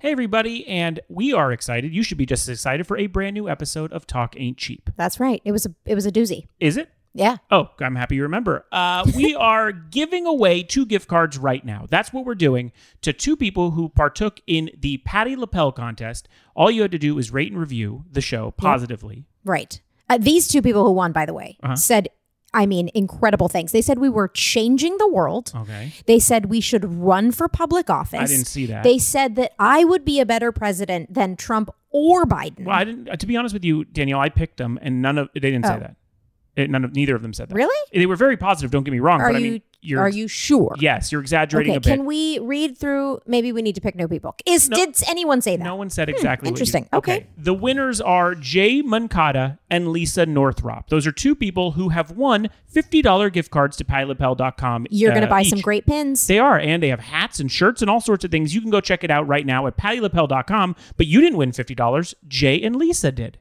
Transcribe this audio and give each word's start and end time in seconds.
Hey, 0.00 0.12
everybody, 0.12 0.66
and 0.68 1.00
we 1.08 1.32
are 1.32 1.52
excited. 1.52 1.94
You 1.94 2.02
should 2.02 2.18
be 2.18 2.26
just 2.26 2.42
as 2.48 2.58
excited 2.58 2.86
for 2.86 2.98
a 2.98 3.06
brand 3.06 3.34
new 3.34 3.48
episode 3.48 3.92
of 3.92 4.06
Talk 4.06 4.34
Ain't 4.38 4.58
Cheap. 4.58 4.90
That's 4.96 5.18
right. 5.18 5.40
It 5.44 5.52
was 5.52 5.64
a 5.66 5.74
it 5.86 5.94
was 5.94 6.04
a 6.06 6.12
doozy. 6.12 6.46
Is 6.60 6.76
it? 6.76 6.90
Yeah. 7.14 7.38
Oh, 7.50 7.70
I'm 7.80 7.94
happy 7.96 8.16
you 8.16 8.22
remember. 8.24 8.66
Uh, 8.70 9.10
we 9.16 9.34
are 9.38 9.72
giving 9.72 10.26
away 10.26 10.62
two 10.62 10.84
gift 10.84 11.08
cards 11.08 11.38
right 11.38 11.64
now. 11.64 11.86
That's 11.88 12.12
what 12.12 12.26
we're 12.26 12.34
doing 12.34 12.72
to 13.00 13.14
two 13.14 13.38
people 13.38 13.70
who 13.70 13.88
partook 13.88 14.40
in 14.46 14.70
the 14.78 14.98
Patty 14.98 15.34
LaPel 15.34 15.74
contest. 15.74 16.28
All 16.54 16.70
you 16.70 16.82
had 16.82 16.92
to 16.92 16.98
do 16.98 17.14
was 17.14 17.30
rate 17.32 17.50
and 17.50 17.58
review 17.58 18.04
the 18.12 18.20
show 18.20 18.50
positively. 18.50 19.24
Right. 19.46 19.80
Uh, 20.10 20.18
these 20.18 20.46
two 20.46 20.60
people 20.60 20.84
who 20.84 20.92
won, 20.92 21.12
by 21.12 21.24
the 21.24 21.32
way, 21.32 21.56
Uh-huh. 21.62 21.74
said, 21.74 22.10
I 22.54 22.64
mean, 22.64 22.90
incredible 22.94 23.48
things. 23.48 23.72
They 23.72 23.82
said 23.82 23.98
we 23.98 24.08
were 24.08 24.28
changing 24.28 24.96
the 24.98 25.08
world. 25.08 25.52
Okay. 25.54 25.92
They 26.06 26.18
said 26.18 26.46
we 26.46 26.60
should 26.60 26.84
run 26.84 27.32
for 27.32 27.48
public 27.48 27.90
office. 27.90 28.20
I 28.20 28.26
didn't 28.26 28.46
see 28.46 28.66
that. 28.66 28.82
They 28.82 28.98
said 28.98 29.36
that 29.36 29.52
I 29.58 29.84
would 29.84 30.04
be 30.04 30.20
a 30.20 30.26
better 30.26 30.52
president 30.52 31.12
than 31.12 31.36
Trump 31.36 31.70
or 31.90 32.24
Biden. 32.24 32.64
Well, 32.64 32.76
I 32.76 32.84
didn't. 32.84 33.08
uh, 33.10 33.16
To 33.16 33.26
be 33.26 33.36
honest 33.36 33.52
with 33.52 33.64
you, 33.64 33.84
Danielle, 33.84 34.20
I 34.20 34.28
picked 34.30 34.56
them, 34.58 34.78
and 34.80 35.02
none 35.02 35.18
of 35.18 35.28
they 35.34 35.40
didn't 35.40 35.66
say 35.66 35.74
Oh. 35.74 35.80
that. 35.80 35.96
It, 36.54 36.70
none 36.70 36.84
of 36.86 36.94
neither 36.94 37.14
of 37.14 37.20
them 37.20 37.34
said 37.34 37.50
that. 37.50 37.54
Really? 37.54 37.76
They 37.92 38.06
were 38.06 38.16
very 38.16 38.38
positive. 38.38 38.70
Don't 38.70 38.84
get 38.84 38.92
me 38.92 39.00
wrong, 39.00 39.20
Are 39.20 39.28
but 39.28 39.36
I 39.36 39.38
you 39.40 39.50
mean, 39.52 39.62
you're 39.86 40.00
are 40.00 40.08
you 40.08 40.28
sure? 40.28 40.74
yes, 40.78 41.10
you're 41.12 41.20
exaggerating 41.20 41.72
Okay, 41.72 41.76
a 41.76 41.80
bit. 41.80 41.96
can 41.96 42.04
we 42.06 42.38
read 42.40 42.76
through? 42.76 43.20
Maybe 43.26 43.52
we 43.52 43.62
need 43.62 43.74
to 43.76 43.80
pick 43.80 43.94
new 43.94 44.08
people. 44.08 44.34
Is 44.46 44.68
No. 44.68 44.76
did 44.76 44.96
anyone 45.08 45.40
say 45.40 45.56
that? 45.56 45.64
No 45.64 45.76
one 45.76 45.90
said 45.90 46.08
exactly. 46.08 46.46
what 46.46 46.58
you- 46.58 46.62
interesting. 46.62 46.88
Okay. 46.92 47.26
The 47.38 47.54
winners 47.54 48.00
are 48.00 48.34
Jay 48.34 48.82
Mancata 48.82 49.58
and 49.70 49.88
Lisa 49.88 50.26
Northrop. 50.26 50.88
Those 50.88 51.06
are 51.06 51.12
two 51.12 51.34
people 51.34 51.72
who 51.72 51.90
have 51.90 52.10
won 52.10 52.48
$50 52.74 53.30
gift 53.30 53.50
cards 53.50 53.76
to 53.78 53.84
PattyLaPel.com. 53.84 54.86
You're 54.90 55.10
going 55.10 55.22
to 55.22 55.26
uh, 55.28 55.30
buy 55.30 55.42
some 55.42 55.60
great 55.60 55.86
pins. 55.86 56.26
They 56.26 56.38
are, 56.38 56.58
and 56.58 56.82
they 56.82 56.88
have 56.88 57.00
hats 57.00 57.40
and 57.40 57.50
shirts 57.50 57.80
and 57.82 57.90
all 57.90 58.00
sorts 58.00 58.24
of 58.24 58.30
things. 58.30 58.54
You 58.54 58.60
can 58.60 58.70
go 58.70 58.80
check 58.80 59.04
it 59.04 59.10
out 59.10 59.26
right 59.26 59.46
now 59.46 59.66
at 59.66 59.76
PattyLaPel.com. 59.76 60.76
But 60.96 61.06
you 61.06 61.20
didn't 61.20 61.38
win 61.38 61.52
$50. 61.52 62.14
Jay 62.28 62.60
and 62.62 62.76
Lisa 62.76 63.12
did. 63.12 63.38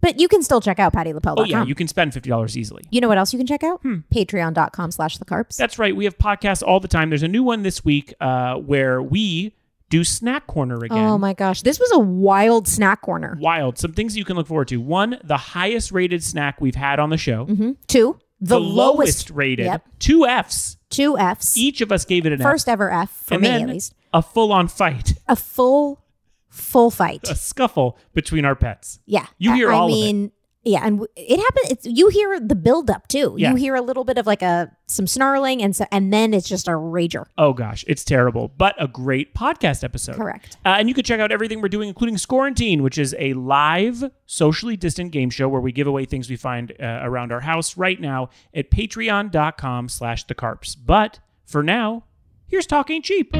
But 0.00 0.20
you 0.20 0.28
can 0.28 0.42
still 0.42 0.60
check 0.60 0.78
out 0.78 0.92
pattylapel.com. 0.92 1.38
Oh, 1.38 1.44
yeah, 1.44 1.64
you 1.64 1.74
can 1.74 1.88
spend 1.88 2.12
$50 2.12 2.56
easily. 2.56 2.84
You 2.90 3.00
know 3.00 3.08
what 3.08 3.18
else 3.18 3.32
you 3.32 3.38
can 3.38 3.46
check 3.46 3.64
out? 3.64 3.82
Patreon.com 3.82 4.90
slash 4.92 5.18
the 5.18 5.24
carps. 5.24 5.56
That's 5.56 5.78
right. 5.78 5.94
We 5.94 6.04
have 6.04 6.16
podcasts 6.18 6.62
all 6.62 6.80
the 6.80 6.88
time. 6.88 7.10
There's 7.10 7.22
a 7.22 7.28
new 7.28 7.42
one 7.42 7.62
this 7.62 7.84
week 7.84 8.14
uh, 8.20 8.54
where 8.56 9.02
we 9.02 9.54
do 9.90 10.04
Snack 10.04 10.46
Corner 10.46 10.76
again. 10.84 10.98
Oh 10.98 11.18
my 11.18 11.32
gosh. 11.34 11.62
This 11.62 11.80
was 11.80 11.90
a 11.92 11.98
wild 11.98 12.68
snack 12.68 13.00
corner. 13.00 13.36
Wild. 13.40 13.78
Some 13.78 13.92
things 13.92 14.16
you 14.16 14.24
can 14.24 14.36
look 14.36 14.46
forward 14.46 14.68
to. 14.68 14.76
One, 14.76 15.18
the 15.24 15.36
highest 15.38 15.90
rated 15.92 16.22
snack 16.22 16.60
we've 16.60 16.74
had 16.76 17.00
on 17.00 17.10
the 17.10 17.16
show. 17.16 17.46
hmm 17.46 17.72
Two, 17.86 18.18
the, 18.40 18.60
lowest, 18.60 19.30
rated. 19.30 19.66
Yep. 19.66 19.84
Two 19.98 20.26
Fs. 20.26 20.76
Two 20.90 21.18
Fs. 21.18 21.56
Each 21.56 21.80
of 21.80 21.90
us 21.90 22.04
gave 22.04 22.24
it 22.24 22.32
an 22.32 22.40
F. 22.40 22.46
First 22.46 22.68
ever 22.68 22.90
F 22.92 23.10
for 23.10 23.34
and 23.34 23.42
me 23.42 23.48
at 23.48 23.66
least. 23.68 23.94
a 24.14 24.22
full 24.22 24.52
on 24.52 24.68
fight, 24.68 25.14
A 25.26 25.34
full, 25.36 26.00
full 26.48 26.90
fight. 26.90 27.28
a 27.28 27.34
scuffle 27.34 27.98
between 28.14 28.44
our 28.44 28.56
pets. 28.56 29.00
Yeah. 29.06 29.26
You 29.38 29.52
I- 29.52 29.56
hear 29.56 29.70
I 29.72 29.74
all 29.74 29.86
of 29.86 29.90
it. 29.92 29.94
I 29.94 29.96
mean, 29.96 30.32
yeah, 30.64 30.84
and 30.84 31.06
it 31.16 31.38
happens. 31.38 31.70
It's 31.70 31.86
you 31.86 32.08
hear 32.08 32.38
the 32.40 32.56
build 32.56 32.90
up 32.90 33.08
too. 33.08 33.34
Yeah. 33.38 33.50
You 33.52 33.56
hear 33.56 33.74
a 33.74 33.80
little 33.80 34.04
bit 34.04 34.18
of 34.18 34.26
like 34.26 34.42
a 34.42 34.70
some 34.86 35.06
snarling, 35.06 35.62
and 35.62 35.74
so 35.74 35.86
and 35.90 36.12
then 36.12 36.34
it's 36.34 36.46
just 36.48 36.68
a 36.68 36.72
rager. 36.72 37.24
Oh 37.38 37.54
gosh, 37.54 37.84
it's 37.86 38.04
terrible, 38.04 38.48
but 38.48 38.74
a 38.78 38.86
great 38.86 39.34
podcast 39.34 39.82
episode. 39.82 40.16
Correct. 40.16 40.58
Uh, 40.66 40.76
and 40.78 40.86
you 40.88 40.94
can 40.94 41.04
check 41.04 41.20
out 41.20 41.32
everything 41.32 41.62
we're 41.62 41.68
doing, 41.68 41.88
including 41.88 42.18
Scorantine, 42.18 42.82
which 42.82 42.98
is 42.98 43.14
a 43.18 43.32
live, 43.34 44.10
socially 44.26 44.76
distant 44.76 45.10
game 45.12 45.30
show 45.30 45.48
where 45.48 45.60
we 45.62 45.72
give 45.72 45.86
away 45.86 46.04
things 46.04 46.28
we 46.28 46.36
find 46.36 46.72
uh, 46.78 46.98
around 47.02 47.32
our 47.32 47.40
house 47.40 47.78
right 47.78 47.98
now 48.00 48.28
at 48.52 48.70
patreon.com 48.70 49.88
slash 49.88 50.24
the 50.24 50.34
carps. 50.34 50.74
But 50.74 51.20
for 51.46 51.62
now, 51.62 52.04
here's 52.46 52.66
Talking 52.66 53.00
Cheap. 53.00 53.32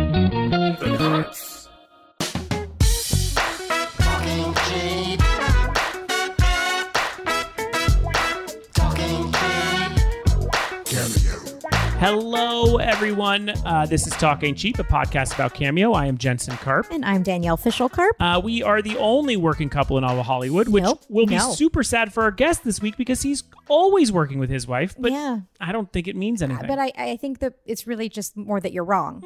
Hello, 12.00 12.76
everyone. 12.76 13.48
Uh, 13.66 13.84
this 13.84 14.06
is 14.06 14.12
Talking 14.14 14.54
Cheap, 14.54 14.78
a 14.78 14.84
podcast 14.84 15.34
about 15.34 15.52
Cameo. 15.52 15.92
I 15.94 16.06
am 16.06 16.16
Jensen 16.16 16.56
Karp. 16.58 16.86
And 16.92 17.04
I'm 17.04 17.24
Danielle 17.24 17.56
Fishel 17.56 17.88
Karp. 17.88 18.14
Uh, 18.20 18.40
we 18.42 18.62
are 18.62 18.80
the 18.80 18.96
only 18.98 19.36
working 19.36 19.68
couple 19.68 19.98
in 19.98 20.04
all 20.04 20.16
of 20.20 20.24
Hollywood, 20.24 20.68
which 20.68 20.84
Nope, 20.84 21.02
will 21.08 21.26
be 21.26 21.34
no. 21.36 21.50
super 21.52 21.82
sad 21.82 22.12
for 22.12 22.22
our 22.22 22.30
guest 22.30 22.62
this 22.62 22.80
week 22.80 22.96
because 22.96 23.22
he's 23.22 23.42
always 23.66 24.12
working 24.12 24.38
with 24.38 24.48
his 24.48 24.64
wife. 24.68 24.94
But 24.96 25.10
yeah, 25.10 25.40
I 25.60 25.72
don't 25.72 25.92
think 25.92 26.06
it 26.06 26.14
means 26.14 26.40
anything. 26.40 26.68
but 26.68 26.78
I 26.78 26.92
I 26.96 27.16
think 27.16 27.40
that 27.40 27.54
it's 27.66 27.84
really 27.84 28.08
just 28.08 28.36
more 28.36 28.60
that 28.60 28.72
you're 28.72 28.84
wrong. 28.84 29.24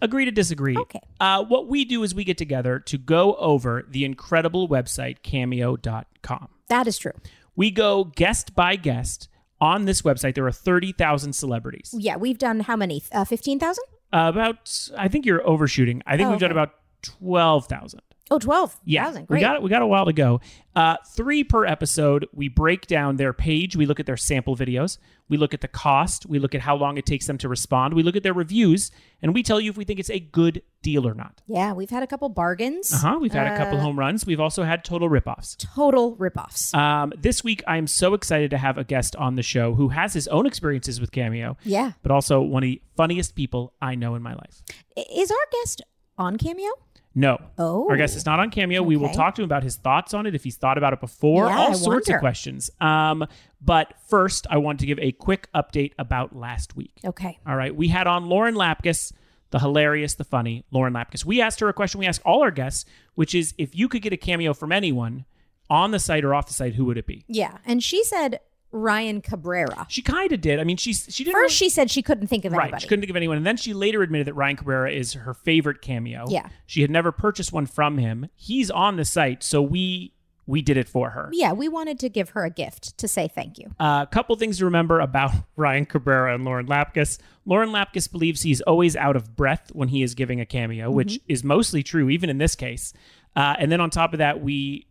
Agree 0.00 0.24
to 0.24 0.30
disagree. 0.30 0.76
Okay. 0.76 1.00
Uh, 1.18 1.42
what 1.44 1.66
we 1.66 1.84
do 1.84 2.04
is 2.04 2.14
we 2.14 2.22
get 2.22 2.38
together 2.38 2.78
to 2.78 2.98
go 2.98 3.34
over 3.34 3.84
the 3.88 4.04
incredible 4.04 4.68
website 4.68 5.22
cameo.com. 5.22 6.48
That 6.68 6.86
is 6.86 6.98
true. 6.98 7.12
We 7.56 7.72
go 7.72 8.04
guest 8.04 8.54
by 8.54 8.76
guest. 8.76 9.28
On 9.62 9.84
this 9.84 10.02
website, 10.02 10.34
there 10.34 10.44
are 10.44 10.50
30,000 10.52 11.32
celebrities. 11.34 11.94
Yeah, 11.96 12.16
we've 12.16 12.36
done 12.38 12.60
how 12.60 12.74
many? 12.76 13.00
Uh, 13.12 13.24
Fifteen 13.24 13.58
thousand? 13.60 13.84
Uh, 14.12 14.28
about, 14.28 14.88
I 14.98 15.06
think 15.08 15.24
you're 15.24 15.46
overshooting. 15.46 16.02
I 16.04 16.16
think 16.16 16.26
Oh, 16.26 16.30
we've 16.32 16.40
done 16.40 16.50
about 16.50 16.70
12,000. 17.02 18.00
Oh, 18.32 18.38
12. 18.38 18.80
Yeah, 18.86 19.24
we 19.28 19.40
got 19.40 19.62
we 19.62 19.68
got 19.68 19.82
a 19.82 19.86
while 19.86 20.06
to 20.06 20.12
go. 20.14 20.40
Uh, 20.74 20.96
three 21.14 21.44
per 21.44 21.66
episode. 21.66 22.26
We 22.32 22.48
break 22.48 22.86
down 22.86 23.16
their 23.16 23.34
page. 23.34 23.76
We 23.76 23.84
look 23.84 24.00
at 24.00 24.06
their 24.06 24.16
sample 24.16 24.56
videos. 24.56 24.96
We 25.28 25.36
look 25.36 25.52
at 25.52 25.60
the 25.60 25.68
cost. 25.68 26.24
We 26.24 26.38
look 26.38 26.54
at 26.54 26.62
how 26.62 26.74
long 26.76 26.96
it 26.96 27.04
takes 27.04 27.26
them 27.26 27.36
to 27.38 27.48
respond. 27.48 27.92
We 27.92 28.02
look 28.02 28.16
at 28.16 28.22
their 28.22 28.32
reviews, 28.32 28.90
and 29.20 29.34
we 29.34 29.42
tell 29.42 29.60
you 29.60 29.70
if 29.70 29.76
we 29.76 29.84
think 29.84 30.00
it's 30.00 30.08
a 30.08 30.18
good 30.18 30.62
deal 30.80 31.06
or 31.06 31.12
not. 31.12 31.42
Yeah, 31.46 31.74
we've 31.74 31.90
had 31.90 32.02
a 32.02 32.06
couple 32.06 32.30
bargains. 32.30 32.90
Uh 32.90 32.96
huh. 32.96 33.18
We've 33.20 33.34
had 33.34 33.52
a 33.52 33.56
couple 33.58 33.76
Uh, 33.76 33.82
home 33.82 33.98
runs. 33.98 34.24
We've 34.24 34.40
also 34.40 34.62
had 34.62 34.82
total 34.82 35.10
ripoffs. 35.10 35.58
Total 35.58 36.16
ripoffs. 36.16 36.74
Um, 36.74 37.12
this 37.18 37.44
week, 37.44 37.62
I 37.66 37.76
am 37.76 37.86
so 37.86 38.14
excited 38.14 38.50
to 38.52 38.56
have 38.56 38.78
a 38.78 38.84
guest 38.84 39.14
on 39.16 39.34
the 39.34 39.42
show 39.42 39.74
who 39.74 39.90
has 39.90 40.14
his 40.14 40.26
own 40.28 40.46
experiences 40.46 41.02
with 41.02 41.12
Cameo, 41.12 41.58
yeah. 41.64 41.92
but 42.02 42.10
also 42.10 42.40
one 42.40 42.62
of 42.62 42.66
the 42.68 42.80
funniest 42.96 43.34
people 43.34 43.74
I 43.82 43.94
know 43.94 44.14
in 44.14 44.22
my 44.22 44.32
life. 44.32 44.62
Is 44.96 45.30
our 45.30 45.46
guest 45.52 45.82
on 46.16 46.38
Cameo? 46.38 46.70
No. 47.14 47.38
Oh. 47.58 47.88
Our 47.90 47.96
guest 47.96 48.16
is 48.16 48.24
not 48.24 48.40
on 48.40 48.50
Cameo. 48.50 48.82
We 48.82 48.96
will 48.96 49.10
talk 49.10 49.34
to 49.34 49.42
him 49.42 49.44
about 49.46 49.62
his 49.62 49.76
thoughts 49.76 50.14
on 50.14 50.26
it, 50.26 50.34
if 50.34 50.44
he's 50.44 50.56
thought 50.56 50.78
about 50.78 50.92
it 50.92 51.00
before, 51.00 51.46
Yeah, 51.46 51.58
all 51.58 51.70
I 51.70 51.74
sorts 51.74 52.08
of 52.08 52.20
questions. 52.20 52.70
Um, 52.80 53.26
but 53.60 53.94
first, 54.08 54.46
I 54.50 54.56
want 54.58 54.80
to 54.80 54.86
give 54.86 54.98
a 54.98 55.12
quick 55.12 55.48
update 55.54 55.92
about 55.98 56.34
last 56.34 56.74
week. 56.74 57.00
Okay. 57.04 57.38
All 57.46 57.56
right. 57.56 57.74
We 57.74 57.88
had 57.88 58.06
on 58.06 58.26
Lauren 58.26 58.54
Lapkus, 58.54 59.12
the 59.50 59.58
hilarious, 59.58 60.14
the 60.14 60.24
funny 60.24 60.64
Lauren 60.70 60.94
Lapkus. 60.94 61.24
We 61.24 61.40
asked 61.40 61.60
her 61.60 61.68
a 61.68 61.74
question 61.74 62.00
we 62.00 62.06
ask 62.06 62.22
all 62.24 62.42
our 62.42 62.50
guests, 62.50 62.86
which 63.14 63.34
is 63.34 63.54
if 63.58 63.74
you 63.76 63.88
could 63.88 64.02
get 64.02 64.12
a 64.12 64.16
cameo 64.16 64.54
from 64.54 64.72
anyone 64.72 65.26
on 65.68 65.90
the 65.90 65.98
site 65.98 66.24
or 66.24 66.34
off 66.34 66.46
the 66.46 66.54
site, 66.54 66.74
who 66.74 66.86
would 66.86 66.98
it 66.98 67.06
be? 67.06 67.24
Yeah, 67.28 67.58
and 67.64 67.82
she 67.82 68.02
said 68.04 68.40
Ryan 68.72 69.20
Cabrera. 69.20 69.86
She 69.88 70.02
kind 70.02 70.32
of 70.32 70.40
did. 70.40 70.58
I 70.58 70.64
mean, 70.64 70.76
she's 70.78 71.06
she 71.10 71.24
didn't 71.24 71.34
First, 71.40 71.54
she 71.54 71.68
said 71.68 71.90
she 71.90 72.02
couldn't 72.02 72.26
think 72.28 72.44
of 72.44 72.52
Right. 72.52 72.64
anybody. 72.64 72.82
She 72.82 72.88
couldn't 72.88 73.02
think 73.02 73.10
of 73.10 73.16
anyone. 73.16 73.36
And 73.36 73.46
then 73.46 73.56
she 73.56 73.74
later 73.74 74.02
admitted 74.02 74.26
that 74.26 74.34
Ryan 74.34 74.56
Cabrera 74.56 74.90
is 74.90 75.12
her 75.12 75.34
favorite 75.34 75.82
cameo. 75.82 76.24
Yeah. 76.28 76.48
She 76.66 76.80
had 76.82 76.90
never 76.90 77.12
purchased 77.12 77.52
one 77.52 77.66
from 77.66 77.98
him. 77.98 78.28
He's 78.34 78.70
on 78.70 78.96
the 78.96 79.04
site, 79.04 79.42
so 79.42 79.60
we 79.62 80.14
we 80.44 80.60
did 80.60 80.76
it 80.76 80.88
for 80.88 81.10
her. 81.10 81.30
Yeah, 81.32 81.52
we 81.52 81.68
wanted 81.68 82.00
to 82.00 82.08
give 82.08 82.30
her 82.30 82.44
a 82.44 82.50
gift 82.50 82.98
to 82.98 83.06
say 83.06 83.28
thank 83.28 83.58
you. 83.58 83.70
A 83.78 84.08
couple 84.10 84.34
things 84.36 84.58
to 84.58 84.64
remember 84.64 84.98
about 84.98 85.30
Ryan 85.56 85.86
Cabrera 85.86 86.34
and 86.34 86.44
Lauren 86.44 86.66
Lapkus. 86.66 87.18
Lauren 87.46 87.68
Lapkus 87.70 88.10
believes 88.10 88.42
he's 88.42 88.60
always 88.62 88.96
out 88.96 89.14
of 89.14 89.36
breath 89.36 89.70
when 89.72 89.88
he 89.88 90.02
is 90.02 90.14
giving 90.14 90.40
a 90.40 90.46
cameo, 90.46 90.90
which 90.90 91.20
is 91.28 91.44
mostly 91.44 91.82
true, 91.84 92.08
even 92.10 92.28
in 92.28 92.38
this 92.38 92.56
case. 92.56 92.92
Uh, 93.36 93.54
and 93.58 93.70
then 93.70 93.80
on 93.80 93.88
top 93.88 94.12
of 94.14 94.18
that, 94.18 94.42
we, 94.42 94.86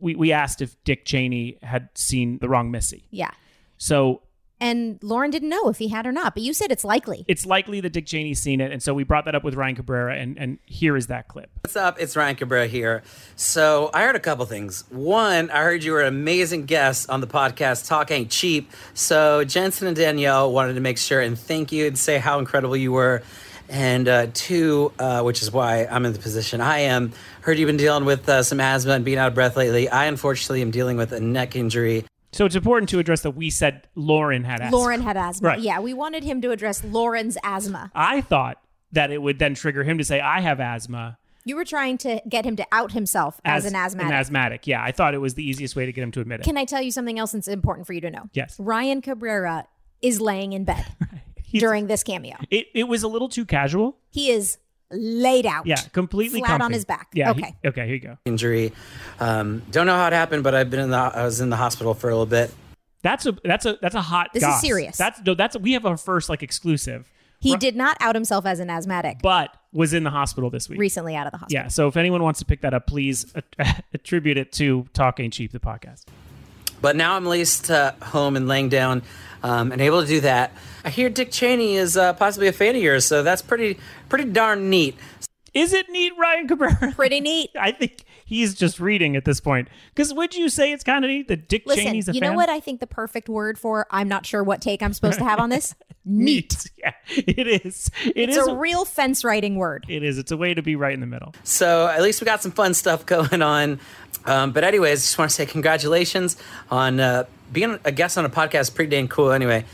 we 0.00 0.14
we 0.14 0.32
asked 0.32 0.60
if 0.62 0.76
Dick 0.84 1.04
Cheney 1.04 1.58
had 1.62 1.88
seen 1.94 2.38
the 2.38 2.48
wrong 2.48 2.70
Missy. 2.70 3.06
Yeah. 3.10 3.30
So 3.76 4.22
And 4.60 4.98
Lauren 5.02 5.30
didn't 5.30 5.50
know 5.50 5.68
if 5.68 5.78
he 5.78 5.86
had 5.88 6.04
or 6.04 6.10
not, 6.12 6.34
but 6.34 6.42
you 6.42 6.52
said 6.52 6.72
it's 6.72 6.82
likely. 6.84 7.24
it's 7.28 7.46
likely 7.46 7.80
that 7.80 7.92
Dick 7.92 8.06
Cheney's 8.06 8.40
seen 8.42 8.60
it, 8.60 8.72
and 8.72 8.82
so 8.82 8.92
we 8.92 9.04
brought 9.04 9.24
that 9.26 9.34
up 9.36 9.44
with 9.44 9.54
Ryan 9.54 9.76
Cabrera, 9.76 10.16
and 10.16 10.36
and 10.36 10.58
here 10.66 10.96
is 10.96 11.06
that 11.06 11.28
clip. 11.28 11.48
What's 11.62 11.76
up? 11.76 12.00
It's 12.00 12.16
Ryan 12.16 12.34
Cabrera 12.34 12.66
here. 12.66 13.02
So 13.36 13.90
I 13.94 14.02
heard 14.02 14.16
a 14.16 14.20
couple 14.20 14.44
things. 14.46 14.84
One, 14.90 15.50
I 15.50 15.62
heard 15.62 15.84
you 15.84 15.92
were 15.92 16.02
an 16.02 16.08
amazing 16.08 16.64
guest 16.66 17.08
on 17.08 17.20
the 17.20 17.28
podcast 17.28 17.86
Talk 17.86 18.10
Ain't 18.10 18.30
Cheap. 18.30 18.70
So 18.94 19.44
Jensen 19.44 19.86
and 19.86 19.96
Danielle 19.96 20.50
wanted 20.52 20.74
to 20.74 20.80
make 20.80 20.98
sure 20.98 21.20
and 21.20 21.38
thank 21.38 21.70
you 21.70 21.86
and 21.86 21.96
say 21.96 22.18
how 22.18 22.38
incredible 22.40 22.76
you 22.76 22.90
were. 22.92 23.22
And 23.70 24.08
uh, 24.08 24.28
two, 24.32 24.92
uh, 24.98 25.20
which 25.22 25.42
is 25.42 25.52
why 25.52 25.84
I'm 25.84 26.06
in 26.06 26.14
the 26.14 26.18
position 26.18 26.62
I 26.62 26.78
am, 26.80 27.12
heard 27.48 27.58
you've 27.58 27.66
been 27.66 27.78
dealing 27.78 28.04
with 28.04 28.28
uh, 28.28 28.42
some 28.42 28.60
asthma 28.60 28.92
and 28.92 29.06
being 29.06 29.16
out 29.16 29.28
of 29.28 29.34
breath 29.34 29.56
lately. 29.56 29.88
I 29.88 30.04
unfortunately 30.04 30.60
am 30.60 30.70
dealing 30.70 30.98
with 30.98 31.12
a 31.12 31.20
neck 31.20 31.56
injury. 31.56 32.04
So 32.30 32.44
it's 32.44 32.54
important 32.54 32.90
to 32.90 32.98
address 32.98 33.22
that 33.22 33.30
we 33.30 33.48
said 33.48 33.88
Lauren 33.94 34.44
had 34.44 34.60
asthma. 34.60 34.76
Lauren 34.76 35.00
had 35.00 35.16
asthma. 35.16 35.48
Right. 35.48 35.60
Yeah, 35.60 35.80
we 35.80 35.94
wanted 35.94 36.24
him 36.24 36.42
to 36.42 36.50
address 36.50 36.84
Lauren's 36.84 37.38
asthma. 37.42 37.90
I 37.94 38.20
thought 38.20 38.58
that 38.92 39.10
it 39.10 39.22
would 39.22 39.38
then 39.38 39.54
trigger 39.54 39.82
him 39.82 39.96
to 39.96 40.04
say, 40.04 40.20
I 40.20 40.42
have 40.42 40.60
asthma 40.60 41.16
You 41.46 41.56
were 41.56 41.64
trying 41.64 41.96
to 41.98 42.20
get 42.28 42.44
him 42.44 42.54
to 42.56 42.66
out 42.70 42.92
himself 42.92 43.40
as, 43.46 43.64
an 43.64 43.74
asthmatic. 43.74 44.10
An 44.12 44.18
asthmatic. 44.18 44.66
Yeah, 44.66 44.82
I 44.82 44.92
thought 44.92 45.14
it 45.14 45.18
was 45.18 45.32
the 45.32 45.42
easiest 45.48 45.74
way 45.74 45.86
to 45.86 45.92
get 45.92 46.02
him 46.02 46.10
to 46.12 46.20
admit 46.20 46.40
it. 46.40 46.44
Can 46.44 46.58
I 46.58 46.66
tell 46.66 46.82
you 46.82 46.90
something 46.92 47.18
else 47.18 47.32
that's 47.32 47.48
important 47.48 47.86
for 47.86 47.94
you 47.94 48.02
to 48.02 48.10
know? 48.10 48.28
Yes. 48.34 48.60
Ryan 48.60 49.00
Cabrera 49.00 49.66
is 50.02 50.20
laying 50.20 50.52
in 50.52 50.64
bed 50.64 50.84
He's- 51.44 51.62
during 51.62 51.86
this 51.86 52.02
cameo. 52.02 52.36
it, 52.50 52.66
it 52.74 52.84
was 52.84 53.04
a 53.04 53.08
little 53.08 53.30
too 53.30 53.46
casual. 53.46 53.96
He 54.10 54.30
is 54.30 54.58
laid 54.90 55.46
out. 55.46 55.66
Yeah, 55.66 55.76
completely 55.92 56.40
Flat 56.40 56.60
on 56.60 56.72
his 56.72 56.84
back. 56.84 57.08
Yeah. 57.12 57.32
he- 57.34 57.40
Okay. 57.42 57.54
okay. 57.64 57.86
Here 57.86 57.94
you 57.94 58.00
go. 58.00 58.18
Injury. 58.24 58.72
Um, 59.20 59.62
don't 59.70 59.86
know 59.86 59.96
how 59.96 60.06
it 60.06 60.12
happened, 60.12 60.42
but 60.44 60.54
I've 60.54 60.70
been 60.70 60.80
in 60.80 60.90
the 60.90 60.96
I 60.96 61.24
was 61.24 61.40
in 61.40 61.50
the 61.50 61.56
hospital 61.56 61.94
for 61.94 62.08
a 62.08 62.12
little 62.12 62.26
bit. 62.26 62.52
That's 63.02 63.26
a 63.26 63.36
that's 63.44 63.64
a 63.66 63.78
that's 63.80 63.94
a 63.94 64.00
hot. 64.02 64.30
This 64.34 64.42
is 64.42 64.60
serious. 64.60 64.96
That's 64.96 65.20
no. 65.24 65.34
That's 65.34 65.56
we 65.58 65.72
have 65.74 65.86
our 65.86 65.96
first 65.96 66.28
like 66.28 66.42
exclusive, 66.42 67.08
He 67.38 67.56
did 67.56 67.76
not 67.76 67.96
out 68.00 68.14
himself 68.14 68.44
as 68.46 68.58
an 68.60 68.70
asthmatic. 68.70 69.18
but 69.22 69.54
was 69.72 69.92
in 69.92 70.02
the 70.02 70.10
hospital 70.10 70.48
this 70.50 70.68
week. 70.68 70.80
recently 70.80 71.14
out 71.14 71.26
of 71.26 71.32
the 71.32 71.38
hospital. 71.38 71.62
Yeah. 71.64 71.68
So 71.68 71.86
if 71.88 71.96
anyone 71.98 72.22
wants 72.22 72.38
to 72.40 72.46
pick 72.46 72.62
that 72.62 72.72
up, 72.74 72.86
please 72.86 73.32
attribute 73.94 74.38
it 74.38 74.50
to 74.52 74.86
Talking 74.94 75.30
Cheap, 75.30 75.52
the 75.52 75.60
podcast. 75.60 76.06
But 76.80 76.96
now 76.96 77.16
I'm 77.16 77.24
at 77.26 77.30
least 77.30 77.70
uh, 77.70 77.92
home 78.02 78.34
and 78.36 78.48
laying 78.48 78.68
down 78.68 79.02
um, 79.42 79.72
and 79.72 79.80
able 79.80 80.00
to 80.02 80.08
do 80.08 80.20
that. 80.22 80.52
I 80.84 80.90
hear 80.90 81.08
Dick 81.10 81.30
Cheney 81.30 81.76
is 81.76 81.96
uh, 81.96 82.12
possibly 82.14 82.48
a 82.48 82.52
fan 82.52 82.76
of 82.76 82.82
yours, 82.82 83.04
so 83.04 83.22
that's 83.22 83.42
pretty 83.42 83.78
pretty 84.08 84.24
darn 84.30 84.70
neat. 84.70 84.96
Is 85.54 85.72
it 85.72 85.88
neat, 85.88 86.12
Ryan 86.18 86.46
Cabrera? 86.46 86.92
Pretty 86.94 87.20
neat. 87.20 87.50
I 87.58 87.72
think 87.72 88.04
he's 88.24 88.54
just 88.54 88.78
reading 88.78 89.16
at 89.16 89.24
this 89.24 89.40
point. 89.40 89.68
Because 89.94 90.12
would 90.12 90.34
you 90.34 90.48
say 90.48 90.72
it's 90.72 90.84
kind 90.84 91.04
of 91.04 91.10
neat 91.10 91.26
that 91.28 91.48
Dick 91.48 91.64
Listen, 91.66 91.84
Cheney's 91.84 92.06
a 92.08 92.12
fan 92.12 92.12
of 92.12 92.14
you 92.16 92.20
fan? 92.20 92.30
know 92.30 92.36
what 92.36 92.48
I 92.48 92.60
think 92.60 92.80
the 92.80 92.86
perfect 92.86 93.28
word 93.28 93.58
for 93.58 93.86
I'm 93.90 94.08
not 94.08 94.26
sure 94.26 94.44
what 94.44 94.60
take 94.60 94.82
I'm 94.82 94.92
supposed 94.92 95.18
to 95.18 95.24
have 95.24 95.40
on 95.40 95.48
this? 95.50 95.74
Neat. 96.04 96.70
Yeah, 96.78 96.92
it 97.08 97.48
is. 97.66 97.90
It 98.04 98.28
It's 98.28 98.36
is 98.36 98.46
a 98.46 98.54
real 98.54 98.84
fence 98.84 99.24
writing 99.24 99.56
word. 99.56 99.84
It 99.88 100.04
is. 100.04 100.16
It's 100.16 100.30
a 100.30 100.36
way 100.36 100.54
to 100.54 100.62
be 100.62 100.76
right 100.76 100.94
in 100.94 101.00
the 101.00 101.06
middle. 101.06 101.34
So 101.42 101.88
at 101.88 102.02
least 102.02 102.20
we 102.20 102.24
got 102.24 102.40
some 102.40 102.52
fun 102.52 102.72
stuff 102.72 103.04
going 103.04 103.42
on. 103.42 103.80
Um, 104.24 104.52
but 104.52 104.62
anyways, 104.62 105.00
just 105.00 105.18
want 105.18 105.30
to 105.30 105.34
say 105.34 105.44
congratulations 105.44 106.36
on 106.70 107.00
uh, 107.00 107.24
being 107.52 107.78
a 107.84 107.90
guest 107.90 108.16
on 108.16 108.24
a 108.24 108.30
podcast. 108.30 108.76
Pretty 108.76 108.90
dang 108.90 109.08
cool. 109.08 109.32
Anyway, 109.32 109.64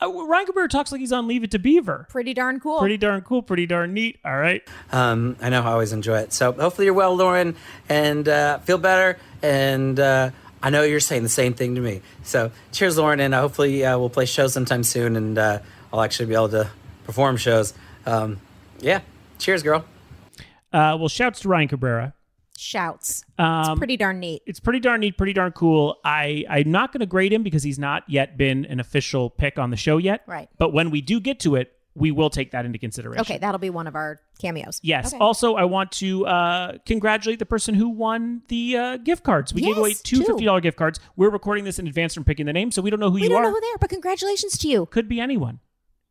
Uh, 0.00 0.12
Ryan 0.12 0.46
Cabrera 0.46 0.68
talks 0.68 0.92
like 0.92 1.00
he's 1.00 1.12
on 1.12 1.26
Leave 1.26 1.42
It 1.42 1.50
to 1.52 1.58
Beaver. 1.58 2.06
Pretty 2.08 2.32
darn 2.34 2.60
cool. 2.60 2.78
Pretty 2.78 2.96
darn 2.96 3.20
cool. 3.22 3.42
Pretty 3.42 3.66
darn 3.66 3.94
neat. 3.94 4.18
All 4.24 4.36
right. 4.36 4.62
um, 4.92 5.36
I 5.40 5.48
know 5.48 5.62
I 5.62 5.72
always 5.72 5.92
enjoy 5.92 6.18
it. 6.20 6.32
So 6.32 6.52
hopefully 6.52 6.84
you're 6.84 6.94
well, 6.94 7.16
Lauren, 7.16 7.56
and 7.88 8.28
uh, 8.28 8.58
feel 8.58 8.78
better. 8.78 9.18
And 9.42 9.98
uh, 9.98 10.30
I 10.62 10.70
know 10.70 10.82
you're 10.82 11.00
saying 11.00 11.24
the 11.24 11.28
same 11.28 11.54
thing 11.54 11.74
to 11.74 11.80
me. 11.80 12.02
So 12.22 12.52
cheers, 12.70 12.96
Lauren, 12.96 13.18
and 13.20 13.34
uh, 13.34 13.40
hopefully 13.40 13.84
uh, 13.84 13.98
we'll 13.98 14.10
play 14.10 14.26
shows 14.26 14.52
sometime 14.52 14.84
soon, 14.84 15.16
and 15.16 15.36
uh, 15.36 15.58
I'll 15.92 16.02
actually 16.02 16.26
be 16.26 16.34
able 16.34 16.50
to 16.50 16.70
perform 17.04 17.36
shows. 17.36 17.74
Um, 18.06 18.40
yeah, 18.80 19.00
cheers, 19.38 19.62
girl. 19.64 19.84
Uh, 20.72 20.96
well, 20.98 21.08
shouts 21.08 21.40
to 21.40 21.48
Ryan 21.48 21.68
Cabrera. 21.68 22.14
Shouts. 22.58 23.24
Um, 23.38 23.60
it's 23.70 23.78
pretty 23.78 23.96
darn 23.96 24.18
neat. 24.18 24.42
it's 24.46 24.60
pretty 24.60 24.80
darn 24.80 25.00
neat, 25.00 25.16
pretty 25.16 25.32
darn 25.32 25.52
cool. 25.52 25.98
I 26.04 26.44
I'm 26.50 26.70
not 26.70 26.92
going 26.92 27.00
to 27.00 27.06
grade 27.06 27.32
him 27.32 27.42
because 27.42 27.62
he's 27.62 27.78
not 27.78 28.02
yet 28.08 28.36
been 28.36 28.64
an 28.66 28.80
official 28.80 29.30
pick 29.30 29.58
on 29.58 29.70
the 29.70 29.76
show 29.76 29.96
yet. 29.96 30.22
Right. 30.26 30.48
But 30.58 30.72
when 30.72 30.90
we 30.90 31.00
do 31.00 31.20
get 31.20 31.40
to 31.40 31.54
it, 31.54 31.72
we 31.94 32.10
will 32.10 32.30
take 32.30 32.52
that 32.52 32.64
into 32.64 32.78
consideration. 32.78 33.20
Okay, 33.20 33.38
that'll 33.38 33.58
be 33.58 33.70
one 33.70 33.86
of 33.86 33.94
our 33.96 34.20
cameos. 34.40 34.80
Yes. 34.82 35.12
Okay. 35.12 35.18
Also, 35.18 35.54
I 35.54 35.64
want 35.64 35.92
to 35.92 36.26
uh, 36.26 36.78
congratulate 36.86 37.38
the 37.38 37.46
person 37.46 37.74
who 37.74 37.88
won 37.88 38.42
the 38.48 38.76
uh, 38.76 38.96
gift 38.98 39.24
cards. 39.24 39.52
We 39.52 39.62
gave 39.62 39.76
away 39.76 39.94
two 39.94 40.18
two. 40.18 40.24
fifty 40.24 40.44
dollar 40.44 40.60
gift 40.60 40.76
cards. 40.76 41.00
We're 41.16 41.30
recording 41.30 41.64
this 41.64 41.78
in 41.78 41.86
advance 41.86 42.14
from 42.14 42.24
picking 42.24 42.46
the 42.46 42.52
name, 42.52 42.70
so 42.70 42.82
we 42.82 42.90
don't 42.90 43.00
know 43.00 43.10
who 43.10 43.16
we 43.16 43.22
you 43.24 43.28
don't 43.28 43.42
know 43.42 43.52
who 43.52 43.60
they 43.60 43.66
are, 43.68 43.78
but 43.78 43.90
congratulations 43.90 44.56
to 44.58 44.68
you. 44.68 44.86
Could 44.86 45.08
be 45.08 45.20
anyone. 45.20 45.60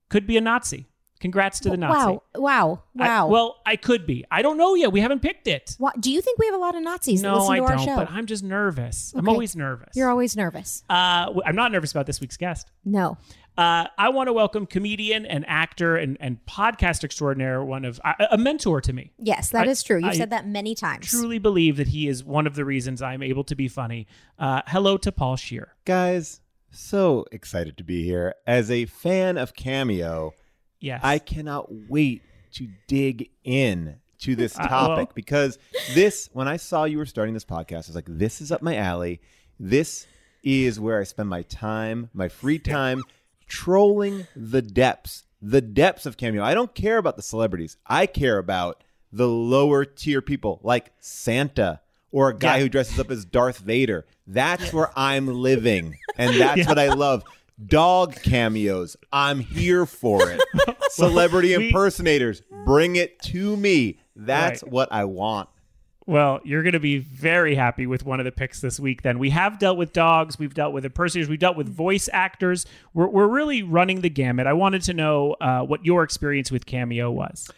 Could 0.09 0.25
be 0.27 0.37
a 0.37 0.41
Nazi. 0.41 0.87
Congrats 1.19 1.59
to 1.61 1.69
the 1.69 1.77
Nazi. 1.77 2.11
Wow. 2.13 2.23
Wow. 2.35 2.83
I- 2.99 3.07
Wow. 3.07 3.27
well, 3.27 3.55
I 3.65 3.75
could 3.75 4.05
be. 4.05 4.23
I 4.31 4.41
don't 4.41 4.57
know 4.57 4.75
yet. 4.75 4.91
We 4.91 4.99
haven't 5.01 5.21
picked 5.21 5.47
it. 5.47 5.75
What, 5.79 5.99
do 6.01 6.11
you 6.11 6.21
think 6.21 6.37
we 6.39 6.45
have 6.45 6.55
a 6.55 6.59
lot 6.59 6.75
of 6.75 6.83
Nazis 6.83 7.21
no, 7.21 7.37
listen 7.37 7.53
I 7.53 7.57
to 7.57 7.63
our 7.63 7.75
don't. 7.75 7.85
show? 7.85 7.95
But 7.95 8.11
I'm 8.11 8.25
just 8.25 8.43
nervous. 8.43 9.13
I'm 9.15 9.27
always 9.29 9.55
nervous. 9.55 9.95
You're 9.95 10.09
always 10.09 10.35
nervous. 10.35 10.83
uh, 10.89 11.25
w- 11.25 11.41
I'm 11.45 11.55
not 11.55 11.71
nervous 11.71 11.91
about 11.91 12.05
this 12.05 12.19
week's 12.21 12.37
guest. 12.37 12.71
No. 12.85 13.17
Uh, 13.57 13.87
I 13.97 14.09
want 14.09 14.27
to 14.27 14.33
welcome 14.33 14.67
comedian 14.67 15.25
and 15.25 15.43
actor 15.47 15.95
and, 15.95 16.15
and 16.19 16.37
podcast 16.45 17.03
extraordinaire, 17.03 17.63
one 17.63 17.85
of 17.85 17.99
a, 18.05 18.27
a 18.33 18.37
mentor 18.37 18.81
to 18.81 18.93
me. 18.93 19.13
Yes, 19.17 19.49
that 19.49 19.67
I- 19.67 19.71
is 19.71 19.81
true. 19.81 19.97
You've 19.97 20.05
I 20.09 20.13
said 20.13 20.29
that 20.29 20.47
many 20.47 20.75
times. 20.75 21.07
Truly 21.07 21.39
believe 21.39 21.77
that 21.77 21.87
he 21.87 22.07
is 22.07 22.23
one 22.23 22.45
of 22.45 22.53
the 22.53 22.63
reasons 22.65 23.01
I'm 23.01 23.23
able 23.23 23.43
to 23.45 23.55
be 23.55 23.67
funny. 23.67 24.05
Uh, 24.37 24.61
hello 24.67 24.97
to 24.97 25.11
Paul 25.11 25.37
Scheer. 25.37 25.73
Guys, 25.85 26.41
so 26.69 27.25
excited 27.31 27.77
to 27.77 27.83
be 27.83 28.03
here. 28.03 28.35
As 28.45 28.69
a 28.69 28.85
fan 28.85 29.37
of 29.39 29.55
Cameo, 29.55 30.33
Yes. 30.79 31.01
I 31.03 31.19
cannot 31.19 31.67
wait 31.89 32.21
to 32.53 32.67
dig 32.87 33.29
in 33.43 33.95
to 34.19 34.35
this 34.35 34.57
Uh, 34.57 34.67
topic 34.67 35.07
well- 35.09 35.13
because 35.15 35.57
this, 35.93 36.29
when 36.33 36.47
I 36.47 36.57
saw 36.57 36.85
you 36.85 36.97
were 36.97 37.05
starting 37.05 37.33
this 37.33 37.45
podcast, 37.45 37.73
I 37.73 37.89
was 37.89 37.95
like, 37.95 38.05
this 38.07 38.41
is 38.41 38.51
up 38.51 38.61
my 38.61 38.75
alley. 38.75 39.19
This 39.59 40.07
is 40.43 40.79
where 40.79 40.99
I 40.99 41.03
spend 41.03 41.29
my 41.29 41.41
time, 41.43 42.09
my 42.13 42.27
free 42.29 42.59
time, 42.59 43.03
trolling 43.47 44.27
the 44.35 44.61
depths, 44.61 45.23
the 45.41 45.61
depths 45.61 46.05
of 46.05 46.17
Cameo. 46.17 46.43
I 46.43 46.53
don't 46.53 46.73
care 46.73 46.97
about 46.97 47.15
the 47.15 47.21
celebrities. 47.23 47.77
I 47.85 48.05
care 48.05 48.37
about 48.37 48.83
the 49.11 49.27
lower 49.27 49.85
tier 49.85 50.21
people 50.21 50.59
like 50.63 50.91
Santa 50.99 51.79
or 52.11 52.29
a 52.29 52.37
guy 52.37 52.57
Yeah. 52.57 52.63
who 52.63 52.69
dresses 52.69 52.99
up 52.99 53.11
as 53.11 53.25
Darth 53.25 53.59
Vader. 53.59 54.05
That's 54.25 54.73
where 54.73 54.91
I'm 54.97 55.27
living. 55.27 55.95
And 56.17 56.39
that's 56.39 56.67
what 56.67 56.79
I 56.79 56.89
love. 56.93 57.23
Dog 57.65 58.15
cameos. 58.21 58.95
I'm 59.11 59.39
here 59.39 59.85
for 59.85 60.29
it. 60.29 60.41
Celebrity 60.91 61.57
we- 61.57 61.67
impersonators. 61.67 62.41
Bring 62.65 62.95
it 62.95 63.19
to 63.23 63.57
me. 63.57 63.99
That's 64.15 64.63
Right. 64.63 64.71
what 64.71 64.91
I 64.91 65.05
want. 65.05 65.49
Well, 66.05 66.39
you're 66.45 66.63
going 66.63 66.73
to 66.73 66.79
be 66.79 66.99
very 66.99 67.53
happy 67.55 67.85
with 67.85 68.05
one 68.05 68.19
of 68.21 68.23
the 68.23 68.31
picks 68.31 68.61
this 68.61 68.79
week. 68.79 69.01
Then 69.01 69.19
we 69.19 69.29
have 69.31 69.59
dealt 69.59 69.77
with 69.77 69.91
dogs, 69.91 70.39
we've 70.39 70.53
dealt 70.53 70.71
with 70.71 70.85
impersonators, 70.85 71.27
we've 71.29 71.37
dealt 71.39 71.57
with 71.57 71.67
voice 71.67 72.07
actors. 72.13 72.65
We're 72.93 73.07
we're 73.09 73.27
really 73.27 73.61
running 73.61 73.99
the 74.01 74.09
gamut. 74.09 74.47
I 74.47 74.53
wanted 74.53 74.83
to 74.83 74.93
know 74.93 75.33
uh, 75.41 75.61
what 75.63 75.85
your 75.85 76.03
experience 76.03 76.49
with 76.49 76.65
Cameo 76.65 77.11
was. 77.11 77.49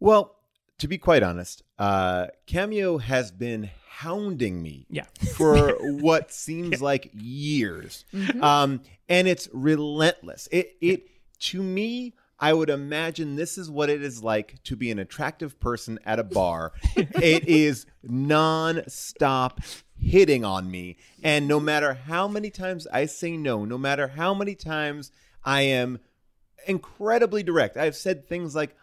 Well, 0.00 0.33
to 0.78 0.88
be 0.88 0.98
quite 0.98 1.22
honest, 1.22 1.62
uh, 1.78 2.26
Cameo 2.46 2.98
has 2.98 3.30
been 3.30 3.70
hounding 3.88 4.60
me 4.62 4.86
Yeah. 4.90 5.04
for 5.36 5.70
what 5.80 6.32
seems 6.32 6.82
like 6.82 7.10
years, 7.14 8.04
um, 8.40 8.80
and 9.08 9.28
it's 9.28 9.48
relentless. 9.52 10.48
It 10.50 10.76
it 10.80 11.08
to 11.40 11.62
me. 11.62 12.14
I 12.40 12.52
would 12.52 12.68
imagine 12.68 13.36
this 13.36 13.56
is 13.56 13.70
what 13.70 13.88
it 13.88 14.02
is 14.02 14.22
like 14.22 14.60
to 14.64 14.74
be 14.74 14.90
an 14.90 14.98
attractive 14.98 15.58
person 15.60 16.00
at 16.04 16.18
a 16.18 16.24
bar. 16.24 16.72
it 16.96 17.48
is 17.48 17.86
non-stop 18.02 19.60
hitting 19.98 20.44
on 20.44 20.68
me. 20.70 20.96
And 21.22 21.46
no 21.46 21.60
matter 21.60 21.94
how 21.94 22.26
many 22.26 22.50
times 22.50 22.86
I 22.92 23.06
say 23.06 23.36
no, 23.36 23.64
no 23.64 23.78
matter 23.78 24.08
how 24.08 24.34
many 24.34 24.56
times 24.56 25.12
I 25.44 25.62
am 25.62 26.00
incredibly 26.66 27.44
direct, 27.44 27.76
I've 27.76 27.96
said 27.96 28.26
things 28.28 28.54
like, 28.54 28.76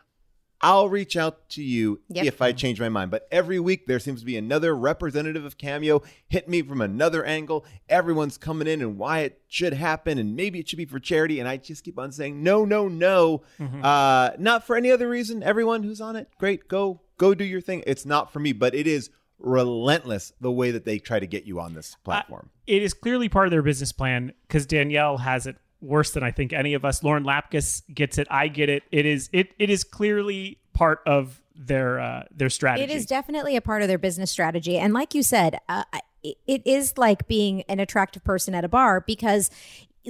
I'll 0.63 0.90
reach 0.90 1.18
out 1.18 1.50
to 1.52 1.63
you 1.63 2.02
Yep. 2.10 2.25
if 2.25 2.42
I 2.42 2.52
change 2.52 2.80
my 2.80 2.90
mind. 2.90 3.10
But 3.12 3.28
every 3.31 3.60
week 3.60 3.88
there 3.88 4.00
seems 4.00 4.19
to 4.19 4.25
be 4.25 4.38
another 4.38 4.75
representative 4.75 5.44
of 5.46 5.58
Cameo 5.58 6.01
hit 6.27 6.48
me 6.48 6.62
from 6.62 6.82
another 6.82 7.24
angle. 7.25 7.65
Everyone's 7.89 8.38
coming 8.38 8.68
in 8.68 8.82
and 8.82 8.98
why 8.98 9.20
it 9.22 9.41
should 9.48 9.74
happen 9.74 10.18
and 10.18 10.36
maybe 10.36 10.60
it 10.60 10.70
should 10.70 10.77
be 10.77 10.86
for 10.86 11.00
charity. 11.00 11.39
And 11.39 11.48
I 11.50 11.58
just 11.58 11.84
keep 11.84 11.98
on 11.98 12.12
saying 12.12 12.41
no, 12.44 12.65
no, 12.65 12.88
no. 12.88 13.41
Uh, 13.60 14.32
not 14.38 14.65
for 14.65 14.75
any 14.75 14.91
other 14.91 15.10
reason. 15.10 15.41
Everyone 15.44 15.84
who's 15.84 16.01
on 16.01 16.15
it, 16.15 16.30
great, 16.38 16.68
go, 16.68 17.01
go 17.18 17.34
do 17.34 17.44
your 17.44 17.62
thing. 17.62 17.84
It's 17.88 18.06
not 18.06 18.32
for 18.32 18.39
me, 18.39 18.53
but 18.53 18.75
it 18.75 18.88
is 18.88 19.10
relentless 19.39 20.34
the 20.39 20.51
way 20.51 20.72
that 20.72 20.86
they 20.86 21.00
try 21.00 21.20
to 21.20 21.27
get 21.27 21.46
you 21.46 21.60
on 21.60 21.74
this 21.74 21.96
platform. 22.03 22.50
It 22.68 22.84
is 22.84 22.94
clearly 22.94 23.27
part 23.30 23.48
of 23.48 23.51
their 23.51 23.62
business 23.63 23.91
plan 23.91 24.34
because 24.48 24.65
Danielle 24.65 25.18
has 25.18 25.48
it 25.48 25.58
worse 25.81 26.11
than 26.11 26.23
I 26.23 26.31
think 26.31 26.53
any 26.53 26.73
of 26.73 26.85
us. 26.85 27.03
Lauren 27.03 27.23
Lapkus 27.23 27.81
gets 27.93 28.17
it. 28.17 28.27
I 28.29 28.47
get 28.47 28.69
it. 28.69 28.83
It 28.91 29.05
is 29.05 29.29
it 29.33 29.50
it 29.59 29.69
is 29.69 29.83
clearly 29.83 30.59
part 30.73 31.00
of 31.05 31.41
their 31.55 32.00
uh, 32.00 32.23
their 32.31 32.50
strategy. 32.50 32.83
It 32.83 32.95
is 32.95 33.05
definitely 33.05 33.55
a 33.55 33.61
part 33.61 33.81
of 33.81 33.88
their 33.88 33.97
business 33.97 34.31
strategy. 34.31 34.77
And 34.77 34.93
like 34.93 35.13
you 35.13 35.23
said, 35.23 35.59
uh, 35.67 35.83
it 36.23 36.61
is 36.65 36.97
like 36.97 37.27
being 37.27 37.63
an 37.63 37.79
attractive 37.79 38.23
person 38.23 38.53
at 38.55 38.63
a 38.63 38.69
bar 38.69 39.01
because, 39.01 39.50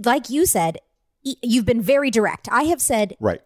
like 0.05 0.29
you 0.29 0.45
said, 0.45 0.77
you've 1.23 1.65
been 1.65 1.81
very 1.81 2.11
direct. 2.11 2.49
I 2.51 2.63
have 2.63 2.81
said, 2.81 3.15
right. 3.19 3.41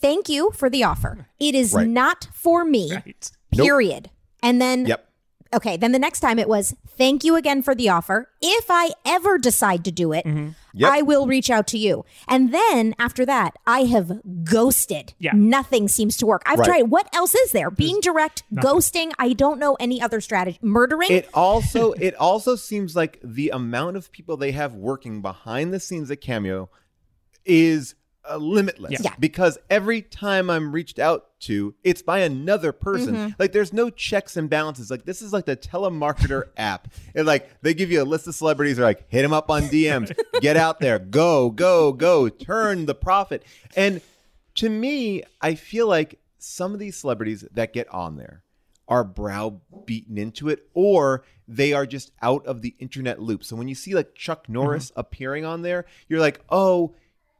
thank 0.00 0.28
you 0.28 0.50
for 0.52 0.68
the 0.68 0.82
offer. 0.84 1.28
It 1.38 1.54
is 1.54 1.72
Right. 1.74 1.86
not 1.86 2.28
for 2.32 2.64
me, 2.64 2.92
Right. 2.92 3.30
Nope. 3.54 3.66
period. 3.66 4.10
And 4.42 4.60
then 4.60 4.86
Yep. 4.86 5.07
Okay, 5.54 5.76
then 5.76 5.92
the 5.92 5.98
next 5.98 6.20
time 6.20 6.38
it 6.38 6.48
was 6.48 6.74
thank 6.86 7.24
you 7.24 7.34
again 7.36 7.62
for 7.62 7.74
the 7.74 7.88
offer. 7.88 8.30
If 8.42 8.66
I 8.68 8.90
ever 9.06 9.38
decide 9.38 9.84
to 9.86 9.90
do 9.90 10.12
it, 10.12 10.26
mm-hmm. 10.26 10.50
Yep. 10.74 10.92
I 10.92 11.02
will 11.02 11.26
reach 11.26 11.50
out 11.50 11.66
to 11.68 11.78
you. 11.78 12.04
And 12.28 12.52
then 12.52 12.94
after 12.98 13.24
that, 13.26 13.56
I 13.66 13.80
have 13.84 14.20
ghosted. 14.44 15.14
Yeah. 15.18 15.32
Nothing 15.34 15.88
seems 15.88 16.16
to 16.18 16.26
work. 16.26 16.42
I've 16.46 16.58
Right. 16.58 16.66
tried. 16.66 16.82
What 16.82 17.08
else 17.14 17.34
is 17.34 17.52
there? 17.52 17.70
Being 17.70 18.00
direct, 18.00 18.42
ghosting. 18.54 19.12
I 19.18 19.32
don't 19.32 19.58
know 19.58 19.76
any 19.80 20.00
other 20.00 20.20
strategy. 20.20 20.58
Murdering. 20.62 21.10
It 21.10 21.28
also 21.32 21.92
it 21.98 22.14
also 22.14 22.54
seems 22.54 22.94
like 22.94 23.18
the 23.24 23.48
amount 23.50 23.96
of 23.96 24.12
people 24.12 24.36
they 24.36 24.52
have 24.52 24.74
working 24.74 25.22
behind 25.22 25.72
the 25.72 25.80
scenes 25.80 26.10
at 26.10 26.20
Cameo 26.20 26.68
is 27.44 27.94
uh, 28.28 28.36
limitless. 28.36 28.92
Yeah. 28.92 28.98
Yeah. 29.02 29.14
Because 29.18 29.58
every 29.70 30.02
time 30.02 30.50
I'm 30.50 30.72
reached 30.72 30.98
out 30.98 31.26
to, 31.40 31.74
it's 31.82 32.02
by 32.02 32.20
another 32.20 32.72
person. 32.72 33.14
Mm-hmm. 33.14 33.32
Like 33.38 33.52
there's 33.52 33.72
no 33.72 33.90
checks 33.90 34.36
and 34.36 34.50
balances. 34.50 34.90
Like 34.90 35.04
this 35.04 35.22
is 35.22 35.32
like 35.32 35.46
the 35.46 35.56
telemarketer 35.56 36.44
app. 36.56 36.88
And 37.14 37.26
like 37.26 37.60
they 37.62 37.74
give 37.74 37.90
you 37.90 38.02
a 38.02 38.04
list 38.04 38.26
of 38.26 38.34
celebrities. 38.34 38.76
They're 38.76 38.86
like, 38.86 39.08
hit 39.08 39.22
them 39.22 39.32
up 39.32 39.50
on 39.50 39.62
DMs. 39.62 40.16
Get 40.40 40.56
out 40.56 40.80
there. 40.80 40.98
Go, 40.98 41.50
go, 41.50 41.92
go. 41.92 42.28
Turn 42.28 42.86
the 42.86 42.94
profit. 42.94 43.44
And 43.76 44.00
to 44.56 44.68
me, 44.68 45.22
I 45.40 45.54
feel 45.54 45.86
like 45.86 46.18
some 46.38 46.72
of 46.72 46.78
these 46.78 46.96
celebrities 46.96 47.44
that 47.52 47.72
get 47.72 47.88
on 47.88 48.16
there 48.16 48.42
are 48.88 49.04
browbeaten 49.04 50.16
into 50.16 50.48
it 50.48 50.68
or 50.72 51.24
they 51.46 51.72
are 51.72 51.86
just 51.86 52.12
out 52.22 52.44
of 52.46 52.62
the 52.62 52.74
internet 52.78 53.20
loop. 53.20 53.44
So 53.44 53.56
when 53.56 53.68
you 53.68 53.74
see 53.74 53.94
like 53.94 54.14
Chuck 54.14 54.48
Norris 54.48 54.92
appearing 54.96 55.44
on 55.44 55.62
there, 55.62 55.86
you're 56.08 56.20
like, 56.20 56.40
"Oh, 56.50 56.94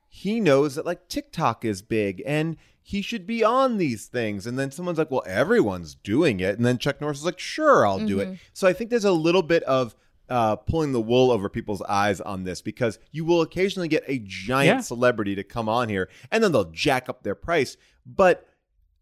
he 0.08 0.40
knows 0.40 0.74
that 0.74 0.86
like 0.86 1.08
TikTok 1.08 1.64
is 1.64 1.82
big 1.82 2.22
and 2.26 2.56
he 2.82 3.02
should 3.02 3.26
be 3.26 3.44
on 3.44 3.76
these 3.78 4.06
things." 4.06 4.46
And 4.46 4.58
then 4.58 4.70
someone's 4.70 4.98
like, 4.98 5.10
"Well, 5.10 5.22
everyone's 5.26 5.94
doing 5.94 6.40
it." 6.40 6.56
And 6.56 6.64
then 6.66 6.78
Chuck 6.78 7.00
Norris 7.00 7.18
is 7.18 7.24
like, 7.24 7.38
"Sure, 7.38 7.86
I'll 7.86 8.04
do 8.06 8.20
it." 8.20 8.38
So 8.52 8.66
I 8.66 8.72
think 8.72 8.90
there's 8.90 9.04
a 9.04 9.12
little 9.12 9.42
bit 9.42 9.62
of 9.64 9.94
uh, 10.30 10.56
pulling 10.56 10.92
the 10.92 11.00
wool 11.00 11.30
over 11.30 11.48
people's 11.48 11.80
eyes 11.82 12.20
on 12.20 12.44
this 12.44 12.60
because 12.60 12.98
you 13.12 13.24
will 13.24 13.40
occasionally 13.40 13.88
get 13.88 14.04
a 14.06 14.18
giant 14.26 14.76
Yeah. 14.78 14.80
celebrity 14.82 15.34
to 15.36 15.42
come 15.42 15.70
on 15.70 15.88
here 15.88 16.10
and 16.30 16.44
then 16.44 16.52
they'll 16.52 16.70
jack 16.70 17.08
up 17.08 17.22
their 17.22 17.34
price. 17.34 17.78
But 18.04 18.46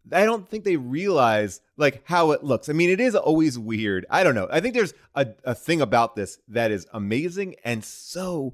I 0.09 0.23
don't 0.23 0.47
think 0.49 0.63
they 0.63 0.77
realize 0.77 1.59
like 1.75 2.01
how 2.05 2.31
it 2.31 2.45
looks. 2.45 2.69
I 2.69 2.73
mean, 2.73 2.89
it 2.89 3.01
is 3.01 3.13
always 3.13 3.59
weird. 3.59 4.05
I 4.09 4.23
don't 4.23 4.35
know. 4.35 4.47
I 4.49 4.61
think 4.61 4.73
there's 4.73 4.93
a, 5.15 5.27
a 5.43 5.53
thing 5.53 5.81
about 5.81 6.15
this 6.15 6.39
that 6.47 6.71
is 6.71 6.87
amazing 6.93 7.55
and 7.65 7.83
so 7.83 8.53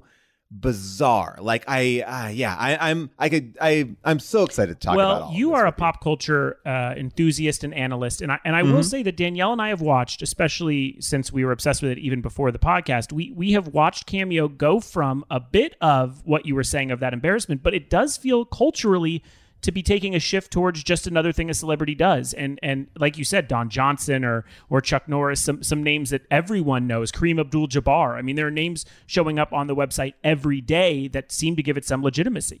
bizarre. 0.60 1.36
Like 1.40 1.64
I, 1.66 2.00
uh, 2.00 2.28
yeah, 2.28 2.56
I, 2.56 2.90
I'm, 2.90 3.10
I 3.18 3.28
could, 3.28 3.58
I, 3.60 3.90
I'm 4.04 4.18
so 4.18 4.44
excited 4.44 4.80
to 4.80 4.86
talk 4.86 4.96
well, 4.96 5.16
about. 5.16 5.28
of 5.30 5.34
you 5.34 5.54
are 5.54 5.66
a 5.66 5.72
pop 5.72 6.00
culture 6.02 6.58
uh, 6.64 6.94
enthusiast 6.96 7.64
and 7.64 7.74
analyst, 7.74 8.22
and 8.22 8.30
I 8.30 8.38
and 8.44 8.54
I 8.54 8.62
will 8.62 8.82
say 8.82 9.02
that 9.02 9.16
Danielle 9.16 9.52
and 9.52 9.60
I 9.60 9.68
have 9.68 9.80
watched, 9.80 10.22
especially 10.22 10.96
since 11.00 11.32
we 11.32 11.44
were 11.44 11.52
obsessed 11.52 11.82
with 11.82 11.90
it 11.90 11.98
even 11.98 12.20
before 12.20 12.52
the 12.52 12.58
podcast. 12.58 13.12
We 13.12 13.32
we 13.32 13.52
have 13.52 13.68
watched 13.68 14.06
Cameo 14.06 14.48
go 14.48 14.80
from 14.80 15.24
a 15.30 15.40
bit 15.40 15.76
of 15.80 16.22
what 16.24 16.46
you 16.46 16.54
were 16.54 16.64
saying 16.64 16.90
of 16.90 17.00
that 17.00 17.12
embarrassment, 17.12 17.62
but 17.62 17.74
it 17.74 17.90
does 17.90 18.16
feel 18.16 18.44
culturally 18.44 19.22
to 19.64 19.72
be 19.72 19.82
taking 19.82 20.14
a 20.14 20.20
shift 20.20 20.52
towards 20.52 20.84
just 20.84 21.06
another 21.06 21.32
thing 21.32 21.48
a 21.48 21.54
celebrity 21.54 21.94
does, 21.94 22.34
and 22.34 22.58
and 22.62 22.88
like 22.98 23.16
you 23.16 23.24
said, 23.24 23.48
Don 23.48 23.70
Johnson 23.70 24.24
or 24.24 24.44
or 24.68 24.80
Chuck 24.80 25.08
Norris, 25.08 25.40
some 25.40 25.62
some 25.62 25.82
names 25.82 26.10
that 26.10 26.26
everyone 26.30 26.86
knows, 26.86 27.10
Kareem 27.10 27.40
Abdul-Jabbar. 27.40 28.14
I 28.14 28.22
mean, 28.22 28.36
there 28.36 28.46
are 28.46 28.52
names 28.52 28.84
showing 29.06 29.38
up 29.38 29.52
on 29.52 29.66
the 29.66 29.74
website 29.74 30.14
every 30.22 30.60
day 30.60 31.08
that 31.08 31.32
seem 31.32 31.56
to 31.56 31.62
give 31.62 31.78
it 31.78 31.86
some 31.86 32.02
legitimacy. 32.02 32.60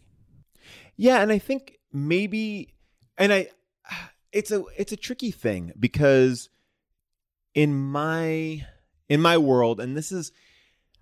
Yeah, 0.96 1.20
and 1.20 1.30
I 1.30 1.38
think 1.38 1.78
maybe 1.92 2.74
and 3.18 3.32
I 3.32 3.48
it's 4.32 4.50
a 4.50 4.64
it's 4.76 4.92
a 4.92 4.96
tricky 4.96 5.30
thing 5.30 5.72
because 5.78 6.48
in 7.54 7.74
my 7.74 8.66
in 9.08 9.20
my 9.20 9.36
world 9.36 9.78
and 9.78 9.94
this 9.94 10.10
is 10.10 10.32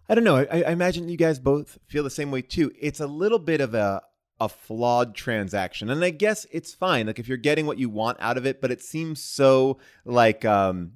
I 0.08 0.16
don't 0.16 0.24
know, 0.24 0.38
I, 0.38 0.62
I 0.62 0.70
imagine 0.72 1.08
you 1.08 1.16
guys 1.16 1.38
both 1.38 1.78
feel 1.86 2.02
the 2.02 2.10
same 2.10 2.32
way 2.32 2.42
too. 2.42 2.72
It's 2.78 3.00
a 3.00 3.06
little 3.06 3.38
bit 3.38 3.60
of 3.60 3.72
a 3.72 4.02
a 4.44 4.48
flawed 4.48 5.14
transaction. 5.14 5.90
And 5.90 6.04
I 6.04 6.10
guess 6.10 6.46
it's 6.50 6.74
fine 6.74 7.06
like 7.06 7.18
if 7.18 7.28
you're 7.28 7.36
getting 7.36 7.66
what 7.66 7.78
you 7.78 7.88
want 7.88 8.18
out 8.20 8.36
of 8.36 8.46
it, 8.46 8.60
but 8.60 8.70
it 8.70 8.82
seems 8.82 9.22
so 9.22 9.78
like 10.04 10.44
um 10.44 10.92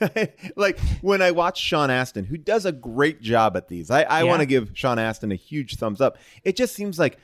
like 0.56 0.78
when 1.00 1.20
I 1.22 1.30
watch 1.32 1.60
Sean 1.60 1.90
Astin, 1.90 2.24
who 2.24 2.36
does 2.36 2.64
a 2.64 2.72
great 2.72 3.20
job 3.20 3.56
at 3.56 3.68
these, 3.68 3.90
I, 3.90 4.02
I 4.02 4.18
Yeah. 4.22 4.24
want 4.24 4.40
to 4.40 4.46
give 4.46 4.70
Sean 4.74 4.98
Astin 4.98 5.32
a 5.32 5.36
huge 5.36 5.76
thumbs 5.76 6.00
up. 6.00 6.16
It 6.44 6.56
just 6.56 6.74
seems 6.74 6.98
like 6.98 7.18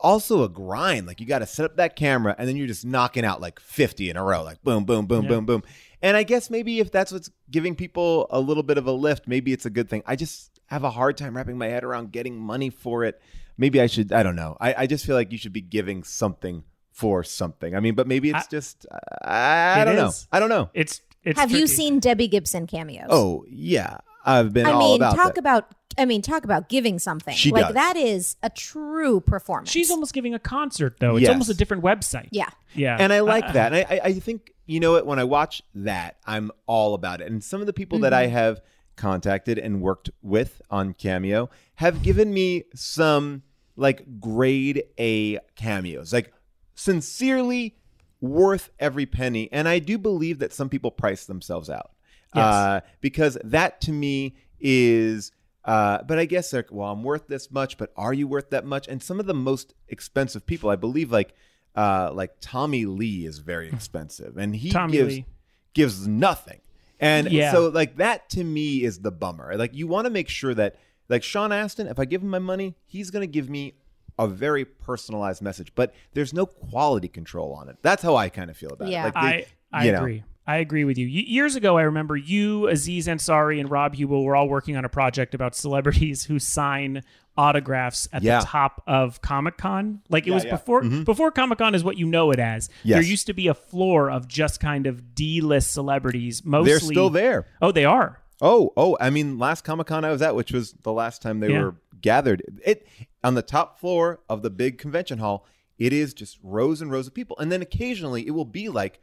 also 0.00 0.42
a 0.42 0.48
grind. 0.48 1.06
Like 1.06 1.20
you 1.20 1.26
got 1.26 1.38
to 1.40 1.46
set 1.46 1.64
up 1.64 1.76
that 1.76 1.96
camera 1.96 2.34
and 2.38 2.48
then 2.48 2.56
you're 2.56 2.66
just 2.66 2.84
knocking 2.84 3.24
out 3.24 3.40
like 3.40 3.60
50 3.60 4.10
in 4.10 4.16
a 4.16 4.22
row, 4.24 4.42
like 4.42 4.62
boom, 4.62 4.84
boom, 4.84 5.06
boom, 5.06 5.24
Yeah. 5.24 5.30
boom, 5.30 5.46
boom. 5.46 5.62
And 6.02 6.16
I 6.16 6.22
guess 6.24 6.50
maybe 6.50 6.80
if 6.80 6.90
that's 6.90 7.10
what's 7.12 7.30
giving 7.50 7.74
people 7.74 8.26
a 8.30 8.38
little 8.40 8.62
bit 8.62 8.78
of 8.78 8.86
a 8.86 8.92
lift, 8.92 9.26
maybe 9.26 9.52
it's 9.52 9.66
a 9.66 9.70
good 9.70 9.88
thing. 9.88 10.02
I 10.06 10.16
just 10.16 10.55
have 10.66 10.84
a 10.84 10.90
hard 10.90 11.16
time 11.16 11.36
wrapping 11.36 11.58
my 11.58 11.66
head 11.66 11.84
around 11.84 12.12
getting 12.12 12.38
money 12.38 12.70
for 12.70 13.04
it. 13.04 13.20
Maybe 13.58 13.80
I 13.80 13.86
should, 13.86 14.12
I 14.12 14.22
don't 14.22 14.36
know. 14.36 14.56
I, 14.60 14.74
I 14.78 14.86
just 14.86 15.06
feel 15.06 15.14
like 15.16 15.32
you 15.32 15.38
should 15.38 15.52
be 15.52 15.60
giving 15.62 16.02
something 16.04 16.62
for 16.92 17.22
something. 17.24 17.74
I 17.74 17.80
mean, 17.80 17.94
but 17.94 18.06
maybe 18.06 18.30
it's 18.30 18.46
I- 18.46 18.50
just, 18.50 18.86
I, 19.22 19.74
I 19.78 19.82
It 19.82 19.84
don't 19.86 19.96
know. 19.96 20.12
I 20.32 20.40
don't 20.40 20.48
know. 20.48 20.70
It's 20.74 21.00
it's 21.24 21.38
Have 21.40 21.50
you 21.50 21.66
seen 21.66 21.98
Debbie 21.98 22.28
Gibson 22.28 22.66
cameos? 22.66 23.08
Oh, 23.10 23.44
yeah. 23.48 23.98
I've 24.24 24.52
been 24.52 24.66
I 24.66 24.72
all 24.72 24.78
mean, 24.78 24.96
about 24.96 25.16
talk 25.16 25.34
that. 25.34 25.38
about. 25.38 25.68
I 25.98 26.04
mean, 26.04 26.20
talk 26.20 26.44
about 26.44 26.68
giving 26.68 26.98
something. 26.98 27.34
She 27.34 27.50
like 27.50 27.66
does. 27.66 27.74
that 27.74 27.96
is 27.96 28.36
a 28.42 28.50
true 28.50 29.20
performance. 29.20 29.70
She's 29.70 29.90
almost 29.90 30.12
giving 30.12 30.34
a 30.34 30.38
concert 30.38 30.96
though. 31.00 31.16
It's 31.16 31.22
Yes. 31.22 31.30
almost 31.30 31.48
a 31.50 31.54
different 31.54 31.82
website. 31.82 32.28
yeah. 32.32 32.50
Yeah. 32.74 32.96
and 33.00 33.12
I 33.12 33.20
like 33.20 33.44
Uh, 33.44 33.52
that. 33.52 33.72
And 33.72 33.86
I, 33.88 33.94
I, 33.94 34.00
I 34.08 34.12
think 34.20 34.52
you 34.66 34.78
know 34.80 34.92
what? 34.92 35.06
When 35.06 35.18
I 35.18 35.24
watch 35.24 35.62
that, 35.76 36.16
I'm 36.26 36.50
all 36.66 36.94
about 36.94 37.20
it. 37.22 37.30
And 37.30 37.42
some 37.42 37.60
of 37.60 37.66
the 37.66 37.72
people 37.72 38.00
that 38.00 38.12
I 38.12 38.26
have 38.26 38.60
contacted 38.96 39.58
and 39.58 39.80
worked 39.80 40.10
with 40.22 40.60
on 40.70 40.94
Cameo 40.94 41.50
have 41.76 42.02
given 42.02 42.32
me 42.32 42.64
some 42.74 43.42
like 43.76 44.20
grade 44.20 44.82
A 44.98 45.38
cameos, 45.54 46.12
like 46.12 46.32
sincerely 46.74 47.76
worth 48.20 48.70
every 48.78 49.06
penny. 49.06 49.50
And 49.52 49.68
I 49.68 49.78
do 49.78 49.98
believe 49.98 50.38
that 50.38 50.52
some 50.52 50.68
people 50.68 50.90
price 50.90 51.26
themselves 51.26 51.68
out 51.68 51.90
Yes. 52.34 52.44
uh, 52.44 52.80
because 53.00 53.38
that 53.44 53.80
to 53.82 53.92
me 53.92 54.36
is. 54.60 55.32
Uh, 55.64 56.00
but 56.04 56.16
I 56.16 56.26
guess 56.26 56.52
like, 56.52 56.70
well, 56.70 56.92
I'm 56.92 57.02
worth 57.02 57.26
this 57.26 57.50
much, 57.50 57.76
but 57.76 57.92
are 57.96 58.12
you 58.14 58.28
worth 58.28 58.50
that 58.50 58.64
much? 58.64 58.86
And 58.86 59.02
some 59.02 59.18
of 59.18 59.26
the 59.26 59.34
most 59.34 59.74
expensive 59.88 60.46
people, 60.46 60.70
I 60.70 60.76
believe, 60.76 61.10
like 61.10 61.34
uh, 61.74 62.10
like 62.12 62.34
Tommy 62.40 62.84
Lee 62.86 63.26
is 63.26 63.38
very 63.38 63.68
expensive, 63.68 64.36
and 64.36 64.54
he 64.54 64.70
Tommy 64.70 64.92
gives 64.92 65.14
Lee. 65.16 65.26
gives 65.74 66.06
nothing. 66.06 66.60
And 67.00 67.30
Yeah. 67.30 67.52
so 67.52 67.68
like 67.68 67.96
that 67.96 68.28
to 68.30 68.44
me 68.44 68.82
is 68.82 69.00
the 69.00 69.10
bummer. 69.10 69.56
Like 69.56 69.74
you 69.74 69.86
want 69.86 70.06
to 70.06 70.10
make 70.10 70.28
sure 70.28 70.54
that 70.54 70.76
like 71.08 71.22
Sean 71.22 71.52
Astin, 71.52 71.86
if 71.86 71.98
I 71.98 72.04
give 72.04 72.22
him 72.22 72.28
my 72.30 72.38
money, 72.38 72.74
he's 72.84 73.10
going 73.10 73.20
to 73.22 73.26
give 73.32 73.48
me 73.50 73.74
a 74.18 74.26
very 74.26 74.64
personalized 74.64 75.42
message, 75.42 75.72
but 75.74 75.94
there's 76.14 76.32
no 76.32 76.46
quality 76.46 77.06
control 77.08 77.52
on 77.52 77.68
it. 77.68 77.76
That's 77.82 78.02
how 78.02 78.16
I 78.16 78.28
kind 78.30 78.50
of 78.50 78.56
feel 78.56 78.70
about 78.70 78.88
Yeah. 78.88 79.08
it. 79.08 79.14
Like 79.14 79.14
they- 79.14 79.20
I 79.20 79.46
I 79.72 79.84
you 79.84 79.92
know. 79.92 79.98
agree. 79.98 80.24
I 80.48 80.56
agree 80.58 80.84
with 80.84 80.96
you. 80.96 81.06
Y- 81.06 81.24
Years 81.26 81.56
ago, 81.56 81.76
I 81.76 81.82
remember 81.82 82.16
you, 82.16 82.68
Aziz 82.68 83.08
Ansari, 83.08 83.58
and 83.60 83.68
Rob 83.70 83.94
Huebel 83.96 84.24
were 84.24 84.36
all 84.36 84.48
working 84.48 84.76
on 84.76 84.84
a 84.84 84.88
project 84.88 85.34
about 85.34 85.54
celebrities 85.56 86.24
who 86.26 86.38
sign 86.38 87.02
autographs 87.36 88.08
at 88.12 88.22
Yeah. 88.22 88.40
the 88.40 88.46
top 88.46 88.82
of 88.86 89.20
Comic 89.22 89.56
Con. 89.58 90.00
Like 90.08 90.26
it 90.26 90.32
was 90.32 90.44
yeah. 90.44 90.56
Mm-hmm. 90.56 90.56
before 90.56 91.04
before 91.04 91.30
Comic 91.30 91.58
Con 91.58 91.74
is 91.74 91.84
what 91.84 91.98
you 91.98 92.06
know 92.06 92.30
it 92.30 92.38
as. 92.38 92.68
Yes. 92.82 92.96
There 92.96 93.02
used 93.02 93.26
to 93.26 93.32
be 93.34 93.48
a 93.48 93.54
floor 93.54 94.10
of 94.10 94.26
just 94.28 94.60
kind 94.60 94.86
of 94.86 95.14
D 95.14 95.40
list 95.40 95.72
celebrities. 95.72 96.44
Mostly 96.44 96.70
They're 96.70 96.80
still 96.80 97.10
there. 97.10 97.46
Oh, 97.62 97.72
they 97.72 97.84
are. 97.84 98.20
Oh, 98.40 98.72
oh, 98.76 98.96
I 99.00 99.08
mean, 99.10 99.38
last 99.38 99.64
Comic 99.64 99.86
Con 99.86 100.04
I 100.04 100.10
was 100.10 100.20
at, 100.20 100.34
which 100.34 100.52
was 100.52 100.72
the 100.82 100.92
last 100.92 101.22
time 101.22 101.40
they 101.40 101.50
Yeah. 101.50 101.62
were 101.62 101.76
gathered, 102.02 102.42
it 102.64 102.86
on 103.24 103.34
the 103.34 103.42
top 103.42 103.80
floor 103.80 104.20
of 104.28 104.42
the 104.42 104.50
big 104.50 104.76
convention 104.78 105.18
hall, 105.18 105.46
it 105.78 105.92
is 105.92 106.12
just 106.14 106.38
rows 106.42 106.80
and 106.82 106.90
rows 106.90 107.06
of 107.06 107.14
people. 107.14 107.36
And 107.38 107.50
then 107.50 107.62
occasionally 107.62 108.26
it 108.26 108.32
will 108.32 108.44
be 108.44 108.68
like 108.68 109.00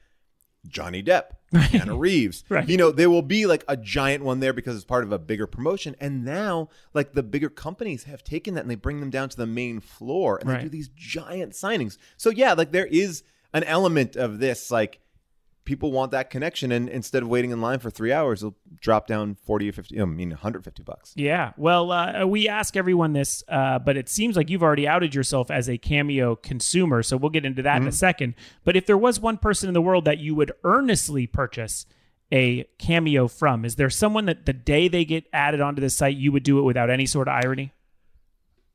Johnny 0.67 1.03
Depp, 1.03 1.23
Keanu 1.53 1.99
Reeves. 1.99 2.43
Right. 2.49 2.67
You 2.67 2.77
know, 2.77 2.91
there 2.91 3.09
will 3.09 3.21
be 3.21 3.45
like 3.45 3.63
a 3.67 3.75
giant 3.77 4.23
one 4.23 4.39
there 4.39 4.53
because 4.53 4.75
it's 4.75 4.85
part 4.85 5.03
of 5.03 5.11
a 5.11 5.19
bigger 5.19 5.45
promotion. 5.47 5.95
And 5.99 6.23
now, 6.23 6.69
like 6.93 7.13
the 7.13 7.23
bigger 7.23 7.49
companies 7.49 8.03
have 8.05 8.23
taken 8.23 8.53
that 8.55 8.61
and 8.61 8.69
they 8.71 8.75
bring 8.75 8.99
them 8.99 9.09
down 9.09 9.29
to 9.29 9.37
the 9.37 9.45
main 9.47 9.79
floor 9.79 10.37
and 10.37 10.49
Right. 10.49 10.57
they 10.57 10.63
do 10.63 10.69
these 10.69 10.89
giant 10.89 11.53
signings. 11.53 11.97
So 12.17 12.29
yeah, 12.29 12.53
like 12.53 12.71
there 12.71 12.85
is 12.87 13.23
an 13.53 13.63
element 13.65 14.15
of 14.15 14.39
this, 14.39 14.71
like 14.71 14.99
people 15.65 15.91
want 15.91 16.11
that 16.11 16.29
connection 16.29 16.71
and 16.71 16.89
instead 16.89 17.23
of 17.23 17.29
waiting 17.29 17.51
in 17.51 17.61
line 17.61 17.79
for 17.79 17.89
three 17.89 18.11
hours 18.11 18.41
they'll 18.41 18.55
drop 18.79 19.07
down 19.07 19.33
40 19.35 19.69
or 19.69 19.71
50 19.71 20.01
i 20.01 20.05
mean 20.05 20.29
150 20.31 20.83
bucks 20.83 21.13
Yeah. 21.15 21.53
Well, 21.57 21.91
uh, 21.91 22.25
we 22.25 22.49
ask 22.49 22.75
everyone 22.75 23.13
this, 23.13 23.43
uh, 23.47 23.79
but 23.79 23.95
it 23.95 24.09
seems 24.09 24.35
like 24.35 24.49
you've 24.49 24.63
already 24.63 24.87
outed 24.87 25.15
yourself 25.15 25.49
as 25.51 25.69
a 25.69 25.77
Cameo 25.77 26.35
consumer. 26.35 27.01
So 27.03 27.15
we'll 27.17 27.29
get 27.29 27.45
into 27.45 27.61
that 27.61 27.75
Mm-hmm. 27.77 27.83
in 27.83 27.87
a 27.87 27.91
second. 27.93 28.35
But 28.63 28.75
if 28.75 28.85
there 28.85 28.97
was 28.97 29.19
one 29.19 29.37
person 29.37 29.67
in 29.69 29.73
the 29.73 29.81
world 29.81 30.05
that 30.05 30.17
you 30.19 30.35
would 30.35 30.51
earnestly 30.63 31.27
purchase 31.27 31.85
a 32.31 32.63
Cameo 32.79 33.27
from, 33.27 33.63
is 33.63 33.75
there 33.75 33.89
someone 33.89 34.25
that 34.25 34.45
the 34.45 34.53
day 34.53 34.87
they 34.87 35.05
get 35.05 35.25
added 35.31 35.61
onto 35.61 35.81
the 35.81 35.89
site, 35.89 36.17
you 36.17 36.31
would 36.31 36.43
do 36.43 36.59
it 36.59 36.63
without 36.63 36.89
any 36.89 37.05
sort 37.05 37.27
of 37.27 37.35
irony? 37.43 37.71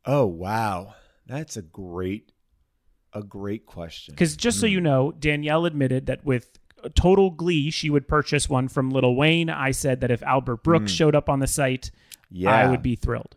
oh 0.07 0.25
wow 0.27 0.95
that's 1.27 1.57
a 1.57 1.63
great 1.63 2.33
a 3.13 3.23
great 3.23 3.67
question 3.67 4.15
Because 4.15 4.37
just 4.37 4.61
so 4.61 4.67
Hmm. 4.67 4.73
you 4.73 4.81
know, 4.81 5.13
Danielle 5.13 5.67
admitted 5.67 6.07
that 6.07 6.25
with 6.25 6.58
total 6.95 7.31
glee, 7.31 7.71
she 7.71 7.91
would 7.91 8.07
purchase 8.09 8.49
one 8.49 8.69
from 8.69 8.91
Little 8.91 9.17
Wayne. 9.17 9.51
I 9.51 9.71
said 9.73 10.01
that 10.01 10.11
if 10.11 10.23
Albert 10.23 10.63
Brooks 10.63 10.93
showed 10.93 11.15
up 11.15 11.29
on 11.29 11.41
the 11.41 11.47
site, 11.47 11.91
Hmm. 12.31 12.37
yeah 12.37 12.55
I 12.55 12.71
would 12.71 12.83
be 12.83 12.95
thrilled. 12.97 13.37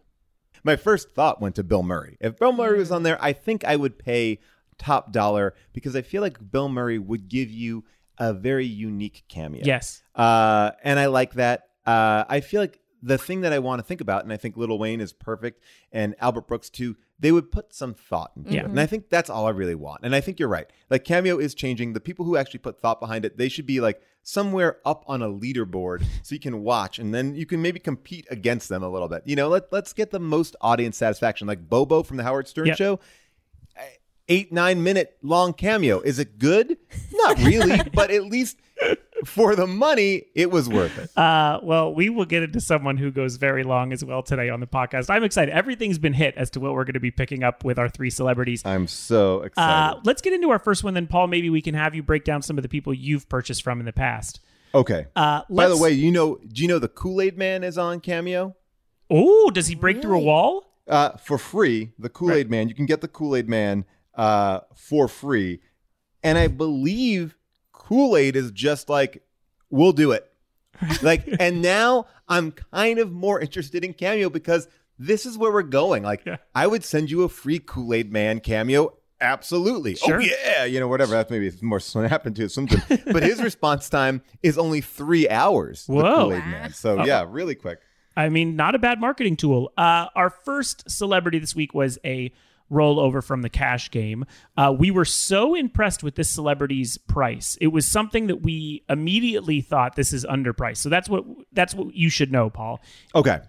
my 0.63 0.75
first 0.75 1.11
thought 1.11 1.41
went 1.41 1.55
to 1.55 1.63
bill 1.63 1.81
murray 1.81 2.17
if 2.19 2.37
bill 2.37 2.51
murray 2.51 2.77
was 2.77 2.91
on 2.91 3.01
there 3.03 3.17
i 3.23 3.31
think 3.33 3.63
i 3.63 3.75
would 3.75 3.97
pay 3.97 4.37
top 4.77 5.11
dollar 5.13 5.55
because 5.73 5.95
i 5.95 6.01
feel 6.03 6.21
like 6.21 6.37
bill 6.51 6.67
murray 6.69 6.99
would 6.99 7.27
give 7.29 7.49
you 7.49 7.83
a 8.19 8.33
very 8.33 8.65
unique 8.67 9.23
cameo 9.29 9.61
Yes. 9.63 10.03
Uh, 10.13 10.71
and 10.83 10.99
I 10.99 11.05
like 11.07 11.33
that. 11.35 11.69
Uh, 11.85 12.25
I 12.29 12.41
feel 12.41 12.59
like 12.61 12.79
the 13.03 13.17
thing 13.17 13.41
that 13.41 13.51
I 13.53 13.59
want 13.59 13.79
to 13.79 13.83
think 13.83 14.01
about, 14.01 14.23
and 14.23 14.31
I 14.31 14.37
think 14.37 14.55
Little 14.57 14.77
Wayne 14.77 15.01
is 15.01 15.11
perfect, 15.13 15.61
and 15.91 16.15
Albert 16.19 16.47
Brooks 16.47 16.69
too. 16.69 16.97
They 17.19 17.31
would 17.31 17.51
put 17.51 17.73
some 17.73 17.93
thought 17.93 18.31
into 18.35 18.51
Yeah. 18.51 18.61
it, 18.61 18.63
and 18.63 18.69
mm-hmm. 18.71 18.79
I 18.79 18.85
think 18.87 19.09
that's 19.09 19.29
all 19.29 19.45
I 19.45 19.51
really 19.51 19.75
want. 19.75 20.01
And 20.03 20.15
I 20.15 20.21
think 20.21 20.39
you're 20.39 20.49
right. 20.49 20.67
Like 20.89 21.03
Cameo 21.03 21.37
is 21.37 21.53
changing. 21.53 21.93
The 21.93 21.99
people 21.99 22.25
who 22.25 22.35
actually 22.35 22.59
put 22.59 22.81
thought 22.81 22.99
behind 22.99 23.25
it, 23.25 23.37
they 23.37 23.47
should 23.49 23.65
be 23.67 23.79
like 23.79 24.01
somewhere 24.23 24.77
up 24.85 25.03
on 25.07 25.21
a 25.21 25.27
leaderboard 25.29 26.03
so 26.23 26.33
you 26.35 26.39
can 26.39 26.63
watch, 26.63 26.99
and 26.99 27.13
then 27.13 27.35
you 27.35 27.45
can 27.45 27.61
maybe 27.61 27.79
compete 27.79 28.25
against 28.31 28.69
them 28.69 28.81
a 28.83 28.89
little 28.89 29.07
bit. 29.07 29.23
You 29.25 29.35
know, 29.35 29.49
let 29.49 29.71
let's 29.71 29.93
get 29.93 30.11
the 30.11 30.19
most 30.19 30.55
audience 30.61 30.97
satisfaction. 30.97 31.47
Like 31.47 31.69
Bobo 31.69 32.03
from 32.03 32.17
the 32.17 32.23
Howard 32.23 32.47
Stern 32.47 32.67
Yep. 32.67 32.77
show. 32.77 32.99
Eight 34.29 34.51
nine 34.53 34.81
minute 34.81 35.17
long 35.21 35.51
cameo. 35.53 35.99
Is 35.99 36.17
it 36.17 36.37
good? 36.39 36.77
Not 37.11 37.37
really, 37.39 37.81
but 37.93 38.11
at 38.11 38.23
least 38.25 38.57
for 39.25 39.55
the 39.55 39.67
money, 39.67 40.23
it 40.35 40.51
was 40.51 40.67
worth 40.69 40.97
it. 40.97 41.15
Uh, 41.17 41.59
well, 41.63 41.93
we 41.93 42.09
will 42.09 42.25
get 42.25 42.43
into 42.43 42.59
someone 42.61 42.97
who 42.97 43.11
goes 43.11 43.37
very 43.37 43.63
long 43.63 43.93
as 43.93 44.03
well 44.03 44.23
today 44.23 44.49
on 44.49 44.59
the 44.59 44.67
podcast. 44.67 45.09
I'm 45.09 45.23
excited. 45.23 45.53
Everything's 45.53 45.99
been 45.99 46.13
hit 46.13 46.35
as 46.37 46.49
to 46.51 46.59
what 46.59 46.73
we're 46.73 46.83
going 46.83 46.93
to 46.93 46.99
be 46.99 47.11
picking 47.11 47.43
up 47.43 47.63
with 47.63 47.77
our 47.79 47.89
three 47.89 48.09
celebrities. 48.09 48.65
I'm 48.65 48.87
so 48.87 49.41
excited. 49.41 49.97
Uh, 49.97 50.01
let's 50.03 50.21
get 50.21 50.33
into 50.33 50.49
our 50.49 50.59
first 50.59 50.83
one 50.83 50.93
then, 50.93 51.07
Paul. 51.07 51.27
Maybe 51.27 51.49
we 51.49 51.61
can 51.61 51.75
have 51.75 51.95
you 51.95 52.03
break 52.03 52.23
down 52.23 52.41
some 52.41 52.57
of 52.57 52.63
the 52.63 52.69
people 52.69 52.93
you've 52.93 53.29
purchased 53.29 53.63
from 53.63 53.79
in 53.79 53.85
the 53.85 53.93
past. 53.93 54.39
okay. 54.73 55.07
Uh, 55.15 55.41
By 55.49 55.67
the 55.67 55.77
way, 55.77 55.91
you 55.91 56.11
know, 56.11 56.37
do 56.47 56.61
you 56.61 56.67
know 56.67 56.79
the 56.79 56.87
Kool 56.87 57.21
Aid 57.21 57.37
Man 57.37 57.63
is 57.63 57.77
on 57.77 57.99
Cameo? 57.99 58.55
oh, 59.09 59.51
does 59.51 59.67
he 59.67 59.75
break 59.75 60.01
through 60.01 60.17
a 60.17 60.23
wall? 60.23 60.67
uh, 60.87 61.11
for 61.17 61.37
free. 61.37 61.91
The 61.99 62.09
Kool 62.09 62.31
Aid 62.31 62.49
Man. 62.49 62.67
You 62.69 62.75
can 62.75 62.85
get 62.85 63.01
the 63.01 63.07
Kool 63.07 63.35
Aid 63.35 63.47
Man 63.49 63.85
uh, 64.15 64.61
for 64.75 65.07
free, 65.07 65.59
and 66.23 66.37
I 66.37 66.47
believe 66.47 67.37
Kool 67.91 68.15
Aid 68.15 68.37
is 68.37 68.51
just 68.51 68.87
like, 68.87 69.21
we'll 69.69 69.91
do 69.91 70.13
it. 70.13 70.31
Like, 71.01 71.27
and 71.41 71.61
now 71.61 72.05
I'm 72.29 72.53
kind 72.53 72.99
of 72.99 73.11
more 73.11 73.41
interested 73.41 73.83
in 73.83 73.93
Cameo 73.93 74.29
because 74.29 74.69
this 74.97 75.25
is 75.25 75.37
where 75.37 75.51
we're 75.51 75.61
going. 75.63 76.01
Like, 76.03 76.23
Yeah. 76.25 76.37
I 76.55 76.67
would 76.67 76.85
send 76.85 77.11
you 77.11 77.23
a 77.23 77.29
free 77.29 77.59
Kool 77.59 77.93
Aid 77.93 78.09
Man 78.13 78.39
cameo. 78.39 78.93
Absolutely. 79.19 79.95
Sure. 79.95 80.15
Oh 80.15 80.19
yeah. 80.19 80.63
You 80.63 80.79
know, 80.79 80.87
whatever. 80.87 81.11
That's 81.11 81.29
maybe 81.29 81.47
it's 81.47 81.61
more 81.61 81.81
snap 81.81 82.25
into 82.25 82.47
something. 82.47 82.81
but 83.11 83.23
his 83.23 83.43
response 83.43 83.89
time 83.89 84.21
is 84.41 84.57
only 84.57 84.79
three 84.79 85.27
hours. 85.27 85.85
the 85.85 85.93
Whoa. 85.93 86.15
Kool 86.29 86.33
Aid 86.35 86.45
Man. 86.45 86.71
So 86.73 87.03
yeah, 87.03 87.25
really 87.27 87.55
quick. 87.55 87.79
I 88.15 88.29
mean, 88.29 88.55
not 88.55 88.73
a 88.73 88.79
bad 88.79 89.01
marketing 89.01 89.35
tool. 89.35 89.73
Uh, 89.77 90.07
our 90.15 90.29
first 90.29 90.89
celebrity 90.89 91.39
this 91.39 91.55
week 91.55 91.73
was 91.73 91.99
a 92.05 92.31
rollover 92.71 93.23
from 93.23 93.41
the 93.41 93.49
cash 93.49 93.91
game. 93.91 94.25
Uh, 94.57 94.73
we 94.77 94.89
were 94.89 95.05
so 95.05 95.53
impressed 95.53 96.03
with 96.03 96.15
this 96.15 96.29
celebrity's 96.29 96.97
price. 96.97 97.57
It 97.61 97.67
was 97.67 97.85
something 97.85 98.27
that 98.27 98.41
we 98.41 98.83
immediately 98.89 99.61
thought 99.61 99.95
this 99.95 100.13
is 100.13 100.25
underpriced. 100.25 100.77
So 100.77 100.89
that's 100.89 101.09
what 101.09 101.25
that's 101.51 101.75
what 101.75 101.93
you 101.93 102.09
should 102.09 102.31
know, 102.31 102.49
Paul. 102.49 102.81
Okay. 103.13 103.39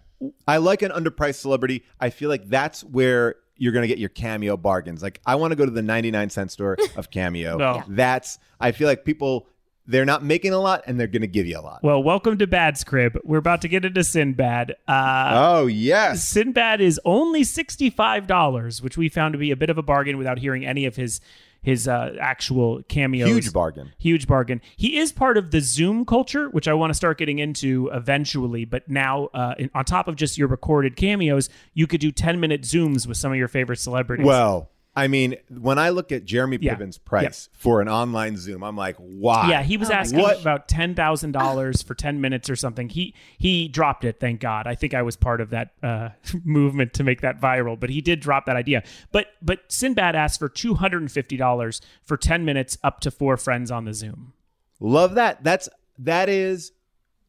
I 0.46 0.58
like 0.58 0.82
an 0.82 0.92
underpriced 0.92 1.36
celebrity. 1.36 1.84
I 2.00 2.10
feel 2.10 2.28
like 2.28 2.48
that's 2.48 2.84
where 2.84 3.36
you're 3.56 3.72
going 3.72 3.82
to 3.82 3.88
get 3.88 3.98
your 3.98 4.08
cameo 4.08 4.56
bargains. 4.56 5.02
Like 5.02 5.20
I 5.24 5.36
want 5.36 5.52
to 5.52 5.56
go 5.56 5.64
to 5.64 5.70
the 5.70 5.82
99 5.82 6.30
cent 6.30 6.50
store 6.50 6.76
of 6.96 7.10
cameo. 7.10 7.56
No. 7.56 7.82
That's 7.88 8.38
I 8.60 8.72
feel 8.72 8.88
like 8.88 9.04
people 9.04 9.46
they're 9.86 10.04
not 10.04 10.22
making 10.22 10.52
a 10.52 10.58
lot 10.58 10.84
and 10.86 10.98
they're 10.98 11.06
going 11.06 11.22
to 11.22 11.28
give 11.28 11.46
you 11.46 11.58
a 11.58 11.60
lot. 11.60 11.82
Well, 11.82 12.02
welcome 12.02 12.38
to 12.38 12.46
Bad's 12.46 12.84
Crib. 12.84 13.18
We're 13.24 13.38
about 13.38 13.62
to 13.62 13.68
get 13.68 13.84
into 13.84 14.04
Sinbad. 14.04 14.76
Uh, 14.86 15.30
oh, 15.34 15.66
yes. 15.66 16.24
Sinbad 16.28 16.80
is 16.80 17.00
only 17.04 17.42
$65, 17.42 18.82
which 18.82 18.96
we 18.96 19.08
found 19.08 19.32
to 19.32 19.38
be 19.38 19.50
a 19.50 19.56
bit 19.56 19.70
of 19.70 19.78
a 19.78 19.82
bargain 19.82 20.18
without 20.18 20.38
hearing 20.38 20.64
any 20.64 20.86
of 20.86 20.96
his 20.96 21.20
his 21.62 21.86
uh, 21.86 22.16
actual 22.20 22.82
cameos. 22.88 23.28
Huge 23.28 23.52
bargain. 23.52 23.92
Huge 23.98 24.26
bargain. 24.26 24.60
He 24.76 24.98
is 24.98 25.12
part 25.12 25.38
of 25.38 25.52
the 25.52 25.60
Zoom 25.60 26.04
culture, 26.04 26.50
which 26.50 26.66
I 26.66 26.74
want 26.74 26.90
to 26.90 26.94
start 26.94 27.18
getting 27.18 27.38
into 27.38 27.88
eventually. 27.92 28.64
But 28.64 28.88
now, 28.90 29.26
uh, 29.26 29.54
in, 29.58 29.70
on 29.72 29.84
top 29.84 30.08
of 30.08 30.16
just 30.16 30.36
your 30.36 30.48
recorded 30.48 30.96
cameos, 30.96 31.48
you 31.72 31.86
could 31.86 32.00
do 32.00 32.10
10 32.10 32.40
minute 32.40 32.62
Zooms 32.62 33.06
with 33.06 33.16
some 33.16 33.30
of 33.30 33.38
your 33.38 33.46
favorite 33.46 33.78
celebrities. 33.78 34.26
Well, 34.26 34.70
I 34.94 35.08
mean, 35.08 35.36
when 35.48 35.78
I 35.78 35.88
look 35.88 36.12
at 36.12 36.26
Jeremy 36.26 36.58
Yeah. 36.60 36.74
Piven's 36.74 36.98
price 36.98 37.48
for 37.54 37.80
an 37.80 37.88
online 37.88 38.36
Zoom, 38.36 38.62
I'm 38.62 38.76
like, 38.76 38.96
why? 38.98 39.48
yeah, 39.48 39.62
he 39.62 39.78
was 39.78 39.88
asking 39.88 40.20
What? 40.20 40.38
about 40.40 40.68
ten 40.68 40.94
thousand 40.94 41.32
dollars 41.32 41.80
for 41.80 41.94
ten 41.94 42.20
minutes 42.20 42.50
or 42.50 42.56
something. 42.56 42.90
He 42.90 43.14
he 43.38 43.68
dropped 43.68 44.04
it. 44.04 44.20
Thank 44.20 44.40
God. 44.40 44.66
I 44.66 44.74
think 44.74 44.92
I 44.92 45.00
was 45.00 45.16
part 45.16 45.40
of 45.40 45.48
that 45.50 45.70
uh, 45.82 46.10
movement 46.44 46.92
to 46.94 47.04
make 47.04 47.22
that 47.22 47.40
viral. 47.40 47.80
But 47.80 47.88
he 47.88 48.02
did 48.02 48.20
drop 48.20 48.44
that 48.46 48.56
idea. 48.56 48.82
But 49.12 49.28
but 49.40 49.60
Sinbad 49.70 50.14
asked 50.14 50.38
for 50.38 50.50
two 50.50 50.74
hundred 50.74 51.00
and 51.00 51.10
fifty 51.10 51.38
dollars 51.38 51.80
for 52.04 52.18
ten 52.18 52.44
minutes 52.44 52.76
up 52.84 53.00
to 53.00 53.10
four 53.10 53.38
friends 53.38 53.70
on 53.70 53.86
the 53.86 53.94
Zoom. 53.94 54.34
Love 54.78 55.14
that. 55.14 55.42
That's 55.42 55.70
that 56.00 56.28
is 56.28 56.72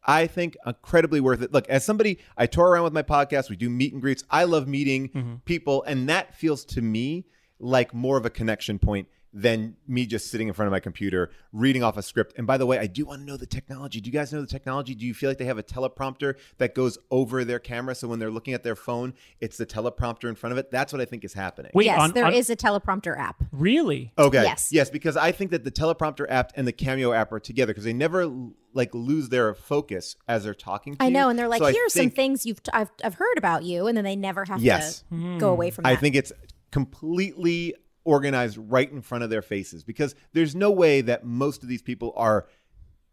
I 0.05 0.27
think 0.27 0.58
incredibly 0.65 1.22
worth 1.22 1.41
it. 1.41 1.53
Look, 1.53 1.70
as 1.70 1.86
somebody 1.86 2.20
I 2.38 2.45
tour 2.45 2.71
around 2.71 2.84
with 2.84 2.93
my 2.93 3.04
podcast, 3.04 3.49
we 3.49 3.56
do 3.56 3.69
meet 3.69 3.93
and 3.93 4.02
greets. 4.02 4.26
I 4.30 4.43
love 4.43 4.67
meeting 4.67 5.08
Mm-hmm. 5.10 5.36
people 5.45 5.84
and 5.84 6.10
that 6.10 6.36
feels 6.36 6.65
to 6.65 6.82
me 6.82 7.26
like 7.63 7.93
more 7.93 8.17
of 8.17 8.26
a 8.26 8.30
connection 8.30 8.78
point 8.80 9.08
than 9.36 9.76
me 9.88 10.06
just 10.06 10.30
sitting 10.30 10.47
in 10.47 10.54
front 10.54 10.67
of 10.67 10.71
my 10.71 10.80
computer 10.80 11.32
reading 11.52 11.82
off 11.82 11.97
a 11.97 12.04
script. 12.04 12.36
And 12.38 12.45
by 12.45 12.56
the 12.60 12.67
way, 12.67 12.78
I 12.78 12.86
do 12.86 13.04
want 13.06 13.21
to 13.21 13.26
know 13.26 13.36
the 13.36 13.47
technology. 13.47 13.99
Do 13.99 14.08
you 14.08 14.13
guys 14.13 14.32
know 14.32 14.41
the 14.41 14.45
technology? 14.45 14.93
Do 14.93 15.08
you 15.08 15.15
feel 15.15 15.28
like 15.28 15.39
they 15.39 15.45
have 15.45 15.58
a 15.58 15.63
teleprompter 15.63 16.36
that 16.60 16.76
goes 16.76 16.99
over 17.10 17.43
their 17.43 17.58
camera 17.58 17.95
so 17.95 18.08
when 18.08 18.19
they're 18.19 18.30
looking 18.30 18.54
at 18.54 18.62
their 18.62 18.76
phone, 18.76 19.15
it's 19.41 19.58
the 19.58 19.65
teleprompter 19.65 20.30
in 20.30 20.36
front 20.36 20.52
of 20.52 20.60
it? 20.60 20.69
That's 20.69 20.93
what 20.93 21.02
I 21.02 21.06
think 21.06 21.23
is 21.26 21.34
happening. 21.34 21.71
Wait, 21.73 21.86
yes, 21.86 21.99
on, 21.99 22.12
there 22.12 22.26
on- 22.26 22.34
is 22.36 22.52
a 22.52 22.56
teleprompter 22.56 23.17
app. 23.17 23.43
really? 23.52 24.12
Okay. 24.19 24.43
Yes. 24.43 24.69
Yes, 24.71 24.91
because 24.91 25.17
I 25.17 25.32
think 25.32 25.49
that 25.49 25.63
the 25.63 25.71
teleprompter 25.71 26.28
app 26.30 26.52
and 26.56 26.67
the 26.67 26.71
Cameo 26.71 27.12
app 27.12 27.32
are 27.32 27.39
together 27.39 27.71
because 27.73 27.86
they 27.86 27.93
never 27.93 28.32
like 28.76 28.93
lose 28.93 29.30
their 29.30 29.56
focus 29.56 30.15
as 30.28 30.43
they're 30.43 30.54
talking. 30.54 30.95
to 30.97 31.04
I 31.04 31.08
you. 31.08 31.13
know, 31.13 31.30
and 31.30 31.39
they're 31.39 31.47
like, 31.47 31.60
So 31.60 31.65
I 31.65 31.71
"Here 31.71 31.84
are 31.86 31.89
some 31.89 32.12
things 32.12 32.45
you've 32.45 32.62
t- 32.62 32.71
I've 32.71 32.91
I've 33.04 33.15
heard 33.15 33.38
about 33.39 33.63
you," 33.63 33.88
and 33.88 33.95
then 33.97 34.04
they 34.04 34.15
never 34.15 34.45
have 34.45 34.62
Yes. 34.62 35.04
to 35.12 35.38
go 35.39 35.49
away 35.49 35.69
from 35.71 35.84
that. 35.84 35.89
I 35.89 35.95
think 35.95 36.15
it's 36.15 36.32
completely 36.73 37.75
organized 38.03 38.57
right 38.57 38.91
in 38.91 39.01
front 39.01 39.23
of 39.23 39.29
their 39.29 39.41
faces 39.41 39.83
because 39.83 40.13
there's 40.33 40.55
no 40.55 40.69
way 40.71 41.01
that 41.01 41.23
most 41.23 41.63
of 41.63 41.69
these 41.69 41.81
people 41.81 42.12
are, 42.17 42.47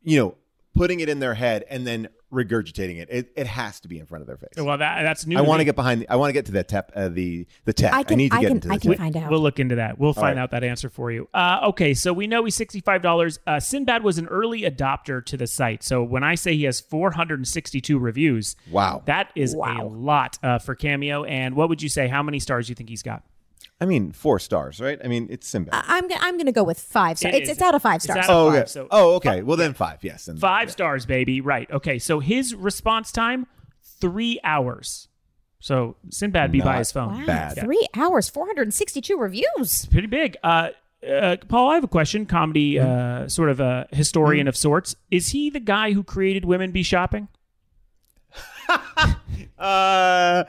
you 0.02 0.18
know, 0.18 0.34
putting 0.74 1.00
it 1.00 1.08
in 1.08 1.20
their 1.20 1.34
head 1.34 1.64
and 1.68 1.86
then 1.86 2.08
regurgitating 2.32 2.96
it. 2.98 3.08
It, 3.10 3.32
it 3.36 3.46
has 3.46 3.80
to 3.80 3.88
be 3.88 3.98
in 3.98 4.06
front 4.06 4.22
of 4.22 4.28
their 4.28 4.36
face. 4.36 4.50
Well, 4.56 4.78
that 4.78 5.02
that's 5.02 5.26
new. 5.26 5.36
I 5.36 5.40
want 5.42 5.60
to 5.60 5.64
get 5.64 5.74
behind. 5.76 6.06
I 6.08 6.16
want 6.16 6.28
to 6.30 6.32
get 6.32 6.46
to 6.46 6.52
that 6.52 6.68
tech. 6.68 6.90
Uh, 6.94 7.08
the 7.08 7.46
the 7.64 7.72
tech. 7.72 7.92
I 7.92 8.02
can- 8.04 8.18
need 8.18 8.30
to 8.30 8.36
I 8.36 8.40
get 8.40 8.46
can- 8.48 8.56
into 8.58 8.68
I 8.70 8.74
the 8.76 8.80
can 8.80 8.90
tech. 8.92 8.98
find 8.98 9.16
out. 9.16 9.30
We'll 9.30 9.40
look 9.40 9.58
into 9.60 9.74
that. 9.76 9.98
We'll 9.98 10.12
find 10.14 10.36
right. 10.36 10.42
out 10.42 10.52
that 10.52 10.62
answer 10.64 10.88
for 10.88 11.10
you. 11.10 11.28
Uh, 11.34 11.60
okay, 11.70 11.92
so 11.92 12.12
we 12.12 12.26
know 12.28 12.44
he's 12.44 12.54
sixty-five 12.54 13.02
dollars. 13.02 13.38
Uh, 13.46 13.58
Sinbad 13.60 14.02
was 14.04 14.18
an 14.18 14.26
early 14.28 14.62
adopter 14.62 15.24
to 15.26 15.36
the 15.36 15.46
site, 15.48 15.82
so 15.82 16.02
when 16.04 16.22
I 16.24 16.36
say 16.36 16.54
he 16.56 16.64
has 16.64 16.80
four 16.80 17.10
hundred 17.10 17.40
and 17.40 17.48
sixty-two 17.48 17.98
reviews, 17.98 18.54
Wow. 18.70 19.02
that 19.06 19.32
is 19.36 19.54
a 19.54 19.58
lot 19.84 20.38
uh, 20.42 20.58
for 20.60 20.74
Cameo. 20.76 21.24
And 21.24 21.54
what 21.56 21.68
would 21.68 21.82
you 21.82 21.88
say? 21.88 22.06
How 22.08 22.22
many 22.22 22.38
stars 22.38 22.66
do 22.66 22.70
you 22.70 22.74
think 22.76 22.88
he's 22.90 23.02
got? 23.02 23.24
I 23.80 23.86
mean, 23.86 24.12
four 24.12 24.38
stars, 24.38 24.78
right? 24.80 24.98
I 25.02 25.08
mean, 25.08 25.26
it's 25.30 25.48
Sinbad. 25.48 25.72
I- 25.74 25.84
I'm 25.98 26.04
I'm 26.20 26.36
going 26.36 26.46
to 26.46 26.52
go 26.52 26.62
with 26.64 26.78
five 26.78 27.18
stars. 27.18 27.34
It 27.34 27.38
It's, 27.42 27.50
is. 27.50 27.56
it's 27.56 27.62
out 27.62 27.74
of 27.74 27.82
five 27.82 27.96
It's 27.96 28.04
stars. 28.04 28.18
out 28.18 28.24
of 28.24 28.30
oh, 28.30 28.50
five, 28.50 28.58
okay. 28.60 28.66
so- 28.68 28.88
oh, 28.90 29.14
okay. 29.16 29.42
Well, 29.42 29.56
then 29.56 29.72
five. 29.74 30.02
Yes. 30.04 30.28
And 30.28 30.38
Five 30.38 30.70
stars, 30.70 31.06
baby. 31.06 31.40
Right. 31.40 31.70
Okay. 31.70 31.98
So 31.98 32.20
his 32.20 32.54
response 32.54 33.10
time 33.12 33.46
three 34.00 34.38
hours. 34.44 35.08
So 35.60 35.96
Sinbad 36.10 36.52
be 36.52 36.60
by 36.60 36.64
Not 36.72 36.78
his 36.78 36.92
phone. 36.92 37.20
Wow, 37.20 37.26
Bad. 37.26 37.58
three 37.58 37.86
hours, 37.94 38.28
462 38.30 39.16
reviews. 39.18 39.86
pretty 39.86 40.06
big. 40.06 40.36
Uh, 40.42 40.70
uh, 41.06 41.36
Paul, 41.48 41.70
I 41.70 41.74
have 41.74 41.84
a 41.84 41.88
question. 41.88 42.24
Comedy, 42.26 42.78
uh, 42.78 43.28
sort 43.28 43.48
of 43.50 43.60
a 43.60 43.86
historian 43.92 44.48
of 44.48 44.56
sorts. 44.56 44.96
Is 45.10 45.28
he 45.30 45.48
the 45.50 45.60
guy 45.60 45.92
who 45.92 46.02
created 46.02 46.44
Women 46.44 46.70
Be 46.72 46.82
Shopping? 46.82 47.28
Uh, 49.58 50.44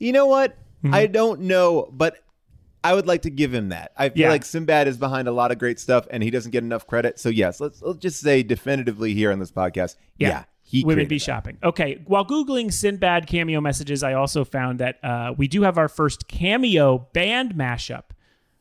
you 0.00 0.10
know 0.12 0.26
what? 0.26 0.56
I 0.84 1.06
don't 1.06 1.42
know, 1.42 1.88
but 1.92 2.16
I 2.82 2.94
would 2.94 3.06
like 3.06 3.22
to 3.22 3.30
give 3.30 3.52
him 3.52 3.68
that. 3.68 3.92
I 3.96 4.08
feel 4.08 4.22
Yeah. 4.22 4.30
like 4.30 4.44
Sinbad 4.44 4.88
is 4.88 4.96
behind 4.96 5.28
a 5.28 5.32
lot 5.32 5.50
of 5.52 5.58
great 5.58 5.78
stuff, 5.78 6.06
and 6.10 6.22
he 6.22 6.30
doesn't 6.30 6.50
get 6.50 6.62
enough 6.64 6.86
credit. 6.86 7.18
So 7.18 7.28
yes, 7.28 7.60
let's 7.60 7.82
let's 7.82 7.98
just 7.98 8.20
say 8.20 8.42
definitively 8.42 9.12
here 9.14 9.30
on 9.32 9.38
this 9.38 9.52
podcast, 9.52 9.96
yeah, 10.18 10.44
he 10.62 10.82
Women 10.84 11.06
Be 11.06 11.16
that. 11.18 11.24
Shopping. 11.24 11.58
Okay. 11.62 12.00
While 12.06 12.24
Googling 12.24 12.72
Sinbad 12.72 13.26
cameo 13.26 13.60
messages, 13.60 14.02
I 14.02 14.14
also 14.14 14.44
found 14.44 14.78
that 14.78 14.98
uh, 15.04 15.34
we 15.36 15.48
do 15.48 15.62
have 15.62 15.76
our 15.76 15.88
first 15.88 16.28
cameo 16.28 17.08
band 17.12 17.54
mashup. 17.54 18.04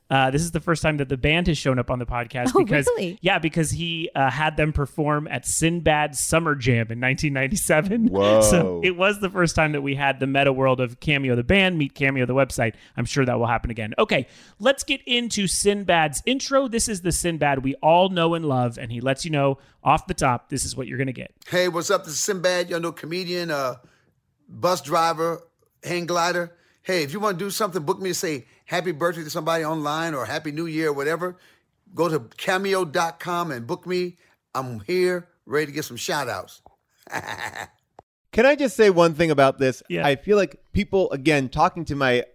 Uh, 0.09 0.31
this 0.31 0.41
is 0.41 0.51
the 0.51 0.59
first 0.59 0.81
time 0.81 0.97
that 0.97 1.07
the 1.07 1.17
band 1.17 1.45
has 1.45 1.57
shown 1.57 1.77
up 1.77 1.91
on 1.91 1.99
the 1.99 2.05
podcast 2.05 2.51
Oh, 2.55 2.63
because 2.63 2.87
really? 2.87 3.19
yeah, 3.21 3.37
because 3.37 3.69
he 3.69 4.09
uh, 4.15 4.29
had 4.31 4.57
them 4.57 4.73
perform 4.73 5.27
at 5.27 5.45
Sinbad 5.45 6.15
Summer 6.15 6.55
Jam 6.55 6.87
in 6.89 6.99
1997. 6.99 8.07
Whoa. 8.11 8.41
So 8.41 8.81
it 8.83 8.95
was 8.97 9.19
the 9.19 9.29
first 9.29 9.55
time 9.55 9.73
that 9.73 9.81
we 9.81 9.93
had 9.95 10.19
the 10.19 10.25
meta 10.27 10.51
world 10.51 10.79
of 10.81 10.99
Cameo 10.99 11.35
the 11.35 11.43
band 11.43 11.77
meet 11.77 11.93
Cameo 11.93 12.25
the 12.25 12.33
website. 12.33 12.73
I'm 12.97 13.05
sure 13.05 13.23
that 13.23 13.37
will 13.37 13.45
happen 13.47 13.69
again. 13.69 13.93
Okay, 13.99 14.27
let's 14.59 14.83
get 14.83 15.01
into 15.05 15.47
Sinbad's 15.47 16.23
intro. 16.25 16.67
This 16.67 16.89
is 16.89 17.01
the 17.01 17.11
Sinbad 17.11 17.63
we 17.63 17.75
all 17.75 18.09
know 18.09 18.33
and 18.33 18.45
love, 18.45 18.77
and 18.79 18.91
he 18.91 19.01
lets 19.01 19.25
you 19.25 19.31
know 19.31 19.59
off 19.83 20.07
the 20.07 20.13
top 20.15 20.49
this 20.49 20.65
is 20.65 20.75
what 20.75 20.87
you're 20.87 20.97
gonna 20.97 21.11
get. 21.13 21.31
Hey, 21.47 21.67
what's 21.67 21.91
up? 21.91 22.05
This 22.05 22.13
is 22.15 22.19
Sinbad, 22.19 22.69
you 22.69 22.79
know, 22.79 22.91
comedian, 22.91 23.51
uh, 23.51 23.75
bus 24.47 24.81
driver, 24.81 25.43
hang 25.83 26.05
glider. 26.07 26.55
Hey, 26.81 27.03
if 27.03 27.13
you 27.13 27.19
want 27.19 27.37
to 27.37 27.45
do 27.45 27.51
something, 27.51 27.83
book 27.83 27.99
me 28.01 28.09
to 28.09 28.15
say 28.15 28.45
happy 28.69 28.91
birthday 28.91 29.23
to 29.23 29.29
somebody 29.31 29.65
online 29.65 30.13
or 30.13 30.25
happy 30.25 30.51
new 30.51 30.67
year 30.67 30.89
or 30.89 30.93
whatever. 30.93 31.35
Go 31.95 32.07
to 32.07 32.19
cameo.com 32.37 33.49
and 33.51 33.65
book 33.65 33.87
me. 33.87 34.17
I'm 34.53 34.79
here, 34.81 35.27
ready 35.47 35.65
to 35.67 35.71
get 35.71 35.85
some 35.85 35.97
shout 35.97 36.29
outs. 36.29 36.61
Can 38.31 38.45
I 38.45 38.55
just 38.55 38.75
say 38.75 38.91
one 38.91 39.15
thing 39.15 39.31
about 39.31 39.57
this? 39.57 39.81
Yeah. 39.89 40.05
I 40.05 40.15
feel 40.15 40.37
like 40.37 40.61
people, 40.71 41.09
again, 41.11 41.49
talking 41.49 41.83
to 41.85 41.95
my 41.95 42.25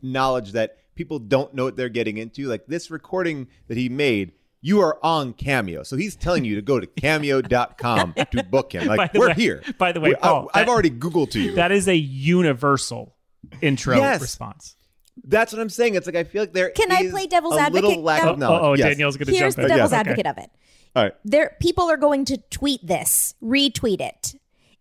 knowledge 0.00 0.52
that 0.52 0.76
people 0.94 1.18
don't 1.18 1.52
know 1.54 1.64
what 1.64 1.76
they're 1.76 1.88
getting 1.88 2.18
into. 2.18 2.46
Like 2.46 2.66
this 2.66 2.88
recording 2.90 3.48
that 3.66 3.76
he 3.76 3.88
made, 3.88 4.30
you 4.62 4.80
are 4.80 4.96
on 5.04 5.32
Cameo. 5.32 5.82
So 5.82 5.96
he's 5.96 6.14
telling 6.14 6.44
you 6.44 6.54
to 6.54 6.62
go 6.62 6.78
to 6.78 6.86
cameo.com 7.00 8.14
to 8.30 8.44
book 8.44 8.72
him. 8.72 8.86
Like, 8.86 9.12
we're 9.14 9.28
way- 9.28 9.34
here. 9.34 9.62
by 9.76 9.90
the 9.90 9.98
way, 10.00 10.10
We- 10.10 10.16
I, 10.16 10.20
Paul, 10.20 10.50
I've 10.54 10.68
already 10.68 10.90
Googled 10.90 11.32
to 11.32 11.40
you. 11.40 11.54
That 11.56 11.72
is 11.72 11.88
a 11.88 11.96
universal 11.96 13.16
intro 13.60 13.96
Yes. 13.96 14.20
response. 14.20 14.76
That's 15.24 15.52
what 15.52 15.60
I'm 15.60 15.68
saying. 15.68 15.94
It's 15.94 16.06
like 16.06 16.16
I 16.16 16.24
feel 16.24 16.42
like 16.42 16.52
there 16.52 16.70
Can 16.70 16.90
I 16.92 17.08
play 17.10 17.26
devil's 17.26 17.54
a 17.54 17.56
little 17.56 17.66
advocate 17.90 17.98
lack 18.00 18.24
of 18.24 18.38
knowledge. 18.38 18.60
Oh, 18.62 18.66
oh 18.70 18.74
Yes. 18.74 18.88
Danielle's 18.88 19.16
going 19.16 19.26
to 19.26 19.32
Here's 19.32 19.54
jump 19.54 19.68
the 19.68 19.72
in. 19.72 19.76
devil's 19.78 19.92
Yes. 19.92 20.00
advocate 20.00 20.26
of 20.26 20.38
it. 20.38 20.50
All 20.96 21.02
right. 21.04 21.12
There, 21.24 21.56
people 21.60 21.90
are 21.90 21.96
going 21.96 22.24
to 22.26 22.36
tweet 22.50 22.84
this, 22.86 23.34
retweet 23.42 24.00
it. 24.00 24.34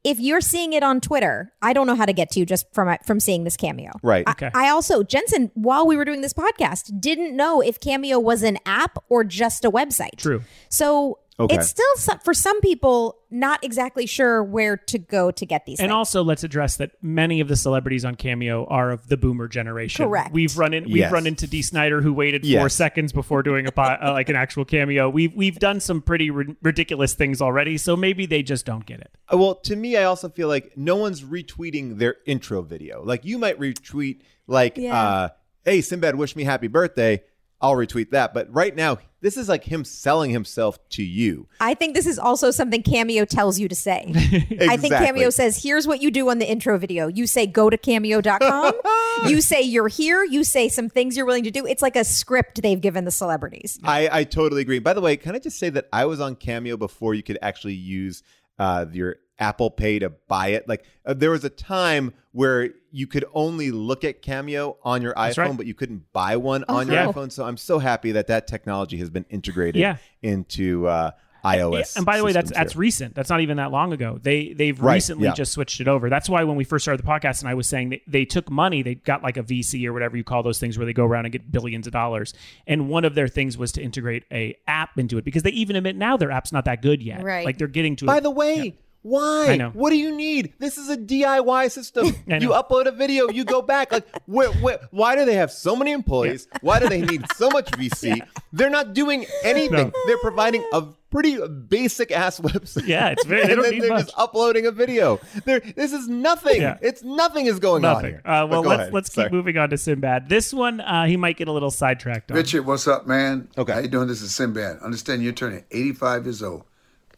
If 0.04 0.20
you're 0.20 0.40
seeing 0.42 0.72
it 0.74 0.82
on 0.82 1.02
Twitter, 1.02 1.52
I 1.62 1.74
don't 1.74 1.86
know 1.86 1.96
how 1.96 2.06
to 2.06 2.14
get 2.14 2.32
to 2.32 2.40
you 2.40 2.46
just 2.46 2.74
from 2.74 2.96
from 3.04 3.20
seeing 3.20 3.44
this 3.44 3.58
cameo. 3.58 3.92
Right. 4.02 4.24
I, 4.26 4.32
Okay. 4.32 4.50
I 4.54 4.70
also 4.70 5.04
Jensen, 5.04 5.52
while 5.56 5.86
we 5.86 5.98
were 5.98 6.06
doing 6.06 6.22
this 6.22 6.34
podcast, 6.34 7.00
didn't 7.02 7.36
know 7.36 7.60
if 7.62 7.80
Cameo 7.82 8.18
was 8.18 8.42
an 8.42 8.58
app 8.66 8.98
or 9.10 9.24
just 9.26 9.66
a 9.66 9.70
website. 9.72 10.16
True. 10.16 10.42
So 10.70 11.20
Okay. 11.40 11.56
it's 11.56 11.70
still 11.70 12.18
for 12.24 12.34
some 12.34 12.60
people 12.62 13.18
not 13.32 13.64
exactly 13.64 14.06
sure 14.06 14.44
where 14.44 14.76
to 14.76 14.98
go 14.98 15.32
to 15.32 15.46
get 15.46 15.66
these. 15.66 15.80
And 15.80 15.86
things. 15.90 15.94
also, 15.96 16.24
let's 16.24 16.44
address 16.44 16.78
that 16.78 16.92
many 17.02 17.40
of 17.40 17.48
the 17.48 17.56
celebrities 17.56 18.04
on 18.04 18.16
Cameo 18.16 18.66
are 18.66 18.92
of 18.92 19.08
the 19.08 19.16
Boomer 19.18 19.48
generation. 19.48 20.06
Correct. 20.06 20.34
We've 20.34 20.58
run 20.58 20.74
in. 20.74 20.86
We've 20.86 20.98
Yes. 20.98 21.12
run 21.12 21.26
into 21.28 21.48
Dee 21.48 21.62
Snider, 21.62 22.02
who 22.02 22.12
waited 22.12 22.46
four 22.46 22.68
seconds 22.70 23.14
before 23.14 23.42
doing 23.44 23.68
a 23.68 23.72
uh, 23.80 24.12
like 24.12 24.30
an 24.30 24.36
actual 24.36 24.66
cameo. 24.66 25.10
We've 25.10 25.34
we've 25.34 25.60
done 25.60 25.80
some 25.80 26.02
pretty 26.02 26.30
ri- 26.32 26.56
ridiculous 26.62 27.14
things 27.14 27.42
already. 27.42 27.78
So 27.78 27.96
maybe 27.96 28.26
they 28.26 28.44
just 28.44 28.66
don't 28.66 28.86
get 28.86 29.00
it. 29.00 29.12
Uh, 29.32 29.38
Well, 29.38 29.56
to 29.56 29.76
me, 29.76 29.96
I 29.96 30.04
also 30.06 30.28
feel 30.30 30.48
like 30.50 30.74
no 30.76 30.96
one's 30.98 31.22
retweeting 31.24 32.00
their 32.00 32.16
intro 32.26 32.62
video. 32.62 33.04
Like 33.04 33.24
you 33.24 33.38
might 33.38 33.60
retweet, 33.60 34.22
like, 34.48 34.76
Yeah. 34.78 35.00
uh, 35.00 35.30
"Hey, 35.64 35.82
Sinbad, 35.82 36.16
wish 36.16 36.36
me 36.36 36.44
happy 36.44 36.68
birthday." 36.68 37.22
I'll 37.62 37.76
retweet 37.76 38.12
that. 38.12 38.34
But 38.34 38.54
right 38.54 38.74
now, 38.76 38.98
this 39.22 39.38
is 39.38 39.50
like 39.50 39.64
him 39.64 39.84
selling 39.84 40.32
himself 40.32 40.80
to 40.90 41.04
you. 41.04 41.48
I 41.60 41.74
think 41.74 41.94
this 41.94 42.06
is 42.06 42.18
also 42.18 42.52
something 42.52 42.82
Cameo 42.84 43.26
tells 43.26 43.60
you 43.60 43.68
to 43.68 43.76
say. 43.76 44.12
I 44.62 44.78
think 44.78 44.94
Cameo 44.94 45.30
says, 45.30 45.62
here's 45.62 45.88
what 45.88 46.02
you 46.02 46.12
do 46.12 46.30
on 46.30 46.40
the 46.40 46.50
intro 46.50 46.78
video. 46.78 47.08
You 47.08 47.28
say 47.28 47.46
go 47.46 47.70
to 47.70 47.78
cameo.com. 47.78 48.74
you 49.28 49.42
say 49.42 49.62
you're 49.62 49.88
here. 49.88 50.24
You 50.24 50.44
say 50.44 50.70
some 50.70 50.90
things 50.90 51.18
you're 51.18 51.26
willing 51.26 51.44
to 51.44 51.52
do. 51.52 51.66
It's 51.66 51.82
like 51.82 51.96
a 51.96 52.04
script 52.04 52.62
they've 52.62 52.80
given 52.80 53.06
the 53.06 53.12
celebrities. 53.12 53.80
I, 53.84 54.10
I 54.12 54.24
totally 54.24 54.62
agree. 54.62 54.80
By 54.80 54.94
the 54.94 55.02
way, 55.02 55.18
can 55.18 55.36
I 55.36 55.40
just 55.40 55.60
say 55.60 55.70
that 55.70 55.88
I 55.92 56.06
was 56.06 56.22
on 56.22 56.36
Cameo 56.36 56.78
before 56.78 57.14
you 57.14 57.24
could 57.24 57.40
actually 57.42 57.74
use 57.74 58.24
uh, 58.58 58.86
your 58.92 59.18
Apple 59.40 59.72
Pay 59.72 60.00
to 60.00 60.10
buy 60.10 60.50
it? 60.50 60.68
Like, 60.68 60.84
uh, 61.06 61.14
there 61.14 61.32
was 61.32 61.44
a 61.44 61.50
time 61.50 62.14
where 62.32 62.70
you 62.92 63.08
could 63.08 63.26
only 63.34 63.72
look 63.72 64.04
at 64.04 64.22
Cameo 64.22 64.78
on 64.84 65.02
your 65.02 65.14
iPhone, 65.14 65.38
right. 65.38 65.58
but 65.58 65.66
you 65.66 65.74
couldn't 65.74 66.12
buy 66.14 66.38
one 66.38 66.64
on 66.70 66.88
your 66.88 66.96
Yeah. 66.96 67.08
iPhone. 67.08 67.32
So 67.32 67.46
I'm 67.46 67.58
so 67.58 67.80
happy 67.80 68.12
that 68.14 68.28
that 68.28 68.48
technology 68.48 68.98
has 68.98 69.10
been 69.10 69.26
integrated 69.30 69.80
Yeah. 69.80 69.98
into 70.22 70.88
uh, 70.88 71.12
iOS. 71.46 71.96
And 71.96 72.06
by 72.06 72.18
the 72.18 72.24
way, 72.26 72.34
that's 72.34 72.50
systems 72.50 72.58
that's 72.64 72.74
here. 72.74 72.80
recent. 72.82 73.16
That's 73.16 73.30
not 73.30 73.40
even 73.42 73.58
that 73.58 73.72
long 73.72 73.94
ago. 73.94 74.20
They 74.22 74.52
they've 74.54 74.78
Right, 74.80 74.96
recently 74.96 75.26
yeah. 75.28 75.34
just 75.34 75.54
switched 75.54 75.80
it 75.80 75.88
over. 75.88 76.10
That's 76.10 76.28
why 76.30 76.44
when 76.44 76.58
we 76.58 76.64
first 76.66 76.84
started 76.84 77.04
the 77.04 77.08
podcast, 77.10 77.42
and 77.42 77.50
I 77.50 77.54
was 77.54 77.66
saying 77.68 77.90
they, 77.90 78.02
they 78.08 78.26
took 78.26 78.52
money, 78.52 78.82
they 78.84 78.96
got 78.96 79.24
like 79.24 79.38
a 79.38 79.44
VC 79.44 79.86
or 79.88 79.94
whatever 79.94 80.18
you 80.18 80.24
call 80.26 80.44
those 80.44 80.60
things, 80.60 80.78
where 80.78 80.86
they 80.86 80.94
go 80.94 81.06
around 81.06 81.26
and 81.26 81.32
get 81.32 81.50
billions 81.52 81.88
of 81.88 81.94
dollars. 81.94 82.34
And 82.68 82.90
one 82.90 83.06
of 83.06 83.16
their 83.16 83.28
things 83.30 83.58
was 83.58 83.72
to 83.74 83.82
integrate 83.82 84.26
a 84.32 84.58
app 84.68 84.98
into 85.00 85.18
it 85.18 85.24
because 85.24 85.44
they 85.44 85.52
even 85.52 85.76
admit 85.78 85.96
now 85.96 86.18
their 86.18 86.32
app's 86.32 86.52
not 86.52 86.66
that 86.66 86.82
good 86.82 87.02
yet. 87.02 87.24
Right. 87.24 87.46
Like 87.46 87.58
they're 87.58 87.68
getting 87.68 87.96
to. 87.98 88.06
By 88.06 88.18
it. 88.18 88.24
the 88.24 88.32
way, 88.32 88.76
why? 89.02 89.48
I 89.50 89.56
know. 89.58 89.70
What 89.72 89.90
do 89.92 89.98
you 89.98 90.16
need? 90.16 90.54
This 90.60 90.78
is 90.78 90.90
a 90.90 90.98
DIY 90.98 91.72
system. 91.72 92.08
You 92.40 92.50
upload 92.52 92.86
a 92.86 92.92
video, 92.92 93.30
you 93.30 93.44
go 93.44 93.62
back. 93.62 93.92
Like, 93.92 94.08
wh- 94.32 94.54
wh- 94.62 94.94
why 94.94 95.16
do 95.16 95.26
they 95.26 95.36
have 95.36 95.52
so 95.52 95.76
many 95.76 95.92
employees? 95.92 96.48
Why 96.62 96.80
do 96.80 96.88
they 96.90 97.02
need 97.02 97.24
so 97.36 97.50
much 97.50 97.70
VC? 97.72 98.20
They're 98.54 98.70
not 98.70 98.94
doing 98.94 99.26
anything. 99.44 99.88
No. 99.88 99.92
They're 100.08 100.18
providing 100.20 100.64
a 100.74 100.84
pretty 101.12 101.38
basic 101.48 102.12
ass 102.12 102.40
website. 102.42 102.88
Yeah, 102.88 103.10
it's 103.10 103.26
very- 103.26 103.46
they 103.48 103.54
and 103.54 103.62
don't 103.62 103.72
then 103.72 103.80
they're 103.80 103.90
much. 103.90 104.06
just 104.06 104.18
uploading 104.18 104.66
a 104.68 104.72
video. 104.72 105.20
They're, 105.46 105.60
this 105.60 105.92
is 105.92 106.08
nothing. 106.08 106.62
Yeah. 106.62 106.78
It's 106.82 107.04
nothing 107.04 107.48
is 107.48 107.60
going 107.60 107.84
on 107.84 107.94
Nothing. 107.96 108.12
here. 108.12 108.22
Uh, 108.26 108.48
well, 108.50 108.62
go 108.64 108.70
let's 108.70 108.82
ahead. 108.82 108.94
let's 108.94 109.14
Sorry. 109.14 109.26
keep 109.28 109.34
moving 109.34 109.58
on 109.58 109.70
to 109.72 109.78
Sinbad. 109.78 110.30
This 110.30 110.54
one, 110.54 110.82
uh, 110.82 111.06
he 111.06 111.18
might 111.18 111.36
get 111.38 111.48
a 111.48 111.52
little 111.52 111.72
sidetracked 111.72 112.32
on. 112.32 112.38
Richard, 112.38 112.66
what's 112.66 112.88
up, 112.88 113.08
man? 113.08 113.50
Okay. 113.58 113.74
How 113.74 113.80
you 113.80 113.88
doing? 113.88 114.08
This 114.08 114.22
is 114.22 114.34
Sinbad. 114.36 114.80
Understand 114.80 115.24
you're 115.24 115.34
turning 115.34 115.64
85 115.72 116.26
years 116.26 116.44
old. 116.44 116.64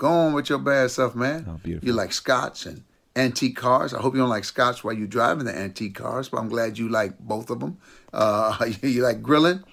Go 0.01 0.07
on 0.07 0.33
with 0.33 0.49
your 0.49 0.57
bad 0.57 0.89
stuff, 0.89 1.13
man. 1.13 1.45
Oh, 1.47 1.59
beautiful. 1.63 1.87
You 1.87 1.93
like 1.93 2.11
scotch 2.11 2.65
and 2.65 2.83
antique 3.15 3.55
cars. 3.55 3.93
I 3.93 4.01
hope 4.01 4.15
you 4.15 4.19
don't 4.19 4.29
like 4.29 4.45
scotch 4.45 4.83
while 4.83 4.95
you're 4.95 5.05
driving 5.05 5.45
the 5.45 5.55
antique 5.55 5.93
cars, 5.93 6.27
but 6.27 6.39
I'm 6.39 6.49
glad 6.49 6.79
you 6.79 6.89
like 6.89 7.19
both 7.19 7.51
of 7.51 7.59
them. 7.59 7.77
Uh, 8.11 8.65
you 8.81 9.03
like 9.03 9.21
grilling. 9.21 9.63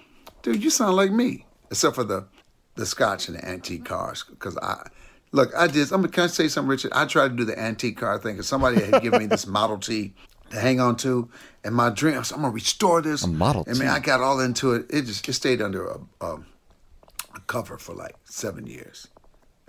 Dude, 0.43 0.63
you 0.63 0.69
sound 0.69 0.95
like 0.97 1.11
me, 1.11 1.47
except 1.71 1.95
for 1.95 2.03
the 2.03 2.27
the 2.75 2.85
scotch 2.85 3.27
and 3.27 3.37
the 3.37 3.43
antique 3.43 3.85
cars. 3.85 4.23
Because 4.23 4.55
I, 4.57 4.87
look, 5.31 5.51
I 5.57 5.65
did, 5.65 5.91
I'm, 5.91 6.03
gonna 6.03 6.29
say 6.29 6.47
something, 6.47 6.69
Richard? 6.69 6.91
I 6.93 7.05
tried 7.05 7.29
to 7.29 7.35
do 7.35 7.43
the 7.43 7.57
antique 7.59 7.97
car 7.97 8.19
thing 8.19 8.35
because 8.35 8.47
somebody 8.47 8.83
had 8.83 9.01
given 9.01 9.21
me 9.21 9.25
this 9.25 9.47
Model 9.57 9.79
T 9.79 10.13
to 10.51 10.59
hang 10.59 10.79
on 10.79 10.95
to. 10.97 11.27
And 11.63 11.73
my 11.73 11.89
dream, 11.89 12.13
I 12.13 12.19
was, 12.19 12.31
I'm 12.31 12.43
to 12.43 12.49
restore 12.49 13.01
this. 13.01 13.23
A 13.23 13.27
Model 13.27 13.63
and 13.65 13.79
man. 13.79 13.87
I 13.87 13.97
got 13.97 14.21
all 14.21 14.39
into 14.41 14.73
it. 14.73 14.85
It 14.91 15.07
just 15.07 15.27
it 15.27 15.33
stayed 15.33 15.59
under 15.59 15.87
a, 15.87 15.99
a, 16.21 16.35
a 17.33 17.39
cover 17.47 17.79
for 17.79 17.95
like 17.95 18.13
seven 18.25 18.67
years. 18.67 19.07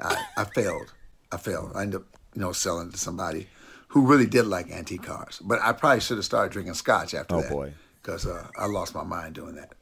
I, 0.00 0.24
I 0.36 0.44
failed. 0.44 0.92
I 1.32 1.36
failed. 1.36 1.72
I 1.74 1.82
ended 1.82 2.00
up, 2.00 2.06
you 2.34 2.40
know, 2.40 2.52
selling 2.52 2.88
it 2.88 2.92
to 2.92 2.98
somebody 2.98 3.48
who 3.88 4.06
really 4.06 4.26
did 4.26 4.46
like 4.46 4.70
antique 4.70 5.02
cars. 5.02 5.40
But 5.44 5.60
I 5.62 5.72
probably 5.72 6.00
should 6.00 6.16
have 6.18 6.24
started 6.24 6.52
drinking 6.52 6.74
scotch 6.74 7.14
after 7.14 7.36
Oh, 7.36 7.40
that. 7.42 7.50
boy. 7.50 7.72
Because 8.02 8.26
uh, 8.26 8.46
I 8.58 8.66
lost 8.66 8.94
my 8.94 9.04
mind 9.04 9.34
doing 9.34 9.56
that. 9.56 9.72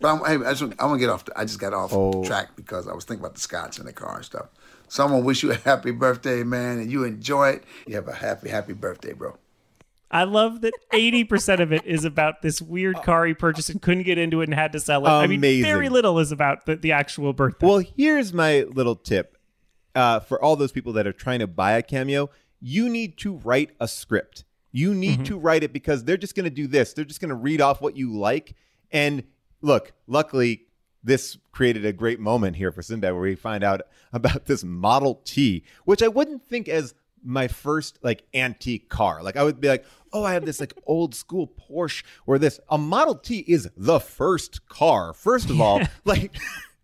But 0.00 0.08
I'm, 0.08 0.40
hey, 0.40 0.46
I 0.46 0.54
just, 0.54 0.72
I 0.80 0.86
want 0.86 0.98
to 0.98 1.06
get 1.06 1.10
off. 1.10 1.24
I 1.36 1.44
just 1.44 1.60
got 1.60 1.72
off 1.74 1.92
Oh. 1.92 2.24
track 2.24 2.56
because 2.56 2.88
I 2.88 2.94
was 2.94 3.04
thinking 3.04 3.22
about 3.22 3.34
the 3.34 3.40
scotch 3.40 3.78
and 3.78 3.86
the 3.86 3.92
car 3.92 4.16
and 4.16 4.24
stuff. 4.24 4.46
So 4.88 5.04
I'm 5.04 5.10
gonna 5.10 5.24
wish 5.24 5.42
you 5.42 5.52
a 5.52 5.54
happy 5.56 5.90
birthday, 5.92 6.42
man, 6.42 6.78
and 6.78 6.90
you 6.90 7.04
enjoy 7.04 7.50
it. 7.50 7.64
You 7.86 7.94
have 7.96 8.08
a 8.08 8.14
happy, 8.14 8.48
happy 8.48 8.72
birthday, 8.72 9.12
bro. 9.12 9.36
I 10.10 10.24
love 10.24 10.62
that 10.62 10.72
80% 10.92 11.60
of 11.60 11.72
it 11.72 11.84
is 11.86 12.04
about 12.04 12.42
this 12.42 12.60
weird 12.60 13.00
car 13.02 13.24
he 13.26 13.34
purchased 13.34 13.70
and 13.70 13.80
couldn't 13.80 14.02
get 14.02 14.18
into 14.18 14.40
it 14.40 14.44
and 14.48 14.54
had 14.54 14.72
to 14.72 14.80
sell 14.80 15.06
it. 15.06 15.10
I 15.10 15.28
mean, 15.28 15.40
very 15.40 15.88
little 15.88 16.18
is 16.18 16.32
about 16.32 16.66
the, 16.66 16.74
the 16.74 16.90
actual 16.90 17.32
birthday. 17.32 17.64
Well, 17.66 17.84
here's 17.96 18.32
my 18.32 18.62
little 18.62 18.96
tip 18.96 19.36
uh, 19.94 20.20
for 20.20 20.42
all 20.42 20.56
those 20.56 20.72
people 20.72 20.92
that 20.94 21.06
are 21.06 21.12
trying 21.12 21.40
to 21.40 21.46
buy 21.46 21.72
a 21.72 21.82
cameo. 21.82 22.30
You 22.60 22.88
need 22.88 23.16
to 23.18 23.36
write 23.36 23.70
a 23.80 23.88
script. 23.88 24.44
You 24.72 24.94
need 24.94 25.24
to 25.26 25.38
write 25.38 25.64
it 25.64 25.72
because 25.72 26.04
they're 26.04 26.16
just 26.16 26.36
going 26.36 26.44
to 26.44 26.50
do 26.50 26.66
this. 26.66 26.92
They're 26.92 27.04
just 27.04 27.20
going 27.20 27.30
to 27.30 27.34
read 27.34 27.60
off 27.60 27.80
what 27.80 27.96
you 27.96 28.16
like. 28.16 28.54
And 28.92 29.24
look, 29.60 29.92
luckily, 30.06 30.66
this 31.02 31.38
created 31.52 31.84
a 31.84 31.92
great 31.92 32.20
moment 32.20 32.56
here 32.56 32.70
for 32.70 32.82
Sinbad 32.82 33.12
where 33.12 33.22
we 33.22 33.34
find 33.34 33.64
out 33.64 33.82
about 34.12 34.46
this 34.46 34.62
Model 34.62 35.20
T, 35.24 35.64
which 35.84 36.02
I 36.02 36.08
wouldn't 36.08 36.44
think 36.44 36.68
as 36.68 36.94
my 37.22 37.48
first 37.48 37.98
like 38.02 38.24
antique 38.32 38.88
car. 38.88 39.22
Like 39.22 39.36
I 39.36 39.42
would 39.42 39.60
be 39.60 39.68
like, 39.68 39.84
oh, 40.12 40.24
I 40.24 40.34
have 40.34 40.44
this 40.44 40.60
like 40.60 40.74
old 40.86 41.14
school 41.14 41.48
Porsche 41.48 42.02
or 42.26 42.38
this. 42.38 42.60
A 42.68 42.78
Model 42.78 43.14
T 43.14 43.44
is 43.46 43.68
the 43.76 44.00
first 44.00 44.68
car. 44.68 45.12
First 45.12 45.50
of 45.50 45.60
all, 45.60 45.80
like. 46.04 46.32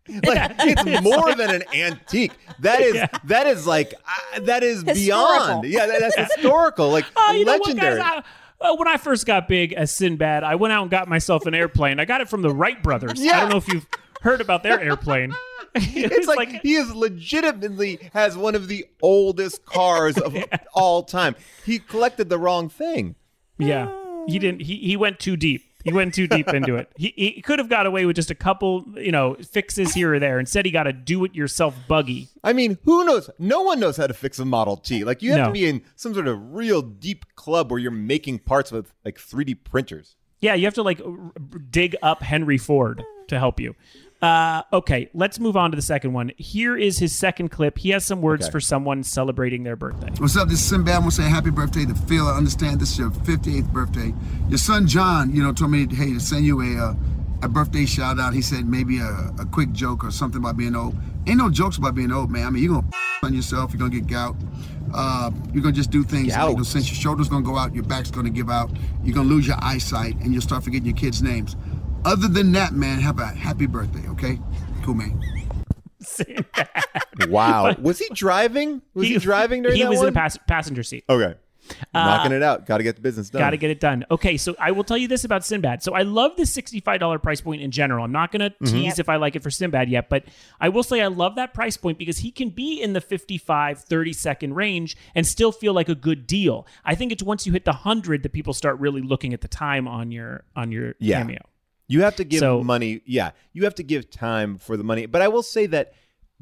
like 0.26 0.52
it's 0.60 1.02
more 1.02 1.34
than 1.34 1.50
an 1.54 1.62
antique. 1.74 2.32
That 2.60 2.80
is 2.80 3.02
that 3.24 3.46
is 3.46 3.66
like 3.66 3.94
uh, 4.34 4.40
that 4.40 4.62
is 4.62 4.82
Historical. 4.82 5.62
beyond. 5.62 5.64
Yeah, 5.66 5.86
that, 5.86 6.00
that's 6.00 6.16
historical. 6.34 6.90
Like 6.90 7.06
Oh, 7.16 7.32
you 7.32 7.44
know 7.44 7.52
what, 7.58 7.66
legendary. 7.68 7.98
guys? 7.98 8.22
I, 8.60 8.68
uh, 8.70 8.74
when 8.76 8.88
I 8.88 8.96
first 8.96 9.26
got 9.26 9.48
big 9.48 9.72
as 9.74 9.90
Sinbad, 9.90 10.42
I 10.44 10.54
went 10.54 10.72
out 10.72 10.82
and 10.82 10.90
got 10.90 11.08
myself 11.08 11.44
an 11.46 11.54
airplane. 11.54 12.00
I 12.00 12.04
got 12.04 12.20
it 12.20 12.28
from 12.28 12.42
the 12.42 12.50
Wright 12.50 12.82
brothers. 12.82 13.20
I 13.20 13.40
don't 13.40 13.50
know 13.50 13.56
if 13.58 13.68
you've 13.68 13.86
heard 14.22 14.40
about 14.40 14.62
their 14.62 14.80
airplane. 14.80 15.34
It 15.78 16.10
it's 16.10 16.26
was 16.26 16.36
like, 16.38 16.62
he 16.62 16.72
is 16.74 16.94
legitimately 16.94 18.08
has 18.14 18.34
one 18.34 18.54
of 18.54 18.66
the 18.66 18.86
oldest 19.02 19.66
cars 19.66 20.16
of 20.16 20.34
all 20.72 21.02
time. 21.02 21.36
He 21.66 21.78
collected 21.80 22.30
the 22.30 22.38
wrong 22.38 22.70
thing. 22.70 23.14
yeah, 23.58 23.90
he 24.26 24.38
didn't. 24.38 24.62
He 24.62 24.76
he 24.78 24.96
went 24.96 25.18
too 25.20 25.36
deep. 25.36 25.65
He 25.86 25.92
went 25.92 26.12
too 26.14 26.26
deep 26.26 26.48
into 26.48 26.76
it. 26.76 26.90
He, 26.96 27.12
he 27.16 27.40
could 27.42 27.58
have 27.58 27.68
got 27.68 27.86
away 27.86 28.04
with 28.04 28.16
just 28.16 28.30
a 28.30 28.34
couple, 28.34 28.84
you 28.96 29.12
know, 29.12 29.34
fixes 29.36 29.94
here 29.94 30.14
or 30.14 30.18
there. 30.18 30.38
Instead, 30.38 30.64
he 30.66 30.70
got 30.72 30.86
a 30.86 30.92
do-it-yourself 30.92 31.74
buggy. 31.88 32.28
I 32.44 32.52
mean, 32.52 32.76
who 32.84 33.04
knows? 33.04 33.30
No 33.38 33.62
one 33.62 33.78
knows 33.80 33.96
how 33.96 34.06
to 34.06 34.14
fix 34.14 34.38
a 34.38 34.44
Model 34.44 34.76
T. 34.76 35.04
Like 35.04 35.22
you 35.22 35.30
have 35.32 35.38
No. 35.40 35.46
to 35.46 35.52
be 35.52 35.66
in 35.66 35.82
some 35.94 36.12
sort 36.12 36.28
of 36.28 36.52
real 36.54 36.82
deep 36.82 37.24
club 37.36 37.70
where 37.70 37.78
you're 37.78 37.90
making 37.90 38.40
parts 38.40 38.72
with 38.72 38.92
like 39.04 39.16
3D 39.16 39.62
printers. 39.64 40.16
Yeah, 40.40 40.54
you 40.54 40.64
have 40.66 40.74
to 40.74 40.82
like 40.82 41.00
dig 41.70 41.96
up 42.02 42.22
Henry 42.22 42.58
Ford 42.58 43.02
to 43.28 43.38
help 43.38 43.58
you. 43.58 43.74
Uh, 44.22 44.62
okay, 44.72 45.10
let's 45.12 45.38
move 45.38 45.56
on 45.56 45.70
to 45.70 45.76
the 45.76 45.82
second 45.82 46.12
one. 46.14 46.32
Here 46.38 46.76
is 46.76 46.98
his 46.98 47.14
second 47.14 47.50
clip. 47.50 47.76
He 47.78 47.90
has 47.90 48.04
some 48.04 48.22
words 48.22 48.46
Okay. 48.46 48.52
for 48.52 48.60
someone 48.60 49.02
celebrating 49.02 49.62
their 49.62 49.76
birthday. 49.76 50.10
What's 50.18 50.36
up? 50.36 50.48
This 50.48 50.60
is 50.60 50.66
Sinbad. 50.66 50.94
I 50.94 50.98
want 51.00 51.12
to 51.12 51.22
say 51.22 51.28
happy 51.28 51.50
birthday 51.50 51.84
to 51.84 51.94
Phil. 51.94 52.26
I 52.26 52.36
understand 52.36 52.80
this 52.80 52.92
is 52.92 52.98
your 52.98 53.10
58th 53.10 53.70
birthday. 53.72 54.14
Your 54.48 54.58
son 54.58 54.86
John, 54.86 55.34
you 55.34 55.42
know, 55.42 55.52
told 55.52 55.70
me, 55.70 55.86
hey, 55.94 56.14
to 56.14 56.20
send 56.20 56.46
you 56.46 56.60
a 56.62 56.82
uh, 56.82 56.94
a 57.42 57.48
birthday 57.48 57.84
shout 57.84 58.18
out. 58.18 58.32
He 58.32 58.40
said 58.40 58.66
maybe 58.66 58.98
a, 58.98 59.32
a 59.38 59.44
quick 59.52 59.70
joke 59.72 60.02
or 60.02 60.10
something 60.10 60.40
about 60.40 60.56
being 60.56 60.74
old. 60.74 60.96
Ain't 61.26 61.36
no 61.36 61.50
jokes 61.50 61.76
about 61.76 61.94
being 61.94 62.10
old, 62.10 62.30
man. 62.30 62.46
I 62.46 62.50
mean, 62.50 62.62
you're 62.62 62.72
gonna 62.80 62.86
on 63.22 63.34
yourself. 63.34 63.72
You're 63.72 63.78
gonna 63.80 63.90
get 63.90 64.06
gout. 64.06 64.36
Uh, 64.94 65.30
you're 65.52 65.62
gonna 65.62 65.74
just 65.74 65.90
do 65.90 66.02
things. 66.02 66.28
Like, 66.28 66.36
Gout. 66.36 66.50
you 66.52 66.56
know, 66.58 66.62
since 66.62 66.88
your 66.88 66.96
shoulder's 66.96 67.28
gonna 67.28 67.44
go 67.44 67.58
out, 67.58 67.74
your 67.74 67.84
back's 67.84 68.10
gonna 68.10 68.30
give 68.30 68.48
out. 68.48 68.70
You're 69.04 69.14
gonna 69.14 69.28
lose 69.28 69.46
your 69.46 69.56
eyesight, 69.60 70.14
and 70.20 70.32
you'll 70.32 70.40
start 70.42 70.64
forgetting 70.64 70.86
your 70.86 70.96
kids' 70.96 71.22
names. 71.22 71.56
Other 72.06 72.28
than 72.28 72.52
that, 72.52 72.72
man, 72.72 73.00
have 73.00 73.18
a 73.18 73.26
happy 73.26 73.66
birthday. 73.66 74.08
Okay, 74.10 74.38
cool, 74.82 74.94
man. 74.94 75.20
Wow. 77.28 77.74
was 77.80 77.98
he 77.98 78.08
driving? 78.12 78.82
Was 78.94 79.08
he, 79.08 79.18
driving 79.18 79.62
during 79.62 79.76
He 79.76 79.82
that 79.82 79.86
He 79.86 79.90
was 79.90 79.98
one? 79.98 80.08
in 80.08 80.14
the 80.14 80.18
pass- 80.20 80.38
passenger 80.46 80.82
seat. 80.82 81.04
Okay. 81.08 81.34
knocking 81.92 82.30
it 82.30 82.42
out. 82.44 82.64
Got 82.66 82.78
to 82.78 82.84
get 82.84 82.94
the 82.94 83.02
business 83.02 83.28
done. 83.30 83.40
Got 83.40 83.50
to 83.50 83.56
get 83.56 83.70
it 83.70 83.80
done. 83.80 84.04
Okay, 84.10 84.36
so 84.36 84.54
I 84.60 84.70
will 84.70 84.84
tell 84.84 84.96
you 84.98 85.08
this 85.08 85.24
about 85.24 85.44
Sinbad. 85.44 85.82
So 85.82 85.94
I 85.94 86.02
love 86.02 86.36
the 86.36 86.44
$65 86.44 87.22
price 87.22 87.40
point 87.40 87.60
in 87.62 87.70
general. 87.72 88.04
I'm 88.04 88.12
not 88.12 88.30
going 88.30 88.40
to 88.40 88.50
Mm-hmm. 88.50 88.66
tease 88.76 88.98
if 89.00 89.08
I 89.08 89.16
like 89.16 89.34
it 89.34 89.42
for 89.42 89.50
Sinbad 89.50 89.88
yet, 89.88 90.08
but 90.08 90.24
I 90.60 90.68
will 90.68 90.84
say 90.84 91.00
I 91.00 91.08
love 91.08 91.34
that 91.36 91.54
price 91.54 91.76
point 91.76 91.98
because 91.98 92.18
he 92.18 92.30
can 92.30 92.50
be 92.50 92.80
in 92.80 92.92
the 92.92 93.00
55, 93.00 93.80
30 93.82 94.12
second 94.12 94.54
range 94.54 94.96
and 95.16 95.26
still 95.26 95.50
feel 95.50 95.72
like 95.72 95.88
a 95.88 95.94
good 95.96 96.26
deal. 96.28 96.66
I 96.84 96.94
think 96.94 97.10
it's 97.10 97.22
once 97.22 97.46
you 97.46 97.52
hit 97.52 97.64
the 97.64 97.72
100 97.72 98.22
that 98.22 98.32
people 98.32 98.52
start 98.52 98.78
really 98.78 99.02
looking 99.02 99.34
at 99.34 99.40
the 99.40 99.48
time 99.48 99.88
on 99.88 100.12
your 100.12 100.44
on 100.54 100.70
your 100.70 100.94
Yeah. 101.00 101.18
cameo. 101.18 101.40
You 101.88 102.02
have 102.02 102.16
to 102.16 102.24
give 102.24 102.40
So- 102.40 102.62
money. 102.62 103.00
Yeah, 103.06 103.30
you 103.52 103.64
have 103.64 103.74
to 103.76 103.82
give 103.82 104.10
time 104.10 104.58
for 104.58 104.76
the 104.76 104.84
money. 104.84 105.06
But 105.06 105.22
I 105.22 105.28
will 105.28 105.42
say 105.42 105.66
that 105.66 105.92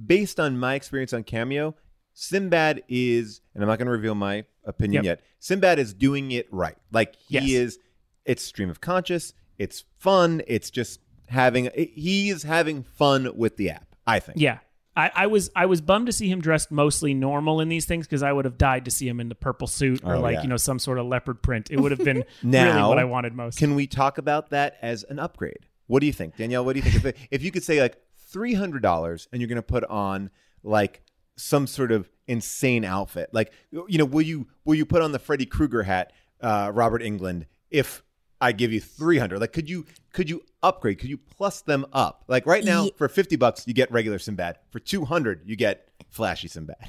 based 0.04 0.40
on 0.40 0.58
my 0.58 0.74
experience 0.74 1.12
on 1.12 1.22
Cameo, 1.24 1.74
Sinbad 2.14 2.82
is, 2.88 3.40
and 3.54 3.62
I'm 3.62 3.68
not 3.68 3.78
going 3.78 3.86
to 3.86 3.92
reveal 3.92 4.14
my 4.14 4.44
opinion 4.64 5.04
Yep. 5.04 5.18
yet. 5.18 5.26
Sinbad 5.40 5.78
is 5.78 5.92
doing 5.92 6.30
it 6.30 6.46
right. 6.52 6.76
Like 6.92 7.16
he 7.16 7.34
Yes. 7.34 7.48
is. 7.50 7.78
It's 8.24 8.42
stream 8.42 8.70
of 8.70 8.80
conscious. 8.80 9.34
It's 9.58 9.84
fun. 9.98 10.40
It's 10.46 10.70
just 10.70 11.00
having. 11.28 11.68
He 11.76 12.30
is 12.30 12.44
having 12.44 12.82
fun 12.82 13.36
with 13.36 13.56
the 13.56 13.70
app. 13.70 13.94
I 14.06 14.20
think. 14.20 14.38
Yeah. 14.40 14.58
I, 14.96 15.10
I 15.14 15.26
was 15.26 15.50
I 15.56 15.66
was 15.66 15.80
bummed 15.80 16.06
to 16.06 16.12
see 16.12 16.28
him 16.28 16.40
dressed 16.40 16.70
mostly 16.70 17.14
normal 17.14 17.60
in 17.60 17.68
these 17.68 17.84
things 17.84 18.06
because 18.06 18.22
I 18.22 18.32
would 18.32 18.44
have 18.44 18.56
died 18.56 18.84
to 18.84 18.90
see 18.90 19.08
him 19.08 19.18
in 19.20 19.28
the 19.28 19.34
purple 19.34 19.66
suit 19.66 20.02
or 20.04 20.14
Oh, 20.16 20.20
like 20.20 20.34
yeah. 20.36 20.42
you 20.42 20.48
know 20.48 20.56
some 20.56 20.78
sort 20.78 20.98
of 20.98 21.06
leopard 21.06 21.42
print. 21.42 21.68
It 21.70 21.80
would 21.80 21.90
have 21.90 22.04
been 22.04 22.24
really 22.44 22.82
what 22.82 22.98
I 22.98 23.04
wanted 23.04 23.34
most. 23.34 23.58
Can 23.58 23.74
we 23.74 23.86
talk 23.86 24.18
about 24.18 24.50
that 24.50 24.76
as 24.82 25.02
an 25.04 25.18
upgrade? 25.18 25.66
What 25.86 26.00
do 26.00 26.06
you 26.06 26.12
think, 26.12 26.36
Danielle? 26.36 26.64
What 26.64 26.74
do 26.74 26.80
you 26.80 26.90
think? 26.90 27.04
if, 27.04 27.28
if 27.30 27.42
you 27.42 27.50
could 27.50 27.64
say 27.64 27.80
like 27.80 27.96
three 28.28 28.54
hundred 28.54 28.82
dollars 28.82 29.28
and 29.32 29.40
you're 29.40 29.48
going 29.48 29.56
to 29.56 29.62
put 29.62 29.84
on 29.84 30.30
like 30.62 31.02
some 31.36 31.66
sort 31.66 31.90
of 31.90 32.08
insane 32.28 32.84
outfit, 32.84 33.30
like 33.32 33.52
you 33.72 33.98
know, 33.98 34.04
will 34.04 34.22
you 34.22 34.46
will 34.64 34.76
you 34.76 34.86
put 34.86 35.02
on 35.02 35.10
the 35.12 35.18
Freddy 35.18 35.44
Krueger 35.46 35.82
hat, 35.82 36.12
uh, 36.40 36.70
Robert 36.72 37.02
Englund, 37.02 37.46
if 37.70 38.02
I 38.40 38.52
give 38.52 38.72
you 38.72 38.80
three 38.80 39.18
hundred? 39.18 39.40
Like, 39.40 39.52
could 39.52 39.68
you 39.70 39.86
could 40.12 40.28
you 40.30 40.42
upgrade? 40.62 40.98
Could 40.98 41.10
you 41.10 41.18
plus 41.18 41.62
them 41.62 41.86
up? 41.92 42.24
Like 42.28 42.46
right 42.46 42.64
now, 42.64 42.84
Ye- 42.84 42.94
for 42.96 43.08
fifty 43.08 43.36
bucks, 43.36 43.66
you 43.66 43.74
get 43.74 43.90
regular 43.92 44.18
Sinbad. 44.18 44.58
For 44.70 44.78
two 44.80 45.04
hundred, 45.04 45.42
you 45.46 45.56
get 45.56 45.88
flashy 46.10 46.48
Sinbad. 46.48 46.76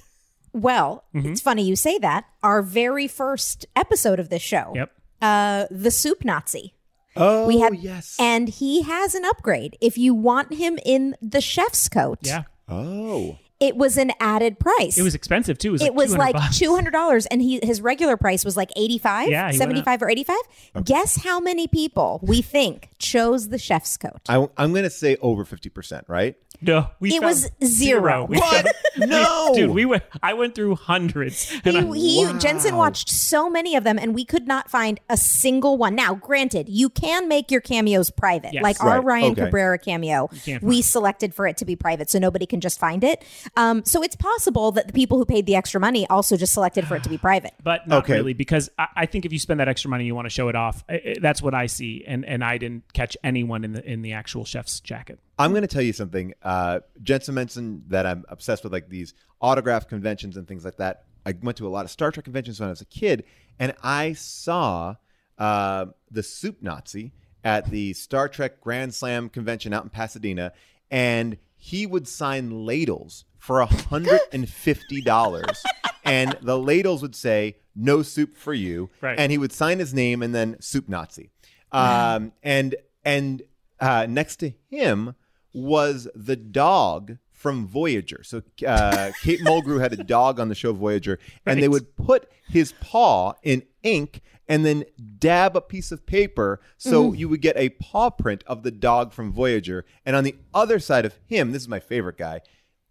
Well, 0.54 1.04
Mm-hmm. 1.14 1.34
it's 1.34 1.42
funny 1.42 1.64
you 1.64 1.76
say 1.76 1.98
that. 2.00 2.24
Our 2.42 2.62
very 2.62 3.08
first 3.10 3.66
episode 3.76 4.22
of 4.22 4.30
this 4.30 4.42
show, 4.42 4.72
Yep. 4.74 4.92
uh, 5.22 5.66
the 5.70 5.92
Soup 5.92 6.24
Nazi. 6.24 6.74
Oh, 7.18 7.46
We 7.46 7.60
had, 7.60 7.76
yes. 7.76 8.16
and 8.20 8.48
he 8.48 8.84
has 8.84 9.16
an 9.16 9.26
upgrade. 9.26 9.78
If 9.82 9.98
you 9.98 10.14
want 10.14 10.54
him 10.54 10.80
in 10.86 11.16
the 11.22 11.42
chef's 11.42 11.90
coat, 11.90 12.20
Yeah. 12.22 12.44
oh, 12.70 13.38
it 13.60 13.78
was 13.78 13.98
an 13.98 14.12
added 14.20 14.60
price. 14.60 14.98
It 14.98 15.04
was 15.04 15.15
expensive 15.15 15.58
too. 15.58 15.70
It 15.70 15.72
was 15.72 15.82
it 15.82 15.94
like 15.94 15.94
was 15.94 16.12
200 16.12 16.34
like 16.34 16.52
two 16.52 16.76
hundred 16.76 16.91
dollars, 16.91 17.26
and 17.28 17.41
he 17.41 17.60
his 17.63 17.82
regular 17.82 18.18
price 18.18 18.44
was 18.44 18.58
like 18.58 18.72
eighty 18.76 18.98
five, 18.98 19.30
Yeah, 19.30 19.52
seventy 19.52 19.82
five 19.82 20.02
or 20.02 20.10
eighty 20.10 20.24
five. 20.24 20.84
Guess 20.84 21.24
how 21.24 21.39
many 21.39 21.68
people 21.68 22.20
we 22.24 22.41
think 22.41 22.89
chose 23.00 23.50
the 23.50 23.58
chef's 23.58 23.96
coat? 23.98 24.20
I, 24.28 24.48
I'm 24.58 24.72
going 24.72 24.84
to 24.84 24.89
say 24.89 25.18
over 25.22 25.46
fifty 25.46 25.70
percent, 25.70 26.06
right? 26.08 26.36
No, 26.62 26.89
we 27.00 27.10
It 27.10 27.22
found 27.22 27.26
was 27.26 27.50
zero. 27.63 28.26
We 28.26 28.38
What? 28.38 28.54
found- 28.63 28.68
No. 29.10 29.52
dude. 29.54 29.72
We 29.72 29.84
went. 29.86 30.04
I 30.24 30.34
went 30.34 30.56
through 30.56 30.76
hundreds. 30.76 31.52
And 31.65 31.78
I, 31.78 31.82
He, 31.96 32.26
he 32.26 32.34
Jensen 32.39 32.76
watched 32.78 33.10
so 33.10 33.50
many 33.50 33.76
of 33.76 33.84
them, 33.84 34.00
and 34.00 34.15
we 34.15 34.24
could 34.24 34.48
not 34.48 34.70
find 34.72 35.00
a 35.10 35.18
single 35.18 35.78
one. 35.78 35.96
Now, 35.96 36.13
granted, 36.15 36.70
you 36.70 36.89
can 36.89 37.28
make 37.28 37.52
your 37.52 37.60
cameos 37.62 38.10
private, 38.10 38.54
Yes. 38.54 38.63
like 38.63 38.82
our 38.82 39.02
Ryan 39.02 39.34
Okay. 39.34 39.41
Cabrera 39.46 39.78
cameo. 39.78 40.30
We 40.62 40.82
selected 40.82 41.34
for 41.36 41.46
it 41.48 41.58
to 41.58 41.65
be 41.65 41.76
private, 41.76 42.10
so 42.10 42.20
nobody 42.20 42.46
can 42.46 42.62
just 42.62 42.80
find 42.80 43.04
it. 43.04 43.24
Um, 43.58 43.84
so 43.86 44.02
it's 44.02 44.15
possible 44.15 44.72
that 44.74 44.88
the 44.88 44.94
people 44.94 45.18
who 45.18 45.26
paid 45.26 45.46
the 45.46 45.56
extra 45.56 45.80
money 45.80 46.08
also 46.08 46.38
just 46.38 46.54
selected 46.54 46.88
for 46.88 46.96
it 46.96 47.04
to 47.04 47.10
be 47.10 47.18
private. 47.18 47.54
but 47.63 47.88
not 47.88 48.04
Okay. 48.04 48.13
really 48.13 48.34
because 48.34 48.70
I, 48.80 48.88
I 48.96 49.06
think 49.08 49.26
if 49.26 49.34
you 49.34 49.39
spend 49.39 49.60
that 49.60 49.68
extra 49.68 49.89
money, 49.89 50.06
you 50.06 50.15
want 50.15 50.26
to 50.28 50.30
show 50.30 50.48
it 50.50 50.56
off. 50.56 50.84
I- 50.89 50.94
I- 50.94 51.15
that's 51.22 51.41
what 51.41 51.54
I 51.54 51.65
see, 51.68 52.04
and 52.08 52.24
and 52.26 52.44
I 52.44 52.58
didn't 52.58 52.84
catch 52.94 53.18
anyone 53.24 53.63
in 53.63 53.74
the 53.74 53.84
in 53.86 54.02
the 54.04 54.13
actual 54.13 54.46
chef's 54.46 54.80
jacket. 54.80 55.20
I'm 55.38 55.52
going 55.52 55.62
to 55.63 55.67
tell 55.67 55.82
you 55.82 55.93
something. 55.93 56.34
Uh, 56.41 56.80
Jensen 57.04 57.36
mentioned 57.36 57.84
that 57.88 58.06
I'm 58.06 58.24
obsessed 58.30 58.63
with 58.63 58.71
like 58.74 58.89
these 58.89 59.13
autograph 59.41 59.88
conventions 59.88 60.38
and 60.38 60.48
things 60.48 60.63
like 60.63 60.78
that. 60.78 61.04
I 61.26 61.34
went 61.41 61.58
to 61.58 61.67
a 61.67 61.69
lot 61.69 61.86
of 61.86 61.91
Star 61.91 62.12
Trek 62.12 62.24
conventions 62.24 62.60
when 62.60 62.67
I 62.67 62.71
was 62.71 62.82
a 62.82 62.86
kid, 62.86 63.24
and 63.60 63.74
I 63.84 64.13
saw 64.13 64.95
uh, 65.38 65.88
the 66.12 66.24
Soup 66.24 66.62
Nazi 66.62 67.12
at 67.43 67.69
the 67.69 67.93
Star 67.93 68.30
Trek 68.30 68.62
Grand 68.62 68.93
Slam 68.93 69.30
convention 69.30 69.74
out 69.74 69.84
in 69.84 69.89
Pasadena, 69.89 70.54
and 70.91 71.38
he 71.58 71.86
would 71.86 72.08
sign 72.08 72.65
ladles 72.65 73.26
for 73.39 73.63
hundred 73.65 74.21
and 74.32 74.48
fifty 74.48 75.02
dollars, 75.02 75.63
and 76.04 76.38
the 76.41 76.58
ladles 76.58 77.02
would 77.02 77.15
say 77.15 77.58
"No 77.76 78.02
soup 78.04 78.38
for 78.38 78.54
you," 78.54 78.89
Right. 79.02 79.17
and 79.19 79.32
he 79.32 79.38
would 79.38 79.52
sign 79.52 79.80
his 79.80 79.93
name 79.93 80.21
and 80.24 80.34
then 80.34 80.58
Soup 80.62 80.88
Nazi, 80.88 81.32
um, 81.71 82.32
and 82.43 82.76
and 83.04 83.41
uh, 83.80 84.06
next 84.08 84.38
to 84.38 84.52
him 84.69 85.15
was 85.56 86.08
the 86.13 86.36
dog 86.36 87.18
from 87.32 87.68
Voyager. 87.68 88.22
So 88.24 88.44
uh, 88.68 89.12
Kate 89.24 89.39
Mulgrew 89.41 89.80
had 89.80 89.94
a 89.94 90.04
dog 90.04 90.39
on 90.39 90.50
the 90.50 90.56
show 90.56 90.74
Voyager, 90.74 91.20
and 91.46 91.62
they 91.62 91.68
would 91.68 91.96
put 91.96 92.30
his 92.48 92.74
paw 92.82 93.34
in 93.44 93.63
ink 93.84 94.22
and 94.48 94.65
then 94.65 94.86
dab 95.18 95.56
a 95.56 95.62
piece 95.62 95.91
of 95.91 96.06
paper 96.06 96.60
so 96.78 97.13
you 97.13 97.28
would 97.30 97.41
get 97.41 97.58
a 97.58 97.70
paw 97.70 98.10
print 98.10 98.44
of 98.46 98.63
the 98.63 98.72
dog 98.72 99.12
from 99.13 99.32
Voyager. 99.32 99.86
And 100.06 100.15
on 100.15 100.24
the 100.24 100.36
other 100.54 100.80
side 100.80 101.06
of 101.06 101.18
him, 101.26 101.52
this 101.52 101.63
is 101.63 101.68
my 101.68 101.80
favorite 101.80 102.18
guy, 102.18 102.41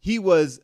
he 0.01 0.19
was 0.19 0.61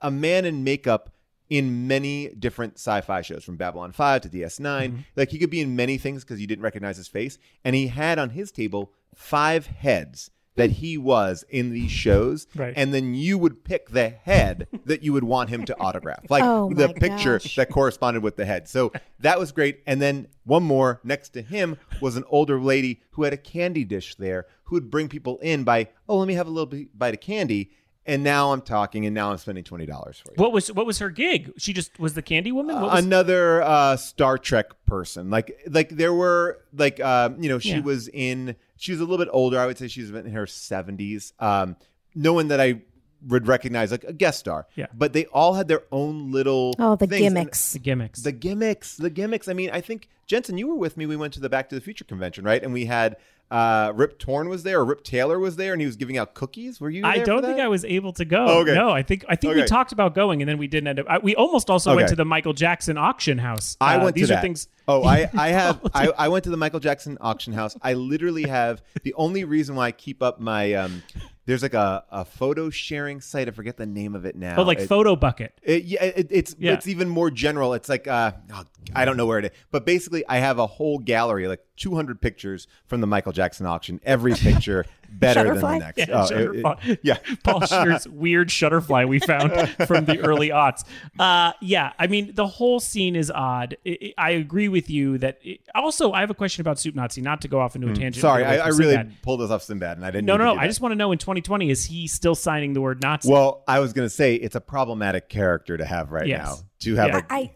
a 0.00 0.10
man 0.10 0.44
in 0.44 0.64
makeup 0.64 1.10
in 1.48 1.86
many 1.86 2.28
different 2.30 2.74
sci-fi 2.74 3.20
shows 3.22 3.44
from 3.44 3.56
Babylon 3.56 3.92
5 3.92 4.22
to 4.22 4.28
DS9. 4.28 5.04
Like 5.16 5.30
he 5.30 5.38
could 5.38 5.50
be 5.50 5.60
in 5.60 5.76
many 5.76 5.98
things 5.98 6.24
because 6.24 6.40
you 6.40 6.46
didn't 6.46 6.64
recognize 6.64 6.96
his 6.96 7.08
face. 7.08 7.38
And 7.64 7.76
he 7.76 7.88
had 7.88 8.18
on 8.18 8.30
his 8.30 8.50
table 8.50 8.92
five 9.14 9.66
heads 9.66 10.30
that 10.54 10.70
he 10.70 10.98
was 10.98 11.44
in 11.48 11.70
these 11.72 11.90
shows. 11.90 12.46
Right. 12.54 12.74
And 12.76 12.92
then 12.92 13.14
you 13.14 13.38
would 13.38 13.64
pick 13.64 13.88
the 13.90 14.10
head 14.10 14.66
that 14.84 15.02
you 15.02 15.12
would 15.14 15.24
want 15.24 15.48
him 15.50 15.64
to 15.64 15.78
autograph. 15.80 16.24
Like 16.28 16.44
Oh 16.44 16.72
the 16.72 16.88
picture 16.90 17.38
gosh. 17.38 17.56
that 17.56 17.70
corresponded 17.70 18.22
with 18.22 18.36
the 18.36 18.44
head. 18.44 18.68
So 18.68 18.92
that 19.20 19.38
was 19.38 19.50
great. 19.52 19.82
And 19.86 20.00
then 20.02 20.28
one 20.44 20.62
more 20.62 21.00
next 21.04 21.30
to 21.30 21.42
him 21.42 21.78
was 22.00 22.16
an 22.16 22.24
older 22.28 22.60
lady 22.60 23.00
who 23.12 23.22
had 23.22 23.32
a 23.32 23.38
candy 23.38 23.84
dish 23.84 24.14
there 24.16 24.46
who 24.64 24.76
would 24.76 24.90
bring 24.90 25.08
people 25.08 25.38
in 25.38 25.64
by, 25.64 25.88
oh, 26.08 26.18
let 26.18 26.28
me 26.28 26.34
have 26.34 26.46
a 26.46 26.50
little 26.50 26.86
bite 26.94 27.14
of 27.14 27.20
candy. 27.20 27.70
And 28.04 28.24
now 28.24 28.52
I'm 28.52 28.62
talking, 28.62 29.06
and 29.06 29.14
now 29.14 29.30
I'm 29.30 29.38
spending 29.38 29.62
twenty 29.62 29.86
dollars 29.86 30.18
for 30.18 30.32
you. 30.32 30.34
What 30.42 30.52
was 30.52 30.72
what 30.72 30.86
was 30.86 30.98
her 30.98 31.08
gig? 31.08 31.52
She 31.56 31.72
just 31.72 32.00
was 32.00 32.14
the 32.14 32.22
candy 32.22 32.50
woman. 32.50 32.74
What 32.74 32.90
was, 32.90 33.04
Another 33.04 33.62
uh, 33.62 33.96
Star 33.96 34.38
Trek 34.38 34.66
person, 34.86 35.30
like 35.30 35.56
like 35.70 35.90
there 35.90 36.12
were 36.12 36.64
like 36.72 36.98
um, 36.98 37.40
you 37.40 37.48
know 37.48 37.60
she 37.60 37.68
Yeah. 37.74 37.80
was 37.82 38.08
in 38.08 38.56
she 38.82 38.90
was 38.92 39.00
a 39.00 39.04
little 39.04 39.18
bit 39.24 39.28
older. 39.32 39.58
I 39.60 39.66
would 39.66 39.78
say 39.78 39.86
she's 39.88 40.10
in 40.10 40.32
her 40.32 40.46
seventies. 40.46 41.32
Um, 41.38 41.76
no 42.14 42.32
one 42.32 42.48
that 42.48 42.60
I 42.60 42.80
would 43.28 43.46
recognize 43.46 43.92
like 43.92 44.02
a 44.02 44.12
guest 44.12 44.40
star. 44.40 44.66
Yeah. 44.74 44.86
but 44.92 45.12
they 45.12 45.26
all 45.26 45.54
had 45.54 45.68
their 45.68 45.82
own 45.92 46.32
little 46.32 46.74
Oh, 46.80 46.96
the 46.96 47.06
things. 47.06 47.26
And 47.26 47.36
gimmicks. 47.36 47.72
the 47.72 47.78
gimmicks. 47.78 48.22
The 48.22 48.32
gimmicks, 48.32 48.96
the 48.96 49.10
gimmicks. 49.10 49.46
I 49.48 49.52
mean, 49.52 49.70
I 49.72 49.80
think 49.80 50.08
Jensen, 50.26 50.58
you 50.58 50.66
were 50.66 50.74
with 50.74 50.96
me. 50.96 51.06
We 51.06 51.14
went 51.16 51.32
to 51.34 51.40
the 51.40 51.48
Back 51.48 51.68
to 51.68 51.74
the 51.76 51.80
Future 51.80 52.04
convention, 52.04 52.44
right? 52.44 52.60
And 52.62 52.72
we 52.72 52.86
had 52.86 53.16
uh, 53.52 53.92
Rip 53.94 54.18
Torn 54.18 54.48
was 54.48 54.62
there, 54.62 54.80
or 54.80 54.84
Rip 54.84 55.04
Taylor 55.04 55.38
was 55.38 55.56
there, 55.56 55.72
and 55.72 55.80
he 55.80 55.86
was 55.86 55.96
giving 55.96 56.16
out 56.16 56.34
cookies. 56.34 56.80
Were 56.80 56.88
you? 56.90 57.04
I 57.04 57.18
don't 57.18 57.42
think? 57.42 57.60
I 57.60 57.68
was 57.68 57.84
able 57.84 58.12
to 58.14 58.24
go. 58.24 58.44
Oh, 58.46 58.60
okay. 58.62 58.74
No, 58.74 58.90
I 58.90 59.02
think 59.02 59.24
I 59.28 59.36
think 59.36 59.54
we 59.54 59.64
talked 59.64 59.92
about 59.92 60.14
going, 60.14 60.40
and 60.40 60.48
then 60.48 60.56
we 60.58 60.66
didn't 60.66 60.88
end 60.88 61.00
up. 61.00 61.06
I, 61.08 61.18
we 61.18 61.34
almost 61.36 61.68
also 61.70 61.94
went 61.94 62.08
to 62.08 62.16
the 62.16 62.24
Michael 62.24 62.54
Jackson 62.54 62.96
auction 62.96 63.38
house. 63.38 63.76
I 63.80 63.96
Uh, 63.96 64.04
went 64.04 64.16
these 64.16 64.28
to 64.28 64.34
are 64.34 64.36
that. 64.36 64.42
things. 64.42 64.68
Oh, 64.88 65.04
I, 65.04 65.28
I 65.36 65.48
have 65.50 65.80
I, 65.94 66.08
I 66.18 66.28
went 66.28 66.44
to 66.44 66.50
the 66.50 66.56
Michael 66.56 66.80
Jackson 66.80 67.18
auction 67.20 67.52
house. 67.52 67.76
I 67.82 67.92
literally 67.92 68.44
have 68.44 68.82
the 69.02 69.12
only 69.14 69.44
reason 69.44 69.76
why 69.76 69.88
I 69.88 69.92
keep 69.92 70.22
up 70.22 70.40
my 70.40 70.72
um 70.74 71.02
there's 71.44 71.62
like 71.64 71.74
a, 71.74 72.04
a 72.10 72.24
photo 72.24 72.70
sharing 72.70 73.20
site. 73.20 73.48
I 73.48 73.50
forget 73.50 73.76
the 73.76 73.84
name 73.84 74.14
of 74.14 74.24
it 74.24 74.36
now. 74.36 74.54
Oh, 74.58 74.62
like 74.62 74.78
It- 74.78 74.86
photo 74.86 75.16
bucket. 75.16 75.52
it, 75.62 75.82
yeah, 75.84 76.04
it, 76.04 76.28
it's 76.30 76.54
Yeah. 76.58 76.72
it's 76.72 76.86
even 76.86 77.08
more 77.08 77.30
general. 77.32 77.74
It's 77.74 77.88
like 77.88 78.06
uh, 78.06 78.32
oh, 78.54 78.62
I 78.94 79.04
don't 79.04 79.16
know 79.16 79.26
where 79.26 79.40
it 79.40 79.46
is, 79.46 79.50
but 79.72 79.84
basically, 79.84 80.24
I 80.28 80.38
have 80.38 80.58
a 80.60 80.66
whole 80.68 80.98
gallery, 81.00 81.48
like 81.48 81.60
200 81.76 82.20
pictures 82.20 82.66
from 82.86 83.00
the 83.00 83.06
Michael 83.06 83.32
Jackson 83.32 83.66
auction. 83.66 84.00
Every 84.04 84.34
picture 84.34 84.84
better 85.10 85.44
than 85.54 85.60
the 85.60 85.78
next. 85.78 85.98
Yeah, 85.98 86.06
Oh, 86.30 86.34
it- 86.34 86.88
it- 86.90 87.00
yeah. 87.02 87.16
Paul 87.44 87.60
Scheer's 87.62 88.06
weird 88.08 88.48
shutterfly 88.48 89.06
we 89.08 89.18
found 89.18 89.52
from 89.86 90.04
the 90.04 90.20
early 90.20 90.50
aughts. 90.50 90.84
Uh, 91.18 91.52
yeah, 91.60 91.92
I 91.98 92.06
mean 92.06 92.32
the 92.34 92.46
whole 92.46 92.80
scene 92.80 93.16
is 93.16 93.30
odd. 93.30 93.76
I 93.86 94.12
I 94.18 94.32
I 94.32 94.34
agree 94.36 94.68
with 94.68 94.88
you 94.90 95.18
that. 95.18 95.38
It, 95.42 95.60
also, 95.74 96.12
I 96.12 96.20
have 96.20 96.30
a 96.30 96.34
question 96.34 96.60
about 96.60 96.78
Soup 96.78 96.94
Nazi. 96.94 97.20
Not 97.20 97.40
to 97.42 97.48
go 97.48 97.60
off 97.60 97.74
into 97.76 97.88
a 97.88 97.92
tangent. 97.92 98.16
Hmm. 98.16 98.20
Sorry, 98.20 98.44
I, 98.44 98.56
I 98.58 98.68
really 98.68 98.94
Sinbad. 98.94 99.22
pulled 99.22 99.42
us 99.42 99.50
off 99.50 99.62
Sinbad, 99.62 99.96
and 99.96 100.06
I 100.06 100.10
didn't. 100.10 100.26
No, 100.26 100.36
no, 100.36 100.54
no. 100.54 100.60
I 100.60 100.66
just 100.66 100.80
want 100.80 100.92
to 100.92 100.96
know 100.96 101.12
in 101.12 101.18
2020 101.18 101.68
is 101.70 101.84
he 101.84 102.06
still 102.06 102.34
signing 102.34 102.72
the 102.72 102.80
word 102.80 103.02
Nazi? 103.02 103.30
Well, 103.30 103.62
I 103.68 103.80
was 103.80 103.92
going 103.92 104.06
to 104.06 104.10
say 104.14 104.34
it's 104.36 104.54
a 104.54 104.60
problematic 104.60 105.28
character 105.28 105.76
to 105.76 105.84
have 105.84 106.12
right 106.12 106.26
Yes. 106.26 106.46
now. 106.46 106.54
To 106.80 106.94
have 106.96 107.08
Yeah. 107.08 107.18
a 107.18 107.32
I 107.32 107.50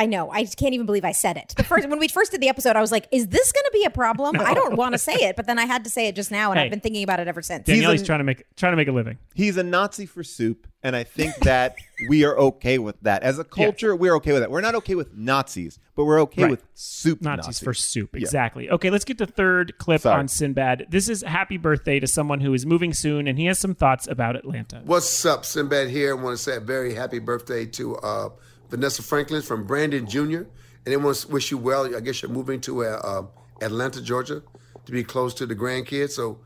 I 0.00 0.06
know. 0.06 0.30
I 0.30 0.46
can't 0.46 0.72
even 0.72 0.86
believe 0.86 1.04
I 1.04 1.12
said 1.12 1.36
it. 1.36 1.52
The 1.58 1.62
first 1.62 1.86
when 1.88 1.98
we 1.98 2.08
first 2.08 2.30
did 2.32 2.40
the 2.40 2.48
episode, 2.48 2.74
I 2.74 2.80
was 2.80 2.90
like, 2.90 3.06
"Is 3.12 3.28
this 3.28 3.52
going 3.52 3.64
to 3.64 3.70
be 3.72 3.84
a 3.84 3.90
problem?" 3.90 4.36
I 4.40 4.54
don't 4.54 4.76
want 4.76 4.92
to 4.94 4.98
say 4.98 5.12
it, 5.12 5.36
but 5.36 5.46
then 5.46 5.58
I 5.58 5.66
had 5.66 5.84
to 5.84 5.90
say 5.90 6.08
it 6.08 6.16
just 6.16 6.30
now, 6.30 6.50
and 6.50 6.58
Hey. 6.58 6.64
I've 6.64 6.70
been 6.70 6.80
thinking 6.80 7.02
about 7.02 7.20
it 7.20 7.28
ever 7.28 7.42
since. 7.42 7.66
Danielle's 7.66 8.00
an- 8.00 8.06
trying 8.06 8.20
to 8.20 8.24
make 8.24 8.44
trying 8.56 8.72
to 8.72 8.76
make 8.76 8.88
a 8.88 8.92
living. 8.92 9.18
He's 9.34 9.58
a 9.58 9.62
Nazi 9.62 10.06
for 10.06 10.24
soup, 10.24 10.66
and 10.82 10.96
I 10.96 11.04
think 11.04 11.36
that 11.42 11.76
we 12.08 12.24
are 12.24 12.36
okay 12.38 12.78
with 12.78 12.96
that. 13.02 13.22
As 13.22 13.38
a 13.38 13.44
culture, 13.44 13.94
we're 13.94 14.14
okay 14.16 14.32
with 14.32 14.40
that. 14.40 14.50
We're 14.50 14.62
not 14.62 14.74
okay 14.76 14.94
with 14.94 15.14
Nazis, 15.14 15.78
but 15.94 16.06
we're 16.06 16.20
okay 16.22 16.44
Right. 16.44 16.50
with 16.52 16.64
soup 16.72 17.20
Nazis, 17.20 17.60
for 17.60 17.74
soup. 17.74 18.10
Yeah. 18.14 18.20
Exactly. 18.22 18.70
Okay, 18.70 18.88
let's 18.88 19.04
get 19.04 19.18
the 19.18 19.26
third 19.26 19.76
clip 19.76 20.00
Sorry. 20.00 20.18
on 20.18 20.28
Sinbad. 20.28 20.86
This 20.88 21.10
is 21.10 21.20
happy 21.22 21.58
birthday 21.58 22.00
to 22.00 22.06
someone 22.06 22.40
who 22.40 22.54
is 22.54 22.64
moving 22.64 22.94
soon, 22.94 23.28
and 23.28 23.38
he 23.38 23.44
has 23.46 23.58
some 23.58 23.74
thoughts 23.74 24.06
about 24.08 24.34
Atlanta. 24.34 24.80
What's 24.84 25.26
up, 25.26 25.44
Sinbad 25.44 25.90
here. 25.90 26.16
I 26.16 26.22
want 26.22 26.38
to 26.38 26.42
say 26.42 26.56
a 26.56 26.60
very 26.60 26.94
happy 26.94 27.18
birthday 27.18 27.66
to 27.66 27.96
uh, 27.96 28.28
Vanessa 28.70 29.02
Franklin 29.02 29.42
from 29.42 29.66
Brandon 29.66 30.06
Jr. 30.06 30.20
And 30.42 30.86
they 30.86 30.96
want 30.96 31.16
to 31.16 31.28
wish 31.28 31.50
you 31.50 31.58
well. 31.58 31.94
I 31.94 32.00
guess 32.00 32.22
you're 32.22 32.30
moving 32.30 32.60
to 32.62 32.84
uh, 32.84 33.00
uh, 33.02 33.22
Atlanta, 33.64 34.00
Georgia, 34.00 34.42
to 34.86 34.92
be 34.92 35.04
close 35.04 35.34
to 35.34 35.46
the 35.46 35.54
grandkids. 35.54 36.10
So 36.10 36.38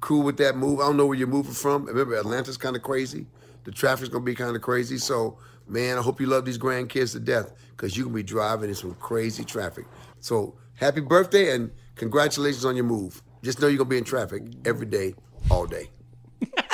cool 0.00 0.22
with 0.22 0.36
that 0.38 0.56
move. 0.56 0.80
I 0.80 0.84
don't 0.84 0.96
know 0.96 1.06
where 1.06 1.18
you're 1.18 1.26
moving 1.26 1.52
from. 1.52 1.84
Remember, 1.86 2.16
Atlanta's 2.16 2.56
kind 2.56 2.76
of 2.76 2.82
crazy. 2.82 3.26
The 3.64 3.72
traffic's 3.72 4.08
going 4.08 4.22
to 4.22 4.26
be 4.26 4.34
kind 4.34 4.54
of 4.54 4.62
crazy. 4.62 4.98
So, 4.98 5.38
man, 5.66 5.98
I 5.98 6.02
hope 6.02 6.20
you 6.20 6.26
love 6.26 6.44
these 6.44 6.58
grandkids 6.58 7.12
to 7.12 7.20
death 7.20 7.52
because 7.70 7.96
you're 7.96 8.04
going 8.04 8.14
to 8.14 8.22
be 8.22 8.22
driving 8.22 8.68
in 8.68 8.74
some 8.74 8.94
crazy 8.94 9.44
traffic. 9.44 9.86
So 10.20 10.56
happy 10.74 11.00
birthday 11.00 11.54
and 11.54 11.70
congratulations 11.96 12.64
on 12.64 12.76
your 12.76 12.84
move. 12.84 13.22
Just 13.42 13.60
know 13.60 13.66
you're 13.66 13.78
going 13.78 13.88
to 13.88 13.90
be 13.90 13.98
in 13.98 14.04
traffic 14.04 14.42
every 14.64 14.86
day, 14.86 15.14
all 15.50 15.66
day. 15.66 15.90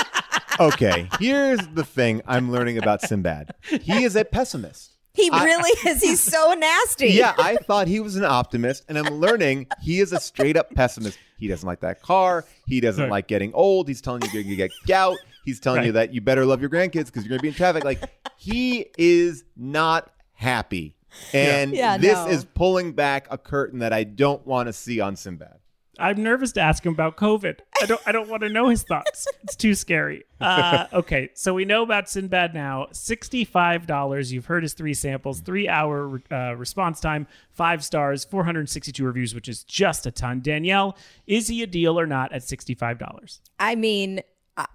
Okay, 0.60 1.08
here's 1.18 1.66
the 1.68 1.84
thing 1.84 2.20
I'm 2.26 2.52
learning 2.52 2.76
about 2.76 3.00
Sinbad. 3.00 3.54
He 3.62 4.04
is 4.04 4.14
a 4.14 4.26
pessimist. 4.26 4.89
He 5.12 5.28
really 5.30 5.70
is. 5.90 6.00
He's 6.02 6.22
so 6.22 6.54
nasty. 6.54 7.08
Yeah, 7.12 7.34
I 7.38 7.56
thought 7.56 7.88
he 7.88 8.00
was 8.00 8.16
an 8.16 8.24
optimist, 8.24 8.84
and 8.88 8.96
I'm 8.98 9.14
learning 9.16 9.66
he 9.82 10.00
is 10.00 10.12
a 10.12 10.20
straight 10.20 10.56
up 10.56 10.72
pessimist. 10.74 11.18
He 11.38 11.48
doesn't 11.48 11.66
like 11.66 11.80
that 11.80 12.00
car. 12.02 12.44
He 12.66 12.80
doesn't 12.80 13.04
Right. 13.04 13.10
like 13.10 13.26
getting 13.28 13.52
old. 13.54 13.88
He's 13.88 14.00
telling 14.00 14.22
you 14.22 14.28
you're 14.32 14.42
going 14.42 14.50
to 14.50 14.56
get 14.56 14.70
gout. 14.86 15.16
He's 15.44 15.58
telling 15.58 15.84
you 15.84 15.92
that 15.92 16.12
you 16.14 16.20
better 16.20 16.44
love 16.44 16.60
your 16.60 16.68
grandkids 16.70 17.06
because 17.06 17.24
you're 17.24 17.30
going 17.30 17.38
to 17.38 17.42
be 17.42 17.48
in 17.48 17.54
traffic. 17.54 17.82
Like, 17.82 18.02
he 18.36 18.86
is 18.98 19.44
not 19.56 20.12
happy. 20.34 20.96
And 21.32 21.72
Yeah, 21.74 21.96
this 21.98 22.14
no. 22.14 22.28
is 22.28 22.44
pulling 22.44 22.92
back 22.92 23.26
a 23.30 23.38
curtain 23.38 23.78
that 23.80 23.92
I 23.92 24.04
don't 24.04 24.46
want 24.46 24.66
to 24.68 24.72
see 24.72 25.00
on 25.00 25.16
Sinbad. 25.16 25.59
I'm 26.00 26.22
nervous 26.22 26.52
to 26.52 26.60
ask 26.60 26.84
him 26.84 26.92
about 26.92 27.16
COVID. 27.16 27.58
I 27.80 27.86
don't. 27.86 28.00
I 28.06 28.12
don't 28.12 28.28
want 28.28 28.42
to 28.42 28.48
know 28.48 28.68
his 28.68 28.82
thoughts. 28.82 29.26
It's 29.42 29.56
too 29.56 29.74
scary. 29.74 30.24
Uh, 30.40 30.86
okay, 30.92 31.30
so 31.34 31.54
we 31.54 31.64
know 31.64 31.82
about 31.82 32.08
Sinbad 32.08 32.54
now. 32.54 32.88
Sixty-five 32.92 33.86
dollars. 33.86 34.32
You've 34.32 34.46
heard 34.46 34.62
his 34.62 34.72
three 34.74 34.94
samples. 34.94 35.40
Three-hour 35.40 36.22
uh, 36.30 36.56
response 36.56 37.00
time. 37.00 37.26
Five 37.50 37.84
stars. 37.84 38.24
Four 38.24 38.44
hundred 38.44 38.68
sixty-two 38.68 39.04
reviews, 39.04 39.34
which 39.34 39.48
is 39.48 39.62
just 39.64 40.06
a 40.06 40.10
ton. 40.10 40.40
Danielle, 40.40 40.96
is 41.26 41.48
he 41.48 41.62
a 41.62 41.66
deal 41.66 41.98
or 41.98 42.06
not 42.06 42.32
at 42.32 42.42
sixty-five 42.42 42.98
dollars? 42.98 43.40
I 43.58 43.74
mean, 43.74 44.20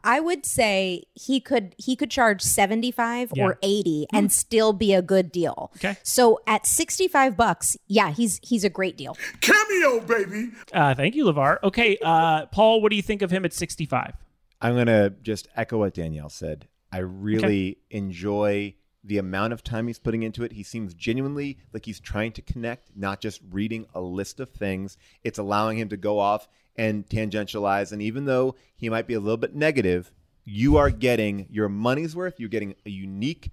I- 0.04 0.16
I 0.18 0.20
would 0.20 0.46
say 0.46 1.04
he 1.14 1.40
could 1.40 1.76
he 1.78 1.96
could 1.96 2.10
charge 2.10 2.42
75 2.42 3.32
Yeah. 3.36 3.44
or 3.46 3.60
80 3.62 4.08
and 4.14 4.32
still 4.32 4.72
be 4.74 4.94
a 4.94 5.02
good 5.02 5.32
deal. 5.32 5.72
Okay. 5.78 5.98
So 6.04 6.40
at 6.48 6.66
65 6.66 7.36
bucks, 7.38 7.78
yeah, 7.88 8.12
he's 8.12 8.40
he's 8.44 8.64
a 8.64 8.70
great 8.70 8.98
deal. 8.98 9.18
Cameo, 9.42 10.00
baby. 10.02 10.52
Uh, 10.74 10.96
thank 10.96 11.16
you, 11.16 11.26
Levar. 11.26 11.58
Okay, 11.64 11.98
uh, 12.04 12.46
Paul, 12.48 12.82
what 12.82 12.90
do 12.92 12.96
you 12.96 13.02
think 13.02 13.22
of 13.22 13.32
him 13.32 13.46
at 13.46 13.54
sixty-five? 13.54 14.14
I'm 14.62 14.74
going 14.74 14.88
to 14.88 15.14
just 15.22 15.48
echo 15.56 15.80
what 15.80 15.94
Danielle 15.94 16.30
said. 16.30 16.68
I 16.92 17.00
really 17.00 17.78
enjoy 17.92 18.76
the 19.06 19.18
amount 19.18 19.54
of 19.54 19.64
time 19.64 19.88
he's 19.88 20.00
putting 20.00 20.24
into 20.24 20.44
it. 20.44 20.54
He 20.54 20.64
seems 20.64 20.94
genuinely 20.94 21.60
like 21.74 21.86
he's 21.86 22.00
trying 22.00 22.32
to 22.34 22.42
connect, 22.42 22.90
not 22.96 23.22
just 23.22 23.42
reading 23.52 23.86
a 23.94 24.02
list 24.02 24.40
of 24.40 24.50
things. 24.50 24.98
It's 25.24 25.40
allowing 25.40 25.78
him 25.78 25.90
to 25.90 25.98
go 25.98 26.20
off 26.20 26.48
and 26.76 27.08
tangentialize. 27.08 27.92
And 27.92 28.02
even 28.02 28.26
though 28.26 28.56
he 28.76 28.90
might 28.90 29.08
be 29.08 29.14
a 29.14 29.20
little 29.20 29.38
bit 29.38 29.56
negative, 29.56 30.12
you 30.44 30.78
are 30.78 30.90
getting 30.90 31.48
your 31.50 31.70
money's 31.70 32.16
worth. 32.16 32.40
You're 32.40 32.50
getting 32.50 32.76
a 32.86 32.90
unique 32.90 33.52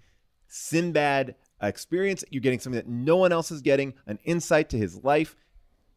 Sinbad 0.48 1.34
experience. 1.60 2.24
You're 2.30 2.40
getting 2.40 2.60
something 2.60 2.80
that 2.80 2.88
no 2.88 3.16
one 3.16 3.32
else 3.32 3.50
is 3.50 3.62
getting 3.62 3.94
an 4.06 4.18
insight 4.24 4.68
to 4.70 4.78
his 4.78 5.02
life, 5.04 5.36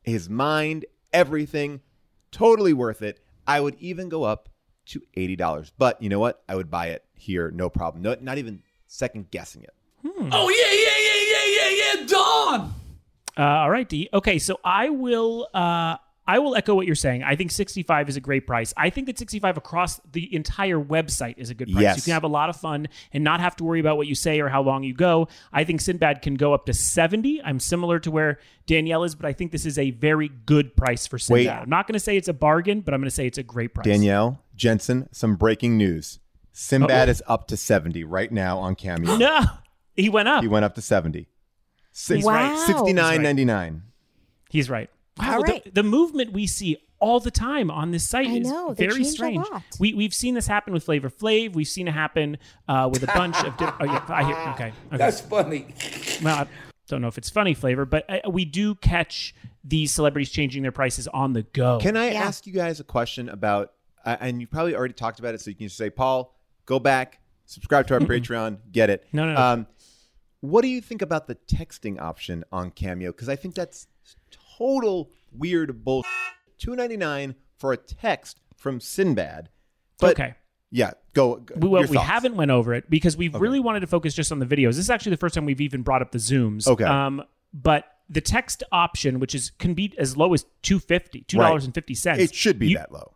his 0.03 0.29
mind, 0.29 0.85
everything. 1.11 1.81
Totally 2.31 2.73
worth 2.73 3.01
it. 3.01 3.19
I 3.47 3.61
would 3.61 3.75
even 3.79 4.09
go 4.09 4.23
up 4.23 4.49
to 4.87 5.01
$80. 5.17 5.71
But 5.77 6.01
you 6.01 6.09
know 6.09 6.19
what? 6.19 6.43
I 6.47 6.55
would 6.55 6.69
buy 6.69 6.87
it 6.87 7.03
here, 7.13 7.51
no 7.51 7.69
problem. 7.69 8.03
No, 8.03 8.15
not 8.21 8.37
even 8.37 8.61
second 8.95 9.31
guessing 9.31 9.63
it. 9.63 9.73
Oh 10.03 10.49
yeah, 10.49 10.71
yeah, 10.71 10.97
yeah, 11.07 11.21
yeah, 11.31 11.45
yeah, 11.57 12.01
yeah, 12.01 12.07
Dawn. 12.07 12.73
Uh, 13.37 13.61
all 13.61 13.69
right, 13.69 13.87
D. 13.87 14.09
Okay, 14.13 14.39
so 14.39 14.59
I 14.63 14.89
will. 14.89 15.47
Uh, 15.53 15.97
I 16.27 16.39
will 16.39 16.55
echo 16.55 16.73
what 16.73 16.87
you're 16.87 16.95
saying. 16.95 17.23
I 17.23 17.35
think 17.35 17.51
65 17.51 18.09
is 18.09 18.17
a 18.17 18.19
great 18.19 18.47
price. 18.47 18.73
I 18.75 18.89
think 18.89 19.05
that 19.07 19.19
65 19.19 19.57
across 19.57 20.01
the 20.11 20.33
entire 20.35 20.79
website 20.79 21.35
is 21.37 21.51
a 21.51 21.53
good 21.53 21.71
price. 21.71 21.83
Yes. 21.83 21.97
You 21.97 22.03
can 22.03 22.13
have 22.13 22.23
a 22.23 22.27
lot 22.27 22.49
of 22.49 22.55
fun 22.55 22.87
and 23.13 23.23
not 23.23 23.41
have 23.41 23.55
to 23.57 23.63
worry 23.63 23.79
about 23.79 23.97
what 23.97 24.07
you 24.07 24.15
say 24.15 24.39
or 24.39 24.49
how 24.49 24.63
long 24.63 24.83
you 24.83 24.95
go. 24.95 25.27
I 25.53 25.65
think 25.65 25.81
Sinbad 25.81 26.23
can 26.23 26.33
go 26.33 26.53
up 26.53 26.65
to 26.65 26.73
70. 26.73 27.43
I'm 27.43 27.59
similar 27.59 27.99
to 27.99 28.09
where 28.09 28.39
Danielle 28.65 29.03
is, 29.03 29.13
but 29.13 29.27
I 29.27 29.33
think 29.33 29.51
this 29.51 29.67
is 29.67 29.77
a 29.77 29.91
very 29.91 30.29
good 30.47 30.75
price 30.75 31.05
for 31.05 31.19
Sinbad. 31.19 31.45
Wait. 31.45 31.49
I'm 31.49 31.69
not 31.69 31.85
going 31.85 31.93
to 31.93 31.99
say 31.99 32.17
it's 32.17 32.27
a 32.27 32.33
bargain, 32.33 32.81
but 32.81 32.95
I'm 32.95 33.01
going 33.01 33.09
to 33.09 33.15
say 33.15 33.27
it's 33.27 33.37
a 33.37 33.43
great 33.43 33.75
price. 33.75 33.85
Danielle, 33.85 34.41
Jensen, 34.55 35.07
some 35.11 35.35
breaking 35.35 35.77
news. 35.77 36.19
Sinbad 36.57 37.09
is 37.09 37.21
up 37.27 37.47
to 37.49 37.57
70 37.57 38.05
right 38.05 38.31
now 38.31 38.57
on 38.59 38.75
Cameo. 38.75 39.17
No, 39.17 39.41
he 39.95 40.07
went 40.09 40.29
up. 40.29 40.41
He 40.41 40.47
went 40.47 40.63
up 40.63 40.73
to 40.75 40.81
70. 40.81 41.27
Six, 41.91 42.25
Wow. 42.25 42.55
Sixty 42.65 42.91
nine 42.93 43.21
ninety 43.23 43.45
nine. 43.45 43.83
He's 44.49 44.69
right. 44.69 44.89
Wow, 45.17 45.35
All 45.35 45.43
the- 45.43 45.51
right. 45.53 45.73
The, 45.73 45.83
movement 45.83 46.33
we 46.33 46.45
see 46.47 46.77
all 46.99 47.19
the 47.21 47.31
time 47.31 47.71
on 47.71 47.91
this 47.91 48.07
site 48.07 48.27
I 48.27 48.37
is 48.37 48.47
know, 48.49 48.73
very 48.73 48.93
changed 48.95 49.09
a 49.09 49.11
strange. 49.13 49.49
lot. 49.49 49.63
We 49.79 49.93
we've 49.93 50.13
seen 50.13 50.33
this 50.33 50.45
happen 50.47 50.73
with 50.73 50.83
Flavor 50.83 51.09
Flav. 51.09 51.53
We've 51.53 51.67
seen 51.67 51.87
it 51.87 51.93
happen 51.93 52.37
uh, 52.67 52.89
with 52.91 53.03
a 53.03 53.07
bunch 53.07 53.37
of. 53.43 53.55
Di- 53.57 53.73
oh 53.79 53.85
yeah, 53.85 54.05
I 54.09 54.23
hear. 54.25 54.35
Okay, 54.35 54.73
okay. 54.87 54.97
That's 54.97 55.21
funny. 55.21 55.67
well, 56.21 56.39
I 56.43 56.47
don't 56.89 57.01
know 57.01 57.07
if 57.07 57.17
it's 57.17 57.29
funny 57.29 57.53
Flavor, 57.53 57.85
but 57.85 58.05
uh, 58.09 58.29
we 58.29 58.43
do 58.43 58.75
catch 58.75 59.33
these 59.63 59.93
celebrities 59.93 60.31
changing 60.31 60.63
their 60.63 60.73
prices 60.73 61.07
on 61.07 61.31
the 61.31 61.43
go. 61.43 61.79
Can 61.81 61.95
I 61.95 62.11
Yeah. 62.11 62.23
ask 62.23 62.45
you 62.45 62.51
guys 62.53 62.81
a 62.81 62.83
question 62.83 63.29
about, 63.29 63.71
uh, 64.05 64.17
and 64.19 64.41
you 64.41 64.47
probably 64.47 64.75
already 64.75 64.93
talked 64.93 65.19
about 65.19 65.33
it, 65.33 65.39
so 65.41 65.49
you 65.49 65.55
can 65.55 65.67
just 65.67 65.77
say, 65.77 65.89
Paul, 65.89 66.34
go 66.65 66.79
back, 66.79 67.19
subscribe 67.45 67.87
to 67.87 67.93
our 67.95 67.99
Patreon, 67.99 68.57
get 68.71 68.89
it. 68.89 69.05
No, 69.13 69.25
no, 69.25 69.33
no. 69.33 69.39
Um, 69.39 69.67
what 70.41 70.61
do 70.61 70.67
you 70.67 70.81
think 70.81 71.01
about 71.01 71.27
the 71.27 71.35
texting 71.35 71.99
option 71.99 72.43
on 72.51 72.71
Cameo? 72.71 73.11
Because 73.11 73.29
I 73.29 73.35
think 73.35 73.55
that's 73.55 73.87
total 74.57 75.09
weird 75.31 75.83
bullshit. 75.83 76.11
Two 76.57 76.75
ninety 76.75 76.97
nine 76.97 77.35
for 77.57 77.73
a 77.73 77.77
text 77.77 78.39
from 78.55 78.79
Sinbad. 78.79 79.49
But 79.99 80.11
okay. 80.11 80.35
yeah, 80.71 80.91
go. 81.13 81.37
go 81.37 81.55
We, 81.57 81.67
well, 81.67 81.85
we 81.87 81.97
haven't 81.97 82.35
went 82.35 82.51
over 82.51 82.73
it 82.73 82.89
because 82.89 83.17
we've 83.17 83.33
really 83.35 83.59
wanted 83.59 83.79
to 83.81 83.87
focus 83.87 84.13
just 84.13 84.31
on 84.31 84.39
the 84.39 84.45
videos. 84.45 84.69
This 84.69 84.79
is 84.79 84.89
actually 84.89 85.11
the 85.11 85.17
first 85.17 85.35
time 85.35 85.45
we've 85.45 85.61
even 85.61 85.81
brought 85.81 86.01
up 86.01 86.11
the 86.11 86.17
zooms. 86.17 86.67
Okay. 86.67 86.83
Um, 86.83 87.23
but 87.53 87.85
the 88.09 88.21
text 88.21 88.63
option, 88.71 89.19
which 89.19 89.33
is 89.33 89.51
can 89.57 89.73
be 89.73 89.93
as 89.97 90.15
low 90.15 90.33
as 90.33 90.45
two 90.61 90.79
fifty, 90.79 91.21
two 91.21 91.37
dollars 91.37 91.65
and 91.65 91.73
fifty 91.73 91.95
cents. 91.95 92.21
It 92.21 92.35
should 92.35 92.59
be 92.59 92.69
You- 92.69 92.77
that 92.77 92.91
low. 92.91 93.13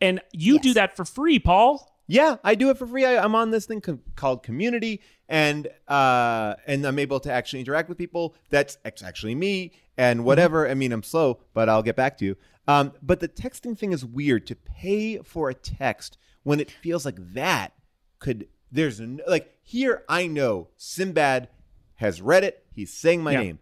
and 0.00 0.20
you 0.32 0.58
do 0.58 0.74
that 0.74 0.96
for 0.96 1.04
free, 1.04 1.38
Paul. 1.38 1.86
Yeah, 2.10 2.36
I 2.42 2.56
do 2.56 2.70
it 2.70 2.76
for 2.78 2.86
free. 2.88 3.04
I, 3.04 3.22
I'm 3.22 3.34
on 3.36 3.50
this 3.52 3.66
thing 3.66 3.80
co- 3.80 4.00
called 4.16 4.42
Community, 4.42 5.00
and 5.28 5.68
uh, 5.86 6.54
and 6.66 6.84
I'm 6.84 6.98
able 6.98 7.20
to 7.20 7.32
actually 7.32 7.60
interact 7.60 7.88
with 7.88 7.98
people. 7.98 8.34
That's 8.50 8.78
actually 8.84 9.36
me, 9.36 9.72
and 9.96 10.24
whatever. 10.24 10.68
I 10.68 10.74
mean, 10.74 10.90
I'm 10.92 11.04
slow, 11.04 11.40
but 11.54 11.68
I'll 11.68 11.82
get 11.84 11.94
back 11.94 12.18
to 12.18 12.24
you. 12.24 12.36
Um, 12.66 12.92
but 13.00 13.20
the 13.20 13.28
texting 13.28 13.78
thing 13.78 13.92
is 13.92 14.04
weird 14.04 14.46
to 14.48 14.56
pay 14.56 15.18
for 15.18 15.50
a 15.50 15.54
text 15.54 16.18
when 16.42 16.58
it 16.58 16.70
feels 16.70 17.04
like 17.04 17.16
that 17.34 17.74
could. 18.18 18.48
There's 18.72 18.98
no, 19.00 19.22
like 19.28 19.54
here, 19.62 20.04
I 20.08 20.26
know 20.26 20.68
Sinbad 20.76 21.48
has 21.96 22.20
read 22.20 22.42
it. 22.44 22.64
He's 22.72 22.92
saying 22.92 23.22
my 23.22 23.32
Yeah. 23.32 23.42
name. 23.42 23.58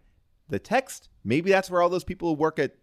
The 0.49 0.59
text, 0.59 1.09
maybe 1.23 1.51
that's 1.51 1.69
where 1.69 1.81
all 1.83 1.89
those 1.89 2.03
people 2.03 2.29
who 2.29 2.35
work 2.35 2.57
at 2.57 2.75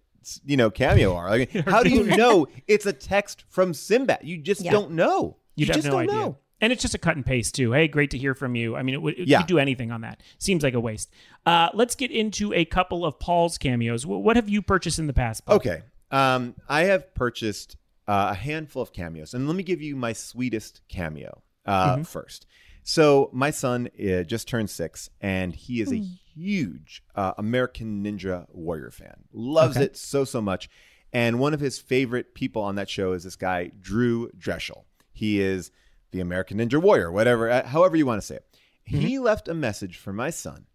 you 0.44 0.56
know 0.56 0.70
Cameo 0.70 1.14
are. 1.16 1.28
Like, 1.30 1.50
how 1.66 1.82
do 1.82 1.90
you 1.90 2.04
know 2.16 2.46
it's 2.68 2.86
a 2.86 2.92
text 2.92 3.44
from 3.48 3.74
Sinbad? 3.74 4.20
You 4.22 4.38
just 4.38 4.60
Yeah. 4.62 4.70
don't 4.70 4.92
know. 4.92 5.38
You'd 5.56 5.68
you 5.68 5.72
have 5.74 5.76
just 5.82 5.86
no 5.86 5.92
don't 5.92 6.00
idea. 6.02 6.14
know. 6.14 6.38
And 6.60 6.72
it's 6.72 6.80
just 6.80 6.94
a 6.94 6.98
cut 6.98 7.16
and 7.16 7.26
paste 7.26 7.54
too. 7.54 7.72
Hey, 7.72 7.86
great 7.86 8.10
to 8.12 8.18
hear 8.18 8.34
from 8.34 8.54
you. 8.54 8.76
I 8.76 8.82
mean, 8.82 8.94
it 8.94 9.02
would 9.02 9.18
it 9.18 9.28
Yeah. 9.28 9.38
could 9.38 9.46
do 9.46 9.58
anything 9.58 9.90
on 9.90 10.00
that. 10.02 10.22
Seems 10.38 10.62
like 10.62 10.72
a 10.74 10.80
waste. 10.80 11.10
Uh, 11.44 11.68
let's 11.74 11.94
get 11.94 12.10
into 12.10 12.52
a 12.54 12.64
couple 12.64 13.04
of 13.04 13.18
Paul's 13.18 13.58
cameos. 13.58 14.04
Wh- 14.04 14.08
What 14.22 14.36
have 14.36 14.48
you 14.48 14.62
purchased 14.62 14.98
in 14.98 15.06
the 15.06 15.12
past? 15.12 15.44
Paul? 15.44 15.56
Okay. 15.56 15.82
Um, 16.10 16.54
I 16.68 16.84
have 16.84 17.12
purchased 17.14 17.76
uh, 18.08 18.28
a 18.30 18.34
handful 18.34 18.80
of 18.80 18.92
cameos, 18.92 19.34
and 19.34 19.46
let 19.48 19.56
me 19.56 19.64
give 19.64 19.82
you 19.82 19.96
my 19.96 20.12
sweetest 20.12 20.80
cameo 20.88 21.42
uh, 21.66 22.02
first. 22.04 22.46
So 22.84 23.28
my 23.32 23.50
son 23.50 23.88
uh, 24.00 24.22
just 24.22 24.46
turned 24.48 24.70
six, 24.70 25.10
and 25.20 25.52
he 25.54 25.80
is 25.80 25.92
a 25.92 25.96
huge 25.98 27.02
uh, 27.16 27.32
American 27.36 28.04
Ninja 28.04 28.46
Warrior 28.52 28.92
fan. 28.92 29.24
Loves 29.32 29.76
it 29.76 29.96
so 29.96 30.24
so 30.24 30.40
much. 30.40 30.70
And 31.12 31.38
one 31.40 31.52
of 31.54 31.60
his 31.60 31.78
favorite 31.78 32.34
people 32.34 32.62
on 32.62 32.76
that 32.76 32.88
show 32.88 33.12
is 33.12 33.24
this 33.24 33.36
guy 33.36 33.72
Drew 33.80 34.30
Drechsel. 34.38 34.84
He 35.16 35.40
is 35.40 35.70
the 36.10 36.20
American 36.20 36.58
Ninja 36.58 36.80
Warrior, 36.80 37.10
whatever, 37.10 37.50
uh, 37.50 37.66
however 37.66 37.96
you 37.96 38.06
want 38.06 38.20
to 38.20 38.26
say 38.26 38.36
it. 38.36 38.46
He 38.84 39.18
left 39.18 39.48
a 39.48 39.54
message 39.54 39.96
for 39.96 40.12
my 40.12 40.30
son 40.30 40.66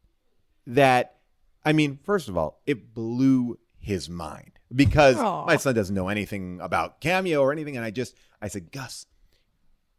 that 0.67 1.21
I 1.63 1.73
mean, 1.73 1.99
first 2.03 2.27
of 2.27 2.37
all, 2.37 2.61
it 2.65 2.93
blew 2.93 3.59
his 3.77 4.09
mind 4.09 4.59
because 4.73 5.17
Aw. 5.17 5.45
my 5.45 5.57
son 5.57 5.75
doesn't 5.75 5.95
know 5.95 6.09
anything 6.09 6.59
about 6.61 7.01
Cameo 7.01 7.41
or 7.41 7.51
anything. 7.51 7.75
And 7.75 7.85
I 7.85 7.91
just, 7.91 8.15
I 8.41 8.47
said, 8.47 8.71
Gus, 8.71 9.05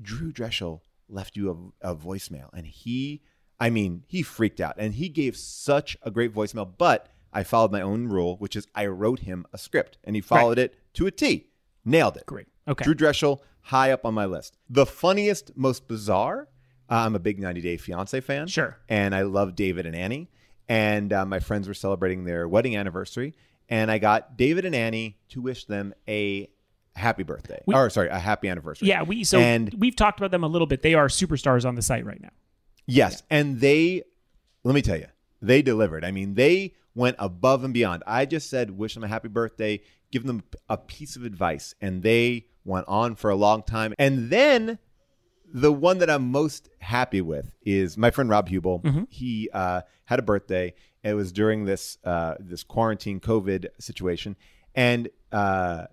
Drew 0.00 0.32
Drechsel 0.32 0.80
left 1.08 1.36
you 1.36 1.72
a, 1.82 1.92
a 1.92 1.96
voicemail. 1.96 2.48
And 2.52 2.66
he, 2.66 3.22
I 3.60 3.70
mean, 3.70 4.04
he 4.06 4.22
freaked 4.22 4.60
out 4.60 4.74
and 4.78 4.94
he 4.94 5.08
gave 5.08 5.36
such 5.36 5.96
a 6.02 6.10
great 6.10 6.34
voicemail. 6.34 6.70
But 6.76 7.08
I 7.32 7.44
followed 7.44 7.72
my 7.72 7.80
own 7.80 8.08
rule, 8.08 8.36
which 8.36 8.56
is 8.56 8.66
I 8.74 8.86
wrote 8.86 9.20
him 9.20 9.46
a 9.52 9.58
script 9.58 9.98
and 10.04 10.16
he 10.16 10.22
followed 10.22 10.58
it 10.58 10.74
to 10.94 11.06
a 11.06 11.10
T. 11.10 11.48
Nailed 11.84 12.16
it. 12.16 12.26
Great. 12.26 12.46
Okay. 12.66 12.84
Drew 12.84 12.94
Drechsel, 12.94 13.40
high 13.62 13.90
up 13.92 14.04
on 14.04 14.14
my 14.14 14.26
list. 14.26 14.56
The 14.68 14.86
funniest, 14.86 15.56
most 15.56 15.88
bizarre, 15.88 16.48
uh, 16.90 16.94
I'm 16.94 17.14
a 17.14 17.18
big 17.20 17.38
90 17.38 17.60
Day 17.60 17.76
Fiance 17.76 18.20
fan. 18.20 18.46
Sure. 18.48 18.76
And 18.88 19.14
I 19.14 19.22
love 19.22 19.54
David 19.54 19.86
and 19.86 19.96
Annie. 19.96 20.28
And 20.68 21.12
uh, 21.12 21.24
my 21.26 21.40
friends 21.40 21.68
were 21.68 21.74
celebrating 21.74 22.24
their 22.24 22.46
wedding 22.48 22.76
anniversary. 22.76 23.34
And 23.68 23.90
I 23.90 23.98
got 23.98 24.36
David 24.36 24.64
and 24.64 24.74
Annie 24.74 25.18
to 25.30 25.40
wish 25.40 25.64
them 25.64 25.94
a 26.08 26.50
happy 26.94 27.22
birthday. 27.22 27.62
or, 27.66 27.88
sorry, 27.88 28.08
a 28.08 28.18
happy 28.18 28.48
anniversary. 28.48 28.88
Yeah, 28.88 29.02
we 29.02 29.24
so 29.24 29.38
And- 29.38 29.72
we've 29.78 29.96
talked 29.96 30.20
about 30.20 30.30
them 30.30 30.44
a 30.44 30.48
little 30.48 30.66
bit. 30.66 30.82
They 30.82 30.94
are 30.94 31.08
superstars 31.08 31.64
on 31.66 31.74
the 31.74 31.82
site 31.82 32.04
right 32.04 32.20
now. 32.20 32.30
Yes, 32.86 33.22
and 33.30 33.60
they 33.60 34.02
let 34.64 34.74
me 34.74 34.82
tell 34.82 34.96
you, 34.98 35.06
they 35.40 35.62
delivered. 35.62 36.04
I 36.04 36.10
mean, 36.10 36.34
they 36.34 36.74
went 36.94 37.16
above 37.18 37.64
and 37.64 37.72
beyond. 37.72 38.02
I 38.06 38.26
just 38.26 38.50
said 38.50 38.70
wish 38.72 38.94
them 38.94 39.04
a 39.04 39.08
happy 39.08 39.28
birthday, 39.28 39.80
give 40.12 40.24
them 40.24 40.44
a 40.68 40.76
piece 40.76 41.16
of 41.16 41.24
advice, 41.24 41.74
and 41.80 42.02
they 42.04 42.46
went 42.64 42.86
on 42.86 43.16
for 43.16 43.30
a 43.30 43.34
long 43.34 43.64
time. 43.64 43.92
And 43.98 44.30
then 44.30 44.78
the 45.52 45.72
one 45.72 45.98
that 45.98 46.08
I'm 46.08 46.30
most 46.30 46.68
happy 46.78 47.20
with 47.20 47.52
is 47.62 47.98
my 47.98 48.10
friend 48.10 48.30
Rob 48.30 48.48
Huebel. 48.48 48.82
He 49.10 49.50
uh, 49.52 49.80
had 50.04 50.18
a 50.20 50.22
birthday. 50.22 50.74
It 51.02 51.14
was 51.14 51.32
during 51.32 51.64
this 51.64 51.98
uh, 52.04 52.34
this 52.38 52.62
quarantine 52.62 53.18
COVID 53.18 53.66
situation, 53.80 54.36
and 54.74 55.08
uh, 55.32 55.86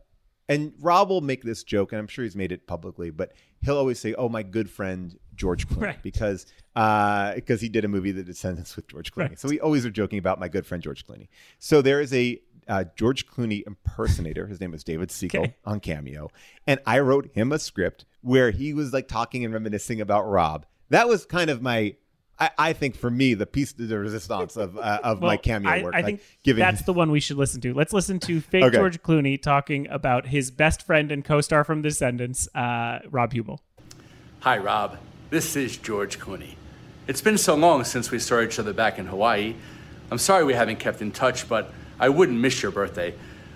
and 0.47 0.74
Rob 0.80 1.09
will 1.09 1.22
make 1.22 1.43
this 1.43 1.63
joke, 1.63 1.91
and 1.91 1.99
I'm 1.99 2.07
sure 2.07 2.24
he's 2.24 2.36
made 2.36 2.51
it 2.51 2.67
publicly, 2.67 3.09
but 3.09 3.34
he'll 3.61 3.78
always 3.78 3.99
say, 3.99 4.13
"Oh, 4.13 4.30
my 4.30 4.43
good 4.43 4.70
friend 4.70 5.17
George 5.36 5.67
Clooney," 5.67 5.82
Right. 5.82 6.03
because 6.03 6.45
uh, 6.76 7.34
because 7.34 7.59
he 7.59 7.70
did 7.70 7.86
a 7.86 7.88
movie, 7.88 8.11
The 8.11 8.24
Descendants, 8.34 8.76
with 8.76 8.88
George 8.88 9.11
Clooney. 9.11 9.30
Right. 9.30 9.39
So 9.39 9.47
we 9.49 9.59
always 9.59 9.84
are 9.86 9.89
joking 9.91 10.20
about 10.20 10.39
my 10.39 10.47
good 10.47 10.65
friend 10.65 10.82
George 10.84 11.05
Clooney. 11.07 11.28
So 11.57 11.82
there 11.82 12.01
is 12.01 12.13
a 12.13 12.39
uh, 12.70 12.86
George 12.95 13.28
Clooney 13.28 13.63
impersonator. 13.67 14.47
His 14.47 14.61
name 14.61 14.74
is 14.74 14.84
David 14.84 15.11
Siegel 15.11 15.41
Okay. 15.41 15.55
on 15.65 15.80
Cameo, 15.80 16.30
and 16.67 16.80
I 16.86 16.99
wrote 16.99 17.32
him 17.34 17.51
a 17.51 17.59
script 17.59 18.05
where 18.22 18.51
he 18.51 18.74
was 18.74 18.93
like 18.93 19.07
talking 19.07 19.43
and 19.43 19.53
reminiscing 19.53 19.99
about 19.99 20.30
Rob. 20.30 20.65
That 20.89 21.07
was 21.07 21.26
kind 21.26 21.49
of 21.49 21.61
my. 21.61 21.95
I, 22.41 22.51
I 22.57 22.74
think 22.74 22.95
for 22.95 23.11
me, 23.11 23.34
the 23.34 23.45
piece 23.45 23.74
de 23.74 23.97
resistance 23.97 24.55
of 24.55 24.78
uh, 24.78 24.99
of 25.03 25.20
my 25.22 25.36
cameo 25.36 25.70
I, 25.70 25.84
work. 25.84 25.93
I 25.93 25.97
like 25.97 26.05
think 26.05 26.22
giving 26.43 26.61
that's 26.61 26.84
the 26.84 26.93
one 26.93 27.11
we 27.11 27.20
should 27.20 27.36
listen 27.36 27.59
to. 27.61 27.74
Let's 27.74 27.91
listen 27.91 28.17
to 28.22 28.39
fake 28.51 28.63
Okay. 28.63 28.78
George 28.78 29.01
Clooney 29.03 29.41
talking 29.41 29.88
about 29.89 30.28
his 30.28 30.49
best 30.49 30.86
friend 30.86 31.11
and 31.11 31.26
co-star 31.26 31.65
from 31.65 31.82
Descendants, 31.82 32.47
uh, 32.55 32.99
Rob 33.09 33.34
Huebel. 33.34 33.61
Hi, 34.41 34.57
Rob. 34.57 34.97
This 35.32 35.57
is 35.57 35.76
George 35.76 36.17
Clooney. 36.17 36.55
It's 37.07 37.22
been 37.22 37.38
so 37.38 37.55
long 37.55 37.84
since 37.84 38.09
we 38.09 38.20
saw 38.20 38.39
each 38.39 38.57
other 38.57 38.72
back 38.72 38.97
in 38.97 39.07
Hawaii. 39.07 39.55
I'm 40.09 40.17
sorry 40.17 40.45
we 40.45 40.53
haven't 40.53 40.80
kept 40.80 41.01
in 41.01 41.11
touch, 41.11 41.49
but 41.49 41.74
I 42.00 42.10
wouldn't 42.10 42.39
miss 42.39 42.62
your 42.62 42.72
birthday. 42.72 43.14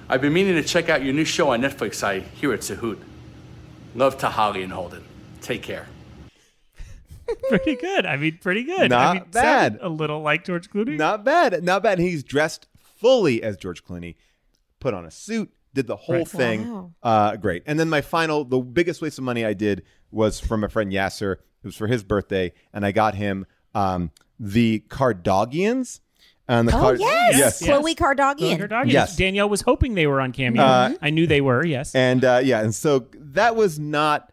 I've 0.10 0.22
been 0.22 0.34
meaning 0.34 0.56
to 0.56 0.64
check 0.64 0.90
out 0.90 1.04
your 1.04 1.14
new 1.14 1.26
show 1.26 1.50
on 1.52 1.62
Netflix. 1.62 2.04
I 2.04 2.20
hear 2.20 2.54
it's 2.54 2.70
a 2.70 2.76
hoot. 2.76 3.02
Love 3.96 4.18
to 4.20 4.28
Holly 4.30 4.64
and 4.64 4.72
Holden. 4.72 5.04
Take 5.42 5.62
care. 5.64 5.88
pretty 7.50 7.76
good. 7.76 8.06
I 8.06 8.18
mean, 8.18 8.38
pretty 8.42 8.64
good. 8.64 8.82
I 8.82 8.88
Not 8.88 9.16
mean, 9.16 9.24
bad. 9.32 9.80
A 9.82 9.90
little 9.90 10.22
like 10.22 10.44
George 10.44 10.70
Clooney. 10.70 10.98
Not 10.98 11.24
bad. 11.24 11.64
Not 11.64 11.84
bad. 11.84 12.00
He's 12.00 12.24
dressed 12.24 12.68
fully 12.82 13.42
as 13.44 13.58
George 13.58 13.84
Clooney, 13.86 14.16
put 14.80 14.94
on 14.94 15.06
a 15.06 15.12
suit, 15.12 15.52
did 15.74 15.88
the 15.88 15.96
whole 15.96 16.18
Right. 16.18 16.28
thing. 16.28 16.72
Wow. 16.74 16.92
Uh, 17.02 17.36
great. 17.38 17.64
And 17.66 17.80
then 17.80 17.90
my 17.90 18.02
final, 18.02 18.44
the 18.46 18.60
biggest 18.60 19.02
waste 19.02 19.18
of 19.18 19.24
money 19.24 19.46
I 19.46 19.54
did 19.54 19.84
was 20.12 20.40
from 20.40 20.62
my 20.62 20.68
friend 20.68 20.92
Yasser. 20.92 21.34
It 21.34 21.66
was 21.68 21.76
for 21.76 21.88
his 21.88 22.04
birthday, 22.04 22.54
and 22.74 22.86
I 22.86 22.92
got 22.92 23.16
him 23.16 23.46
um, 23.74 24.12
the 24.40 24.84
Cardagians. 24.90 26.02
And 26.48 26.68
the 26.68 26.76
Oh 26.76 26.80
Card- 26.80 27.00
yes, 27.00 27.38
yes. 27.38 27.64
Chloe 27.64 27.96
Chloe 27.96 28.16
Kardashian. 28.16 28.60
Kardashian. 28.60 28.92
Yes. 28.92 29.16
Danielle 29.16 29.48
was 29.50 29.62
hoping 29.62 29.94
they 29.96 30.08
were 30.08 30.20
on 30.20 30.32
Cameo. 30.34 30.62
Uh, 30.62 30.94
I 31.02 31.10
knew 31.10 31.26
they 31.26 31.40
were. 31.42 31.66
Yes. 31.66 31.96
And 31.96 32.26
uh, 32.26 32.42
yeah, 32.44 32.62
and 32.62 32.76
so 32.76 33.08
that 33.16 33.56
was 33.56 33.80
not. 33.80 34.30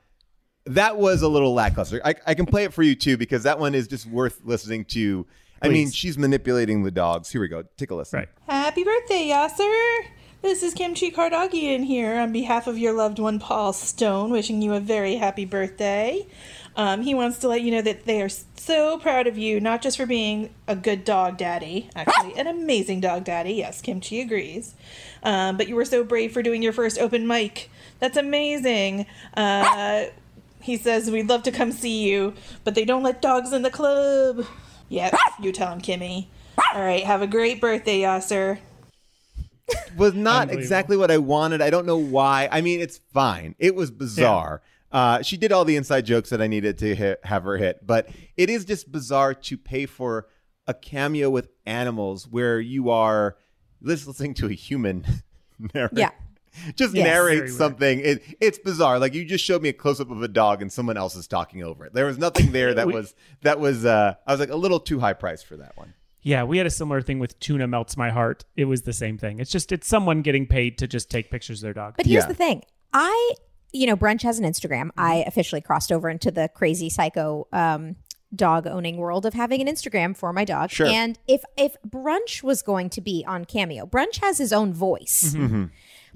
That 0.67 0.99
was 0.99 1.23
a 1.23 1.29
little 1.29 1.55
lackluster. 1.55 2.01
I, 2.05 2.15
I 2.27 2.35
can 2.35 2.47
play 2.47 2.65
it 2.65 2.73
for 2.75 2.83
you 2.83 2.95
too 2.95 3.17
because 3.17 3.45
that 3.45 3.59
one 3.59 3.75
is 3.75 3.89
just 3.89 4.07
worth 4.07 4.41
listening 4.45 4.85
to. 4.87 5.27
I 5.63 5.69
mean, 5.69 5.91
she's 5.91 6.17
manipulating 6.17 6.83
the 6.85 6.91
dogs. 6.91 7.31
Here 7.31 7.41
we 7.41 7.49
go. 7.49 7.65
Take 7.77 7.91
a 7.91 7.95
listen. 7.95 8.21
right. 8.21 8.29
Happy 8.49 8.83
birthday, 8.83 9.29
Yasser! 9.29 10.05
This 10.43 10.63
is 10.63 10.73
Kimchi 10.73 11.11
Kardagian 11.11 11.85
here 11.85 12.19
on 12.19 12.33
behalf 12.33 12.67
of 12.67 12.79
your 12.79 12.95
loved 12.95 13.19
one 13.19 13.39
Paul 13.39 13.75
Stone, 13.75 14.31
wishing 14.31 14.63
you 14.63 14.73
a 14.73 14.81
very 14.81 15.17
happy 15.17 15.45
birthday. 15.45 16.27
Um, 16.77 17.03
he 17.03 17.15
wants 17.15 17.39
to 17.39 17.49
let 17.49 17.63
you 17.63 17.71
know 17.71 17.83
that 17.83 18.05
they 18.05 18.23
are 18.23 18.29
so 18.29 18.99
proud 18.99 19.27
of 19.27 19.37
you, 19.37 19.61
not 19.61 19.83
just 19.83 19.97
for 19.97 20.07
being 20.07 20.55
a 20.69 20.77
good 20.77 21.05
dog 21.05 21.37
daddy, 21.37 21.91
actually, 21.97 22.39
an 22.39 22.47
amazing 22.47 23.01
dog 23.01 23.25
daddy. 23.25 23.55
Yes, 23.55 23.81
Kimchi 23.83 24.21
agrees. 24.21 24.75
Um, 25.23 25.57
but 25.57 25.69
you 25.69 25.75
were 25.75 25.85
so 25.85 26.05
brave 26.05 26.33
for 26.33 26.43
doing 26.43 26.63
your 26.63 26.73
first 26.73 26.99
open 26.99 27.27
mic. 27.27 27.71
That's 27.99 28.17
amazing. 28.17 29.07
Uh, 29.37 30.07
he 30.63 30.77
says, 30.77 31.11
We'd 31.11 31.29
love 31.29 31.43
to 31.45 31.53
come 31.53 31.73
see 31.73 32.09
you, 32.09 32.35
but 32.65 32.75
they 32.75 32.85
don't 32.85 33.03
let 33.03 33.21
dogs 33.21 33.53
in 33.53 33.63
the 33.63 33.71
club. 33.71 34.47
Yep, 34.89 35.15
you 35.41 35.53
tell 35.53 35.73
him, 35.73 35.81
Kimmy. 35.81 36.27
All 36.75 36.83
right, 36.83 37.05
have 37.05 37.23
a 37.23 37.27
great 37.27 37.61
birthday, 37.61 38.01
Yasser. 38.01 38.59
was 39.97 40.15
not 40.15 40.51
exactly 40.51 40.97
what 40.97 41.11
I 41.11 41.19
wanted. 41.19 41.63
I 41.63 41.71
don't 41.71 41.87
know 41.87 41.97
why. 41.97 42.49
I 42.51 42.61
mean, 42.61 42.81
it's 42.81 43.01
fine. 43.13 43.55
It 43.59 43.75
was 43.75 43.91
bizarre. 43.91 44.63
Uh, 44.93 45.23
she 45.23 45.37
did 45.37 45.53
all 45.53 45.65
the 45.65 45.77
inside 45.77 46.05
jokes 46.07 46.31
that 46.31 46.43
I 46.43 46.47
needed 46.47 46.79
to 46.79 46.95
hit, 46.95 47.21
have 47.25 47.45
her 47.45 47.57
hit, 47.57 47.87
but 47.87 48.09
it 48.37 48.51
is 48.51 48.65
just 48.65 48.91
bizarre 48.91 49.35
to 49.35 49.57
pay 49.57 49.87
for 49.87 50.27
a 50.67 50.75
cameo 50.75 51.31
with 51.31 51.49
animals 51.67 52.27
where 52.29 52.59
you 52.61 52.91
are 52.91 53.37
listening 53.81 54.35
to 54.35 54.47
a 54.47 54.53
human 54.53 55.05
narrate. 55.75 55.93
Yeah. 55.95 56.11
Just 56.75 56.95
Yes. 56.95 57.05
Narrate 57.05 57.39
weird. 57.39 57.51
something. 57.53 58.01
It, 58.01 58.23
it's 58.41 58.59
bizarre. 58.59 58.99
Like 58.99 59.15
you 59.15 59.25
just 59.25 59.45
showed 59.45 59.63
me 59.63 59.69
a 59.69 59.73
close 59.73 60.01
up 60.01 60.11
of 60.11 60.21
a 60.23 60.29
dog 60.29 60.61
and 60.63 60.73
someone 60.73 60.97
else 60.97 61.15
is 61.15 61.29
talking 61.29 61.63
over 61.63 61.87
it. 61.87 61.95
There 61.95 62.07
was 62.07 62.19
nothing 62.19 62.51
there 62.53 62.75
that 62.75 62.89
We- 62.89 62.93
was 62.95 63.15
that 63.43 63.61
was. 63.61 63.85
Uh, 63.85 64.15
I 64.27 64.33
was 64.33 64.41
like 64.41 64.51
a 64.51 64.57
little 64.57 64.81
too 64.81 64.99
high 64.99 65.13
priced 65.13 65.47
for 65.47 65.57
that 65.59 65.77
one. 65.77 65.95
Yeah, 66.23 66.43
we 66.43 66.59
had 66.59 66.67
a 66.67 66.71
similar 66.71 67.01
thing 67.01 67.19
with 67.21 67.39
Tuna 67.39 67.67
Melts 67.69 67.97
My 67.97 68.11
Heart. 68.11 68.45
It 68.57 68.65
was 68.67 68.83
the 68.83 68.93
same 68.93 69.17
thing. 69.17 69.39
It's 69.39 69.51
just 69.51 69.71
it's 69.73 69.87
someone 69.87 70.23
getting 70.23 70.47
paid 70.47 70.77
to 70.79 70.89
just 70.89 71.09
take 71.09 71.31
pictures 71.31 71.61
of 71.61 71.63
their 71.63 71.73
dog. 71.73 71.95
But 71.97 72.05
here's 72.07 72.25
Yeah. 72.25 72.29
the 72.29 72.35
thing. 72.35 72.63
I, 72.93 73.35
you 73.73 73.87
know, 73.87 73.97
Brunch 73.97 74.23
has 74.23 74.39
an 74.39 74.45
Instagram. 74.45 74.87
Mm-hmm. 74.89 75.01
I 75.01 75.25
officially 75.27 75.61
crossed 75.61 75.93
over 75.93 76.09
into 76.09 76.31
the 76.31 76.49
crazy 76.55 76.91
psycho 76.91 77.47
um, 77.53 77.97
dog 78.35 78.67
owning 78.67 78.97
world 78.97 79.27
of 79.27 79.35
having 79.35 79.61
an 79.61 79.67
Instagram 79.67 80.17
for 80.17 80.33
my 80.33 80.45
dog. 80.45 80.71
Sure. 80.71 80.87
And 80.87 81.19
if 81.27 81.43
if 81.57 81.77
Brunch 81.89 82.43
was 82.43 82.63
going 82.63 82.91
to 82.91 83.01
be 83.01 83.25
on 83.27 83.45
Cameo, 83.45 83.87
Brunch 83.87 84.19
has 84.21 84.39
his 84.39 84.53
own 84.53 84.73
voice. 84.73 85.35
Mm-hmm. 85.35 85.47
Mm-hmm. 85.47 85.65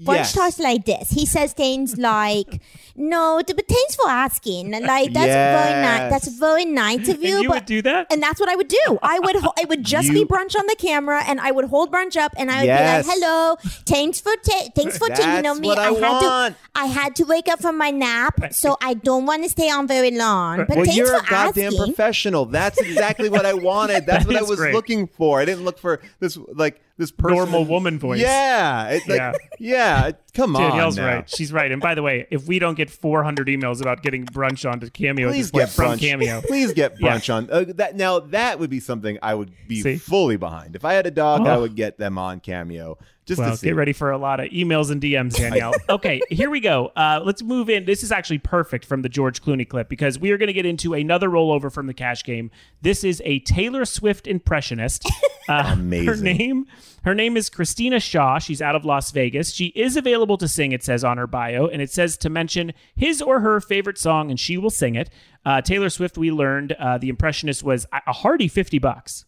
Brunch 0.01 0.15
Yes. 0.15 0.33
talks 0.33 0.59
like 0.59 0.85
this. 0.85 1.09
He 1.09 1.25
says 1.25 1.53
things 1.53 1.97
like, 2.11 2.61
"No, 2.95 3.41
but 3.45 3.67
thanks 3.67 3.95
for 3.95 4.09
asking. 4.09 4.71
Like 4.71 5.13
that's 5.13 5.33
very 5.33 5.81
nice. 5.81 6.11
That's 6.11 6.27
very 6.37 6.65
nice 6.65 7.07
of 7.07 7.15
and 7.15 7.23
you." 7.23 7.41
you 7.41 7.47
but 7.49 7.55
would 7.61 7.65
do 7.65 7.81
that? 7.83 8.07
and 8.11 8.21
that's 8.21 8.39
what 8.39 8.49
I 8.49 8.55
would 8.55 8.67
do. 8.67 8.99
I 9.01 9.19
would 9.19 9.35
ho- 9.37 9.53
it 9.59 9.69
would 9.69 9.83
just 9.83 10.07
You- 10.09 10.13
be 10.13 10.25
brunch 10.25 10.55
on 10.57 10.65
the 10.67 10.75
camera, 10.77 11.23
and 11.25 11.39
I 11.39 11.51
would 11.51 11.65
hold 11.65 11.91
brunch 11.91 12.17
up, 12.17 12.33
and 12.37 12.51
I 12.51 12.57
would 12.59 12.65
Yes. 12.65 13.05
be 13.05 13.09
like, 13.09 13.17
"Hello, 13.19 13.55
thanks 13.85 14.19
for 14.19 14.33
ta- 14.35 14.67
thanks 14.75 14.97
for 14.97 15.07
taking 15.09 15.45
on 15.45 15.59
me. 15.61 15.67
what 15.69 15.79
I 15.79 15.91
had 15.91 16.01
want. 16.01 16.55
to 16.55 16.61
I 16.75 16.85
had 16.87 17.15
to 17.15 17.23
wake 17.23 17.47
up 17.47 17.61
from 17.61 17.77
my 17.77 17.89
nap, 17.91 18.53
so 18.53 18.75
I 18.81 18.95
don't 18.95 19.25
want 19.25 19.43
to 19.43 19.49
stay 19.49 19.69
on 19.69 19.87
very 19.87 20.11
long. 20.11 20.65
But 20.67 20.75
well, 20.75 20.85
thanks 20.85 20.97
you're 20.97 21.07
for 21.07 21.25
a 21.25 21.29
goddamn 21.29 21.67
asking." 21.73 21.85
professional. 21.85 22.45
That's 22.45 22.79
exactly 22.79 23.29
what 23.29 23.45
I 23.45 23.53
wanted. 23.53 24.05
That's 24.07 24.25
That 24.25 24.33
what 24.33 24.37
I 24.37 24.43
was 24.43 24.59
great. 24.59 24.73
looking 24.73 25.07
for. 25.07 25.39
I 25.39 25.45
didn't 25.45 25.63
look 25.63 25.79
for 25.79 26.01
this 26.19 26.37
like 26.53 26.81
this 26.97 27.11
person 27.11 27.35
Normal 27.37 27.65
woman 27.65 27.99
voice. 27.99 28.19
Yeah, 28.21 28.87
it's 28.89 29.07
like, 29.07 29.17
Yeah. 29.17 29.33
yeah. 29.59 30.11
Come 30.33 30.55
on, 30.55 30.61
Danielle's 30.61 30.99
right. 30.99 31.29
She's 31.29 31.51
right. 31.53 31.71
And 31.71 31.81
by 31.81 31.95
the 31.95 32.01
way, 32.01 32.25
if 32.31 32.47
we 32.47 32.59
don't 32.59 32.75
get 32.75 32.89
400 32.89 33.47
emails 33.47 33.81
about 33.81 34.01
getting 34.03 34.25
brunch 34.25 34.69
onto 34.69 34.89
Cameo 34.89 35.29
Please 35.29 35.51
get 35.51 35.69
from 35.69 35.97
brunch. 35.97 35.99
Cameo, 35.99 36.41
Please 36.47 36.73
get 36.73 36.93
Yeah. 36.99 37.15
brunch 37.17 37.33
on 37.33 37.49
uh, 37.51 37.65
that. 37.75 37.95
Now 37.95 38.19
that 38.19 38.59
would 38.59 38.69
be 38.69 38.79
something 38.79 39.17
I 39.21 39.33
would 39.33 39.51
be 39.67 39.81
See? 39.81 39.97
fully 39.97 40.37
behind. 40.37 40.75
If 40.75 40.85
I 40.85 40.93
had 40.93 41.05
a 41.05 41.11
dog, 41.11 41.47
I 41.47 41.55
Oh. 41.55 41.61
would 41.61 41.75
get 41.75 41.97
them 41.97 42.17
on 42.17 42.39
Cameo 42.39 42.97
just 43.25 43.39
well, 43.39 43.57
get 43.57 43.75
ready 43.75 43.93
for 43.93 44.11
a 44.11 44.17
lot 44.17 44.39
of 44.39 44.49
emails 44.51 44.91
and 44.91 45.01
DMs, 45.01 45.35
Danielle. 45.35 45.73
okay, 45.89 46.21
here 46.29 46.49
we 46.49 46.59
go. 46.59 46.91
Uh, 46.95 47.21
let's 47.23 47.41
move 47.41 47.69
in. 47.69 47.85
This 47.85 48.03
is 48.03 48.11
actually 48.11 48.37
perfect 48.37 48.85
from 48.85 49.01
the 49.01 49.09
George 49.09 49.41
Clooney 49.41 49.67
clip 49.67 49.89
because 49.89 50.19
we 50.19 50.31
are 50.31 50.37
going 50.37 50.47
to 50.47 50.53
get 50.53 50.65
into 50.65 50.93
another 50.93 51.29
rollover 51.29 51.71
from 51.71 51.87
the 51.87 51.93
cash 51.93 52.23
game. 52.23 52.51
This 52.81 53.03
is 53.03 53.21
a 53.25 53.39
Taylor 53.39 53.85
Swift 53.85 54.27
impressionist. 54.27 55.09
Uh, 55.47 55.75
Her 55.75 56.15
name, 56.15 56.65
her 57.03 57.13
name 57.13 57.37
is 57.37 57.51
Christina 57.51 57.99
Shaw. 57.99 58.39
She's 58.39 58.63
out 58.63 58.75
of 58.75 58.83
Las 58.83 59.11
Vegas. 59.11 59.51
She 59.51 59.67
is 59.67 59.95
available 59.95 60.39
to 60.39 60.47
sing. 60.47 60.71
It 60.71 60.83
says 60.83 61.03
on 61.03 61.19
her 61.19 61.27
bio, 61.27 61.67
and 61.67 61.83
it 61.83 61.91
says 61.91 62.17
to 62.17 62.31
mention 62.31 62.73
his 62.95 63.21
or 63.21 63.41
her 63.41 63.61
favorite 63.61 63.99
song, 63.99 64.31
and 64.31 64.39
she 64.39 64.57
will 64.57 64.71
sing 64.71 64.95
it. 64.95 65.11
Uh, 65.45 65.61
Taylor 65.61 65.91
Swift. 65.91 66.17
We 66.17 66.31
learned 66.31 66.71
uh, 66.71 66.97
the 66.97 67.09
impressionist 67.09 67.63
was 67.63 67.85
a 67.93 68.01
a 68.07 68.11
hearty 68.11 68.47
fifty 68.47 68.79
bucks. 68.79 69.25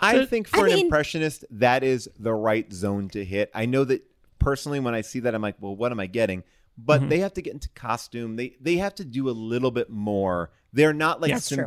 I 0.00 0.24
think 0.26 0.48
for 0.48 0.60
I 0.66 0.68
an 0.70 0.74
mean- 0.76 0.84
impressionist, 0.86 1.44
that 1.50 1.82
is 1.84 2.08
the 2.18 2.32
right 2.34 2.70
zone 2.72 3.08
to 3.10 3.24
hit. 3.24 3.50
I 3.54 3.66
know 3.66 3.84
that 3.84 4.02
personally, 4.38 4.80
when 4.80 4.94
I 4.94 5.00
see 5.02 5.20
that, 5.20 5.34
I'm 5.34 5.42
like, 5.42 5.56
well, 5.60 5.74
what 5.76 5.92
am 5.92 6.00
I 6.00 6.06
getting? 6.06 6.42
But 6.76 7.00
Mm-hmm. 7.00 7.08
they 7.10 7.18
have 7.20 7.34
to 7.34 7.42
get 7.42 7.54
into 7.54 7.68
costume. 7.70 8.36
They 8.36 8.56
they 8.60 8.76
have 8.76 8.94
to 8.96 9.04
do 9.04 9.28
a 9.28 9.32
little 9.32 9.70
bit 9.72 9.90
more. 9.90 10.50
They're 10.72 10.92
not 10.92 11.20
like 11.20 11.32
That's 11.32 11.48
true. 11.48 11.64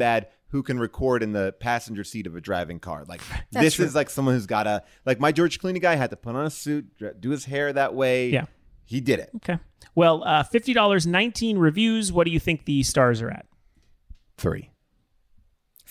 Who 0.49 0.63
can 0.63 0.79
record 0.79 1.23
in 1.23 1.31
the 1.31 1.53
passenger 1.59 2.03
seat 2.03 2.27
of 2.27 2.35
a 2.35 2.41
driving 2.41 2.79
car. 2.79 3.05
Like 3.07 3.21
That's 3.51 3.63
this 3.65 3.73
true. 3.75 3.85
is 3.85 3.95
like 3.95 4.09
someone 4.09 4.35
who's 4.35 4.45
got 4.47 4.67
a 4.67 4.83
like 5.05 5.19
my 5.19 5.31
George 5.31 5.59
Clooney 5.59 5.81
guy 5.81 5.95
had 5.95 6.09
to 6.11 6.15
put 6.17 6.35
on 6.35 6.45
a 6.45 6.49
suit, 6.49 6.87
do 7.21 7.29
his 7.29 7.45
hair 7.45 7.71
that 7.73 7.93
way. 7.93 8.29
Yeah. 8.29 8.45
he 8.85 8.99
did 9.01 9.19
it. 9.19 9.29
Okay. 9.37 9.59
Well, 9.95 10.23
uh, 10.25 10.43
fifty 10.43 10.73
dollars, 10.73 11.05
nineteen 11.07 11.57
reviews. 11.57 12.11
What 12.13 12.25
do 12.25 12.31
you 12.31 12.39
think 12.39 12.63
the 12.65 12.83
stars 12.83 13.21
are 13.21 13.29
at? 13.29 13.45
Three. 14.37 14.70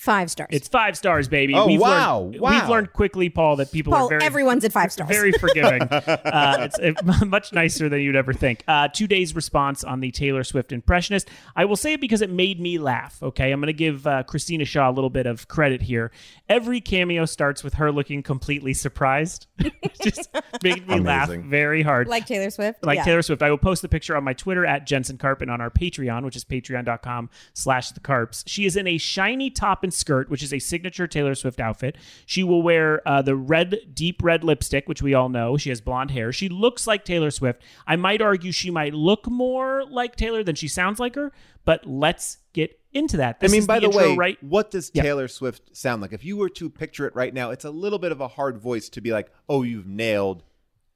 Five 0.01 0.31
stars. 0.31 0.49
It's 0.51 0.67
five 0.67 0.97
stars, 0.97 1.29
baby. 1.29 1.53
Oh, 1.55 1.67
wow. 1.79 2.21
Learned, 2.21 2.41
Wow. 2.41 2.51
We've 2.53 2.69
learned 2.71 2.93
quickly, 2.95 3.29
Paul, 3.29 3.57
that 3.57 3.71
people 3.71 3.93
Paul, 3.93 4.07
are 4.07 4.09
very 4.09 4.25
everyone's 4.25 4.65
at 4.65 4.73
five 4.73 4.91
stars. 4.91 5.11
very 5.11 5.31
forgiving. 5.33 5.83
uh, 5.91 6.57
it's 6.73 6.79
uh, 6.79 7.25
much 7.27 7.53
nicer 7.53 7.87
than 7.91 8.01
you'd 8.01 8.17
ever 8.17 8.33
think. 8.33 8.65
Uh, 8.67 8.89
two 8.89 9.07
days 9.07 9.35
response 9.37 9.85
on 9.85 10.01
the 10.01 10.11
Taylor 10.11 10.43
Swift 10.43 10.73
impressionist. 10.73 11.29
I 11.55 11.67
will 11.67 11.77
say 11.77 11.93
it 11.93 12.01
because 12.01 12.23
it 12.23 12.31
made 12.31 12.59
me 12.59 12.79
laugh. 12.79 13.23
Okay, 13.23 13.53
I'm 13.53 13.61
going 13.61 13.67
to 13.67 13.75
give 13.75 14.07
uh, 14.07 14.23
Christina 14.23 14.65
Shaw 14.65 14.89
a 14.89 14.93
little 14.93 15.11
bit 15.11 15.27
of 15.27 15.49
credit 15.49 15.83
here. 15.83 16.13
Every 16.49 16.81
cameo 16.81 17.27
starts 17.27 17.63
with 17.63 17.75
her 17.75 17.93
looking 17.93 18.23
completely 18.23 18.73
surprised. 18.73 19.49
Just 20.03 20.35
made 20.63 20.89
me 20.89 20.99
laugh 20.99 21.29
very 21.29 21.83
hard. 21.83 22.09
like 22.09 22.25
Taylor 22.25 22.49
Swift. 22.49 22.83
like 22.87 22.97
Yeah. 22.97 23.05
Taylor 23.05 23.21
Swift. 23.23 23.43
I 23.43 23.51
will 23.51 23.59
post 23.59 23.83
the 23.83 23.89
picture 23.91 24.17
on 24.17 24.25
my 24.25 24.33
Twitter 24.33 24.65
at 24.65 24.87
Jensen 24.87 25.19
Karp 25.19 25.43
and 25.43 25.51
on 25.51 25.61
our 25.61 25.71
Patreon, 25.71 26.25
which 26.25 26.37
is 26.37 26.45
patreon.com 26.47 27.29
slash 27.53 27.91
the 27.91 28.01
carps. 28.01 28.45
She 28.47 28.65
is 28.65 28.77
in 28.77 28.87
a 28.87 28.97
shiny 28.97 29.51
top 29.51 29.83
and 29.83 29.90
skirt, 29.91 30.31
which 30.31 30.43
is 30.43 30.53
a 30.53 30.59
signature 30.59 31.07
Taylor 31.07 31.35
Swift 31.35 31.61
outfit. 31.61 31.97
She 32.27 32.43
will 32.45 32.63
wear 32.63 33.07
uh, 33.09 33.23
the 33.23 33.37
red, 33.37 33.77
deep 33.95 34.23
red 34.23 34.45
lipstick, 34.45 34.89
which 34.89 35.03
we 35.03 35.15
all 35.15 35.29
know. 35.29 35.57
She 35.57 35.69
has 35.71 35.81
blonde 35.81 36.11
hair. 36.11 36.33
She 36.33 36.49
looks 36.49 36.87
like 36.87 37.05
Taylor 37.05 37.31
Swift. 37.31 37.63
I 37.87 37.97
might 37.97 38.23
argue 38.23 38.53
she 38.53 38.71
might 38.71 38.95
look 38.95 39.29
more 39.29 39.85
like 39.85 40.17
Taylor 40.17 40.43
than 40.43 40.55
she 40.55 40.69
sounds 40.69 40.99
like 41.01 41.15
her, 41.15 41.33
but 41.65 41.87
let's 41.87 42.39
get 42.53 42.79
into 42.93 43.17
that. 43.19 43.37
I 43.41 43.47
mean, 43.47 43.61
is 43.61 43.67
by 43.67 43.79
the, 43.79 43.87
intro, 43.87 44.11
way, 44.11 44.17
right? 44.17 44.43
what 44.43 44.71
does 44.71 44.91
Yeah. 44.93 45.03
Taylor 45.03 45.29
Swift 45.29 45.77
sound 45.77 46.03
like? 46.03 46.13
If 46.13 46.25
you 46.25 46.37
were 46.37 46.49
to 46.51 46.69
picture 46.69 47.07
it 47.07 47.15
right 47.15 47.33
now, 47.33 47.51
it's 47.51 47.65
a 47.65 47.71
little 47.71 47.99
bit 47.99 48.11
of 48.13 48.21
a 48.21 48.29
hard 48.29 48.59
voice 48.59 48.89
to 48.91 49.01
be 49.01 49.13
like, 49.13 49.31
"Oh, 49.49 49.63
you've 49.63 49.87
nailed." 49.87 50.43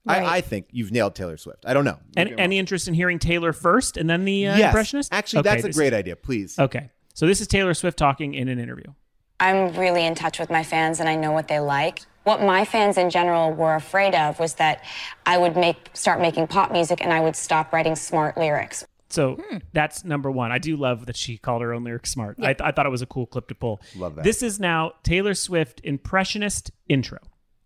Right. 0.06 0.22
I, 0.22 0.36
I 0.36 0.40
think 0.42 0.66
you've 0.70 0.92
nailed 0.92 1.14
Taylor 1.14 1.38
Swift. 1.38 1.64
I 1.64 1.72
don't 1.72 1.86
know. 1.86 1.98
Any, 2.14 2.36
any 2.36 2.58
interest 2.58 2.88
in 2.88 2.92
hearing 2.94 3.18
Taylor 3.18 3.54
first 3.54 3.96
and 3.96 4.10
then 4.10 4.26
the 4.26 4.48
uh, 4.48 4.56
yes, 4.58 4.66
impressionist? 4.66 5.14
actually, 5.14 5.40
Okay, 5.40 5.48
that's 5.48 5.64
a 5.64 5.66
this- 5.68 5.76
great 5.76 5.94
idea. 5.94 6.14
Please. 6.14 6.58
Okay. 6.58 6.90
So 7.14 7.26
this 7.26 7.40
is 7.40 7.46
Taylor 7.46 7.74
Swift 7.74 7.96
talking 7.96 8.34
in 8.34 8.48
an 8.48 8.58
interview. 8.58 8.92
I'm 9.40 9.72
really 9.76 10.04
in 10.04 10.14
touch 10.14 10.38
with 10.40 10.50
my 10.50 10.64
fans 10.64 11.00
and 11.00 11.08
I 11.08 11.14
know 11.16 11.32
what 11.32 11.48
they 11.48 11.60
like. 11.60 12.00
What 12.24 12.42
my 12.42 12.64
fans 12.64 12.96
in 12.98 13.10
general 13.10 13.52
were 13.52 13.74
afraid 13.74 14.14
of 14.14 14.38
was 14.38 14.54
that 14.54 14.82
I 15.26 15.38
would 15.38 15.56
make 15.56 15.90
start 15.92 16.20
making 16.20 16.46
pop 16.48 16.72
music 16.72 17.00
and 17.02 17.12
I 17.12 17.20
would 17.20 17.36
stop 17.36 17.72
writing 17.72 17.94
smart 17.96 18.36
lyrics. 18.36 18.84
So 19.10 19.36
Hmm. 19.36 19.58
that's 19.72 20.04
number 20.04 20.28
one. 20.30 20.50
I 20.50 20.58
do 20.58 20.76
love 20.76 21.06
that 21.06 21.16
she 21.16 21.36
called 21.38 21.62
her 21.62 21.72
own 21.72 21.84
lyrics 21.84 22.10
smart. 22.10 22.36
I, 22.42 22.56
I 22.58 22.72
thought 22.72 22.86
it 22.86 22.90
was 22.90 23.02
a 23.02 23.06
cool 23.06 23.26
clip 23.26 23.46
to 23.48 23.54
pull. 23.54 23.80
Love 23.96 24.16
that. 24.16 24.24
This 24.24 24.42
is 24.42 24.58
now 24.58 24.92
Taylor 25.04 25.34
Swift 25.34 25.80
impressionist 25.84 26.72
intro. 26.88 27.18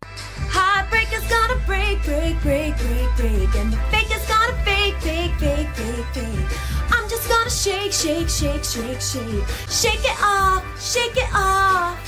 Heartbreaker's 0.04 1.26
gonna 1.28 1.60
break, 1.64 2.02
break, 2.04 2.38
break, 2.42 2.76
break, 2.76 3.16
break. 3.16 3.54
And 3.56 3.72
the 3.72 3.76
fake 3.90 4.14
is 4.14 4.26
gonna 4.26 4.64
fake, 4.64 4.94
fake, 4.96 5.32
fake, 5.38 5.68
fake, 5.68 6.04
fake. 6.12 6.77
I'm 7.08 7.16
just 7.16 7.28
gonna 7.30 7.48
shake, 7.48 7.90
shake, 7.90 8.28
shake, 8.28 8.62
shake, 8.62 9.00
shake. 9.00 9.48
Shake 9.70 10.04
it 10.04 10.22
off, 10.22 10.62
shake 10.78 11.16
it 11.16 11.30
off. 11.34 11.98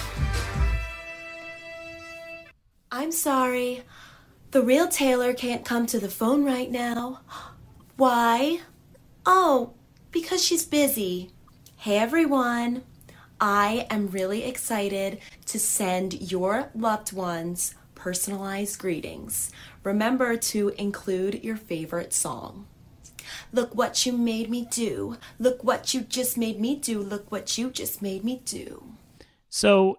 I'm 2.92 3.10
sorry. 3.10 3.82
The 4.50 4.60
real 4.60 4.88
Taylor 4.88 5.32
can't 5.32 5.64
come 5.64 5.86
to 5.86 5.98
the 5.98 6.10
phone 6.10 6.44
right 6.44 6.70
now. 6.70 7.22
Why? 7.96 8.60
Oh, 9.24 9.72
because 10.10 10.44
she's 10.44 10.66
busy. 10.66 11.30
Hey 11.76 11.96
everyone. 11.96 12.82
I 13.40 13.86
am 13.88 14.08
really 14.08 14.44
excited 14.44 15.20
to 15.46 15.58
send 15.58 16.30
your 16.30 16.68
loved 16.74 17.14
ones 17.14 17.74
personalized 17.94 18.78
greetings. 18.78 19.50
Remember 19.82 20.36
to 20.36 20.74
include 20.76 21.42
your 21.42 21.56
favorite 21.56 22.12
song. 22.12 22.66
Look 23.52 23.74
what 23.74 24.06
you 24.06 24.12
made 24.12 24.48
me 24.50 24.66
do. 24.70 25.16
Look 25.38 25.64
what 25.64 25.92
you 25.94 26.02
just 26.02 26.38
made 26.38 26.60
me 26.60 26.76
do. 26.76 27.00
Look 27.00 27.30
what 27.32 27.58
you 27.58 27.70
just 27.70 28.00
made 28.02 28.24
me 28.24 28.42
do. 28.44 28.84
So 29.48 29.98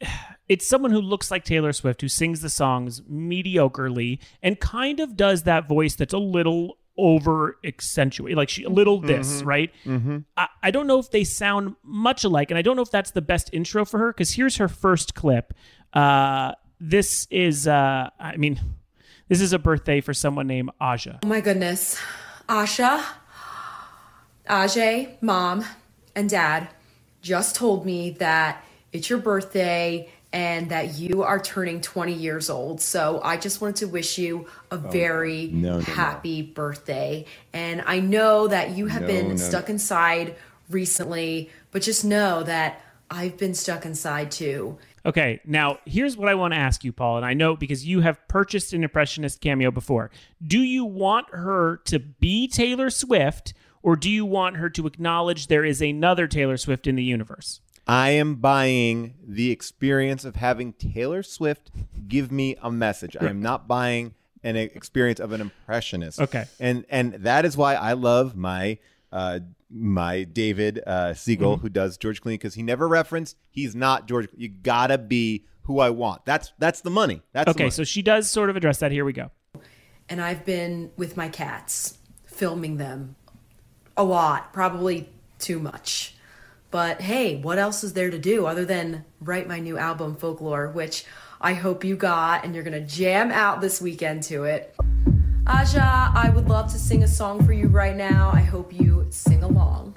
it's 0.48 0.66
someone 0.66 0.90
who 0.90 1.00
looks 1.00 1.30
like 1.30 1.44
Taylor 1.44 1.72
Swift 1.72 2.00
who 2.00 2.08
sings 2.08 2.40
the 2.40 2.50
songs 2.50 3.00
mediocrely 3.02 4.18
and 4.42 4.60
kind 4.60 5.00
of 5.00 5.16
does 5.16 5.44
that 5.44 5.68
voice 5.68 5.94
that's 5.94 6.12
a 6.14 6.18
little 6.18 6.76
over 6.98 7.56
accentuated 7.64 8.36
like 8.36 8.50
she 8.50 8.64
a 8.64 8.68
little 8.68 9.00
this 9.00 9.42
right 9.44 9.72
I, 10.36 10.48
I 10.62 10.70
don't 10.70 10.86
know 10.86 10.98
if 10.98 11.10
they 11.10 11.24
sound 11.24 11.74
much 11.82 12.22
alike 12.22 12.50
and 12.50 12.58
i 12.58 12.62
don't 12.62 12.76
know 12.76 12.82
if 12.82 12.90
that's 12.90 13.12
the 13.12 13.22
best 13.22 13.48
intro 13.54 13.86
for 13.86 13.96
her 13.96 14.08
because 14.12 14.32
here's 14.34 14.56
her 14.56 14.68
first 14.68 15.14
clip 15.14 15.54
uh 15.94 16.52
this 16.78 17.26
is 17.30 17.66
uh 17.66 18.10
i 18.20 18.36
mean 18.36 18.60
this 19.28 19.40
is 19.40 19.54
a 19.54 19.58
birthday 19.58 20.02
for 20.02 20.12
someone 20.12 20.46
named 20.46 20.68
aja 20.82 21.18
Oh 21.22 21.26
my 21.26 21.40
goodness. 21.40 21.98
Asha, 22.48 23.02
Ajay, 24.48 25.20
mom, 25.22 25.64
and 26.14 26.28
dad 26.28 26.68
just 27.22 27.54
told 27.54 27.86
me 27.86 28.10
that 28.10 28.64
it's 28.92 29.08
your 29.08 29.18
birthday 29.20 30.08
and 30.32 30.70
that 30.70 30.94
you 30.98 31.22
are 31.22 31.38
turning 31.38 31.80
20 31.80 32.12
years 32.12 32.50
old. 32.50 32.80
So 32.80 33.20
I 33.22 33.36
just 33.36 33.60
wanted 33.60 33.76
to 33.76 33.88
wish 33.88 34.18
you 34.18 34.46
a 34.70 34.74
oh, 34.74 34.78
very 34.78 35.50
Oh, 35.52 35.56
no, 35.56 35.70
no, 35.72 35.76
no. 35.78 35.82
happy 35.84 36.42
birthday. 36.42 37.26
And 37.52 37.82
I 37.86 38.00
know 38.00 38.48
that 38.48 38.70
you 38.70 38.86
have 38.86 39.02
No, 39.02 39.08
been 39.08 39.28
no, 39.30 39.36
stuck 39.36 39.68
inside 39.68 40.34
recently, 40.70 41.50
but 41.70 41.82
just 41.82 42.04
know 42.04 42.42
that 42.44 42.80
I've 43.10 43.36
been 43.36 43.54
stuck 43.54 43.84
inside 43.84 44.30
too. 44.30 44.78
Okay, 45.04 45.40
now 45.44 45.78
here's 45.84 46.16
what 46.16 46.28
I 46.28 46.34
want 46.34 46.54
to 46.54 46.58
ask 46.58 46.84
you, 46.84 46.92
Paul, 46.92 47.16
and 47.16 47.26
I 47.26 47.34
know 47.34 47.56
because 47.56 47.84
you 47.84 48.00
have 48.00 48.26
purchased 48.28 48.72
an 48.72 48.84
impressionist 48.84 49.40
cameo 49.40 49.70
before. 49.70 50.10
Do 50.46 50.60
you 50.60 50.84
want 50.84 51.28
her 51.30 51.78
to 51.86 51.98
be 51.98 52.46
Taylor 52.46 52.88
Swift, 52.88 53.52
or 53.82 53.96
do 53.96 54.08
you 54.08 54.24
want 54.24 54.56
her 54.56 54.70
to 54.70 54.86
acknowledge 54.86 55.48
there 55.48 55.64
is 55.64 55.82
another 55.82 56.28
Taylor 56.28 56.56
Swift 56.56 56.86
in 56.86 56.94
the 56.94 57.02
universe? 57.02 57.60
I 57.86 58.10
am 58.10 58.36
buying 58.36 59.14
the 59.26 59.50
experience 59.50 60.24
of 60.24 60.36
having 60.36 60.72
Taylor 60.72 61.22
Swift 61.24 61.70
give 62.06 62.30
me 62.30 62.56
a 62.62 62.70
message. 62.70 63.16
I 63.20 63.26
am 63.26 63.42
not 63.42 63.66
buying 63.66 64.14
an 64.44 64.56
experience 64.56 65.18
of 65.18 65.32
an 65.32 65.40
impressionist. 65.40 66.20
Okay. 66.20 66.44
and 66.60 66.84
and 66.88 67.14
that 67.14 67.44
is 67.44 67.56
why 67.56 67.74
I 67.74 67.94
love 67.94 68.36
my 68.36 68.78
uh, 69.10 69.40
my 69.72 70.24
David 70.24 70.80
uh, 70.86 71.14
Siegel 71.14 71.54
Mm-hmm. 71.56 71.62
who 71.62 71.68
does 71.68 71.96
George 71.96 72.20
Clooney 72.22 72.34
because 72.34 72.54
he 72.54 72.62
never 72.62 72.86
referenced 72.88 73.36
he's 73.50 73.74
not 73.74 74.06
George. 74.06 74.28
You 74.36 74.48
gotta 74.48 74.98
be 74.98 75.46
who 75.62 75.78
I 75.80 75.90
want. 75.90 76.24
That's 76.26 76.52
that's 76.58 76.80
the 76.82 76.90
money. 76.90 77.22
That's 77.32 77.46
the 77.46 77.50
Okay, 77.52 77.64
money. 77.64 77.70
so 77.70 77.84
she 77.84 78.02
does 78.02 78.30
sort 78.30 78.50
of 78.50 78.56
address 78.56 78.78
that. 78.78 78.92
Here 78.92 79.04
we 79.04 79.12
go. 79.12 79.30
and 80.08 80.20
I've 80.20 80.44
been 80.44 80.90
with 80.96 81.16
my 81.16 81.28
cats, 81.28 81.96
filming 82.26 82.76
them 82.76 83.16
a 83.96 84.04
lot, 84.04 84.52
probably 84.52 85.08
too 85.38 85.58
much. 85.58 86.14
But 86.70 87.00
hey, 87.02 87.36
what 87.40 87.58
else 87.58 87.84
is 87.84 87.92
there 87.92 88.10
to 88.10 88.18
do 88.18 88.46
other 88.46 88.64
than 88.64 89.04
write 89.20 89.46
my 89.46 89.58
new 89.60 89.76
album, 89.78 90.16
Folklore, 90.16 90.68
which 90.70 91.04
I 91.40 91.54
hope 91.54 91.84
you 91.84 91.96
got 91.96 92.44
and 92.44 92.54
you're 92.54 92.64
gonna 92.64 92.80
jam 92.80 93.30
out 93.30 93.60
this 93.60 93.80
weekend 93.80 94.22
to 94.24 94.44
it. 94.44 94.74
Aja, 95.46 96.12
I 96.14 96.30
would 96.32 96.48
love 96.48 96.70
to 96.72 96.78
sing 96.78 97.02
a 97.02 97.08
song 97.08 97.44
for 97.44 97.52
you 97.52 97.66
right 97.66 97.96
now. 97.96 98.30
I 98.32 98.40
hope 98.40 98.72
you 98.72 99.06
sing 99.10 99.42
along. 99.42 99.92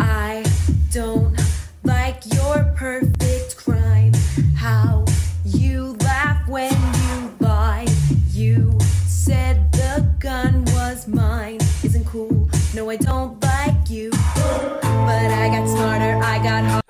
I 0.00 0.44
don't 0.90 1.38
like 1.84 2.22
your 2.34 2.64
perfect 2.76 3.56
crime. 3.56 4.12
How 4.56 5.04
you 5.44 5.96
laugh 6.00 6.48
when 6.48 6.72
you 6.72 7.34
lie. 7.38 7.86
You 8.32 8.76
said 9.06 9.70
the 9.70 10.12
gun 10.18 10.64
was 10.66 11.06
mine. 11.06 11.60
Isn't 11.84 12.06
cool. 12.06 12.48
No, 12.74 12.90
I 12.90 12.96
don't 12.96 13.43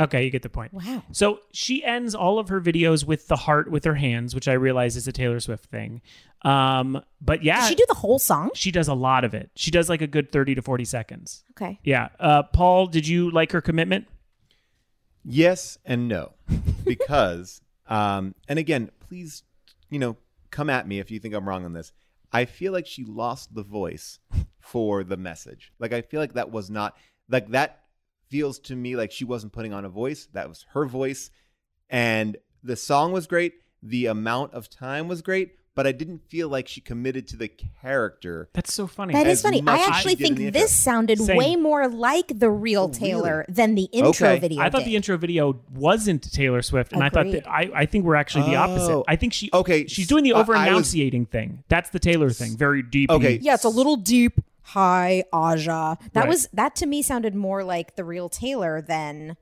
Okay, 0.01 0.25
you 0.25 0.31
get 0.31 0.43
the 0.43 0.49
point. 0.49 0.73
Wow. 0.73 1.05
So 1.13 1.39
she 1.53 1.85
ends 1.85 2.15
all 2.17 2.41
of 2.41 2.49
her 2.49 2.61
videos 2.61 3.07
with 3.07 3.29
the 3.29 3.37
heart 3.37 3.71
with 3.71 3.85
her 3.85 3.95
hands, 3.95 4.35
which 4.35 4.49
I 4.49 4.55
realize 4.55 4.97
is 4.97 5.07
a 5.07 5.13
Taylor 5.13 5.39
Swift 5.39 5.67
thing. 5.67 6.03
Um, 6.43 7.01
but 7.21 7.45
yeah, 7.45 7.61
Did 7.61 7.69
she 7.69 7.75
do 7.77 7.85
the 7.89 7.95
whole 7.95 8.19
song? 8.19 8.51
she 8.55 8.71
does 8.73 8.89
a 8.89 8.95
lot 8.95 9.25
of 9.25 9.35
it. 9.35 9.51
She 9.55 9.71
does 9.71 9.89
like 9.89 10.03
a 10.03 10.07
good 10.09 10.33
30 10.33 10.57
to 10.57 10.63
40 10.63 10.85
seconds. 10.85 11.45
Okay. 11.53 11.79
Yeah. 11.85 12.09
Uh, 12.19 12.43
Paul, 12.43 12.87
did 12.89 13.07
you 13.07 13.31
like 13.31 13.53
her 13.53 13.61
commitment? 13.61 14.07
Yes 15.25 15.79
and 15.87 16.07
no, 16.09 16.33
because 16.85 17.63
um, 17.87 18.35
and 18.49 18.59
again, 18.59 18.91
please, 19.09 19.43
you 19.91 19.99
know, 19.99 20.17
come 20.51 20.69
at 20.69 20.87
me 20.87 20.99
if 20.99 21.11
you 21.11 21.19
think 21.19 21.35
I'm 21.35 21.49
wrong 21.49 21.65
on 21.65 21.73
this. 21.73 21.93
I 22.33 22.45
feel 22.45 22.73
like 22.73 22.87
she 22.87 23.05
lost 23.05 23.55
the 23.55 23.63
voice 23.63 24.19
for 24.61 25.05
the 25.05 25.17
message. 25.17 25.73
Like 25.79 25.93
I 25.93 26.03
feel 26.03 26.21
like 26.21 26.35
that 26.35 26.51
was 26.51 26.69
not 26.69 26.97
like 27.29 27.49
that 27.51 27.84
feels 28.29 28.59
to 28.61 28.77
me 28.77 28.97
like 28.97 29.13
she 29.13 29.25
wasn't 29.25 29.53
putting 29.53 29.73
on 29.73 29.85
a 29.85 29.89
voice. 29.89 30.29
That 30.33 30.49
was 30.49 30.65
her 30.73 30.87
voice, 30.87 31.31
and 31.91 32.37
The 32.63 32.77
song 32.77 33.13
was 33.13 33.27
great. 33.27 33.55
The 33.83 34.07
amount 34.07 34.55
of 34.55 34.71
time 34.71 35.07
was 35.09 35.21
great, 35.21 35.59
but 35.75 35.87
I 35.87 35.93
didn't 35.93 36.21
feel 36.31 36.49
like 36.49 36.67
she 36.67 36.81
committed 36.81 37.29
to 37.29 37.37
the 37.37 37.49
character. 37.83 38.49
That's 38.55 38.73
so 38.73 38.87
funny. 38.87 39.13
That 39.13 39.27
is 39.27 39.43
funny. 39.43 39.63
I 39.67 39.77
actually 39.77 40.15
think 40.15 40.39
the 40.39 40.47
intro. 40.47 40.61
this 40.63 40.75
sounded 40.75 41.19
Same. 41.19 41.37
way 41.37 41.57
more 41.57 41.87
like 41.89 42.39
the 42.39 42.49
real 42.51 42.85
oh, 42.85 42.89
Taylor 42.99 43.45
than 43.49 43.75
the 43.75 43.85
intro 43.93 44.31
Okay. 44.31 44.39
video. 44.39 44.63
I 44.63 44.71
thought 44.71 44.79
did. 44.79 44.87
the 44.87 44.97
intro 44.97 45.19
video 45.19 45.61
wasn't 45.75 46.33
Taylor 46.33 46.63
Swift, 46.63 46.95
and 46.95 47.03
I 47.05 47.11
thought 47.11 47.31
that 47.33 47.47
I, 47.47 47.71
I 47.75 47.85
think 47.87 48.07
we're 48.07 48.15
actually 48.15 48.49
the 48.51 48.57
opposite. 48.57 48.91
Oh. 48.95 49.05
I 49.07 49.17
think 49.17 49.35
she 49.35 49.51
Okay, 49.53 49.87
she's 49.87 50.07
doing 50.07 50.25
the 50.25 50.33
I- 50.33 50.39
I 50.39 50.41
over 50.41 50.53
was- 50.55 50.67
enunciating 50.67 51.27
thing. 51.27 51.65
That's 51.69 51.91
the 51.91 51.99
Taylor 51.99 52.31
thing. 52.31 52.57
Very 52.57 52.83
deep. 52.83 53.11
Okay. 53.11 53.39
Yeah, 53.43 53.53
it's 53.55 53.65
a 53.65 53.69
little 53.69 53.97
deep. 53.97 54.41
Hi, 54.69 55.25
Aja. 55.33 55.99
That 56.13 56.21
Right. 56.23 56.29
was 56.29 56.49
that 56.53 56.75
to 56.77 56.87
me 56.87 57.03
sounded 57.03 57.35
more 57.35 57.63
like 57.65 57.97
the 57.97 58.05
real 58.05 58.29
Taylor 58.29 58.81
than 58.81 59.37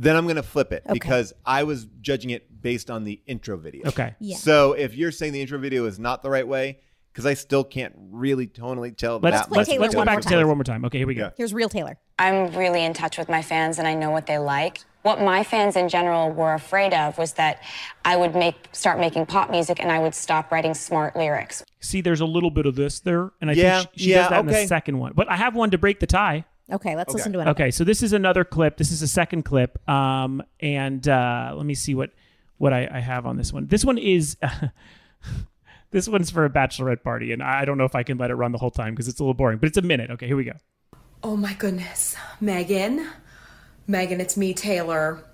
Then 0.00 0.14
I'm 0.14 0.26
going 0.26 0.36
to 0.36 0.44
flip 0.44 0.70
it 0.72 0.84
Okay. 0.86 0.92
because 0.92 1.32
I 1.44 1.64
was 1.64 1.88
judging 2.00 2.30
it 2.30 2.62
based 2.62 2.88
on 2.88 3.02
the 3.02 3.20
intro 3.26 3.56
video. 3.56 3.88
Okay. 3.88 4.14
Yeah. 4.20 4.36
So 4.36 4.74
if 4.74 4.94
you're 4.94 5.10
saying 5.10 5.32
the 5.32 5.40
intro 5.40 5.58
video 5.58 5.86
is 5.86 5.98
not 5.98 6.22
the 6.22 6.30
right 6.30 6.46
way, 6.46 6.78
because 7.12 7.26
I 7.26 7.34
still 7.34 7.64
can't 7.64 7.94
really 7.98 8.46
tonally 8.46 8.96
tell 8.96 9.18
Let's 9.18 9.38
that 9.40 9.48
play 9.48 9.58
much. 9.58 9.66
Taylor 9.66 9.80
let's 9.80 9.94
go 9.96 10.04
back 10.04 10.20
to 10.20 10.28
Taylor 10.28 10.46
one 10.46 10.56
more 10.56 10.62
time. 10.62 10.84
Okay, 10.84 10.98
here 10.98 11.06
we 11.08 11.14
go. 11.16 11.22
Yeah. 11.22 11.30
here's 11.36 11.52
real 11.52 11.68
Taylor. 11.68 11.98
I'm 12.16 12.54
really 12.56 12.84
in 12.84 12.94
touch 12.94 13.18
with 13.18 13.28
my 13.28 13.42
fans 13.42 13.80
and 13.80 13.88
I 13.88 13.94
know 13.94 14.10
what 14.12 14.26
they 14.26 14.38
like. 14.38 14.84
What 15.02 15.20
my 15.20 15.44
fans 15.44 15.76
in 15.76 15.88
general 15.88 16.30
were 16.30 16.54
afraid 16.54 16.92
of 16.92 17.16
was 17.18 17.34
that 17.34 17.62
I 18.04 18.16
would 18.16 18.34
make 18.34 18.56
start 18.72 18.98
making 18.98 19.26
pop 19.26 19.50
music 19.50 19.80
and 19.80 19.92
I 19.92 20.00
would 20.00 20.14
stop 20.14 20.50
writing 20.50 20.74
smart 20.74 21.16
lyrics. 21.16 21.64
See, 21.80 22.00
there's 22.00 22.20
a 22.20 22.26
little 22.26 22.50
bit 22.50 22.66
of 22.66 22.74
this 22.74 23.00
there, 23.00 23.30
and 23.40 23.48
I 23.50 23.54
Yeah, 23.54 23.80
think 23.80 23.90
she, 23.94 24.04
she 24.04 24.10
yeah, 24.10 24.22
does 24.22 24.30
that 24.30 24.40
in 24.40 24.46
the 24.46 24.66
second 24.66 24.98
one. 24.98 25.12
But 25.14 25.30
I 25.30 25.36
have 25.36 25.54
one 25.54 25.70
to 25.70 25.78
break 25.78 26.00
the 26.00 26.06
tie. 26.06 26.44
Okay, 26.70 26.96
let's 26.96 27.14
listen 27.14 27.32
to 27.32 27.40
it. 27.40 27.48
Okay, 27.48 27.70
so 27.70 27.84
this 27.84 28.02
is 28.02 28.12
another 28.12 28.44
clip. 28.44 28.76
This 28.76 28.90
is 28.90 29.00
a 29.00 29.08
second 29.08 29.44
clip. 29.44 29.78
Um, 29.88 30.42
and 30.60 31.06
uh, 31.08 31.54
let 31.56 31.64
me 31.64 31.74
see 31.74 31.94
what 31.94 32.10
what 32.58 32.72
I, 32.72 32.88
I 32.92 33.00
have 33.00 33.24
on 33.24 33.36
this 33.36 33.52
one. 33.52 33.68
This 33.68 33.84
one 33.84 33.96
is 33.98 34.36
this 35.90 36.08
one's 36.08 36.30
for 36.30 36.44
a 36.44 36.50
bachelorette 36.50 37.02
party, 37.02 37.32
and 37.32 37.42
I 37.42 37.64
don't 37.64 37.78
know 37.78 37.84
if 37.84 37.94
I 37.94 38.02
can 38.02 38.18
let 38.18 38.30
it 38.30 38.34
run 38.34 38.52
the 38.52 38.58
whole 38.58 38.70
time 38.70 38.94
because 38.94 39.08
it's 39.08 39.20
a 39.20 39.22
little 39.22 39.34
boring. 39.34 39.58
But 39.58 39.68
it's 39.68 39.78
a 39.78 39.82
minute. 39.82 40.10
Okay, 40.10 40.26
here 40.26 40.36
we 40.36 40.44
go. 40.44 40.52
Oh 41.22 41.36
my 41.36 41.54
goodness. 41.54 42.16
Megan. 42.40 43.06
Megan, 43.90 44.20
it's 44.20 44.36
me, 44.36 44.52
Taylor. 44.52 45.24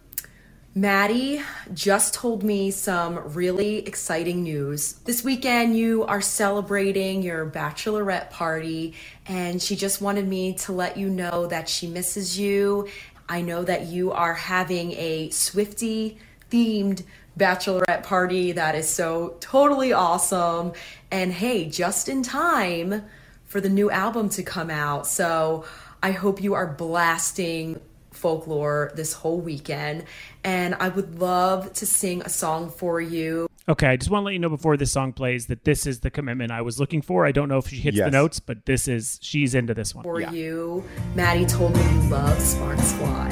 Maddie 0.77 1.43
just 1.73 2.15
told 2.15 2.45
me 2.45 2.71
some 2.71 3.35
really 3.35 3.79
exciting 3.79 4.45
news. 4.45 4.93
This 5.05 5.25
weekend, 5.25 5.77
you 5.77 6.05
are 6.05 6.21
celebrating 6.21 7.21
your 7.21 7.51
bachelorette 7.51 8.31
party, 8.31 8.95
and 9.27 9.61
she 9.61 9.75
just 9.75 10.01
wanted 10.01 10.29
me 10.29 10.55
to 10.55 10.73
let 10.73 10.97
you 10.97 11.11
know 11.11 11.49
that 11.49 11.69
she 11.69 11.89
misses 11.89 12.39
you. 12.39 12.87
I 13.29 13.41
know 13.41 13.65
that 13.65 13.87
you 13.87 14.13
are 14.13 14.35
having 14.35 14.93
a 14.93 15.31
Swifty 15.31 16.17
themed 16.49 17.03
bachelorette 17.37 18.05
party 18.05 18.53
that 18.53 18.77
is 18.77 18.89
so 18.89 19.37
totally 19.41 19.93
awesome. 19.93 20.75
And 21.11 21.33
hey, 21.33 21.69
just 21.69 22.09
in 22.09 22.23
time 22.23 23.03
for 23.47 23.61
the 23.61 23.69
new 23.69 23.91
album 23.91 24.29
to 24.29 24.45
come 24.45 24.71
out. 24.71 25.09
So 25.09 25.65
I 26.01 26.13
hope 26.13 26.41
you 26.41 26.55
are 26.55 26.69
blasting 26.69 27.81
folklore 28.25 28.91
this 28.95 29.13
whole 29.13 29.39
weekend. 29.39 30.03
And 30.45 30.75
I 30.77 30.89
would 30.89 31.19
love 31.19 31.75
to 31.75 31.85
sing 31.85 32.23
a 32.23 32.31
song 32.31 32.71
for 32.71 32.99
you. 32.99 33.49
Okay, 33.69 33.87
I 33.87 33.97
just 33.97 34.11
want 34.11 34.23
to 34.23 34.25
let 34.25 34.33
you 34.33 34.39
know 34.39 34.49
before 34.49 34.79
this 34.79 34.91
song 34.91 35.13
plays 35.13 35.47
that 35.49 35.65
this 35.65 35.87
is 35.87 36.01
the 36.01 36.11
commitment 36.11 36.51
I 36.51 36.63
was 36.63 36.81
looking 36.81 37.03
for. 37.03 37.27
I 37.27 37.33
don't 37.33 37.51
know 37.51 37.59
if 37.59 37.69
she 37.69 37.77
hits 37.77 37.99
the 37.99 38.11
notes, 38.11 38.41
but 38.41 38.65
this 38.65 38.89
is 38.89 39.19
she's 39.21 39.55
into 39.55 39.75
this 39.75 39.95
one. 39.95 40.05
For 40.05 40.23
you. 40.23 40.83
Maddie 41.15 41.45
told 41.45 41.77
me 41.77 41.83
you 41.83 42.01
love 42.09 42.41
Sparks 42.41 42.93
Fly. 42.93 43.29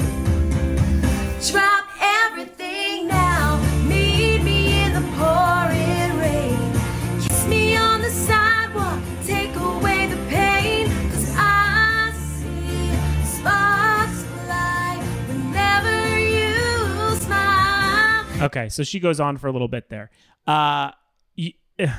Drop 1.51 1.82
Okay, 18.45 18.69
so 18.69 18.83
she 18.83 18.99
goes 18.99 19.19
on 19.19 19.37
for 19.37 19.47
a 19.47 19.51
little 19.51 19.67
bit 19.67 19.89
there. 19.89 20.11
Uh, 20.45 20.91
y- 21.37 21.53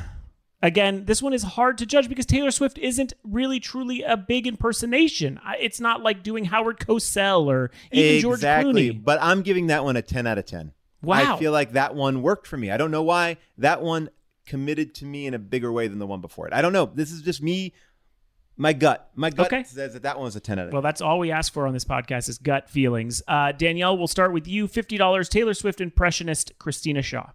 again, 0.63 1.05
this 1.05 1.23
one 1.23 1.33
is 1.33 1.43
hard 1.43 1.79
to 1.79 1.87
judge 1.87 2.09
because 2.09 2.27
Taylor 2.27 2.51
Swift 2.51 2.79
isn't 2.79 3.13
really 3.23 3.61
truly 3.61 4.03
a 4.03 4.17
big 4.17 4.47
impersonation. 4.47 5.41
It's 5.61 5.81
not 5.81 6.03
like 6.03 6.23
doing 6.23 6.47
Howard 6.47 6.79
Cosell 6.79 7.47
or 7.47 7.71
even 7.93 8.21
George 8.21 8.39
exactly. 8.39 8.91
Clooney. 8.91 9.05
But 9.05 9.19
I'm 9.23 9.43
giving 9.43 9.69
that 9.69 9.85
one 9.85 9.97
a 9.97 10.03
10 10.03 10.27
out 10.27 10.39
of 10.39 10.47
10. 10.47 10.73
Wow. 11.03 11.37
I 11.37 11.39
feel 11.39 11.53
like 11.53 11.73
that 11.73 11.95
one 11.95 12.23
worked 12.23 12.47
for 12.47 12.57
me. 12.57 12.71
I 12.71 12.77
don't 12.77 12.91
know 12.91 13.03
why. 13.03 13.37
That 13.59 13.83
one 13.83 14.09
committed 14.47 14.95
to 14.97 15.05
me 15.05 15.27
in 15.27 15.35
a 15.35 15.39
bigger 15.39 15.73
way 15.73 15.89
than 15.89 15.99
the 15.99 16.07
one 16.07 16.21
before 16.21 16.47
it. 16.47 16.53
I 16.53 16.63
don't 16.63 16.73
know. 16.73 16.87
This 16.87 17.11
is 17.11 17.23
just 17.23 17.43
me. 17.43 17.73
My 18.57 18.73
gut. 18.73 19.11
My 19.17 19.31
gut 19.31 19.47
Okay. 19.47 19.65
says 19.65 19.95
that 19.95 20.03
that 20.03 20.17
one 20.17 20.27
was 20.27 20.37
a 20.37 20.41
10 20.41 20.59
out 20.59 20.63
of 20.67 20.71
10. 20.71 20.73
Well, 20.75 20.83
that's 20.83 21.01
all 21.01 21.19
we 21.19 21.33
ask 21.33 21.53
for 21.53 21.67
on 21.67 21.73
this 21.73 21.85
podcast 21.85 22.29
is 22.29 22.39
gut 22.39 22.71
feelings. 22.71 23.21
Uh, 23.27 23.51
Danielle, 23.53 23.97
we'll 23.99 24.07
start 24.07 24.33
with 24.33 24.47
you. 24.47 24.69
Fifty 24.69 24.97
dollars. 24.97 25.29
Taylor 25.29 25.55
Swift 25.55 25.81
impressionist 25.81 26.53
Christina 26.59 27.03
Shaw. 27.03 27.31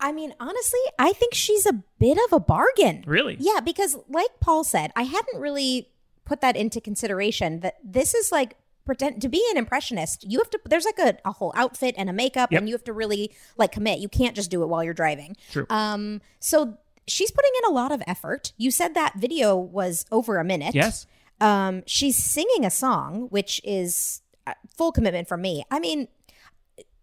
I 0.00 0.12
mean, 0.12 0.32
honestly, 0.38 0.80
I 0.98 1.12
think 1.12 1.34
she's 1.34 1.66
a 1.66 1.72
bit 1.98 2.18
of 2.26 2.32
a 2.32 2.40
bargain. 2.40 3.02
Really? 3.06 3.36
Yeah, 3.40 3.60
because 3.60 3.96
like 4.08 4.30
Paul 4.40 4.62
said, 4.64 4.92
I 4.94 5.02
hadn't 5.02 5.40
really 5.40 5.88
put 6.24 6.40
that 6.40 6.56
into 6.56 6.80
consideration 6.80 7.60
that 7.60 7.76
this 7.82 8.14
is 8.14 8.30
like 8.30 8.56
pretend 8.84 9.20
to 9.22 9.28
be 9.28 9.44
an 9.50 9.56
impressionist. 9.58 10.24
You 10.28 10.38
have 10.38 10.50
to 10.50 10.60
there's 10.66 10.84
like 10.86 10.98
a, 10.98 11.18
a 11.24 11.32
whole 11.32 11.52
outfit 11.56 11.94
and 11.98 12.08
a 12.08 12.12
makeup 12.12 12.50
Yep. 12.52 12.60
and 12.60 12.68
you 12.68 12.74
have 12.74 12.84
to 12.84 12.92
really 12.92 13.32
like 13.56 13.72
commit. 13.72 13.98
You 13.98 14.08
can't 14.08 14.34
just 14.36 14.50
do 14.50 14.62
it 14.62 14.66
while 14.66 14.82
you're 14.84 14.94
driving. 14.94 15.36
True. 15.50 15.66
Um 15.68 16.20
so 16.38 16.78
she's 17.08 17.30
putting 17.30 17.50
in 17.62 17.70
a 17.70 17.74
lot 17.74 17.90
of 17.92 18.02
effort. 18.06 18.52
You 18.56 18.70
said 18.70 18.94
that 18.94 19.14
video 19.16 19.56
was 19.56 20.06
over 20.12 20.38
a 20.38 20.44
minute. 20.44 20.74
Yes. 20.74 21.06
Um 21.40 21.82
she's 21.86 22.16
singing 22.16 22.64
a 22.64 22.70
song 22.70 23.28
which 23.30 23.60
is 23.64 24.22
uh, 24.46 24.54
full 24.76 24.92
commitment 24.92 25.28
from 25.28 25.40
me. 25.42 25.64
I 25.70 25.78
mean, 25.80 26.08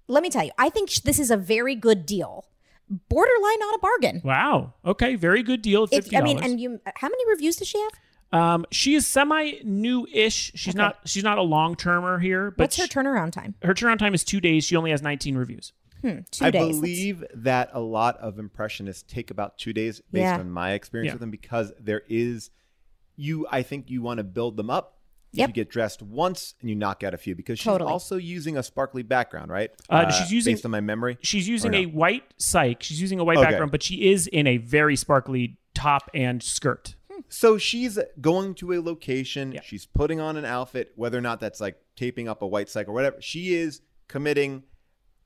let 0.08 0.22
me 0.24 0.30
tell 0.30 0.44
you, 0.44 0.52
I 0.58 0.70
think 0.70 0.92
this 1.04 1.20
is 1.20 1.32
a 1.32 1.38
very 1.38 1.76
good 1.76 2.06
deal. 2.06 2.46
Borderline 2.90 3.60
not 3.60 3.76
a 3.76 3.80
bargain. 3.80 4.22
Wow. 4.24 4.74
Okay. 4.86 5.16
Very 5.16 5.42
good 5.42 5.62
deal. 5.64 5.88
If, 5.92 6.14
I 6.16 6.22
mean, 6.22 6.38
and 6.44 6.60
you, 6.60 6.80
how 6.96 7.08
many 7.10 7.24
reviews 7.30 7.56
does 7.56 7.68
she 7.68 7.80
have? 7.80 7.92
um, 8.32 8.66
she 8.72 8.96
is 8.96 9.08
semi 9.08 9.54
new-ish. 9.64 10.52
She's 10.56 10.76
Okay. 10.76 10.82
not. 10.84 11.00
She's 11.06 11.24
not 11.24 11.38
a 11.38 11.42
long 11.42 11.76
termer 11.76 12.20
here. 12.20 12.52
But 12.52 12.64
What's 12.66 12.76
her 12.78 12.84
she- 12.84 12.90
turnaround 12.90 13.32
time? 13.32 13.56
her 13.64 13.74
turnaround 13.74 14.00
time 14.00 14.14
is 14.14 14.24
two 14.24 14.40
days. 14.42 14.64
She 14.66 14.76
only 14.76 14.92
has 14.92 15.02
19 15.02 15.36
reviews. 15.38 15.74
Hmm, 16.06 16.20
two 16.30 16.46
I 16.46 16.52
days. 16.52 16.76
believe 16.80 17.24
that 17.34 17.70
a 17.74 17.80
lot 17.80 18.18
of 18.18 18.38
impressionists 18.38 19.04
take 19.08 19.32
about 19.32 19.58
two 19.58 19.74
days 19.74 20.02
based 20.12 20.22
Yeah. 20.22 20.38
on 20.40 20.52
my 20.52 20.74
experience 20.74 21.08
Yeah. 21.10 21.14
with 21.14 21.22
them 21.22 21.32
because 21.32 21.74
there 21.80 22.04
is 22.08 22.52
you 23.16 23.48
I 23.50 23.64
think 23.64 23.90
you 23.90 24.02
want 24.02 24.18
to 24.20 24.24
build 24.24 24.58
them 24.58 24.70
up. 24.70 25.00
Yep. 25.32 25.50
You 25.50 25.54
get 25.54 25.70
dressed 25.70 26.02
once 26.02 26.54
and 26.62 26.70
you 26.70 26.76
knock 26.76 27.04
out 27.04 27.14
a 27.14 27.18
few 27.18 27.34
because 27.36 27.60
she's 27.60 27.66
Totally. 27.66 27.92
also 27.92 28.16
using 28.18 28.56
a 28.58 28.64
sparkly 28.64 29.04
background, 29.04 29.52
right? 29.52 29.72
Uh, 29.90 30.10
she's 30.12 30.32
using- 30.32 30.54
based 30.56 30.66
on 30.66 30.72
my 30.72 30.80
memory. 30.80 31.18
She's 31.22 31.48
using 31.48 31.72
no? 31.72 31.78
a 31.80 31.86
white 31.88 32.34
cyc. 32.40 32.78
She's 32.82 33.02
using 33.02 33.20
a 33.20 33.24
white 33.24 33.38
Okay. 33.38 33.48
background, 33.48 33.72
but 33.72 33.84
she 33.84 34.10
is 34.12 34.28
in 34.28 34.48
a 34.48 34.58
very 34.58 34.96
sparkly 34.96 35.58
top 35.74 36.10
and 36.14 36.42
skirt. 36.44 36.96
So 37.28 37.58
she's 37.58 37.98
going 38.22 38.54
to 38.56 38.74
a 38.74 38.80
location. 38.82 39.52
Yeah. 39.54 39.62
She's 39.62 39.86
putting 39.86 40.20
on 40.20 40.38
an 40.38 40.46
outfit, 40.46 40.92
whether 40.96 41.18
or 41.18 41.22
not 41.22 41.40
that's 41.40 41.60
like 41.60 41.78
taping 41.96 42.28
up 42.30 42.42
a 42.42 42.48
white 42.48 42.70
cycle 42.70 42.92
or 42.92 42.94
whatever. 42.94 43.18
She 43.22 43.56
is 43.56 43.82
committing. 44.08 44.64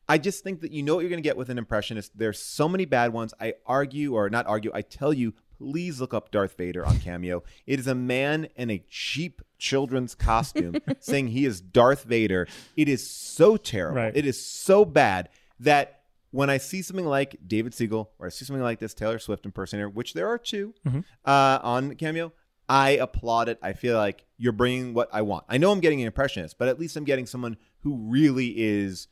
I 0.10 0.18
just 0.18 0.44
think 0.44 0.62
that 0.62 0.72
you 0.72 0.82
know 0.82 0.96
what 0.96 1.02
you're 1.02 1.10
going 1.10 1.22
to 1.22 1.28
get 1.28 1.38
with 1.38 1.50
an 1.50 1.60
impressionist. 1.60 2.18
There's 2.18 2.40
so 2.40 2.68
many 2.68 2.86
bad 2.86 3.14
ones. 3.14 3.34
I 3.40 3.54
argue, 3.66 4.16
or 4.16 4.30
not 4.30 4.48
argue, 4.48 4.72
I 4.74 4.82
tell 4.82 5.14
you, 5.14 5.36
please 5.60 6.02
look 6.02 6.14
up 6.16 6.32
Darth 6.32 6.58
Vader 6.58 6.86
on 6.86 7.00
Cameo. 7.00 7.44
It 7.68 7.80
is 7.80 7.86
a 7.86 7.94
man 7.94 8.48
in 8.56 8.72
a 8.72 8.84
cheap 8.90 9.42
children's 9.60 10.16
costume 10.16 10.76
saying 11.00 11.28
he 11.28 11.46
is 11.46 11.62
Darth 11.62 12.06
Vader. 12.06 12.48
It 12.76 12.90
is 12.90 13.08
so 13.08 13.56
terrible. 13.56 14.02
Right. 14.02 14.16
It 14.16 14.26
is 14.26 14.44
so 14.44 14.84
bad 14.84 15.30
that 15.60 16.02
when 16.32 16.50
I 16.50 16.58
see 16.58 16.82
something 16.82 17.06
like 17.06 17.38
David 17.46 17.74
Siegel 17.76 18.12
or 18.18 18.28
I 18.28 18.30
see 18.30 18.46
something 18.46 18.64
like 18.64 18.80
this 18.80 18.94
Taylor 18.96 19.20
Swift 19.20 19.46
impersonator, 19.46 19.90
which 19.90 20.14
there 20.14 20.28
are 20.28 20.38
2 20.38 20.74
uh, 21.26 21.60
on 21.62 21.96
Cameo, 21.96 22.32
I 22.68 22.92
applaud 22.92 23.50
it. 23.50 23.60
I 23.62 23.74
feel 23.74 23.98
like 23.98 24.26
you're 24.38 24.54
bringing 24.54 24.94
what 24.94 25.10
I 25.12 25.22
want. 25.24 25.46
I 25.50 25.58
know 25.58 25.72
I'm 25.72 25.80
getting 25.80 26.02
an 26.02 26.08
impressionist, 26.08 26.58
but 26.58 26.68
at 26.68 26.80
least 26.80 26.96
I'm 26.96 27.04
getting 27.04 27.26
someone 27.26 27.58
who 27.82 27.96
really 27.96 28.54
is 28.58 29.08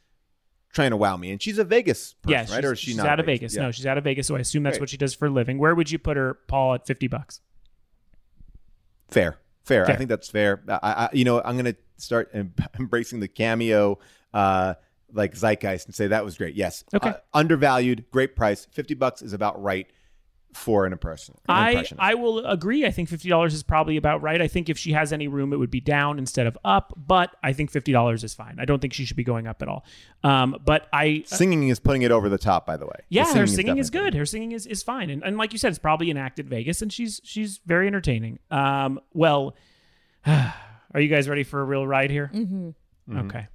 trying 0.73 0.91
to 0.91 0.97
wow 0.97 1.17
me. 1.17 1.31
And 1.31 1.41
she's 1.41 1.57
a 1.57 1.63
Vegas 1.63 2.13
person, 2.13 2.47
Yeah, 2.47 2.55
right? 2.55 2.63
Or 2.65 2.73
is 2.73 2.79
she 2.79 2.91
not? 2.91 2.95
she's 2.95 2.97
not 3.03 3.07
out 3.07 3.19
of 3.19 3.25
Vegas. 3.25 3.55
Yeah. 3.55 3.63
No, 3.63 3.71
she's 3.71 3.85
out 3.85 3.97
of 3.97 4.03
Vegas. 4.03 4.27
So 4.27 4.35
I 4.35 4.39
assume 4.39 4.63
that's 4.63 4.75
Great. 4.77 4.81
what 4.83 4.89
she 4.89 4.97
does 4.97 5.13
for 5.13 5.25
a 5.27 5.29
living. 5.29 5.57
Where 5.57 5.73
would 5.75 5.89
you 5.91 5.97
put 5.99 6.17
her, 6.17 6.35
Paul, 6.47 6.75
at 6.75 6.85
50 6.85 7.07
bucks? 7.07 7.41
Fair, 9.09 9.37
fair. 9.63 9.89
I 9.89 9.95
think 9.95 10.09
that's 10.09 10.29
fair. 10.29 10.63
I, 10.67 10.77
I 10.81 11.09
you 11.13 11.23
know, 11.23 11.41
I'm 11.43 11.55
gonna 11.55 11.75
start 11.97 12.29
em- 12.33 12.53
embracing 12.79 13.19
the 13.19 13.27
cameo, 13.27 13.99
uh, 14.33 14.73
like 15.13 15.33
zeitgeist, 15.33 15.85
and 15.85 15.95
say 15.95 16.07
that 16.07 16.25
was 16.25 16.37
great. 16.37 16.55
Yes, 16.55 16.83
Okay. 16.93 17.09
Uh, 17.09 17.13
undervalued, 17.33 18.05
great 18.11 18.35
price. 18.35 18.67
Fifty 18.71 18.93
bucks 18.93 19.21
is 19.21 19.31
about 19.33 19.61
right. 19.61 19.87
For 20.53 20.85
an 20.85 20.91
impression. 20.91 21.35
An 21.47 21.55
I. 21.55 21.85
I 21.99 22.15
will 22.15 22.45
agree. 22.45 22.85
I 22.85 22.91
think 22.91 23.09
fifty 23.09 23.29
dollars 23.29 23.53
is 23.53 23.63
probably 23.63 23.95
about 23.97 24.21
right. 24.21 24.41
I 24.41 24.47
think 24.47 24.69
if 24.69 24.77
she 24.77 24.91
has 24.93 25.13
any 25.13 25.27
room, 25.27 25.53
it 25.53 25.57
would 25.57 25.69
be 25.69 25.79
down 25.79 26.17
instead 26.17 26.47
of 26.47 26.57
up. 26.65 26.93
But 26.97 27.35
I 27.43 27.53
think 27.53 27.69
fifty 27.69 27.91
dollars 27.91 28.23
is 28.23 28.33
fine. 28.33 28.57
I 28.59 28.65
don't 28.65 28.79
think 28.79 28.93
she 28.93 29.05
should 29.05 29.17
be 29.17 29.23
going 29.23 29.45
up 29.47 29.61
at 29.61 29.67
all. 29.67 29.85
Um, 30.23 30.57
but 30.65 30.87
I 30.91 31.23
Singing 31.27 31.67
is 31.67 31.79
putting 31.79 32.01
it 32.01 32.11
over 32.11 32.27
the 32.29 32.37
top, 32.37 32.65
by 32.65 32.75
the 32.77 32.85
way. 32.85 32.95
The 32.97 33.03
yeah, 33.09 33.33
her 33.35 33.45
singing 33.45 33.77
is 33.77 33.89
definitely- 33.89 34.11
good. 34.11 34.17
Her 34.17 34.25
singing 34.25 34.51
is, 34.51 34.65
is 34.65 34.81
fine, 34.83 35.09
and, 35.09 35.23
and 35.23 35.37
like 35.37 35.53
you 35.53 35.59
said, 35.59 35.69
it's 35.69 35.79
probably 35.79 36.09
an 36.09 36.17
act 36.17 36.39
in 36.39 36.47
Vegas, 36.47 36.81
and 36.81 36.91
she's 36.91 37.21
she's 37.23 37.59
very 37.65 37.87
entertaining. 37.87 38.39
Um, 38.49 38.99
well, 39.13 39.55
are 40.25 40.99
you 40.99 41.07
guys 41.07 41.29
ready 41.29 41.43
for 41.43 41.61
a 41.61 41.63
real 41.65 41.85
ride 41.85 42.09
here? 42.09 42.31
Mm-hmm. 42.33 43.17
Okay, 43.19 43.47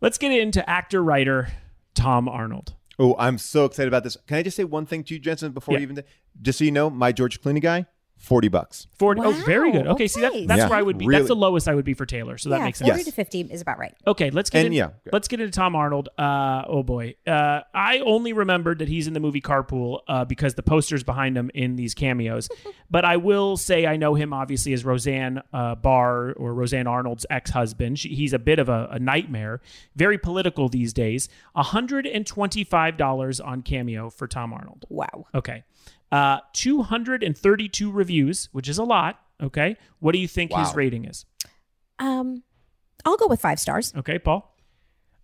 let's 0.00 0.18
get 0.18 0.32
into 0.32 0.68
actor 0.68 1.02
writer 1.02 1.48
Tom 1.94 2.28
Arnold. 2.28 2.74
Oh, 2.98 3.16
I'm 3.18 3.38
so 3.38 3.64
excited 3.64 3.88
about 3.88 4.04
this. 4.04 4.16
Can 4.26 4.36
I 4.36 4.42
just 4.42 4.56
say 4.56 4.64
one 4.64 4.86
thing 4.86 5.02
to 5.04 5.14
you, 5.14 5.20
Jensen, 5.20 5.52
before 5.52 5.74
Yeah. 5.74 5.80
you 5.80 5.82
even 5.90 6.04
just 6.42 6.58
so 6.58 6.64
you 6.64 6.70
know, 6.70 6.90
my 6.90 7.12
George 7.12 7.40
Clooney 7.40 7.60
guy, 7.60 7.86
forty 8.24 8.48
bucks. 8.48 8.86
Forty. 8.98 9.20
Oh, 9.22 9.30
very 9.46 9.70
good. 9.70 9.86
Wow, 9.86 9.92
Okay, 9.92 10.08
see 10.08 10.20
that 10.22 10.32
that's 10.46 10.58
Yeah, 10.58 10.68
where 10.68 10.78
I 10.78 10.82
would 10.82 10.98
be. 10.98 11.06
really. 11.06 11.20
That's 11.20 11.28
the 11.28 11.36
lowest 11.36 11.68
I 11.68 11.74
would 11.74 11.84
be 11.84 11.94
for 11.94 12.06
Taylor. 12.06 12.38
So 12.38 12.48
that 12.50 12.58
yeah, 12.58 12.64
makes 12.64 12.78
sense. 12.78 12.88
40 12.88 12.98
Yes. 13.00 13.04
to 13.06 13.12
50 13.12 13.40
is 13.52 13.60
about 13.60 13.78
right. 13.78 13.94
Okay, 14.06 14.30
let's 14.30 14.50
get 14.50 14.60
And 14.60 14.66
in, 14.68 14.72
yeah, 14.72 14.88
let's 15.12 15.28
get 15.28 15.40
into 15.40 15.52
Tom 15.52 15.76
Arnold. 15.76 16.08
Uh, 16.18 16.62
oh 16.66 16.82
boy, 16.82 17.14
uh, 17.26 17.60
I 17.74 18.00
only 18.00 18.32
remembered 18.32 18.78
that 18.80 18.88
he's 18.88 19.06
in 19.06 19.12
the 19.12 19.20
movie 19.20 19.40
Carpool 19.40 20.00
uh, 20.08 20.24
because 20.24 20.54
the 20.54 20.62
posters 20.62 21.02
behind 21.04 21.36
him 21.36 21.50
in 21.54 21.76
these 21.76 21.94
cameos. 21.94 22.48
but 22.90 23.04
I 23.04 23.16
will 23.18 23.56
say 23.56 23.86
I 23.86 23.96
know 23.96 24.14
him 24.14 24.32
obviously 24.32 24.72
as 24.72 24.84
Roseanne 24.84 25.42
uh, 25.52 25.74
Barr 25.74 26.32
or 26.32 26.54
Roseanne 26.54 26.86
Arnold's 26.86 27.26
ex-husband. 27.30 27.98
She, 27.98 28.08
he's 28.14 28.32
a 28.32 28.38
bit 28.38 28.58
of 28.58 28.68
a, 28.68 28.88
a 28.92 28.98
nightmare, 28.98 29.60
very 29.96 30.18
political 30.18 30.68
these 30.68 30.92
days. 30.92 31.28
hundred 31.54 32.06
and 32.06 32.26
twenty-five 32.26 32.96
dollars 32.96 33.40
on 33.40 33.62
Cameo 33.62 34.10
for 34.10 34.26
Tom 34.26 34.52
Arnold. 34.52 34.84
Wow. 34.88 35.26
Okay, 35.34 35.64
uh, 36.14 36.38
two 36.52 36.82
hundred 36.82 37.22
and 37.22 37.36
thirty-two 37.36 37.90
reviews, 37.90 38.48
which 38.52 38.68
is 38.68 38.78
a 38.78 38.84
lot. 38.84 39.20
Okay, 39.42 39.76
what 39.98 40.12
do 40.12 40.18
you 40.18 40.28
think 40.28 40.52
his 40.52 40.74
rating 40.74 41.06
is? 41.06 41.26
Um, 41.98 42.44
I'll 43.04 43.16
go 43.16 43.26
with 43.26 43.40
five 43.40 43.58
stars. 43.58 43.92
Okay, 43.96 44.18
Paul. 44.18 44.56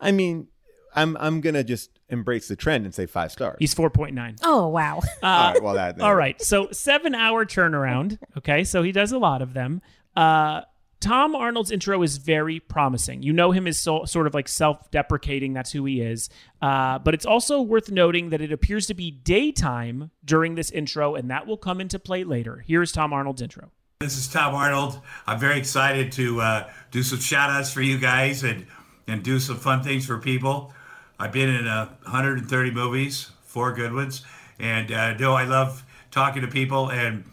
I 0.00 0.10
mean, 0.10 0.48
I'm 0.94 1.16
I'm 1.18 1.40
gonna 1.40 1.62
just 1.62 1.90
embrace 2.08 2.48
the 2.48 2.56
trend 2.56 2.84
and 2.84 2.94
say 2.94 3.06
five 3.06 3.30
stars. 3.30 3.56
He's 3.60 3.74
four 3.74 3.90
point 3.90 4.14
nine. 4.14 4.36
Oh, 4.42 4.66
wow. 4.68 5.00
All 5.22 5.52
right, 5.52 5.62
well 5.62 5.74
that. 5.74 6.00
All 6.06 6.14
right. 6.14 6.40
So 6.42 6.70
seven 6.72 7.14
hour 7.14 7.46
turnaround. 7.46 8.18
Okay. 8.38 8.64
So 8.64 8.82
he 8.82 8.92
does 8.92 9.12
a 9.12 9.18
lot 9.18 9.42
of 9.42 9.54
them. 9.54 9.82
Uh, 10.16 10.62
Tom 11.00 11.34
Arnold's 11.34 11.70
intro 11.70 12.02
is 12.02 12.18
very 12.18 12.60
promising. 12.60 13.22
You 13.22 13.32
know 13.32 13.52
him 13.52 13.66
as 13.66 13.78
so, 13.78 14.04
sort 14.04 14.26
of 14.26 14.34
like 14.34 14.48
self 14.48 14.90
deprecating. 14.90 15.54
That's 15.54 15.72
who 15.72 15.86
he 15.86 16.02
is. 16.02 16.28
Uh, 16.60 16.98
but 16.98 17.14
it's 17.14 17.24
also 17.24 17.62
worth 17.62 17.90
noting 17.90 18.30
that 18.30 18.42
it 18.42 18.52
appears 18.52 18.86
to 18.88 18.94
be 18.94 19.10
daytime 19.10 20.10
during 20.24 20.56
this 20.56 20.70
intro, 20.70 21.14
and 21.14 21.30
that 21.30 21.46
will 21.46 21.56
come 21.56 21.80
into 21.80 21.98
play 21.98 22.22
later. 22.22 22.62
Here's 22.66 22.92
Tom 22.92 23.14
Arnold's 23.14 23.40
intro. 23.40 23.70
This 24.00 24.18
is 24.18 24.28
Tom 24.28 24.54
Arnold. 24.54 25.00
I'm 25.26 25.40
very 25.40 25.58
excited 25.58 26.12
to 26.12 26.40
uh, 26.42 26.70
do 26.90 27.02
some 27.02 27.18
shout 27.18 27.50
outs 27.50 27.72
for 27.72 27.80
you 27.80 27.98
guys 27.98 28.42
and, 28.44 28.66
and 29.06 29.22
do 29.22 29.38
some 29.38 29.56
fun 29.56 29.82
things 29.82 30.06
for 30.06 30.18
people. 30.18 30.74
I've 31.18 31.32
been 31.32 31.48
in 31.48 31.66
uh, 31.66 31.86
130 32.02 32.70
movies, 32.72 33.30
four 33.44 33.72
good 33.72 33.92
ones, 33.94 34.22
and 34.58 34.92
uh, 34.92 35.14
no, 35.14 35.32
I 35.32 35.44
love 35.44 35.84
talking 36.10 36.42
to 36.42 36.48
people, 36.48 36.90
and 36.90 37.24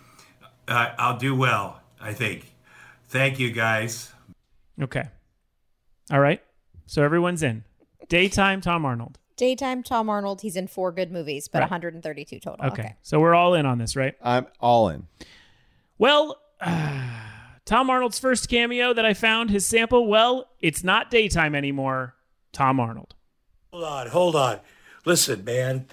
uh, 0.67 0.91
I'll 0.97 1.17
do 1.17 1.35
well, 1.35 1.81
I 2.01 2.13
think. 2.13 2.53
Thank 3.07 3.39
you, 3.39 3.51
guys. 3.51 4.11
Okay. 4.81 5.03
All 6.11 6.19
right. 6.19 6.41
So 6.85 7.03
everyone's 7.03 7.43
in. 7.43 7.63
Daytime 8.09 8.61
Tom 8.61 8.85
Arnold. 8.85 9.17
Daytime 9.35 9.83
Tom 9.83 10.09
Arnold. 10.09 10.41
He's 10.41 10.55
in 10.55 10.67
four 10.67 10.91
good 10.91 11.11
movies, 11.11 11.47
but 11.47 11.59
Right. 11.59 11.69
132 11.71 12.39
total. 12.39 12.65
Okay. 12.67 12.95
So 13.01 13.19
we're 13.19 13.35
all 13.35 13.53
in 13.53 13.65
on 13.65 13.77
this, 13.77 13.95
right? 13.95 14.15
I'm 14.21 14.47
all 14.59 14.89
in. 14.89 15.07
Well, 15.97 16.37
Tom 17.65 17.89
Arnold's 17.89 18.19
first 18.19 18.49
cameo 18.49 18.93
that 18.93 19.05
I 19.05 19.13
found, 19.13 19.49
his 19.49 19.65
sample, 19.67 20.07
well, 20.07 20.49
it's 20.59 20.83
not 20.83 21.11
daytime 21.11 21.53
anymore. 21.55 22.15
Tom 22.53 22.79
Arnold. 22.79 23.13
Hold 23.71 23.83
on, 23.83 24.07
hold 24.07 24.35
on. 24.35 24.59
Listen, 25.05 25.43
man. 25.43 25.85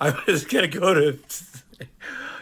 I 0.00 0.14
was 0.26 0.44
gonna 0.44 0.66
go 0.68 0.94
to. 0.94 1.18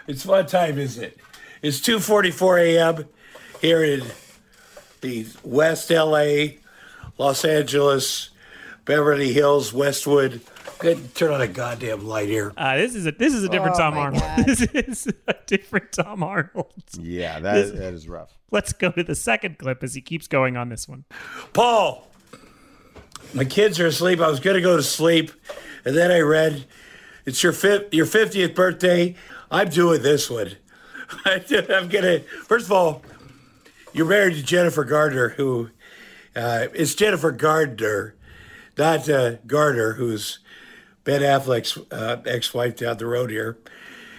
It's 0.09 0.27
what 0.27 0.49
time 0.49 0.79
is 0.79 0.99
it? 0.99 1.17
It's 1.63 1.81
two 1.81 2.01
forty-four 2.01 2.59
a.m. 2.59 3.05
here 3.63 3.83
in 3.83 4.03
the 5.01 5.27
West 5.43 5.91
L.A., 5.91 6.59
Los 7.17 7.45
Angeles, 7.45 8.31
Beverly 8.85 9.33
Hills, 9.33 9.73
Westwood. 9.73 10.43
Good, 10.79 11.15
turn 11.15 11.31
on 11.33 11.41
a 11.41 11.47
goddamn 11.47 12.05
light 12.07 12.29
here. 12.29 12.53
Uh, 12.57 12.77
this 12.77 12.95
is 12.97 13.07
a 13.07 13.13
this 13.13 13.33
is 13.33 13.45
a 13.45 13.49
different 13.49 13.77
Oh 13.77 13.79
Tom 13.79 13.97
Arnold. 13.97 14.21
God. 14.23 14.45
This 14.47 14.63
is 15.07 15.07
a 15.29 15.35
different 15.47 15.93
Tom 15.93 16.23
Arnold. 16.25 16.73
Yeah, 16.99 17.39
that 17.39 17.55
This- 17.55 17.71
that 17.79 17.95
is 17.95 18.09
rough. 18.09 18.37
Let's 18.51 18.73
go 18.75 18.91
to 18.91 19.03
the 19.03 19.15
second 19.15 19.59
clip 19.59 19.83
as 19.83 19.95
he 19.95 20.01
keeps 20.03 20.27
going 20.27 20.57
on 20.59 20.69
this 20.69 20.87
one. 20.87 21.05
Paul, 21.55 22.07
my 23.33 23.45
kids 23.45 23.81
are 23.81 23.87
asleep. 23.87 24.21
I 24.21 24.29
was 24.29 24.41
going 24.41 24.57
to 24.57 24.61
go 24.61 24.77
to 24.77 24.83
sleep, 24.83 25.31
and 25.87 25.97
then 25.97 26.11
I 26.11 26.19
read, 26.21 26.67
"It's 27.25 27.43
your 27.43 27.53
fifth, 27.53 27.95
your 27.95 28.05
fiftieth 28.07 28.55
birthday. 28.55 29.15
I'm 29.51 29.69
doing 29.71 30.03
this 30.03 30.29
one. 30.29 30.51
I'm 31.25 31.89
gonna. 31.89 32.21
First 32.47 32.67
of 32.67 32.73
all, 32.73 33.03
you're 33.93 34.07
married 34.07 34.35
to 34.35 34.43
Jennifer 34.43 34.85
Gardner, 34.85 35.31
who 35.31 35.71
uh, 36.35 36.67
it's 36.75 36.95
Jennifer 36.95 37.31
Gardner, 37.31 38.15
not 38.79 39.09
uh, 39.09 39.37
Garner, 39.47 39.93
who's 39.95 40.39
Ben 41.05 41.21
Affleck's 41.21 41.79
uh, 41.91 42.23
ex-wife 42.27 42.77
down 42.77 42.97
the 42.97 43.07
road 43.07 43.31
here, 43.31 43.59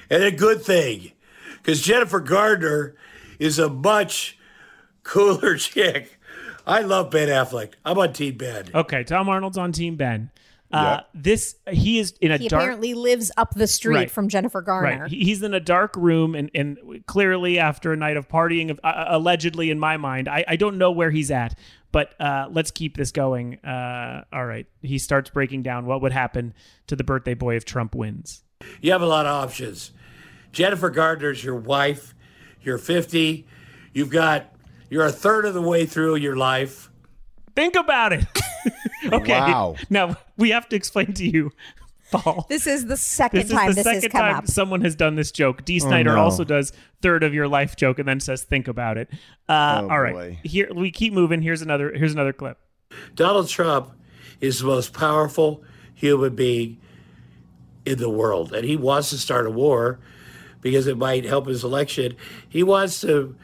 and 0.09 0.23
a 0.23 0.31
good 0.31 0.61
thing, 0.63 1.11
because 1.57 1.81
Jennifer 1.81 2.19
Gardner 2.19 2.95
is 3.39 3.57
a 3.59 3.69
much 3.69 4.37
cooler 5.03 5.55
chick. 5.57 6.19
I 6.65 6.81
love 6.81 7.11
Ben 7.11 7.27
Affleck. 7.27 7.73
I'm 7.83 7.97
on 7.97 8.13
Team 8.13 8.37
Ben. 8.37 8.69
Okay, 8.73 9.03
Tom 9.03 9.27
Arnold's 9.27 9.57
on 9.57 9.71
Team 9.73 9.95
Ben. 9.97 10.29
Uh, 10.73 11.01
This 11.13 11.55
he 11.71 11.99
is 11.99 12.13
in 12.21 12.31
a 12.31 12.37
He 12.37 12.47
dark. 12.47 12.61
apparently 12.63 12.93
lives 12.93 13.31
up 13.37 13.53
the 13.53 13.67
street 13.67 13.95
Right. 13.95 14.11
from 14.11 14.27
Jennifer 14.29 14.61
Garner. 14.61 15.03
Right, 15.03 15.11
he's 15.11 15.41
in 15.43 15.53
a 15.53 15.59
dark 15.59 15.95
room, 15.95 16.35
and, 16.35 16.49
and 16.55 16.77
clearly 17.05 17.59
after 17.59 17.93
a 17.93 17.97
night 17.97 18.17
of 18.17 18.27
partying, 18.27 18.71
of, 18.71 18.79
uh, 18.83 19.05
allegedly 19.07 19.69
in 19.71 19.79
my 19.79 19.97
mind, 19.97 20.27
I, 20.27 20.43
I 20.47 20.55
don't 20.55 20.77
know 20.77 20.91
where 20.91 21.11
he's 21.11 21.31
at. 21.31 21.57
But 21.91 22.19
uh, 22.19 22.47
let's 22.49 22.71
keep 22.71 22.97
this 22.97 23.11
going. 23.11 23.63
Uh, 23.63 24.23
all 24.33 24.45
right, 24.47 24.65
he 24.81 24.97
starts 24.97 25.29
breaking 25.29 25.61
down 25.61 25.85
what 25.85 26.01
would 26.01 26.11
happen 26.11 26.55
to 26.87 26.95
the 26.95 27.03
birthday 27.03 27.35
boy 27.35 27.55
if 27.55 27.65
Trump 27.65 27.93
wins. 27.93 28.43
You 28.81 28.91
have 28.93 29.03
a 29.03 29.05
lot 29.05 29.27
of 29.27 29.43
options. 29.43 29.91
Jennifer 30.51 30.89
Gardner's 30.89 31.43
your 31.43 31.55
wife. 31.55 32.15
You're 32.63 32.79
50. 32.79 33.45
You've 33.93 34.09
got. 34.09 34.55
You're 34.89 35.05
a 35.05 35.11
third 35.11 35.45
of 35.45 35.53
the 35.53 35.61
way 35.61 35.85
through 35.85 36.15
your 36.15 36.35
life. 36.35 36.89
Think 37.55 37.75
about 37.75 38.13
it. 38.13 38.25
okay. 39.11 39.33
Wow. 39.39 39.75
Now 39.89 40.15
we 40.37 40.49
have 40.51 40.67
to 40.69 40.75
explain 40.75 41.13
to 41.13 41.27
you, 41.27 41.51
Paul. 42.11 42.45
This 42.49 42.65
is 42.67 42.85
the 42.85 42.97
second 42.97 43.39
This 43.41 43.47
is 43.49 43.53
time 43.53 43.69
the 43.69 43.75
this 43.75 43.85
has 43.87 43.95
second 44.03 44.11
come 44.11 44.21
time 44.21 44.35
up. 44.37 44.47
someone 44.47 44.81
has 44.81 44.95
done 44.95 45.15
this 45.15 45.31
joke. 45.31 45.65
Dee 45.65 45.79
Snider 45.79 46.11
Oh, 46.11 46.15
no. 46.15 46.21
also 46.21 46.43
does 46.43 46.71
third 47.01 47.23
of 47.23 47.33
your 47.33 47.47
life 47.47 47.75
joke 47.75 47.99
and 47.99 48.07
then 48.07 48.19
says 48.19 48.43
think 48.43 48.67
about 48.67 48.97
it. 48.97 49.09
Uh, 49.47 49.81
Oh, 49.83 49.89
all 49.89 50.01
right, 50.01 50.13
boy. 50.13 50.39
here 50.43 50.69
we 50.73 50.89
keep 50.91 51.13
moving. 51.13 51.41
Here's 51.41 51.61
another. 51.61 51.91
Here's 51.95 52.13
another 52.13 52.33
clip. 52.33 52.57
Donald 53.15 53.49
Trump 53.49 53.91
is 54.41 54.59
the 54.59 54.65
most 54.67 54.93
powerful 54.93 55.63
human 55.93 56.35
being 56.35 56.79
in 57.85 57.97
the 57.99 58.09
world, 58.09 58.53
and 58.53 58.65
he 58.65 58.75
wants 58.77 59.09
to 59.09 59.17
start 59.17 59.45
a 59.45 59.51
war 59.51 59.99
because 60.61 60.87
it 60.87 60.97
might 60.97 61.25
help 61.25 61.47
his 61.47 61.63
election. 61.63 62.15
He 62.49 62.63
wants 62.63 63.01
to. 63.01 63.35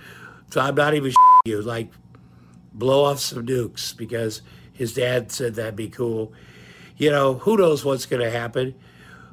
So 0.51 0.61
I'm 0.61 0.75
not 0.75 0.93
even 0.93 1.11
you 1.45 1.61
like 1.61 1.89
blow 2.73 3.03
off 3.05 3.19
some 3.19 3.45
nukes 3.45 3.95
because 3.95 4.41
his 4.73 4.93
dad 4.93 5.31
said 5.31 5.55
that'd 5.55 5.75
be 5.75 5.89
cool. 5.89 6.33
You 6.97 7.11
know, 7.11 7.35
who 7.35 7.57
knows 7.57 7.83
what's 7.85 8.05
going 8.05 8.21
to 8.21 8.29
happen? 8.31 8.75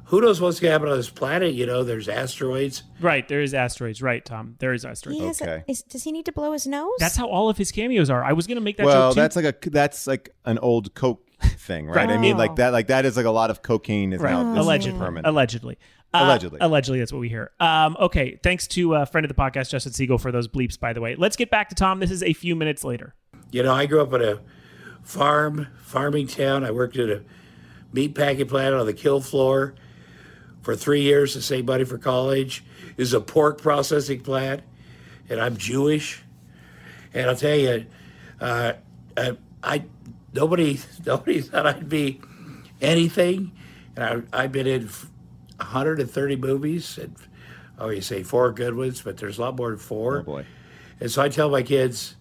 Who 0.05 0.21
knows 0.21 0.39
what's 0.39 0.61
going 0.61 0.69
to 0.69 0.73
happen 0.73 0.87
on 0.89 0.95
this 0.97 1.09
planet? 1.09 1.53
You 1.53 1.65
know, 1.65 1.83
there's 1.83 2.07
asteroids. 2.07 2.83
Right, 3.01 3.27
there 3.27 3.41
is 3.41 3.53
asteroids. 3.53 4.01
Right, 4.01 4.23
Tom, 4.23 4.55
there 4.59 4.71
is 4.73 4.85
asteroids. 4.85 5.19
He 5.19 5.25
has 5.27 5.41
a- 5.41 5.43
Okay. 5.43 5.63
is- 5.67 5.83
does 5.83 6.03
he 6.03 6.13
need 6.13 6.25
to 6.27 6.31
blow 6.31 6.53
his 6.53 6.65
nose? 6.65 6.93
That's 6.99 7.17
how 7.17 7.27
all 7.27 7.49
of 7.49 7.57
his 7.57 7.71
cameos 7.73 8.09
are. 8.09 8.23
I 8.23 8.31
was 8.31 8.47
gonna 8.47 8.61
make 8.61 8.77
that 8.77 8.85
well, 8.85 9.09
joke 9.09 9.15
too. 9.15 9.21
that's 9.21 9.35
like 9.35 9.65
a 9.65 9.69
that's 9.69 10.07
like 10.07 10.29
an 10.45 10.59
old 10.59 10.93
coke 10.95 11.27
thing, 11.41 11.87
right? 11.87 11.95
Right. 12.07 12.09
I 12.09 12.17
mean, 12.17 12.35
Oh. 12.35 12.37
like 12.37 12.55
that, 12.55 12.71
like 12.71 12.87
that 12.87 13.05
is 13.05 13.17
like 13.17 13.25
a 13.25 13.31
lot 13.31 13.49
of 13.49 13.61
cocaine 13.61 14.13
is 14.13 14.21
right. 14.21 14.31
now 14.31 14.53
this 14.53 14.61
is 14.61 14.65
allegedly, 14.65 14.99
permanent. 14.99 15.27
allegedly. 15.27 15.77
Uh, 16.13 16.21
Allegedly. 16.23 16.59
allegedly, 16.61 16.99
that's 16.99 17.11
what 17.11 17.19
we 17.19 17.27
hear. 17.27 17.51
Um, 17.59 17.97
okay, 17.99 18.39
thanks 18.41 18.65
to 18.69 18.95
a 18.95 19.05
friend 19.05 19.25
of 19.25 19.27
the 19.29 19.35
podcast, 19.35 19.69
Justin 19.71 19.91
Siegel, 19.91 20.17
for 20.17 20.31
those 20.31 20.47
bleeps. 20.47 20.79
By 20.79 20.93
the 20.93 21.01
way, 21.01 21.15
let's 21.17 21.35
get 21.35 21.51
back 21.51 21.67
to 21.67 21.75
Tom. 21.75 21.99
This 21.99 22.11
is 22.11 22.23
a 22.23 22.31
few 22.31 22.55
minutes 22.55 22.85
later. 22.85 23.13
You 23.51 23.63
know, 23.63 23.73
I 23.73 23.85
grew 23.85 24.01
up 24.01 24.13
in 24.13 24.21
a 24.21 24.39
farm, 25.03 25.67
farming 25.77 26.27
town. 26.27 26.63
I 26.63 26.71
worked 26.71 26.97
at 26.97 27.09
a 27.09 27.23
meat 27.93 28.13
packing 28.13 28.47
plant 28.47 28.75
on 28.75 28.85
the 28.85 28.93
kill 28.93 29.21
floor 29.21 29.73
for 30.61 30.75
three 30.75 31.01
years 31.01 31.33
to 31.33 31.41
save 31.41 31.65
money 31.65 31.85
for 31.85 31.97
college. 31.97 32.63
It 32.89 32.97
was 32.97 33.13
a 33.13 33.21
pork 33.21 33.61
processing 33.61 34.21
plant, 34.21 34.63
and 35.29 35.39
I'm 35.39 35.55
Jewish. 35.55 36.23
And 37.13 37.29
I'll 37.29 37.35
tell 37.35 37.55
you, 37.55 37.85
uh, 38.41 38.73
uh, 39.15 39.33
I 39.63 39.85
nobody 40.33 40.79
nobody 41.05 41.41
thought 41.41 41.65
I'd 41.65 41.89
be 41.89 42.19
anything, 42.81 43.53
and 43.95 44.25
I, 44.33 44.43
I've 44.43 44.51
been 44.51 44.67
in 44.67 44.89
130 45.57 46.35
movies, 46.35 46.97
and 46.97 47.15
oh, 47.79 47.89
you 47.89 48.01
say 48.01 48.23
four 48.23 48.51
good 48.51 48.75
ones, 48.75 49.01
but 49.01 49.17
there's 49.17 49.37
a 49.37 49.41
lot 49.41 49.55
more 49.55 49.69
than 49.69 49.79
four. 49.79 50.19
Oh 50.19 50.23
boy. 50.23 50.45
And 50.99 51.11
so 51.11 51.21
I 51.21 51.29
tell 51.29 51.49
my 51.49 51.61
kids, 51.61 52.15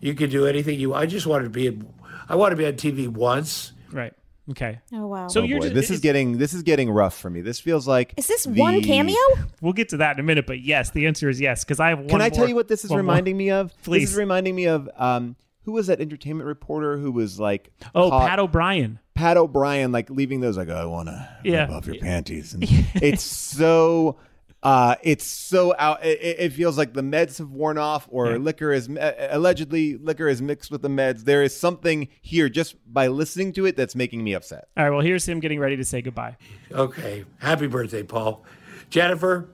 you 0.00 0.14
can 0.14 0.30
do 0.30 0.46
anything 0.46 0.78
you. 0.80 0.94
I 0.94 1.06
just 1.06 1.26
wanted 1.26 1.44
to 1.44 1.50
be. 1.50 1.66
In, 1.68 1.92
I 2.28 2.36
want 2.36 2.52
to 2.52 2.56
be 2.56 2.66
on 2.66 2.74
TV 2.74 3.08
once. 3.08 3.72
Right. 3.92 4.12
Okay. 4.50 4.80
Oh 4.92 5.06
wow. 5.06 5.28
So 5.28 5.40
oh 5.40 5.44
you're 5.44 5.58
boy. 5.58 5.66
just, 5.66 5.74
this 5.74 5.84
is 5.86 5.90
it's- 5.98 6.00
getting 6.02 6.38
this 6.38 6.54
is 6.54 6.62
getting 6.62 6.90
rough 6.90 7.16
for 7.16 7.30
me. 7.30 7.40
This 7.40 7.60
feels 7.60 7.86
like 7.86 8.14
Is 8.16 8.26
this 8.26 8.44
the- 8.44 8.52
one 8.60 8.82
cameo? 8.82 9.14
We'll 9.60 9.72
get 9.74 9.90
to 9.90 9.98
that 9.98 10.16
in 10.16 10.20
a 10.20 10.22
minute, 10.24 10.46
but 10.46 10.60
yes, 10.60 10.90
the 10.90 11.06
answer 11.06 11.28
is 11.28 11.40
yes 11.40 11.62
because 11.64 11.78
I 11.78 11.90
have 11.90 11.98
one. 12.00 12.08
Can 12.08 12.20
I 12.22 12.30
tell 12.30 12.48
you 12.48 12.54
what 12.56 12.66
this 12.66 12.84
is 12.84 12.90
one 12.90 12.96
more. 12.96 13.02
reminding 13.02 13.36
me 13.36 13.50
of? 13.50 13.72
Please. 13.82 14.02
This 14.02 14.10
is 14.10 14.16
reminding 14.16 14.54
me 14.56 14.66
of 14.66 14.88
um, 14.96 15.36
who 15.64 15.72
was 15.72 15.86
that 15.88 16.00
entertainment 16.00 16.48
reporter 16.48 16.96
who 16.96 17.12
was 17.12 17.38
like 17.38 17.70
Oh, 17.94 18.10
caught- 18.10 18.28
Pat 18.28 18.38
O'Brien. 18.40 18.98
Pat 19.14 19.36
O'Brien, 19.36 19.92
like 19.92 20.08
leaving 20.10 20.40
those 20.40 20.56
like 20.56 20.68
I 20.70 20.84
want 20.86 21.08
to 21.08 21.28
Yeah. 21.44 21.66
rub 21.66 21.70
off 21.72 21.86
your 21.86 21.96
panties, 21.96 22.54
and 22.54 22.64
it's 22.94 23.22
so. 23.22 24.16
Uh, 24.62 24.94
it's 25.02 25.24
so 25.24 25.74
out. 25.78 26.04
It, 26.04 26.20
it- 26.20 26.36
it 26.40 26.52
feels 26.52 26.76
like 26.76 26.92
the 26.92 27.00
meds 27.02 27.38
have 27.38 27.50
worn 27.50 27.78
off, 27.78 28.06
or 28.10 28.32
Yeah. 28.32 28.36
liquor 28.36 28.72
is 28.72 28.88
uh, 28.90 29.28
allegedly 29.30 29.96
liquor 29.96 30.28
is 30.28 30.42
mixed 30.42 30.70
with 30.70 30.82
the 30.82 30.88
meds. 30.90 31.24
There 31.24 31.42
is 31.42 31.56
something 31.56 32.08
here 32.20 32.48
just 32.50 32.76
by 32.92 33.06
listening 33.06 33.52
to 33.54 33.64
it 33.66 33.76
that's 33.76 33.94
making 33.94 34.22
me 34.22 34.34
upset. 34.34 34.68
All 34.76 34.84
right. 34.84 34.90
Well, 34.90 35.00
here's 35.00 35.26
him 35.26 35.40
getting 35.40 35.60
ready 35.60 35.76
to 35.76 35.84
say 35.84 36.02
goodbye. 36.02 36.36
Okay. 36.72 37.24
Happy 37.38 37.68
birthday, 37.68 38.02
Paul. 38.02 38.44
Jennifer, 38.90 39.48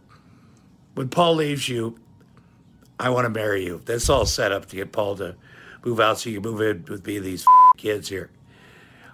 when 0.94 1.08
Paul 1.08 1.36
leaves 1.36 1.68
you, 1.68 1.98
I 2.98 3.10
want 3.10 3.26
to 3.26 3.30
marry 3.30 3.64
you. 3.64 3.82
That's 3.84 4.08
all 4.10 4.26
set 4.26 4.50
up 4.50 4.66
to 4.66 4.76
get 4.76 4.90
Paul 4.90 5.14
to 5.16 5.36
move 5.84 6.00
out 6.00 6.18
so 6.18 6.30
you 6.30 6.40
can 6.40 6.50
move 6.50 6.60
in 6.62 6.84
with 6.88 7.06
me 7.06 7.18
and 7.18 7.26
these 7.26 7.44
kids 7.76 8.08
here. 8.08 8.30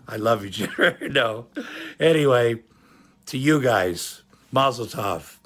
I 0.09 0.17
love 0.17 0.43
you, 0.43 0.51
Jennifer. 0.57 0.97
no. 1.11 1.49
Anyway, 2.01 2.63
to 3.27 3.37
you 3.37 3.61
guys, 3.61 4.23
Mazel 4.53 4.87
Tov. 4.87 5.37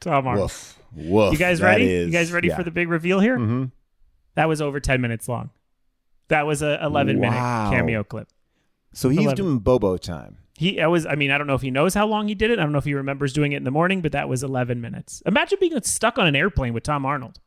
Tom 0.00 0.26
Arnold. 0.26 0.44
Woof, 0.44 0.78
woof. 0.94 1.32
You 1.32 1.38
guys 1.38 1.60
That 1.60 1.66
ready? 1.66 1.90
is- 1.90 2.06
you 2.06 2.12
guys 2.12 2.32
ready 2.32 2.48
yeah. 2.48 2.56
for 2.56 2.62
the 2.64 2.70
big 2.70 2.88
reveal 2.88 3.20
here? 3.20 3.36
Mm-hmm. 3.38 3.64
That 4.34 4.48
was 4.48 4.60
over 4.62 4.80
10 4.80 5.00
minutes 5.00 5.28
long. 5.28 5.50
That 6.28 6.46
was 6.46 6.62
a 6.62 6.82
11 6.84 7.18
Wow. 7.20 7.30
minute 7.70 7.76
cameo 7.76 8.04
clip. 8.04 8.28
So 8.92 9.08
he's 9.08 9.20
11. 9.20 9.36
doing 9.36 9.58
Bobo 9.58 9.96
time. 9.96 10.38
He, 10.56 10.80
I 10.80 10.86
was, 10.88 11.06
I 11.06 11.14
mean, 11.14 11.30
I 11.30 11.38
don't 11.38 11.46
know 11.46 11.54
if 11.54 11.62
he 11.62 11.70
knows 11.70 11.94
how 11.94 12.06
long 12.06 12.28
he 12.28 12.34
did 12.34 12.50
it. 12.50 12.58
I 12.58 12.62
don't 12.62 12.72
know 12.72 12.78
if 12.78 12.84
he 12.84 12.94
remembers 12.94 13.32
doing 13.32 13.52
it 13.52 13.56
in 13.56 13.64
the 13.64 13.70
morning, 13.70 14.00
but 14.02 14.12
that 14.12 14.28
was 14.28 14.42
11 14.42 14.80
minutes. 14.80 15.22
Imagine 15.26 15.58
being 15.60 15.80
stuck 15.82 16.18
on 16.18 16.26
an 16.26 16.36
airplane 16.36 16.72
with 16.74 16.82
Tom 16.82 17.04
Arnold. 17.06 17.40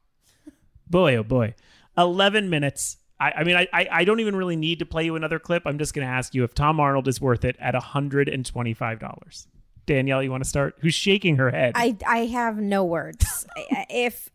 Boy, 0.89 1.15
oh 1.15 1.23
boy. 1.23 1.53
11 1.97 2.49
minutes. 2.49 2.97
I, 3.19 3.31
I 3.37 3.43
mean, 3.43 3.55
I, 3.55 3.67
I, 3.71 3.87
I 3.91 4.03
don't 4.03 4.19
even 4.19 4.35
really 4.35 4.55
need 4.55 4.79
to 4.79 4.85
play 4.85 5.05
you 5.05 5.15
another 5.15 5.37
clip. 5.39 5.63
I'm 5.65 5.77
just 5.77 5.93
going 5.93 6.05
to 6.07 6.11
ask 6.11 6.33
you 6.33 6.43
if 6.43 6.53
Tom 6.55 6.79
Arnold 6.79 7.07
is 7.07 7.21
worth 7.21 7.45
it 7.45 7.55
at 7.59 7.75
$125. 7.75 9.47
Danielle, 9.85 10.23
you 10.23 10.31
want 10.31 10.43
to 10.43 10.49
start? 10.49 10.75
Who's 10.79 10.93
shaking 10.95 11.37
her 11.37 11.49
head? 11.51 11.73
I 11.75 11.97
I 12.07 12.25
have 12.27 12.57
no 12.57 12.83
words. 12.83 13.45
If 13.89 14.29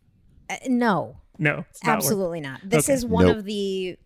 uh, 0.49 0.55
no, 0.67 1.17
no, 1.37 1.65
it's 1.69 1.83
not 1.83 1.91
worth- 1.91 1.97
absolutely 2.05 2.41
not. 2.41 2.61
This 2.63 2.85
Okay. 2.89 2.93
is 2.93 3.05
one 3.05 3.25
Nope. 3.27 3.37
of 3.37 3.43
the 3.45 3.97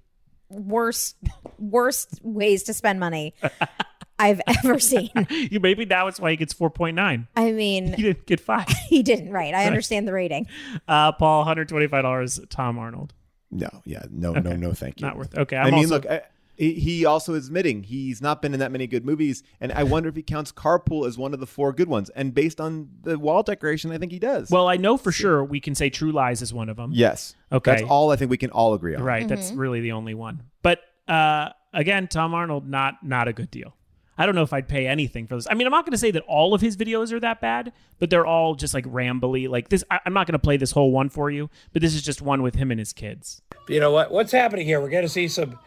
worst 0.49 1.15
worst 1.57 2.19
ways 2.23 2.63
to 2.63 2.73
spend 2.73 2.99
money 2.99 3.33
I've 4.19 4.41
ever 4.47 4.79
seen. 4.79 5.09
you 5.29 5.59
maybe 5.59 5.85
now 5.85 6.07
it's 6.07 6.19
why 6.19 6.31
he 6.31 6.37
gets 6.37 6.53
4.9. 6.53 7.27
I 7.35 7.51
mean, 7.51 7.93
He 7.93 8.01
didn't 8.03 8.25
get 8.27 8.39
five. 8.39 8.67
he 8.87 9.01
didn't. 9.03 9.31
Right. 9.31 9.53
I 9.53 9.65
understand 9.65 10.07
the 10.07 10.13
rating. 10.13 10.47
Uh, 10.87 11.11
Paul, 11.13 11.45
$125. 11.45 12.49
Tom 12.49 12.77
Arnold. 12.77 13.13
No, 13.51 13.69
yeah, 13.85 14.03
no, 14.09 14.33
no, 14.33 14.39
Okay. 14.39 14.57
no, 14.57 14.73
thank 14.73 14.99
you. 15.01 15.07
Not 15.07 15.17
worth. 15.17 15.35
Okay, 15.37 15.55
i 15.57 15.63
I'm 15.63 15.71
mean, 15.73 15.85
also- 15.85 15.95
look, 15.95 16.05
I, 16.07 16.21
he 16.55 16.73
he 16.73 17.05
also 17.05 17.33
is 17.33 17.47
admitting 17.47 17.83
he's 17.83 18.21
not 18.21 18.41
been 18.41 18.53
in 18.53 18.59
that 18.59 18.71
many 18.71 18.87
good 18.87 19.05
movies, 19.05 19.43
and 19.59 19.71
I 19.71 19.83
wonder 19.83 20.09
if 20.09 20.15
he 20.15 20.21
counts 20.23 20.51
Carpool 20.51 21.07
as 21.07 21.17
one 21.17 21.33
of 21.33 21.39
the 21.39 21.47
four 21.47 21.73
good 21.73 21.87
ones. 21.89 22.09
And 22.11 22.33
based 22.33 22.61
on 22.61 22.89
the 23.03 23.17
wall 23.17 23.43
decoration, 23.43 23.91
I 23.91 23.97
think 23.97 24.11
he 24.11 24.19
does. 24.19 24.49
Well, 24.51 24.67
I 24.67 24.77
know 24.77 24.97
for 24.97 25.11
sure 25.11 25.43
we 25.43 25.59
can 25.59 25.75
say 25.75 25.89
True 25.89 26.11
Lies 26.11 26.41
is 26.41 26.53
one 26.53 26.69
of 26.69 26.77
them. 26.77 26.91
yes, 26.93 27.35
Okay. 27.51 27.71
that's 27.71 27.83
all 27.83 28.11
I 28.11 28.15
think 28.15 28.29
we 28.31 28.37
can 28.37 28.51
all 28.51 28.73
agree 28.73 28.95
on. 28.95 29.03
Right. 29.03 29.27
That's 29.27 29.51
really 29.51 29.81
the 29.81 29.91
only 29.93 30.13
one. 30.13 30.43
But 30.61 30.79
uh, 31.07 31.49
again, 31.73 32.07
Tom 32.07 32.33
Arnold, 32.33 32.67
not 32.67 33.03
not 33.03 33.27
a 33.27 33.33
good 33.33 33.49
deal. 33.51 33.75
I 34.15 34.27
don't 34.27 34.35
know 34.35 34.43
if 34.43 34.53
I'd 34.53 34.67
pay 34.67 34.85
anything 34.85 35.25
for 35.25 35.33
this. 35.35 35.47
I 35.49 35.55
mean, 35.55 35.65
I'm 35.65 35.71
not 35.71 35.85
going 35.85 35.91
to 35.93 35.97
say 35.97 36.11
that 36.11 36.21
all 36.27 36.53
of 36.53 36.61
his 36.61 36.77
videos 36.77 37.11
are 37.11 37.19
that 37.21 37.41
bad, 37.41 37.73
but 37.97 38.11
they're 38.11 38.27
all 38.27 38.53
just 38.53 38.75
like 38.75 38.85
rambly. 38.85 39.49
Like 39.49 39.69
this, 39.69 39.83
I, 39.89 40.01
I'm 40.05 40.13
not 40.13 40.27
going 40.27 40.33
to 40.33 40.39
play 40.39 40.55
this 40.55 40.69
whole 40.69 40.91
one 40.91 41.09
for 41.09 41.31
you, 41.31 41.49
but 41.73 41.81
this 41.81 41.95
is 41.95 42.03
just 42.03 42.21
one 42.21 42.43
with 42.43 42.53
him 42.53 42.69
and 42.69 42.79
his 42.79 42.93
kids. 42.93 43.41
You 43.67 43.79
know 43.79 43.89
what? 43.91 44.11
What's 44.11 44.31
happening 44.31 44.67
here? 44.67 44.79
We're 44.79 44.89
going 44.91 45.01
to 45.03 45.09
see 45.09 45.27
some 45.27 45.57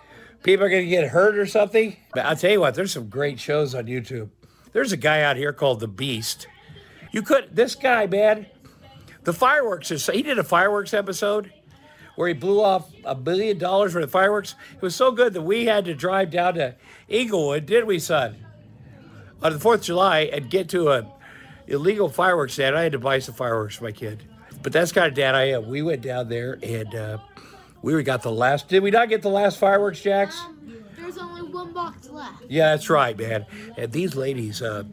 people 0.43 0.67
are 0.67 0.69
going 0.69 0.85
to 0.85 0.91
get 0.91 1.09
hurt 1.09 1.37
or 1.37 1.47
something. 1.47 1.97
But 2.13 2.27
I'll 2.27 2.37
tell 2.37 2.51
you 2.51 2.61
what, 2.61 2.75
there's 2.75 2.93
some 2.93 3.09
great 3.09 3.41
shows 3.41 3.75
on 3.75 3.87
YouTube. 3.87 4.31
There's 4.73 4.93
a 4.93 4.97
guy 4.97 5.23
out 5.23 5.37
here 5.37 5.53
called 5.53 5.81
The 5.81 5.89
Beast. 5.89 6.47
You 7.13 7.23
could, 7.23 7.55
this 7.55 7.75
guy, 7.75 8.07
man, 8.07 8.47
the 9.25 9.33
fireworks 9.33 9.91
is, 9.91 10.07
he 10.07 10.23
did 10.23 10.39
a 10.39 10.45
fireworks 10.45 10.93
episode 10.93 11.53
where 12.17 12.29
he 12.29 12.35
blew 12.35 12.63
off 12.63 12.91
a 13.05 13.15
billion 13.15 13.59
dollars 13.59 13.95
worth 13.95 14.05
of 14.05 14.11
fireworks. 14.11 14.55
It 14.75 14.83
was 14.83 14.95
so 14.95 15.13
good 15.13 15.35
that 15.35 15.43
we 15.43 15.67
had 15.67 15.85
to 15.87 15.95
drive 15.95 16.31
down 16.31 16.55
to 16.55 16.75
Eaglewood, 17.11 17.67
did 17.67 17.85
we, 17.85 17.99
son? 17.99 18.37
On 19.43 19.53
the 19.53 19.59
4th 19.59 19.75
of 19.77 19.83
July 19.83 20.21
and 20.33 20.51
get 20.51 20.69
to 20.71 20.91
a 20.91 21.11
illegal 21.67 22.09
fireworks 22.09 22.55
stand. 22.55 22.77
I 22.77 22.83
had 22.83 22.93
to 22.93 22.99
buy 22.99 23.19
some 23.19 23.35
fireworks 23.35 23.77
for 23.77 23.85
my 23.85 23.93
kid. 23.93 24.23
But 24.63 24.73
that's 24.73 24.93
kind 24.93 25.07
of 25.07 25.15
dad 25.15 25.35
I 25.35 25.51
am. 25.51 25.69
We 25.69 25.83
went 25.83 26.03
down 26.03 26.29
there 26.29 26.59
and 26.63 26.95
uh, 26.95 27.19
we 27.95 28.03
got 28.03 28.23
the 28.23 28.33
last. 28.33 28.69
Did 28.69 28.83
we 28.83 28.91
not 28.91 29.09
get 29.09 29.23
the 29.23 29.29
last 29.29 29.59
fireworks, 29.59 30.01
Jax? 30.01 30.41
There's 30.99 31.19
only 31.19 31.43
one 31.43 31.73
box 31.73 32.09
left. 32.11 32.43
Yeah, 32.49 32.71
that's 32.75 32.91
right, 32.91 33.17
man. 33.17 33.47
And 33.77 33.93
these 33.93 34.17
ladies 34.17 34.61
uh, 34.63 34.85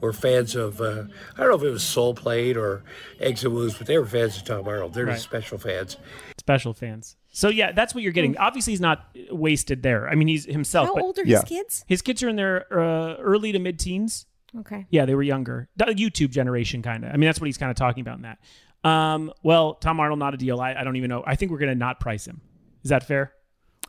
were 0.00 0.12
fans 0.12 0.54
of, 0.54 0.80
uh, 0.80 1.04
I 1.36 1.40
don't 1.40 1.48
know 1.48 1.56
if 1.56 1.62
it 1.62 1.70
was 1.70 1.82
Soul 1.82 2.14
Plane 2.14 2.56
or 2.56 2.82
Exit 3.20 3.50
Wounds, 3.50 3.76
but 3.78 3.86
they 3.86 3.96
were 3.98 4.06
fans 4.06 4.36
of 4.36 4.44
Tom 4.44 4.66
Arnold. 4.68 4.94
They're 4.94 5.06
Right. 5.06 5.14
just 5.14 5.24
special 5.24 5.58
fans. 5.58 5.96
Special 6.38 6.72
fans. 6.74 7.16
So 7.30 7.48
yeah, 7.48 7.72
that's 7.72 7.94
what 7.94 8.02
you're 8.02 8.12
getting. 8.12 8.36
Obviously, 8.36 8.72
he's 8.74 8.80
not 8.80 9.08
wasted 9.30 9.82
there. 9.82 10.08
I 10.08 10.14
mean, 10.14 10.28
he's 10.28 10.44
himself. 10.44 10.88
How 10.88 10.94
but 10.94 11.02
old 11.04 11.18
are 11.18 11.24
Yeah. 11.24 11.36
his 11.40 11.44
kids? 11.48 11.84
His 11.88 12.02
kids 12.02 12.22
are 12.22 12.28
in 12.28 12.36
their 12.36 12.66
uh, 12.70 13.14
early 13.16 13.52
to 13.52 13.58
mid 13.58 13.78
teens. 13.78 14.26
Okay. 14.58 14.84
Yeah, 14.90 15.06
they 15.06 15.14
were 15.14 15.22
younger. 15.22 15.70
The 15.76 15.86
YouTube 15.86 16.28
generation, 16.30 16.82
kind 16.82 17.04
of. 17.04 17.10
I 17.10 17.16
mean, 17.16 17.26
that's 17.28 17.40
what 17.40 17.46
he's 17.46 17.56
kind 17.56 17.70
of 17.70 17.76
talking 17.76 18.02
about 18.02 18.16
in 18.16 18.22
that. 18.22 18.38
Um, 18.84 19.32
well, 19.42 19.74
Tom 19.74 20.00
Arnold, 20.00 20.18
not 20.18 20.34
a 20.34 20.36
deal. 20.36 20.60
I, 20.60 20.74
I 20.74 20.84
don't 20.84 20.96
even 20.96 21.08
know. 21.08 21.22
I 21.26 21.36
think 21.36 21.52
we're 21.52 21.58
going 21.58 21.70
to 21.72 21.78
not 21.78 22.00
price 22.00 22.26
him. 22.26 22.40
Is 22.82 22.90
that 22.90 23.04
fair? 23.06 23.32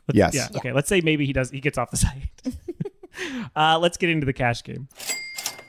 Let's- 0.08 0.16
Yes. 0.16 0.34
Yeah. 0.34 0.56
Okay. 0.58 0.72
Let's 0.72 0.88
say 0.88 1.00
maybe 1.00 1.26
he 1.26 1.32
does. 1.32 1.50
He 1.50 1.60
gets 1.60 1.78
off 1.78 1.90
the 1.90 1.96
site. 1.96 2.30
uh, 3.56 3.78
let's 3.80 3.96
get 3.96 4.10
into 4.10 4.26
the 4.26 4.32
cash 4.32 4.62
game. 4.62 4.88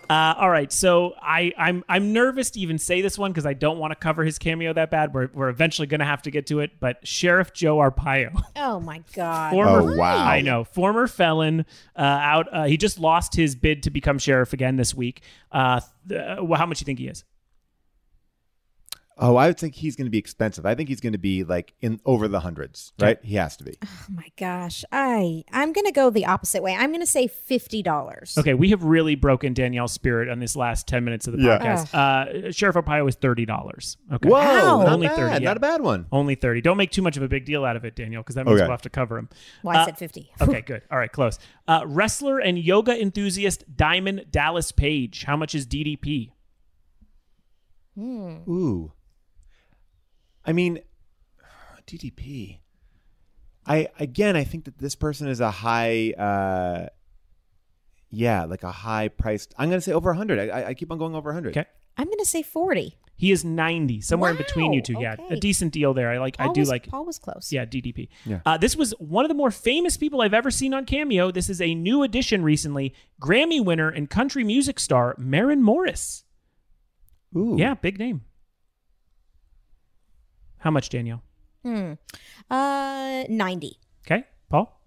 Uh, 0.08 0.36
all 0.38 0.52
right, 0.52 0.72
so 0.72 1.16
I, 1.20 1.52
I'm 1.58 1.84
I'm 1.90 2.14
nervous 2.14 2.52
to 2.52 2.60
even 2.60 2.78
say 2.78 3.02
this 3.02 3.18
one 3.18 3.32
because 3.32 3.48
I 3.48 3.54
don't 3.54 3.80
want 3.80 3.90
to 3.90 3.96
cover 3.96 4.24
his 4.24 4.38
cameo 4.38 4.72
that 4.72 4.92
bad. 4.92 5.16
We're, 5.16 5.30
we're 5.34 5.50
eventually 5.50 5.88
going 5.88 6.00
to 6.00 6.06
have 6.06 6.22
to 6.24 6.32
get 6.32 6.46
to 6.48 6.60
it, 6.60 6.74
but 6.80 7.00
Sheriff 7.08 7.54
Joe 7.54 7.78
Arpaio. 7.78 8.40
Oh 8.56 8.80
my 8.80 9.02
god. 9.16 9.52
Former, 9.52 9.94
Oh, 9.94 9.98
wow. 9.98 10.24
I 10.28 10.42
know. 10.42 10.64
Former 10.64 11.08
felon. 11.08 11.66
Uh, 11.96 12.02
out. 12.02 12.48
Uh, 12.54 12.64
he 12.66 12.78
just 12.78 13.00
lost 13.00 13.36
his 13.36 13.56
bid 13.56 13.82
to 13.84 13.90
become 13.90 14.20
sheriff 14.20 14.54
again 14.54 14.76
this 14.76 14.94
week. 14.94 15.22
Uh, 15.52 15.80
th- 16.08 16.22
uh, 16.22 16.44
well, 16.44 16.60
how 16.60 16.68
much 16.68 16.78
do 16.80 16.84
you 16.84 16.86
think 16.86 17.00
he 17.00 17.08
is? 17.08 17.24
Oh, 19.18 19.38
I 19.38 19.48
would 19.48 19.58
think 19.58 19.76
he's 19.76 19.96
going 19.96 20.08
to 20.08 20.12
be 20.12 20.18
expensive. 20.18 20.66
I 20.66 20.76
think 20.76 20.90
he's 20.90 21.00
going 21.00 21.14
to 21.14 21.18
be 21.18 21.46
like 21.46 21.74
in 21.80 22.02
over 22.06 22.28
the 22.28 22.42
hundreds, 22.42 22.92
right? 23.00 23.18
He 23.24 23.36
has 23.36 23.56
to 23.58 23.64
be. 23.64 23.78
Oh 23.86 24.06
my 24.14 24.28
gosh. 24.38 24.84
I 24.92 25.44
I'm 25.54 25.72
gonna 25.72 25.94
go 25.94 26.10
the 26.10 26.26
opposite 26.26 26.62
way. 26.62 26.76
I'm 26.76 26.92
gonna 26.92 27.06
say 27.06 27.28
fifty 27.28 27.82
dollars. 27.82 28.38
Okay, 28.38 28.54
we 28.54 28.72
have 28.72 28.84
really 28.84 29.16
broken 29.16 29.54
Danielle's 29.54 29.94
spirit 29.94 30.28
on 30.28 30.40
this 30.40 30.56
last 30.58 30.86
ten 30.88 31.06
minutes 31.06 31.28
of 31.28 31.38
the 31.38 31.44
Yeah. 31.44 31.60
podcast. 31.60 31.94
Uh, 31.94 32.52
sheriff 32.52 32.76
Arpaio 32.76 33.08
is 33.08 33.16
thirty 33.16 33.46
dollars. 33.46 33.96
Okay. 34.12 34.28
Whoa, 34.28 34.36
Wow. 34.38 34.84
not 34.84 34.90
Only 34.94 35.08
bad, 35.08 35.16
30, 35.16 35.32
yeah. 35.32 35.40
not 35.50 35.56
a 35.58 35.62
bad 35.62 35.82
one. 35.82 36.08
Only 36.12 36.36
thirty. 36.36 36.60
Don't 36.60 36.76
make 36.78 36.92
too 36.92 37.02
much 37.02 37.16
of 37.16 37.24
a 37.24 37.30
big 37.30 37.46
deal 37.46 37.64
out 37.64 37.78
of 37.78 37.86
it, 37.86 37.96
Danielle, 37.96 38.22
because 38.22 38.36
that 38.36 38.46
means 38.46 38.56
Okay. 38.60 38.66
we'll 38.66 38.72
have 38.72 38.82
to 38.82 38.90
cover 38.90 39.18
him. 39.18 39.30
Well, 39.64 39.78
I 39.78 39.82
Uh, 39.84 39.86
said 39.86 39.98
fifty. 39.98 40.30
Okay, 40.42 40.60
good. 40.62 40.82
All 40.92 40.98
right, 40.98 41.12
close. 41.12 41.40
Uh, 41.70 41.84
wrestler 41.88 42.40
and 42.40 42.60
yoga 42.60 43.00
enthusiast 43.02 43.64
Diamond 43.78 44.26
Dallas 44.30 44.74
Page. 44.74 45.24
How 45.24 45.38
much 45.38 45.56
is 45.56 45.66
DDP? 45.66 46.32
Ooh. 47.98 48.92
I 50.46 50.54
mean, 50.54 50.80
DDP. 51.88 52.60
I 53.68 53.88
again, 54.00 54.36
I 54.36 54.44
think 54.44 54.66
that 54.66 54.78
this 54.78 54.96
person 54.96 55.28
is 55.28 55.40
a 55.40 55.50
high, 55.50 56.12
uh, 56.12 56.88
yeah, 58.12 58.46
like 58.46 58.64
a 58.64 58.72
high 58.72 59.08
priced. 59.08 59.56
I'm 59.58 59.70
going 59.70 59.80
to 59.80 59.82
say 59.82 59.92
over 59.92 60.10
100. 60.12 60.52
I, 60.52 60.70
I 60.70 60.74
keep 60.76 60.92
on 60.92 61.00
going 61.00 61.16
over 61.16 61.30
100. 61.30 61.58
Okay. 61.58 61.66
I'm 61.98 62.10
gonna 62.10 62.26
say 62.26 62.42
forty. 62.42 62.98
He 63.18 63.32
is 63.32 63.46
ninety, 63.46 64.02
somewhere 64.02 64.32
in 64.32 64.38
between 64.38 64.74
you 64.74 64.80
Wow, 64.80 64.84
two. 64.84 64.96
Yeah, 65.00 65.16
okay. 65.18 65.36
a 65.36 65.40
decent 65.40 65.72
deal 65.72 65.94
there. 65.94 66.12
I 66.12 66.18
like. 66.18 66.36
I 66.38 66.52
do 66.52 66.60
was, 66.62 66.70
like. 66.70 66.88
Paul 66.88 67.06
was 67.06 67.18
close. 67.18 67.52
Yeah, 67.52 67.66
DDP. 67.66 68.10
Yeah. 68.26 68.42
Uh, 68.46 68.58
this 68.58 68.76
was 68.76 68.92
one 69.00 69.24
of 69.24 69.30
the 69.30 69.36
more 69.36 69.52
famous 69.52 69.96
people 69.96 70.22
I've 70.22 70.34
ever 70.34 70.52
seen 70.52 70.74
on 70.74 70.86
Cameo. 70.86 71.32
This 71.32 71.50
is 71.50 71.62
a 71.62 71.74
new 71.74 72.04
addition 72.04 72.44
recently. 72.44 72.94
Grammy 73.22 73.64
winner 73.64 73.88
and 73.88 74.10
country 74.10 74.44
music 74.44 74.80
star 74.80 75.16
Maren 75.18 75.64
Morris. 75.64 76.26
Ooh. 77.36 77.56
Yeah, 77.58 77.76
big 77.76 78.00
name. 78.00 78.22
How 80.66 80.72
much, 80.72 80.90
Danielle? 80.90 81.22
Hmm. 81.64 81.94
Uh, 82.50 83.24
ninety. 83.30 83.78
Okay, 84.04 84.24
Paul. 84.50 84.82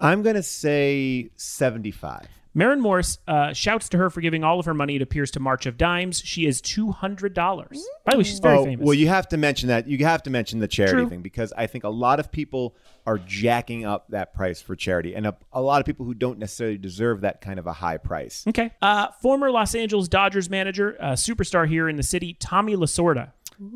I'm 0.00 0.22
going 0.22 0.36
to 0.36 0.42
say 0.42 1.28
75. 1.36 2.26
Maren 2.54 2.80
Morris 2.80 3.18
uh, 3.28 3.52
shouts 3.52 3.88
to 3.90 3.98
her 3.98 4.10
for 4.10 4.20
giving 4.20 4.42
all 4.42 4.58
of 4.58 4.66
her 4.66 4.74
money, 4.74 4.96
it 4.96 5.02
appears, 5.02 5.30
to 5.32 5.40
March 5.40 5.66
of 5.66 5.76
Dimes. 5.76 6.20
She 6.24 6.46
is 6.46 6.60
$200. 6.62 7.34
By 7.34 8.12
the 8.12 8.18
way, 8.18 8.24
she's 8.24 8.38
very 8.38 8.58
oh, 8.58 8.64
famous. 8.64 8.84
Well, 8.84 8.94
you 8.94 9.08
have 9.08 9.28
to 9.28 9.36
mention 9.36 9.68
that. 9.68 9.86
You 9.86 10.04
have 10.04 10.22
to 10.24 10.30
mention 10.30 10.58
the 10.58 10.66
charity 10.66 10.94
True. 10.94 11.08
thing 11.08 11.22
because 11.22 11.52
I 11.56 11.66
think 11.66 11.84
a 11.84 11.88
lot 11.88 12.18
of 12.18 12.32
people 12.32 12.74
are 13.06 13.18
jacking 13.18 13.84
up 13.84 14.08
that 14.08 14.34
price 14.34 14.60
for 14.60 14.74
charity, 14.74 15.14
and 15.14 15.26
a, 15.26 15.36
a 15.52 15.62
lot 15.62 15.80
of 15.80 15.86
people 15.86 16.04
who 16.04 16.14
don't 16.14 16.38
necessarily 16.38 16.78
deserve 16.78 17.20
that 17.20 17.40
kind 17.40 17.58
of 17.58 17.66
a 17.66 17.72
high 17.72 17.96
price. 17.96 18.44
Okay. 18.48 18.72
Uh, 18.82 19.08
former 19.22 19.50
Los 19.50 19.74
Angeles 19.74 20.08
Dodgers 20.08 20.50
manager, 20.50 20.96
uh, 21.00 21.12
superstar 21.12 21.68
here 21.68 21.88
in 21.88 21.96
the 21.96 22.02
city, 22.02 22.34
Tommy 22.40 22.76
Lasorda. 22.76 23.32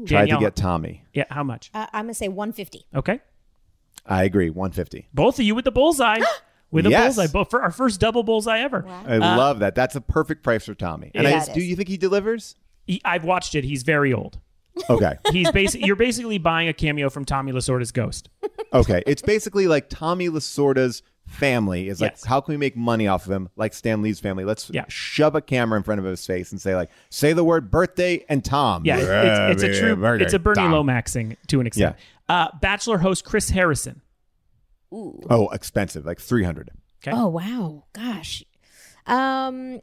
Tried 0.07 0.29
to 0.31 0.39
get 0.39 0.55
Tommy. 0.57 1.05
Yeah, 1.13 1.25
how 1.31 1.43
much? 1.43 1.71
Uh, 1.75 1.87
I'm 1.93 2.05
gonna 2.05 2.15
say 2.15 2.29
150. 2.29 2.87
Okay. 2.95 3.21
I 4.07 4.25
agree. 4.25 4.51
One 4.51 4.73
fifty. 4.73 5.09
Both 5.15 5.39
of 5.39 5.45
you 5.45 5.55
with 5.55 5.65
the 5.65 5.71
bullseye. 5.73 6.21
with 6.71 6.87
a 6.87 6.91
Yes. 6.91 7.17
bullseye. 7.17 7.33
Both 7.33 7.51
for 7.51 7.63
our 7.63 7.71
first 7.71 8.01
double 8.01 8.23
bullseye 8.23 8.59
ever. 8.61 8.85
I 8.89 9.17
Uh, 9.17 9.37
love 9.37 9.59
that. 9.61 9.75
That's 9.75 9.95
a 9.95 10.01
perfect 10.01 10.43
price 10.43 10.65
for 10.65 10.75
Tommy. 10.75 11.11
And 11.15 11.25
Yeah, 11.27 11.39
I, 11.39 11.43
it 11.43 11.55
do 11.55 11.61
is. 11.61 11.67
you 11.69 11.77
think 11.77 11.89
he 11.89 11.97
delivers? 11.97 12.57
he- 12.87 13.01
I've 13.05 13.25
watched 13.25 13.55
it. 13.55 13.63
He's 13.65 13.83
very 13.85 14.13
old. 14.13 14.39
Okay. 14.89 15.17
He's 15.33 15.51
basically 15.53 15.87
you're 15.87 15.97
basically 15.97 16.39
buying 16.39 16.67
a 16.69 16.73
cameo 16.73 17.11
from 17.11 17.25
Tommy 17.27 17.53
Lasorda's 17.53 17.93
Ghost. 17.93 18.29
Okay. 18.73 19.03
It's 19.07 19.21
basically 19.23 19.67
like 19.69 19.89
Tommy 19.91 20.29
Lasorda's 20.31 21.03
family 21.27 21.89
is 21.89 22.01
like, 22.01 22.23
how 22.25 22.41
can 22.41 22.53
we 22.53 22.57
make 22.59 22.77
money 22.77 23.07
off 23.07 23.27
of 23.27 23.33
him? 23.33 23.49
Like 23.57 23.75
Stan 23.75 24.03
Lee's 24.03 24.21
family. 24.21 24.45
Let's 24.45 24.71
shove 24.89 25.35
a 25.35 25.41
camera 25.41 25.77
in 25.77 25.83
front 25.83 25.99
of 25.99 26.05
his 26.05 26.25
face 26.27 26.53
and 26.53 26.61
say, 26.61 26.75
like, 26.75 26.91
say 27.11 27.33
the 27.33 27.45
word 27.45 27.71
birthday 27.71 28.25
and 28.29 28.45
Tom. 28.45 28.83
Yeah, 28.85 29.51
it's, 29.51 29.63
it's 29.63 29.79
a 29.79 29.81
true. 29.81 29.97
Birthday, 29.97 30.25
It's 30.25 30.35
a 30.35 30.39
Bernie 30.39 30.57
Tom. 30.57 30.73
Lomaxing 30.73 31.37
to 31.49 31.61
an 31.61 31.67
extent. 31.67 31.97
Uh, 32.29 32.49
Bachelor 32.61 32.99
host 32.99 33.25
Chris 33.25 33.51
Harrison. 33.51 34.03
Oh, 34.93 35.49
expensive. 35.53 36.05
Like 36.05 36.21
300 36.21 36.71
Okay. 37.03 37.17
Oh 37.17 37.29
wow, 37.29 37.85
gosh. 37.93 38.45
Um, 39.07 39.81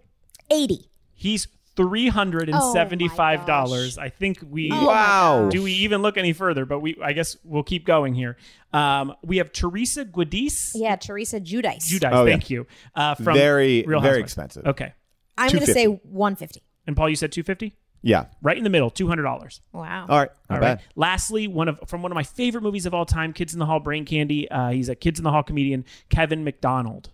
80. 0.50 0.90
He's 1.14 1.48
three 1.80 2.10
hundred 2.10 2.50
and 2.50 2.62
seventy-five 2.74 3.46
dollars. 3.46 3.98
I 3.98 4.10
think 4.10 4.40
we. 4.48 4.70
Oh 4.72 4.86
Wow. 4.86 5.50
Do 5.50 5.64
we 5.64 5.72
even 5.72 6.02
look 6.02 6.18
any 6.18 6.34
further? 6.34 6.66
But 6.66 6.80
we. 6.80 6.98
I 7.02 7.14
guess 7.14 7.38
we'll 7.46 7.64
keep 7.64 7.86
going 7.86 8.14
here. 8.14 8.36
Um, 8.74 9.16
we 9.24 9.38
have 9.38 9.54
Teresa 9.54 10.04
Guadis. 10.04 10.72
Yeah, 10.76 10.98
Teresa 10.98 11.40
Giudice. 11.40 11.86
Giudice. 11.90 12.10
Oh, 12.12 12.26
yeah. 12.26 12.32
thank 12.32 12.50
you. 12.50 12.68
Uh, 12.94 13.16
from 13.16 13.36
Very, 13.36 13.84
Real 13.88 14.02
very 14.02 14.22
Housewives. 14.22 14.24
expensive. 14.24 14.66
Okay. 14.68 14.94
I'm 15.38 15.50
going 15.52 15.66
to 15.66 15.74
say 15.74 15.86
150. 15.86 16.62
And 16.86 16.98
Paul, 16.98 17.10
you 17.10 17.16
said 17.16 17.32
two 17.32 17.44
fifty. 17.44 17.76
Yeah. 18.02 18.26
Right 18.42 18.58
in 18.58 18.64
the 18.64 18.70
middle, 18.70 18.90
two 18.90 19.08
hundred 19.08 19.24
dollars. 19.24 19.62
Wow. 19.72 20.06
All 20.10 20.18
right. 20.20 20.30
Not 20.50 20.56
All 20.56 20.62
bad. 20.62 20.78
right. 20.80 20.88
Lastly, 20.96 21.48
one 21.48 21.68
of 21.70 21.80
from 21.88 22.02
one 22.02 22.12
of 22.12 22.16
my 22.16 22.24
favorite 22.24 22.62
movies 22.62 22.86
of 22.86 22.94
all 22.94 23.06
time, 23.06 23.32
Kids 23.34 23.54
in 23.54 23.60
the 23.60 23.66
Hall, 23.66 23.80
Brain 23.80 24.06
Candy. 24.06 24.50
Uh, 24.50 24.70
he's 24.70 24.90
a 24.90 24.96
Kids 24.96 25.20
in 25.20 25.24
the 25.24 25.32
Hall 25.32 25.44
comedian, 25.44 25.86
Kevin 26.10 26.44
McDonald. 26.44 27.10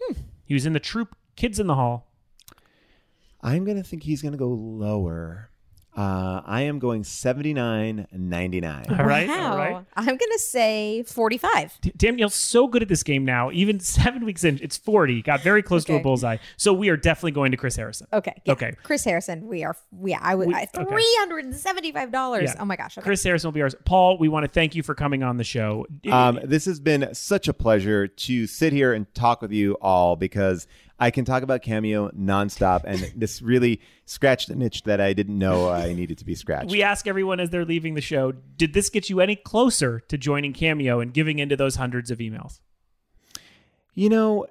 Hmm. 0.00 0.20
He 0.44 0.54
was 0.54 0.66
in 0.66 0.72
the 0.72 0.80
troupe 0.80 1.16
Kids 1.36 1.58
in 1.60 1.66
the 1.66 1.74
Hall. 1.76 2.09
I'm 3.42 3.64
going 3.64 3.76
to 3.76 3.82
think 3.82 4.02
he's 4.02 4.22
going 4.22 4.32
to 4.32 4.38
go 4.38 4.48
lower. 4.48 5.46
Uh, 5.96 6.40
I 6.46 6.62
am 6.62 6.78
going 6.78 7.02
79.99. 7.02 8.98
All 8.98 9.04
right. 9.04 9.28
Wow. 9.28 9.50
All 9.50 9.56
right. 9.58 9.84
I'm 9.96 10.04
going 10.06 10.18
to 10.18 10.38
say 10.38 11.02
45. 11.02 11.78
D- 11.80 11.92
Danielle's 11.96 12.34
so 12.34 12.68
good 12.68 12.80
at 12.82 12.88
this 12.88 13.02
game 13.02 13.24
now. 13.24 13.50
Even 13.50 13.80
seven 13.80 14.24
weeks 14.24 14.44
in, 14.44 14.60
it's 14.62 14.76
40. 14.76 15.22
Got 15.22 15.42
very 15.42 15.62
close 15.64 15.84
to 15.86 15.96
a 15.96 16.00
bullseye. 16.00 16.36
So 16.56 16.72
we 16.72 16.90
are 16.90 16.96
definitely 16.96 17.32
going 17.32 17.50
to 17.50 17.56
Chris 17.56 17.74
Harrison. 17.74 18.06
Okay. 18.12 18.40
yeah. 18.44 18.52
Okay. 18.52 18.76
Chris 18.84 19.04
Harrison, 19.04 19.46
we 19.48 19.64
are, 19.64 19.76
yeah, 20.04 20.18
I 20.22 20.36
would, 20.36 20.46
We- 20.48 20.54
I, 20.54 20.66
$375. 20.66 22.42
Yeah. 22.42 22.54
Oh 22.58 22.64
my 22.64 22.76
gosh. 22.76 22.96
Okay. 22.96 23.04
Chris 23.04 23.22
Harrison 23.24 23.48
will 23.48 23.52
be 23.52 23.62
ours. 23.62 23.74
Paul, 23.84 24.16
we 24.18 24.28
want 24.28 24.44
to 24.44 24.50
thank 24.50 24.74
you 24.74 24.82
for 24.82 24.94
coming 24.94 25.22
on 25.22 25.36
the 25.38 25.44
show. 25.44 25.86
Um, 26.10 26.38
this 26.44 26.64
has 26.66 26.78
been 26.80 27.12
such 27.14 27.48
a 27.48 27.52
pleasure 27.52 28.06
to 28.06 28.46
sit 28.46 28.72
here 28.72 28.92
and 28.92 29.12
talk 29.14 29.42
with 29.42 29.52
you 29.52 29.74
all 29.80 30.16
because 30.16 30.66
I 31.00 31.10
can 31.10 31.24
talk 31.24 31.42
about 31.42 31.62
Cameo 31.62 32.10
nonstop, 32.10 32.84
and 32.84 33.12
this 33.16 33.40
really 33.40 33.80
scratched 34.04 34.50
an 34.50 34.60
itch 34.60 34.82
that 34.82 35.00
I 35.00 35.14
didn't 35.14 35.38
know 35.38 35.68
uh, 35.68 35.72
I 35.72 35.94
needed 35.94 36.18
to 36.18 36.24
be 36.26 36.34
scratched. 36.34 36.70
we 36.70 36.82
ask 36.82 37.06
everyone 37.06 37.40
as 37.40 37.50
they're 37.50 37.64
leaving 37.64 37.94
the 37.94 38.02
show, 38.02 38.32
did 38.32 38.74
this 38.74 38.90
get 38.90 39.08
you 39.08 39.20
any 39.20 39.34
closer 39.34 40.00
to 40.08 40.18
joining 40.18 40.52
Cameo 40.52 41.00
and 41.00 41.14
giving 41.14 41.38
into 41.38 41.56
those 41.56 41.76
hundreds 41.76 42.10
of 42.10 42.18
emails? 42.18 42.60
You 43.94 44.10
know, 44.10 44.46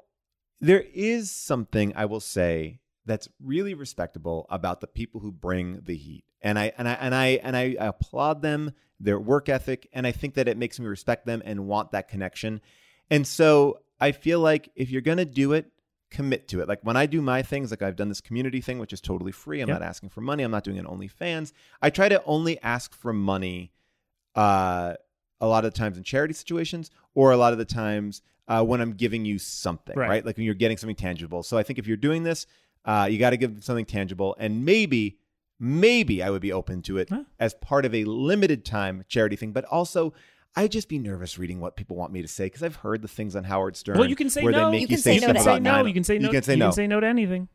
there 0.60 0.84
is 0.94 1.32
something 1.32 1.94
I 1.96 2.06
will 2.06 2.20
say 2.20 2.80
that's 3.06 3.30
really 3.44 3.74
respectable 3.74 4.46
about 4.50 4.82
the 4.82 4.88
people 4.88 5.22
who 5.22 5.32
bring 5.32 5.82
the 5.84 5.96
heat. 5.96 6.24
And 6.42 6.58
I 6.58 6.72
and 6.78 6.88
I 6.88 6.94
and 6.94 7.16
I 7.16 7.26
and 7.44 7.56
I 7.56 7.76
applaud 7.80 8.42
them, 8.42 8.74
their 9.00 9.20
work 9.20 9.50
ethic, 9.50 9.90
and 9.94 10.08
I 10.08 10.12
think 10.12 10.36
that 10.36 10.48
it 10.48 10.58
makes 10.58 10.80
me 10.80 10.86
respect 10.86 11.26
them 11.26 11.42
and 11.46 11.68
want 11.68 11.92
that 11.92 12.08
connection. 12.08 12.62
And 13.10 13.26
so 13.26 13.82
I 14.00 14.12
feel 14.12 14.40
like 14.40 14.70
if 14.76 14.90
you're 14.90 15.02
going 15.02 15.18
to 15.18 15.26
do 15.26 15.54
it, 15.54 15.72
commit 16.10 16.48
to 16.50 16.62
it. 16.62 16.68
Like 16.68 16.80
when 16.84 16.98
I 16.98 17.06
do 17.06 17.22
my 17.22 17.42
things, 17.42 17.72
like 17.72 17.82
I've 17.82 17.96
done 17.96 18.10
this 18.10 18.22
community 18.22 18.62
thing, 18.62 18.80
which 18.80 18.94
is 18.94 19.02
totally 19.02 19.32
free. 19.32 19.62
I'm 19.62 19.70
Yep. 19.70 19.80
not 19.80 19.88
asking 19.88 20.10
for 20.10 20.22
money. 20.22 20.44
I'm 20.44 20.52
not 20.52 20.64
doing 20.64 20.80
an 20.80 20.86
OnlyFans. 20.86 21.52
I 21.82 21.90
try 21.90 22.10
to 22.10 22.24
only 22.26 22.60
ask 22.62 22.94
for 22.96 23.14
money 23.14 23.72
uh, 24.36 24.96
a 25.42 25.48
lot 25.48 25.66
of 25.66 25.72
the 25.74 25.78
times 25.78 25.98
in 25.98 26.04
charity 26.04 26.34
situations 26.34 26.92
or 27.14 27.32
a 27.32 27.38
lot 27.38 27.54
of 27.54 27.60
the 27.60 27.66
times 27.66 28.22
uh, 28.48 28.64
when 28.64 28.82
I'm 28.82 28.94
giving 28.94 29.26
you 29.26 29.38
something, 29.40 29.96
Right. 29.98 30.10
right. 30.10 30.26
Like 30.26 30.38
when 30.38 30.46
you're 30.46 30.56
getting 30.56 30.78
something 30.78 30.96
tangible. 30.96 31.44
So 31.44 31.58
I 31.58 31.64
think 31.64 31.78
if 31.80 31.88
you're 31.88 31.98
doing 31.98 32.24
this, 32.24 32.46
uh, 32.86 33.08
you 33.10 33.20
got 33.20 33.30
to 33.32 33.38
give 33.38 33.54
them 33.54 33.62
something 33.62 33.86
tangible. 33.86 34.36
And 34.40 34.66
maybe, 34.66 35.20
maybe 35.60 36.24
I 36.24 36.30
would 36.30 36.42
be 36.42 36.52
open 36.52 36.82
to 36.84 36.98
it 36.98 37.10
as 37.40 37.54
part 37.56 37.86
of 37.86 37.94
a 37.94 38.06
limited 38.06 38.66
time 38.66 39.04
charity 39.08 39.36
thing, 39.36 39.52
but 39.52 39.66
also. 39.66 40.14
I'd 40.56 40.72
just 40.72 40.90
be 40.90 41.00
nervous 41.00 41.38
reading 41.38 41.60
what 41.60 41.76
people 41.76 41.96
want 41.96 42.12
me 42.12 42.22
to 42.22 42.28
say 42.28 42.46
because 42.46 42.64
I've 42.64 42.76
heard 42.78 43.02
the 43.02 43.08
things 43.08 43.36
on 43.36 43.44
Howard 43.44 43.76
Stern. 43.78 43.98
Well, 43.98 44.10
you 44.10 44.16
can 44.16 44.30
say 44.30 44.44
where 44.44 44.52
no. 44.52 44.66
They 44.66 44.72
make 44.72 44.82
You 44.82 44.82
you, 44.82 44.88
can 44.88 44.98
say, 44.98 45.20
say 45.20 45.26
no 45.28 45.34
stuff 45.34 45.44
to 45.46 45.50
about 45.52 45.62
no. 45.62 45.86
You 45.86 45.94
can 45.94 46.04
say 46.04 46.18
no- 46.18 46.28
You 46.28 46.32
can 46.34 46.44
say 46.44 46.54
you 46.54 46.60
no. 46.60 46.66
can 46.68 46.74
say 46.74 46.88
no 46.88 47.00
to 47.00 47.08
anything. 47.08 47.48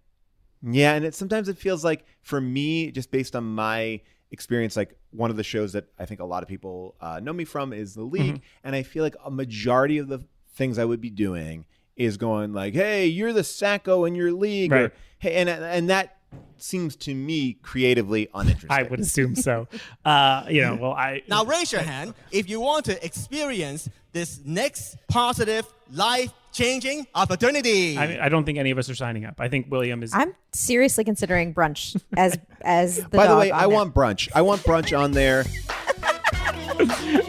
Yeah, 0.62 0.94
and 0.94 1.04
it 1.04 1.14
sometimes 1.14 1.48
it 1.48 1.58
feels 1.58 1.84
like 1.84 2.04
for 2.22 2.40
me, 2.40 2.90
just 2.90 3.10
based 3.10 3.36
on 3.36 3.44
my 3.44 4.00
experience, 4.30 4.76
like 4.76 4.96
one 5.10 5.30
of 5.30 5.36
the 5.36 5.42
shows 5.42 5.72
that 5.74 5.86
I 5.98 6.06
think 6.06 6.20
a 6.20 6.24
lot 6.24 6.42
of 6.42 6.48
people 6.48 6.94
uh, 7.00 7.20
know 7.20 7.32
me 7.34 7.44
from 7.44 7.72
is 7.72 7.94
the 7.94 8.02
League, 8.04 8.36
Mhm. 8.36 8.40
and 8.64 8.74
I 8.74 8.82
feel 8.82 9.02
like 9.04 9.16
a 9.24 9.30
majority 9.30 9.98
of 9.98 10.08
the 10.08 10.20
things 10.54 10.78
I 10.78 10.84
would 10.86 11.00
be 11.00 11.10
doing 11.10 11.66
is 11.96 12.16
going 12.16 12.52
like, 12.54 12.72
"Hey, 12.74 13.06
you're 13.06 13.32
the 13.32 13.42
Sacko 13.42 14.06
in 14.08 14.14
your 14.14 14.32
league," 14.32 14.72
Right. 14.72 14.84
or 14.84 14.92
"Hey," 15.18 15.34
and 15.34 15.48
and 15.50 15.90
that 15.90 16.13
seems 16.56 16.96
to 16.96 17.14
me 17.14 17.54
creatively 17.62 18.28
uninteresting. 18.34 18.70
I 18.70 18.82
would 18.84 19.00
assume 19.00 19.34
so. 19.36 19.68
Uh, 20.04 20.44
you 20.48 20.62
know, 20.62 20.76
well, 20.76 20.92
I 20.92 21.22
Now 21.28 21.44
raise 21.44 21.72
your 21.72 21.82
hand 21.82 22.14
if 22.30 22.48
you 22.48 22.60
want 22.60 22.84
to 22.86 23.04
experience 23.04 23.88
this 24.12 24.40
next 24.44 24.96
positive, 25.08 25.66
life-changing 25.90 27.06
opportunity. 27.14 27.98
I, 27.98 28.26
I 28.26 28.28
don't 28.28 28.44
think 28.44 28.58
any 28.58 28.70
of 28.70 28.78
us 28.78 28.88
are 28.88 28.94
signing 28.94 29.24
up. 29.24 29.40
I 29.40 29.48
think 29.48 29.70
William 29.70 30.02
is. 30.02 30.12
I'm 30.14 30.34
seriously 30.52 31.04
considering 31.04 31.52
brunch 31.52 32.00
as 32.16 32.38
as 32.62 32.96
the 33.10 33.16
By 33.16 33.26
the 33.26 33.36
way, 33.36 33.50
I 33.50 33.60
there. 33.60 33.68
want 33.70 33.94
brunch. 33.94 34.28
I 34.34 34.42
want 34.42 34.62
brunch 34.62 34.96
on 34.98 35.10
there. 35.12 35.44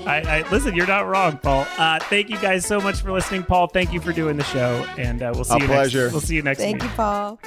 I, 0.07 0.21
I 0.45 0.49
listen. 0.51 0.75
You're 0.75 0.87
not 0.87 1.07
wrong, 1.07 1.37
Paul. 1.37 1.65
Uh, 1.77 1.99
thank 2.01 2.29
you 2.29 2.37
guys 2.39 2.65
so 2.65 2.79
much 2.79 3.01
for 3.01 3.11
listening, 3.11 3.43
Paul. 3.43 3.67
Thank 3.67 3.91
you 3.93 3.99
for 3.99 4.11
doing 4.13 4.37
the 4.37 4.43
show, 4.43 4.85
and 4.97 5.21
uh, 5.23 5.31
we'll 5.33 5.43
see 5.43 5.55
A 5.55 5.59
you 5.59 5.65
pleasure. 5.65 6.01
next. 6.03 6.11
We'll 6.13 6.21
see 6.21 6.35
you 6.35 6.41
next 6.43 6.59
Thank 6.59 6.81
week. 6.81 6.91
you, 6.91 6.95
Paul. 6.95 7.39